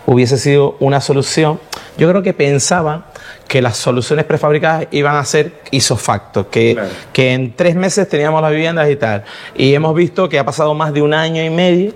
hubiese 0.06 0.38
sido 0.38 0.76
una 0.78 1.00
solución. 1.00 1.58
Yo 1.98 2.08
creo 2.08 2.22
que 2.22 2.34
pensaban 2.34 3.02
que 3.48 3.60
las 3.60 3.78
soluciones 3.78 4.26
prefabricadas 4.26 4.86
iban 4.92 5.16
a 5.16 5.24
ser 5.24 5.54
isofacto, 5.72 6.48
que, 6.48 6.74
Claro. 6.74 6.88
que 7.12 7.32
en 7.32 7.52
tres 7.56 7.74
meses 7.74 8.08
teníamos 8.08 8.40
las 8.42 8.52
viviendas 8.52 8.88
y 8.88 8.94
tal. 8.94 9.24
Y 9.56 9.74
hemos 9.74 9.92
visto 9.96 10.28
que 10.28 10.38
ha 10.38 10.44
pasado 10.44 10.74
más 10.74 10.94
de 10.94 11.02
un 11.02 11.12
año 11.12 11.42
y 11.42 11.50
medio 11.50 11.94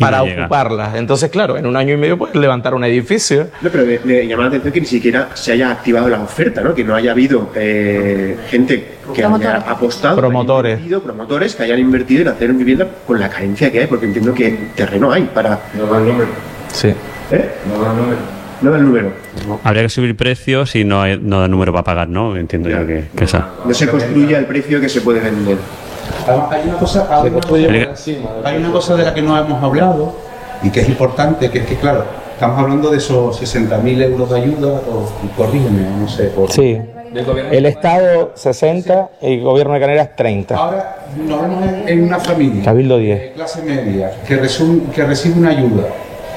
para 0.00 0.18
no 0.18 0.24
ocuparlas. 0.24 0.96
Entonces, 0.96 1.30
claro, 1.30 1.56
en 1.56 1.64
un 1.64 1.76
año 1.76 1.94
y 1.94 1.96
medio 1.96 2.18
puedes 2.18 2.34
levantar 2.34 2.74
un 2.74 2.82
edificio. 2.82 3.46
No, 3.62 3.70
pero 3.70 3.86
me, 3.86 4.00
me 4.02 4.26
llama 4.26 4.42
la 4.42 4.48
atención 4.48 4.72
que 4.72 4.80
ni 4.80 4.86
siquiera 4.86 5.28
se 5.34 5.52
haya 5.52 5.70
activado 5.70 6.08
la 6.08 6.20
oferta, 6.20 6.60
¿no? 6.60 6.74
Que 6.74 6.82
no 6.82 6.96
haya 6.96 7.12
habido 7.12 7.52
eh, 7.54 8.36
gente 8.50 8.97
que 9.12 9.20
haya 9.24 9.28
Promotores. 9.28 9.62
apostado, 9.68 10.14
que 10.16 10.20
haya 10.86 11.00
Promotores. 11.00 11.54
que 11.56 11.62
hayan 11.62 11.78
invertido 11.78 12.22
en 12.22 12.28
hacer 12.28 12.52
vivienda 12.52 12.86
con 13.06 13.18
la 13.20 13.28
carencia 13.28 13.70
que 13.72 13.80
hay, 13.80 13.86
porque 13.86 14.06
entiendo 14.06 14.32
que 14.34 14.70
terreno 14.74 15.10
hay 15.12 15.22
para. 15.24 15.58
No 15.74 15.86
da 15.86 15.98
el 15.98 16.06
número. 16.06 16.28
Sí. 16.72 16.88
¿Eh? 17.30 17.50
No 17.66 17.82
da 17.84 17.90
el 17.92 17.96
número. 17.96 18.18
No 18.60 18.70
da 18.72 18.76
el 18.78 18.84
número. 18.84 19.12
Habría 19.62 19.82
que 19.84 19.88
subir 19.88 20.16
precios 20.16 20.74
y 20.74 20.84
no, 20.84 21.00
hay- 21.02 21.18
no 21.22 21.40
da 21.40 21.48
número 21.48 21.72
para 21.72 21.84
pagar, 21.84 22.08
¿no? 22.08 22.36
Entiendo 22.36 22.68
yo 22.68 22.84
que, 22.86 23.04
que 23.16 23.24
esa. 23.24 23.48
No 23.64 23.72
se 23.72 23.88
construye 23.88 24.36
al 24.36 24.46
precio 24.46 24.80
que 24.80 24.88
se 24.88 25.00
puede 25.00 25.20
vender. 25.20 25.58
Además, 26.26 26.48
hay 26.52 26.68
una 26.68 26.78
cosa, 26.78 27.08
hay 27.22 27.28
una 27.30 27.40
cosa- 27.40 28.08
hay 28.44 28.56
una 28.58 28.72
cosa 28.72 28.96
de 28.96 29.04
la 29.04 29.14
que 29.14 29.22
no 29.22 29.38
hemos 29.38 29.62
hablado 29.62 30.16
y 30.62 30.70
que 30.70 30.80
es 30.80 30.88
importante, 30.88 31.50
que 31.50 31.58
es 31.58 31.66
que, 31.66 31.76
claro, 31.76 32.04
estamos 32.32 32.58
hablando 32.58 32.90
de 32.90 32.96
esos 32.98 33.36
60.000 33.40 34.02
euros 34.02 34.30
de 34.30 34.40
ayuda, 34.40 34.68
o 34.68 35.08
corrígeme, 35.36 35.82
no 36.00 36.08
sé, 36.08 36.24
por, 36.24 36.50
Sí. 36.50 36.78
El 37.50 37.66
Estado 37.66 38.32
60 38.34 39.10
y 39.22 39.34
el 39.34 39.42
gobierno 39.42 39.74
de 39.74 39.80
Canarias 39.80 40.10
30. 40.16 40.56
Ahora 40.56 40.96
nos 41.16 41.42
vemos 41.42 41.64
en, 41.86 42.04
una 42.04 42.18
familia 42.18 42.64
Cabildo 42.64 42.98
10. 42.98 43.20
de 43.20 43.32
clase 43.32 43.62
media 43.62 44.10
que, 44.26 44.36
recibe 44.36 45.38
una 45.38 45.50
ayuda, 45.50 45.84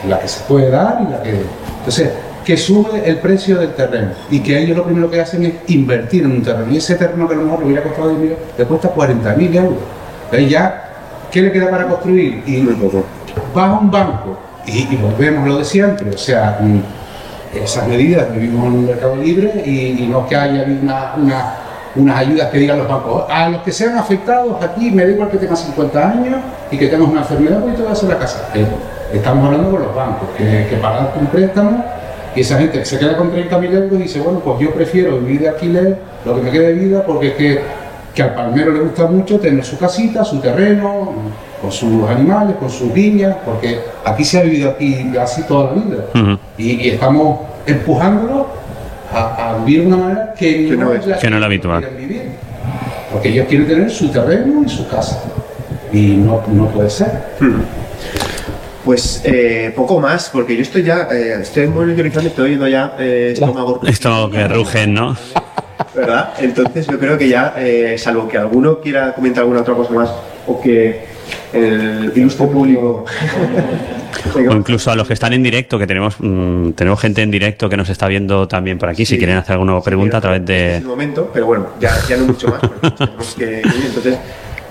la 0.07 0.19
que 0.19 0.27
se 0.27 0.43
puede 0.43 0.69
dar 0.69 1.01
y 1.07 1.11
la 1.11 1.21
que. 1.21 1.41
Entonces, 1.79 2.11
que 2.45 2.57
sube 2.57 3.03
el 3.05 3.17
precio 3.17 3.59
del 3.59 3.73
terreno 3.73 4.11
y 4.31 4.39
que 4.39 4.57
ellos 4.57 4.75
lo 4.75 4.83
primero 4.83 5.09
que 5.11 5.21
hacen 5.21 5.45
es 5.45 5.53
invertir 5.67 6.23
en 6.23 6.31
un 6.31 6.43
terreno. 6.43 6.71
Y 6.71 6.77
ese 6.77 6.95
terreno 6.95 7.27
que 7.27 7.35
a 7.35 7.37
lo 7.37 7.43
mejor 7.43 7.59
le 7.59 7.65
hubiera 7.65 7.83
costado 7.83 8.09
10 8.09 8.19
millones, 8.19 8.43
le 8.57 8.65
cuesta 8.65 8.95
40.000 8.95 9.55
euros. 9.55 9.77
Entonces, 10.25 10.49
ya, 10.49 10.89
¿qué 11.31 11.41
le 11.41 11.51
queda 11.51 11.69
para 11.69 11.87
construir? 11.87 12.43
Y 12.45 12.65
vas 13.53 13.69
a 13.69 13.79
un 13.79 13.91
banco 13.91 14.37
y, 14.65 14.93
y 14.93 14.95
volvemos 14.97 15.43
a 15.43 15.47
lo 15.47 15.57
de 15.59 15.65
siempre, 15.65 16.09
o 16.09 16.17
sea. 16.17 16.59
Esas 17.53 17.87
medidas, 17.87 18.31
vivimos 18.33 18.65
en 18.67 18.73
un 18.73 18.85
mercado 18.85 19.15
libre 19.15 19.63
y, 19.65 20.03
y 20.03 20.07
no 20.07 20.25
que 20.27 20.35
haya 20.35 20.63
una, 20.63 21.13
una- 21.17 21.53
unas 21.93 22.19
ayudas 22.19 22.47
que 22.49 22.57
digan 22.59 22.77
los 22.77 22.87
bancos, 22.87 23.25
a 23.29 23.49
los 23.49 23.61
que 23.63 23.71
sean 23.73 23.97
afectados 23.97 24.63
aquí, 24.63 24.91
me 24.91 25.03
da 25.05 25.11
igual 25.11 25.29
que 25.29 25.37
tengas 25.37 25.59
50 25.59 26.09
años 26.09 26.39
y 26.71 26.77
que 26.77 26.87
tengas 26.87 27.09
una 27.09 27.19
enfermedad, 27.19 27.59
pues 27.61 27.75
te 27.75 27.83
vas 27.83 28.01
a 28.01 28.07
la 28.07 28.17
casa. 28.17 28.47
Pero 28.53 28.67
estamos 29.13 29.45
hablando 29.45 29.71
con 29.71 29.81
los 29.81 29.93
bancos, 29.93 30.29
que, 30.37 30.67
que 30.69 30.77
darte 30.81 31.19
un 31.19 31.27
préstamo 31.27 31.83
y 32.33 32.39
esa 32.39 32.57
gente 32.59 32.85
se 32.85 32.97
queda 32.97 33.17
con 33.17 33.29
30.000 33.33 33.73
euros 33.73 33.93
y 33.99 34.03
dice, 34.03 34.21
bueno, 34.21 34.39
pues 34.39 34.59
yo 34.61 34.71
prefiero 34.73 35.17
vivir 35.19 35.41
de 35.41 35.49
alquiler, 35.49 35.97
lo 36.23 36.35
que 36.37 36.41
me 36.43 36.49
quede 36.51 36.67
de 36.67 36.73
vida, 36.75 37.03
porque 37.05 37.27
es 37.27 37.33
que, 37.33 37.59
que 38.15 38.23
al 38.23 38.35
palmero 38.35 38.71
le 38.71 38.79
gusta 38.79 39.07
mucho 39.07 39.37
tener 39.41 39.65
su 39.65 39.77
casita, 39.77 40.23
su 40.23 40.39
terreno, 40.39 41.11
con 41.61 41.71
sus 41.71 42.09
animales, 42.09 42.55
con 42.57 42.69
sus 42.69 42.91
viñas, 42.93 43.35
porque 43.45 43.79
aquí 44.03 44.23
se 44.25 44.39
ha 44.39 44.43
vivido 44.43 44.71
aquí 44.71 45.05
así 45.21 45.43
toda 45.43 45.71
la 45.75 45.81
vida 45.83 46.05
Ujú. 46.15 46.37
y, 46.57 46.71
y 46.71 46.89
estamos 46.89 47.39
empujándolo 47.65 48.47
a, 49.13 49.51
a 49.51 49.57
vivir 49.63 49.81
de 49.81 49.87
una 49.87 49.97
manera 49.97 50.33
que, 50.37 50.67
Que 50.69 50.75
no 50.77 50.85
no 50.85 50.93
es- 50.93 51.05
la 51.05 51.17
que 51.19 51.29
no 51.29 51.45
habitual. 51.45 51.85
vivir. 51.97 52.31
Porque 53.11 53.29
ellos 53.29 53.45
quieren 53.47 53.67
tener 53.67 53.91
su 53.91 54.09
terreno 54.09 54.63
y 54.65 54.69
su 54.69 54.87
casa. 54.87 55.21
Y 55.91 56.15
no, 56.15 56.41
no 56.47 56.67
puede 56.67 56.89
ser. 56.89 57.11
Pues 58.83 59.21
eh, 59.25 59.71
poco 59.75 59.99
más, 59.99 60.29
porque 60.33 60.55
yo 60.55 60.63
estoy 60.63 60.83
ya, 60.83 61.07
eh, 61.11 61.37
estoy 61.41 61.67
monitorizando 61.67 62.23
y 62.27 62.31
estoy 62.31 62.45
oyendo 62.45 62.67
ya 62.67 62.95
eh, 62.97 63.29
estómago 63.33 63.79
Esto 63.85 64.29
que 64.31 64.47
rugen, 64.47 64.93
¿no? 64.95 65.15
¿verdad? 65.93 66.29
Entonces 66.39 66.87
yo 66.87 66.97
creo 66.97 67.15
que 67.17 67.27
ya, 67.29 67.53
eh, 67.57 67.95
salvo 67.99 68.27
que 68.27 68.37
alguno 68.39 68.79
quiera 68.79 69.13
comentar 69.13 69.41
alguna 69.43 69.61
otra 69.61 69.75
cosa 69.75 69.91
más 69.93 70.09
o 70.47 70.59
que 70.59 71.05
el 71.53 72.11
ilustre 72.15 72.47
público... 72.47 73.05
O 74.35 74.53
incluso 74.53 74.91
a 74.91 74.95
los 74.95 75.07
que 75.07 75.13
están 75.13 75.33
en 75.33 75.41
directo, 75.41 75.79
que 75.79 75.87
tenemos 75.87 76.15
mm, 76.19 76.71
tenemos 76.71 76.99
gente 76.99 77.21
en 77.21 77.31
directo 77.31 77.69
que 77.69 77.77
nos 77.77 77.89
está 77.89 78.07
viendo 78.07 78.47
también 78.47 78.77
por 78.77 78.89
aquí, 78.89 79.05
si 79.05 79.17
quieren 79.17 79.37
hacer 79.37 79.53
alguna 79.53 79.81
pregunta 79.81 80.17
a 80.17 80.21
través 80.21 80.41
Este 80.41 80.53
es 80.53 80.71
de... 80.73 80.77
el 80.77 80.83
momento, 80.85 81.29
pero 81.33 81.45
bueno, 81.47 81.67
ya, 81.79 81.91
ya 82.07 82.17
no 82.17 82.25
mucho 82.25 82.47
más, 82.47 83.35
que. 83.35 83.61
Entonces, 83.61 84.17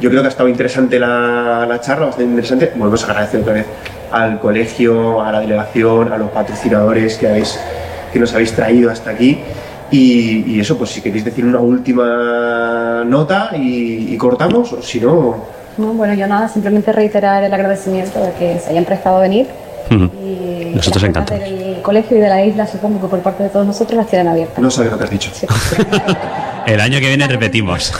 yo 0.00 0.08
creo 0.08 0.22
que 0.22 0.28
ha 0.28 0.30
estado 0.30 0.48
interesante 0.48 0.98
la, 0.98 1.66
la 1.68 1.80
charla, 1.80 2.06
bastante 2.06 2.30
interesante. 2.30 2.72
Volvemos 2.76 3.02
a 3.04 3.06
agradecer 3.10 3.40
otra 3.40 3.54
vez 3.54 3.66
al 4.12 4.40
colegio, 4.40 5.20
a 5.20 5.32
la 5.32 5.40
delegación, 5.40 6.12
a 6.12 6.18
los 6.18 6.30
patrocinadores 6.30 7.16
que, 7.16 7.28
habéis, 7.28 7.58
que 8.12 8.18
nos 8.18 8.32
habéis 8.32 8.52
traído 8.52 8.90
hasta 8.90 9.10
aquí. 9.10 9.38
Y, 9.90 10.44
y 10.46 10.60
eso, 10.60 10.78
pues 10.78 10.90
si 10.90 11.02
queréis 11.02 11.24
decir 11.24 11.44
una 11.44 11.58
última 11.58 13.02
nota 13.04 13.50
y, 13.56 14.14
y 14.14 14.16
cortamos, 14.16 14.72
o 14.72 14.82
si 14.82 15.00
no, 15.00 15.59
No, 15.80 15.94
bueno, 15.94 16.14
yo 16.14 16.26
nada, 16.26 16.48
simplemente 16.48 16.92
reiterar 16.92 17.42
el 17.42 17.52
agradecimiento 17.54 18.20
de 18.20 18.32
que 18.32 18.58
se 18.60 18.70
hayan 18.70 18.84
prestado 18.84 19.16
a 19.16 19.20
venir. 19.20 19.46
Ujú. 19.90 20.04
Y 20.24 20.72
Nosotros 20.76 21.02
encantados. 21.04 21.42
del 21.42 21.80
colegio 21.82 22.16
y 22.16 22.20
de 22.20 22.28
la 22.28 22.44
isla, 22.44 22.66
supongo 22.66 23.00
que 23.00 23.06
por 23.08 23.20
parte 23.20 23.42
de 23.44 23.48
todos 23.48 23.66
nosotros 23.66 23.96
las 23.96 24.06
tienen 24.06 24.28
abiertas. 24.28 24.58
no 24.58 24.70
sabes 24.70 24.92
lo 24.92 24.98
que 24.98 25.04
has 25.04 25.10
dicho. 25.10 25.30
Sí. 25.34 25.46
El 26.66 26.80
año 26.80 27.00
que 27.00 27.08
viene 27.08 27.26
repetimos. 27.26 27.92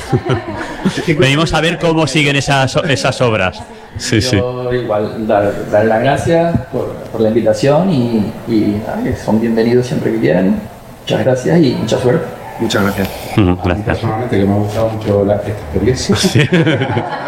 Venimos 1.18 1.52
a 1.54 1.60
ver 1.62 1.78
cómo 1.78 2.06
siguen 2.06 2.36
esas, 2.36 2.76
esas 2.88 3.20
obras. 3.22 3.60
Sí, 3.96 4.20
sí. 4.20 4.36
Yo 4.36 4.72
igual 4.72 5.26
dar, 5.26 5.52
dar 5.70 5.86
las 5.86 6.00
gracias 6.02 6.54
por, 6.70 6.92
por 7.10 7.20
la 7.22 7.28
invitación 7.28 7.90
y, 7.90 8.32
y 8.46 8.80
que 9.02 9.16
son 9.16 9.40
bienvenidos 9.40 9.86
siempre 9.86 10.12
que 10.12 10.20
quieran. 10.20 10.60
Muchas 11.00 11.24
gracias 11.24 11.58
y 11.58 11.70
mucha 11.72 11.98
suerte. 11.98 12.26
Muchas 12.60 12.82
gracias. 12.84 13.08
Personalmente 13.84 14.38
que 14.38 14.44
me 14.44 14.52
ha 14.52 14.56
gustado 14.58 14.88
mucho 14.90 15.24
la- 15.24 15.36
esta 15.36 15.48
experiencia. 15.50 16.16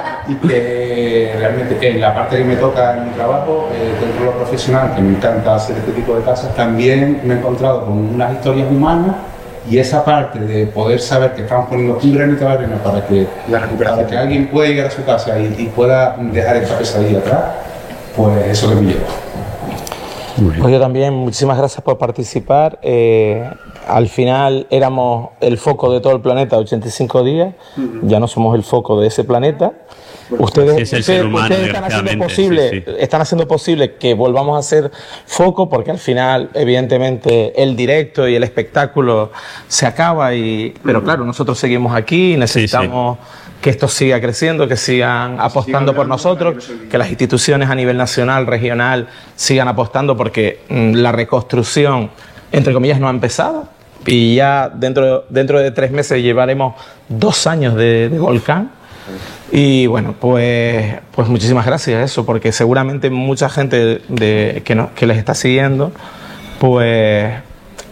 y 0.29 0.35
que 0.37 1.35
realmente 1.39 1.89
en 1.89 2.01
la 2.01 2.15
parte 2.15 2.39
que 2.39 2.45
me 2.45 2.57
toca 2.57 2.97
en 2.97 3.07
mi 3.07 3.11
trabajo, 3.11 3.69
eh, 3.73 3.93
dentro 4.01 4.21
de 4.21 4.27
lo 4.27 4.33
profesional, 4.33 4.95
que 4.95 5.03
me 5.03 5.17
encanta 5.17 5.55
hacer 5.55 5.77
este 5.77 5.93
tipo 5.93 6.15
de 6.15 6.23
cosas, 6.23 6.55
también 6.55 7.21
me 7.25 7.35
he 7.35 7.39
encontrado 7.39 7.87
con 7.87 8.15
unas 8.15 8.33
historias 8.35 8.71
humanas 8.71 9.17
y 9.71 9.79
esa 9.79 10.05
parte 10.05 10.41
de 10.41 10.67
poder 10.67 11.01
saber 11.01 11.35
que 11.35 11.43
estamos 11.43 11.69
poniendo 11.69 11.99
un 12.03 12.15
granito 12.15 12.45
de 12.45 12.51
arena 12.51 12.77
para 12.83 13.07
que, 13.07 13.27
La 13.49 13.61
recuperación. 13.61 14.07
para 14.07 14.11
que 14.11 14.19
alguien 14.19 14.49
pueda 14.49 14.69
llegar 14.69 14.87
a 14.87 14.91
su 14.91 15.05
casa 15.05 15.39
y, 15.39 15.55
y 15.59 15.67
pueda 15.75 16.17
dejar 16.19 16.57
esta 16.57 16.79
pesadilla 16.79 17.19
atrás, 17.19 17.43
pues 18.17 18.47
eso 18.47 18.69
que 18.69 18.75
me 18.77 18.83
lleva. 18.83 19.07
Pues 20.61 20.73
yo 20.73 20.81
también, 20.81 21.13
muchísimas 21.13 21.59
gracias 21.59 21.83
por 21.83 21.99
participar. 21.99 22.79
Eh, 22.83 23.49
al 23.87 24.09
final 24.09 24.67
éramos 24.71 25.31
el 25.41 25.59
foco 25.59 25.93
de 25.93 26.01
todo 26.01 26.15
el 26.15 26.21
planeta 26.21 26.59
85 26.59 27.25
días, 27.25 27.55
ya 28.03 28.21
no 28.21 28.29
somos 28.29 28.55
el 28.55 28.63
foco 28.63 29.01
de 29.01 29.09
ese 29.09 29.25
planeta. 29.25 29.73
Ustedes, 30.39 30.75
Así 30.75 30.83
es 30.83 30.93
el 30.93 31.05
ser 31.05 31.27
humano, 31.27 31.45
ustedes 31.45 31.67
están 31.67 31.85
haciendo 31.85 32.25
posible, 32.25 32.71
sí, 32.71 32.83
sí. 32.87 32.93
están 32.99 33.21
haciendo 33.21 33.49
posible 33.49 33.95
que 33.97 34.15
volvamos 34.15 34.59
a 34.59 34.63
ser 34.63 34.91
foco, 35.27 35.69
porque 35.69 35.91
al 35.91 35.99
final, 35.99 36.49
evidentemente, 36.55 37.63
el 37.63 37.77
directo 37.77 38.27
y 38.27 38.35
el 38.35 38.43
espectáculo 38.43 39.31
se 39.69 39.85
acaba 39.85 40.35
y, 40.35 40.73
pero 40.83 41.03
claro, 41.05 41.25
nosotros 41.25 41.59
seguimos 41.59 41.95
aquí, 41.95 42.37
necesitamos 42.39 43.19
que 43.63 43.71
esto 43.71 43.89
siga 43.89 44.21
creciendo, 44.21 44.67
que 44.67 44.77
sigan 44.77 45.41
apostando 45.41 45.95
por 45.95 46.09
nosotros, 46.09 46.71
que 46.91 46.99
las 46.99 47.09
instituciones 47.09 47.71
a 47.71 47.75
nivel 47.75 47.97
nacional, 47.97 48.47
regional, 48.47 49.09
sigan 49.37 49.69
apostando 49.69 50.17
porque 50.17 50.61
mm, 50.69 50.95
la 50.95 51.13
reconstrucción, 51.13 52.11
entre 52.51 52.75
comillas, 52.75 52.99
no 52.99 53.07
ha 53.07 53.11
empezado. 53.11 53.69
Y 54.07 54.35
ya 54.37 54.69
dentro, 54.75 55.25
dentro 55.29 55.61
de 55.61 55.71
tres 55.71 55.91
meses 55.91 56.23
llevaremos 56.23 56.75
dos 57.09 57.47
años 57.47 57.75
de, 57.77 58.09
de 58.09 58.19
volcán. 58.19 58.71
Y 59.51 59.87
bueno, 59.87 60.15
pues, 60.19 60.95
pues 61.15 61.29
muchísimas 61.29 61.67
gracias 61.67 62.01
a 62.01 62.03
eso, 62.05 62.25
porque 62.25 62.53
seguramente 62.53 63.11
mucha 63.11 63.49
gente 63.49 64.01
de, 64.09 64.63
que, 64.65 64.75
no- 64.75 64.91
que 64.95 65.07
les 65.07 65.19
está 65.19 65.35
siguiendo, 65.35 65.93
pues, 66.59 67.33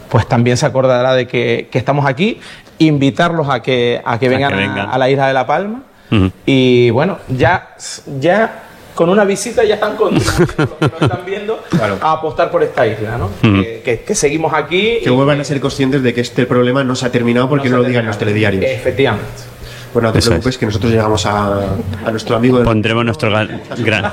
pues 0.09 0.27
también 0.27 0.57
se 0.57 0.67
acordará 0.67 1.15
de 1.15 1.27
que, 1.27 1.69
que 1.71 1.79
estamos 1.79 2.07
aquí, 2.07 2.41
invitarlos 2.79 3.49
a 3.51 3.61
que, 3.63 4.01
a 4.05 4.19
que 4.19 4.29
vengan 4.29 4.55
a, 4.55 4.57
vengan. 4.57 4.89
a 4.91 4.99
la 4.99 5.11
isla 5.11 5.27
de 5.29 5.35
La 5.35 5.47
Palma. 5.47 5.83
Y 6.47 6.91
bueno, 6.91 7.19
ya, 7.29 7.69
ya 8.19 8.63
con 8.95 9.09
una 9.09 9.25
visita 9.25 9.65
ya 9.65 9.75
están 9.75 9.97
contribuyendo, 9.97 10.55
los 10.59 10.69
que 10.79 10.89
nos 10.89 11.03
están 11.03 11.21
viendo, 11.27 11.61
a 12.01 12.13
apostar 12.13 12.51
por 12.51 12.63
esta 12.63 12.87
isla, 12.87 13.17
¿no? 13.19 13.27
Ujú. 13.27 13.63
que, 13.63 13.81
que- 13.85 14.01
que 14.01 14.15
seguimos 14.15 14.53
aquí. 14.53 14.99
Que 15.03 15.11
vuelvan 15.11 15.41
a 15.41 15.45
ser 15.45 15.61
conscientes 15.61 16.03
de 16.03 16.13
que 16.15 16.21
este 16.21 16.47
problema 16.47 16.85
no 16.85 16.95
se 16.97 17.07
ha 17.07 17.13
terminado 17.13 17.49
porque 17.49 17.69
no, 17.71 17.79
lo 17.79 17.85
digan 17.85 18.07
los 18.07 18.19
telediarios. 18.19 18.65
Efectivamente. 18.65 19.27
Pues 19.93 20.05
no 20.05 20.13
te 20.13 20.21
Eso 20.21 20.29
preocupes, 20.31 20.57
que 20.57 20.67
nosotros 20.67 20.93
llegamos 20.93 21.27
a, 21.27 21.65
a 22.07 22.11
nuestro 22.13 22.37
amigo. 22.37 22.63
Pondremos 22.63 23.05
nuestro 23.05 23.29
gran... 23.29 23.61
gran- 23.79 24.13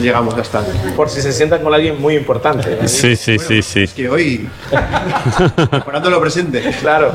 llegamos 0.00 0.34
hasta. 0.38 0.62
Por 0.94 1.08
si 1.10 1.20
se 1.20 1.32
sientan 1.32 1.62
con 1.64 1.74
alguien 1.74 2.00
muy 2.00 2.14
importante. 2.16 2.78
¿eh? 2.80 2.86
Sí, 2.86 3.16
sí, 3.16 3.40
sí, 3.40 3.60
sí. 3.62 3.88
Que 3.88 4.08
hoy. 4.08 4.48
Mejorando 5.72 6.10
lo 6.10 6.20
presente. 6.20 6.62
Claro. 6.80 7.12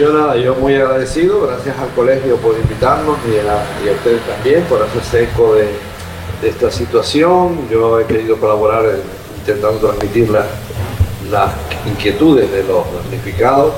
Yo 0.00 0.12
nada, 0.14 0.36
yo 0.36 0.54
muy 0.54 0.74
agradecido, 0.76 1.42
gracias 1.46 1.78
al 1.78 1.90
colegio 1.90 2.36
por 2.36 2.56
invitarnos 2.58 3.18
y 3.28 3.36
a, 3.46 3.62
y 3.84 3.94
ustedes 3.94 4.22
también 4.22 4.62
por 4.64 4.80
hacerse 4.82 5.24
eco 5.24 5.54
de, 5.54 5.68
esta 6.48 6.70
situación. 6.70 7.68
Yo 7.70 8.00
he 8.00 8.06
querido 8.06 8.36
colaborar 8.38 8.86
en- 8.86 9.02
intentando 9.40 9.78
transmitir 9.78 10.30
la- 10.30 10.46
las 11.30 11.50
inquietudes 11.86 12.50
de 12.50 12.62
los 12.64 12.82
damnificados 12.94 13.74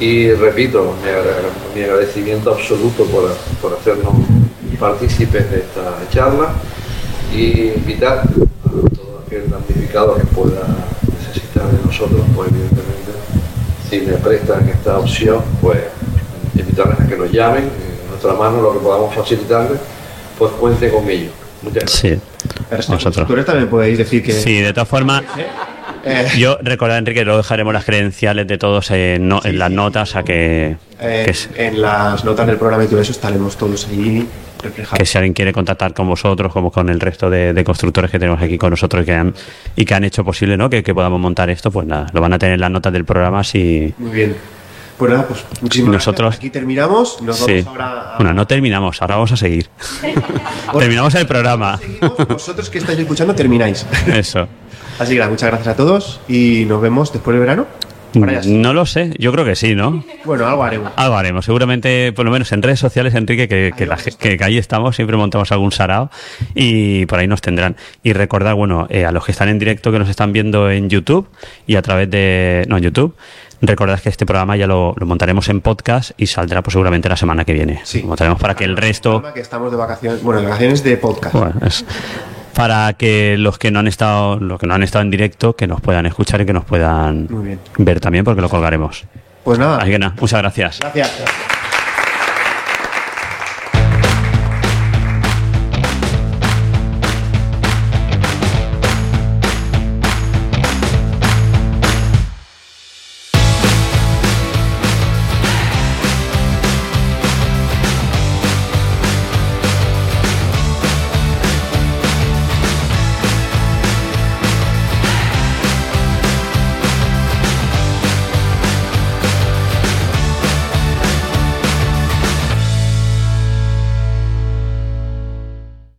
y 0.00 0.32
repito, 0.32 0.94
mi, 1.04 1.10
agra- 1.10 1.36
mi 1.74 1.82
agradecimiento 1.82 2.52
absoluto 2.52 3.04
por, 3.04 3.28
por 3.60 3.78
hacernos 3.78 4.14
partícipes 4.80 5.50
de 5.50 5.58
esta 5.58 5.82
charla 6.10 6.48
y 7.36 7.72
invitar 7.76 8.20
a 8.20 8.70
todo 8.96 9.22
aquel 9.26 9.50
damnificado 9.50 10.14
que 10.14 10.24
pueda 10.24 10.62
necesitar 11.26 11.66
de 11.70 11.84
nosotros, 11.84 12.22
pues 12.34 12.48
si 13.92 14.00
me 14.00 14.14
prestan 14.14 14.66
esta 14.70 14.98
opción, 14.98 15.42
pues 15.60 15.78
invitarles 16.54 16.98
a 16.98 17.06
que 17.06 17.14
nos 17.14 17.30
llamen, 17.30 17.64
en 17.64 18.08
nuestra 18.08 18.32
mano 18.32 18.62
lo 18.62 18.72
que 18.72 18.78
podamos 18.78 19.14
facilitarles, 19.14 19.78
pues 20.38 20.50
cuente 20.52 20.90
con 20.90 21.06
ello. 21.10 21.28
Muchas 21.60 21.82
gracias. 21.84 22.00
Sí. 22.00 22.20
Vosotros 22.70 23.04
Nosotros. 23.04 23.44
también 23.44 23.68
podéis 23.68 23.98
decir 23.98 24.22
que. 24.22 24.32
Sí, 24.32 24.60
de 24.62 24.72
todas 24.72 24.88
formas, 24.88 25.22
Eh. 25.36 25.44
Yo 26.36 26.58
recordad, 26.62 26.98
Enrique, 26.98 27.24
luego 27.24 27.38
dejaremos 27.38 27.72
las 27.72 27.84
credenciales 27.84 28.46
de 28.46 28.58
todos 28.58 28.90
en, 28.90 29.28
no- 29.28 29.40
en 29.44 29.58
las 29.58 29.70
notas, 29.70 30.16
a 30.16 30.22
que, 30.22 30.76
eh, 31.00 31.32
que, 31.54 31.66
En 31.68 31.80
las 31.82 32.24
notas 32.24 32.46
del 32.46 32.56
programa 32.56 32.84
y 32.84 32.88
todo 32.88 33.00
eso 33.00 33.12
estaremos 33.12 33.56
todos 33.56 33.86
ahí 33.88 34.26
reflejados. 34.62 34.98
que 34.98 35.06
si 35.06 35.18
alguien 35.18 35.32
quiere 35.34 35.52
contactar 35.52 35.92
con 35.94 36.08
vosotros, 36.08 36.52
como 36.52 36.70
con 36.70 36.88
el 36.88 37.00
resto 37.00 37.28
de, 37.30 37.52
de 37.52 37.64
constructores 37.64 38.10
que 38.10 38.18
tenemos 38.18 38.40
aquí 38.42 38.58
con 38.58 38.70
nosotros 38.70 39.02
y 39.02 39.06
que 39.06 39.14
han, 39.14 39.34
y 39.76 39.84
que 39.84 39.94
han 39.94 40.04
hecho 40.04 40.24
posible 40.24 40.56
¿no? 40.56 40.68
que, 40.70 40.82
que 40.82 40.94
podamos 40.94 41.20
montar 41.20 41.50
esto, 41.50 41.70
pues 41.70 41.86
nada, 41.86 42.06
lo 42.12 42.20
van 42.20 42.32
a 42.32 42.38
tener 42.38 42.54
en 42.54 42.60
las 42.60 42.70
notas 42.70 42.92
del 42.92 43.04
programa 43.04 43.42
si... 43.44 43.92
Muy 43.98 44.10
bien. 44.12 44.36
Pues 44.98 45.10
nada, 45.10 45.26
pues 45.26 45.44
muchísimas 45.62 45.94
Nosotros- 45.94 46.26
gracias. 46.26 46.38
Aquí 46.38 46.50
terminamos. 46.50 47.20
Nos 47.22 47.38
Sí. 47.38 47.62
vamos 47.62 47.66
ahora 47.68 48.14
a. 48.14 48.16
Bueno, 48.18 48.34
no 48.34 48.46
terminamos, 48.46 49.02
ahora 49.02 49.16
vamos 49.16 49.32
a 49.32 49.36
seguir. 49.36 49.66
terminamos 50.78 51.14
el 51.16 51.26
programa. 51.26 51.80
Vosotros 52.28 52.70
que 52.70 52.78
estáis 52.78 52.98
escuchando 53.00 53.34
termináis. 53.34 53.84
Eso. 54.06 54.46
Así 55.02 55.12
que 55.14 55.18
nada, 55.18 55.30
muchas 55.30 55.48
gracias 55.50 55.68
a 55.74 55.76
todos 55.76 56.20
y 56.28 56.64
nos 56.66 56.80
vemos 56.80 57.12
después 57.12 57.32
del 57.34 57.40
verano. 57.40 57.66
No 58.14 58.74
lo 58.74 58.84
sé, 58.84 59.14
yo 59.18 59.32
creo 59.32 59.46
que 59.46 59.56
sí, 59.56 59.74
¿no? 59.74 60.04
Bueno, 60.26 60.46
algo 60.46 60.62
haremos. 60.64 60.92
Algo 60.96 61.16
haremos, 61.16 61.46
seguramente, 61.46 62.12
por 62.12 62.26
lo 62.26 62.30
menos 62.30 62.52
en 62.52 62.60
redes 62.62 62.78
sociales, 62.78 63.14
Enrique, 63.14 63.48
que, 63.48 63.72
que, 63.74 63.86
la 63.86 63.96
ge- 63.96 64.12
que- 64.18 64.36
que 64.36 64.44
ahí 64.44 64.58
estamos, 64.58 64.96
siempre 64.96 65.16
montamos 65.16 65.50
algún 65.50 65.72
sarao 65.72 66.10
y 66.54 67.06
por 67.06 67.20
ahí 67.20 67.26
nos 67.26 67.40
tendrán. 67.40 67.74
Y 68.02 68.12
recordad, 68.12 68.54
bueno, 68.54 68.86
eh, 68.90 69.06
a 69.06 69.12
los 69.12 69.24
que 69.24 69.32
están 69.32 69.48
en 69.48 69.58
directo, 69.58 69.90
que 69.92 69.98
nos 69.98 70.10
están 70.10 70.30
viendo 70.34 70.70
en 70.70 70.90
YouTube 70.90 71.26
y 71.66 71.76
a 71.76 71.80
través 71.80 72.10
de. 72.10 72.66
No, 72.68 72.76
en 72.76 72.82
YouTube, 72.82 73.16
recordad 73.62 73.98
que 73.98 74.10
este 74.10 74.26
programa 74.26 74.56
ya 74.58 74.66
lo, 74.66 74.94
lo 74.98 75.06
montaremos 75.06 75.48
en 75.48 75.62
podcast 75.62 76.10
y 76.18 76.26
saldrá 76.26 76.60
pues, 76.60 76.72
seguramente 76.72 77.08
la 77.08 77.16
semana 77.16 77.46
que 77.46 77.54
viene. 77.54 77.80
Lo 78.02 78.08
montaremos 78.08 78.38
para 78.38 78.54
que 78.54 78.64
el 78.64 78.76
resto. 78.76 79.22
Que 79.32 79.40
estamos 79.40 79.70
de 79.70 79.78
vacaciones. 79.78 80.22
Bueno, 80.22 80.42
de 80.42 80.48
vacaciones 80.48 80.84
de 80.84 80.98
podcast. 80.98 81.34
Bueno, 81.34 81.54
es- 81.66 81.82
para 82.54 82.92
que 82.94 83.36
los 83.38 83.58
que 83.58 83.70
no 83.70 83.78
han 83.80 83.88
estado 83.88 84.38
los 84.38 84.58
que 84.60 84.66
no 84.66 84.74
han 84.74 84.82
estado 84.82 85.02
en 85.02 85.10
directo 85.10 85.54
que 85.54 85.66
nos 85.66 85.80
puedan 85.80 86.06
escuchar 86.06 86.40
y 86.40 86.46
que 86.46 86.52
nos 86.52 86.64
puedan 86.64 87.28
ver 87.78 88.00
también 88.00 88.24
porque 88.24 88.40
lo 88.40 88.48
colgaremos 88.48 89.04
Pues 89.44 89.58
nada. 89.58 89.78
así 89.78 89.90
que 89.90 89.98
nada 89.98 90.14
muchas 90.20 90.40
gracias 90.40 90.78
Gracias. 90.80 91.12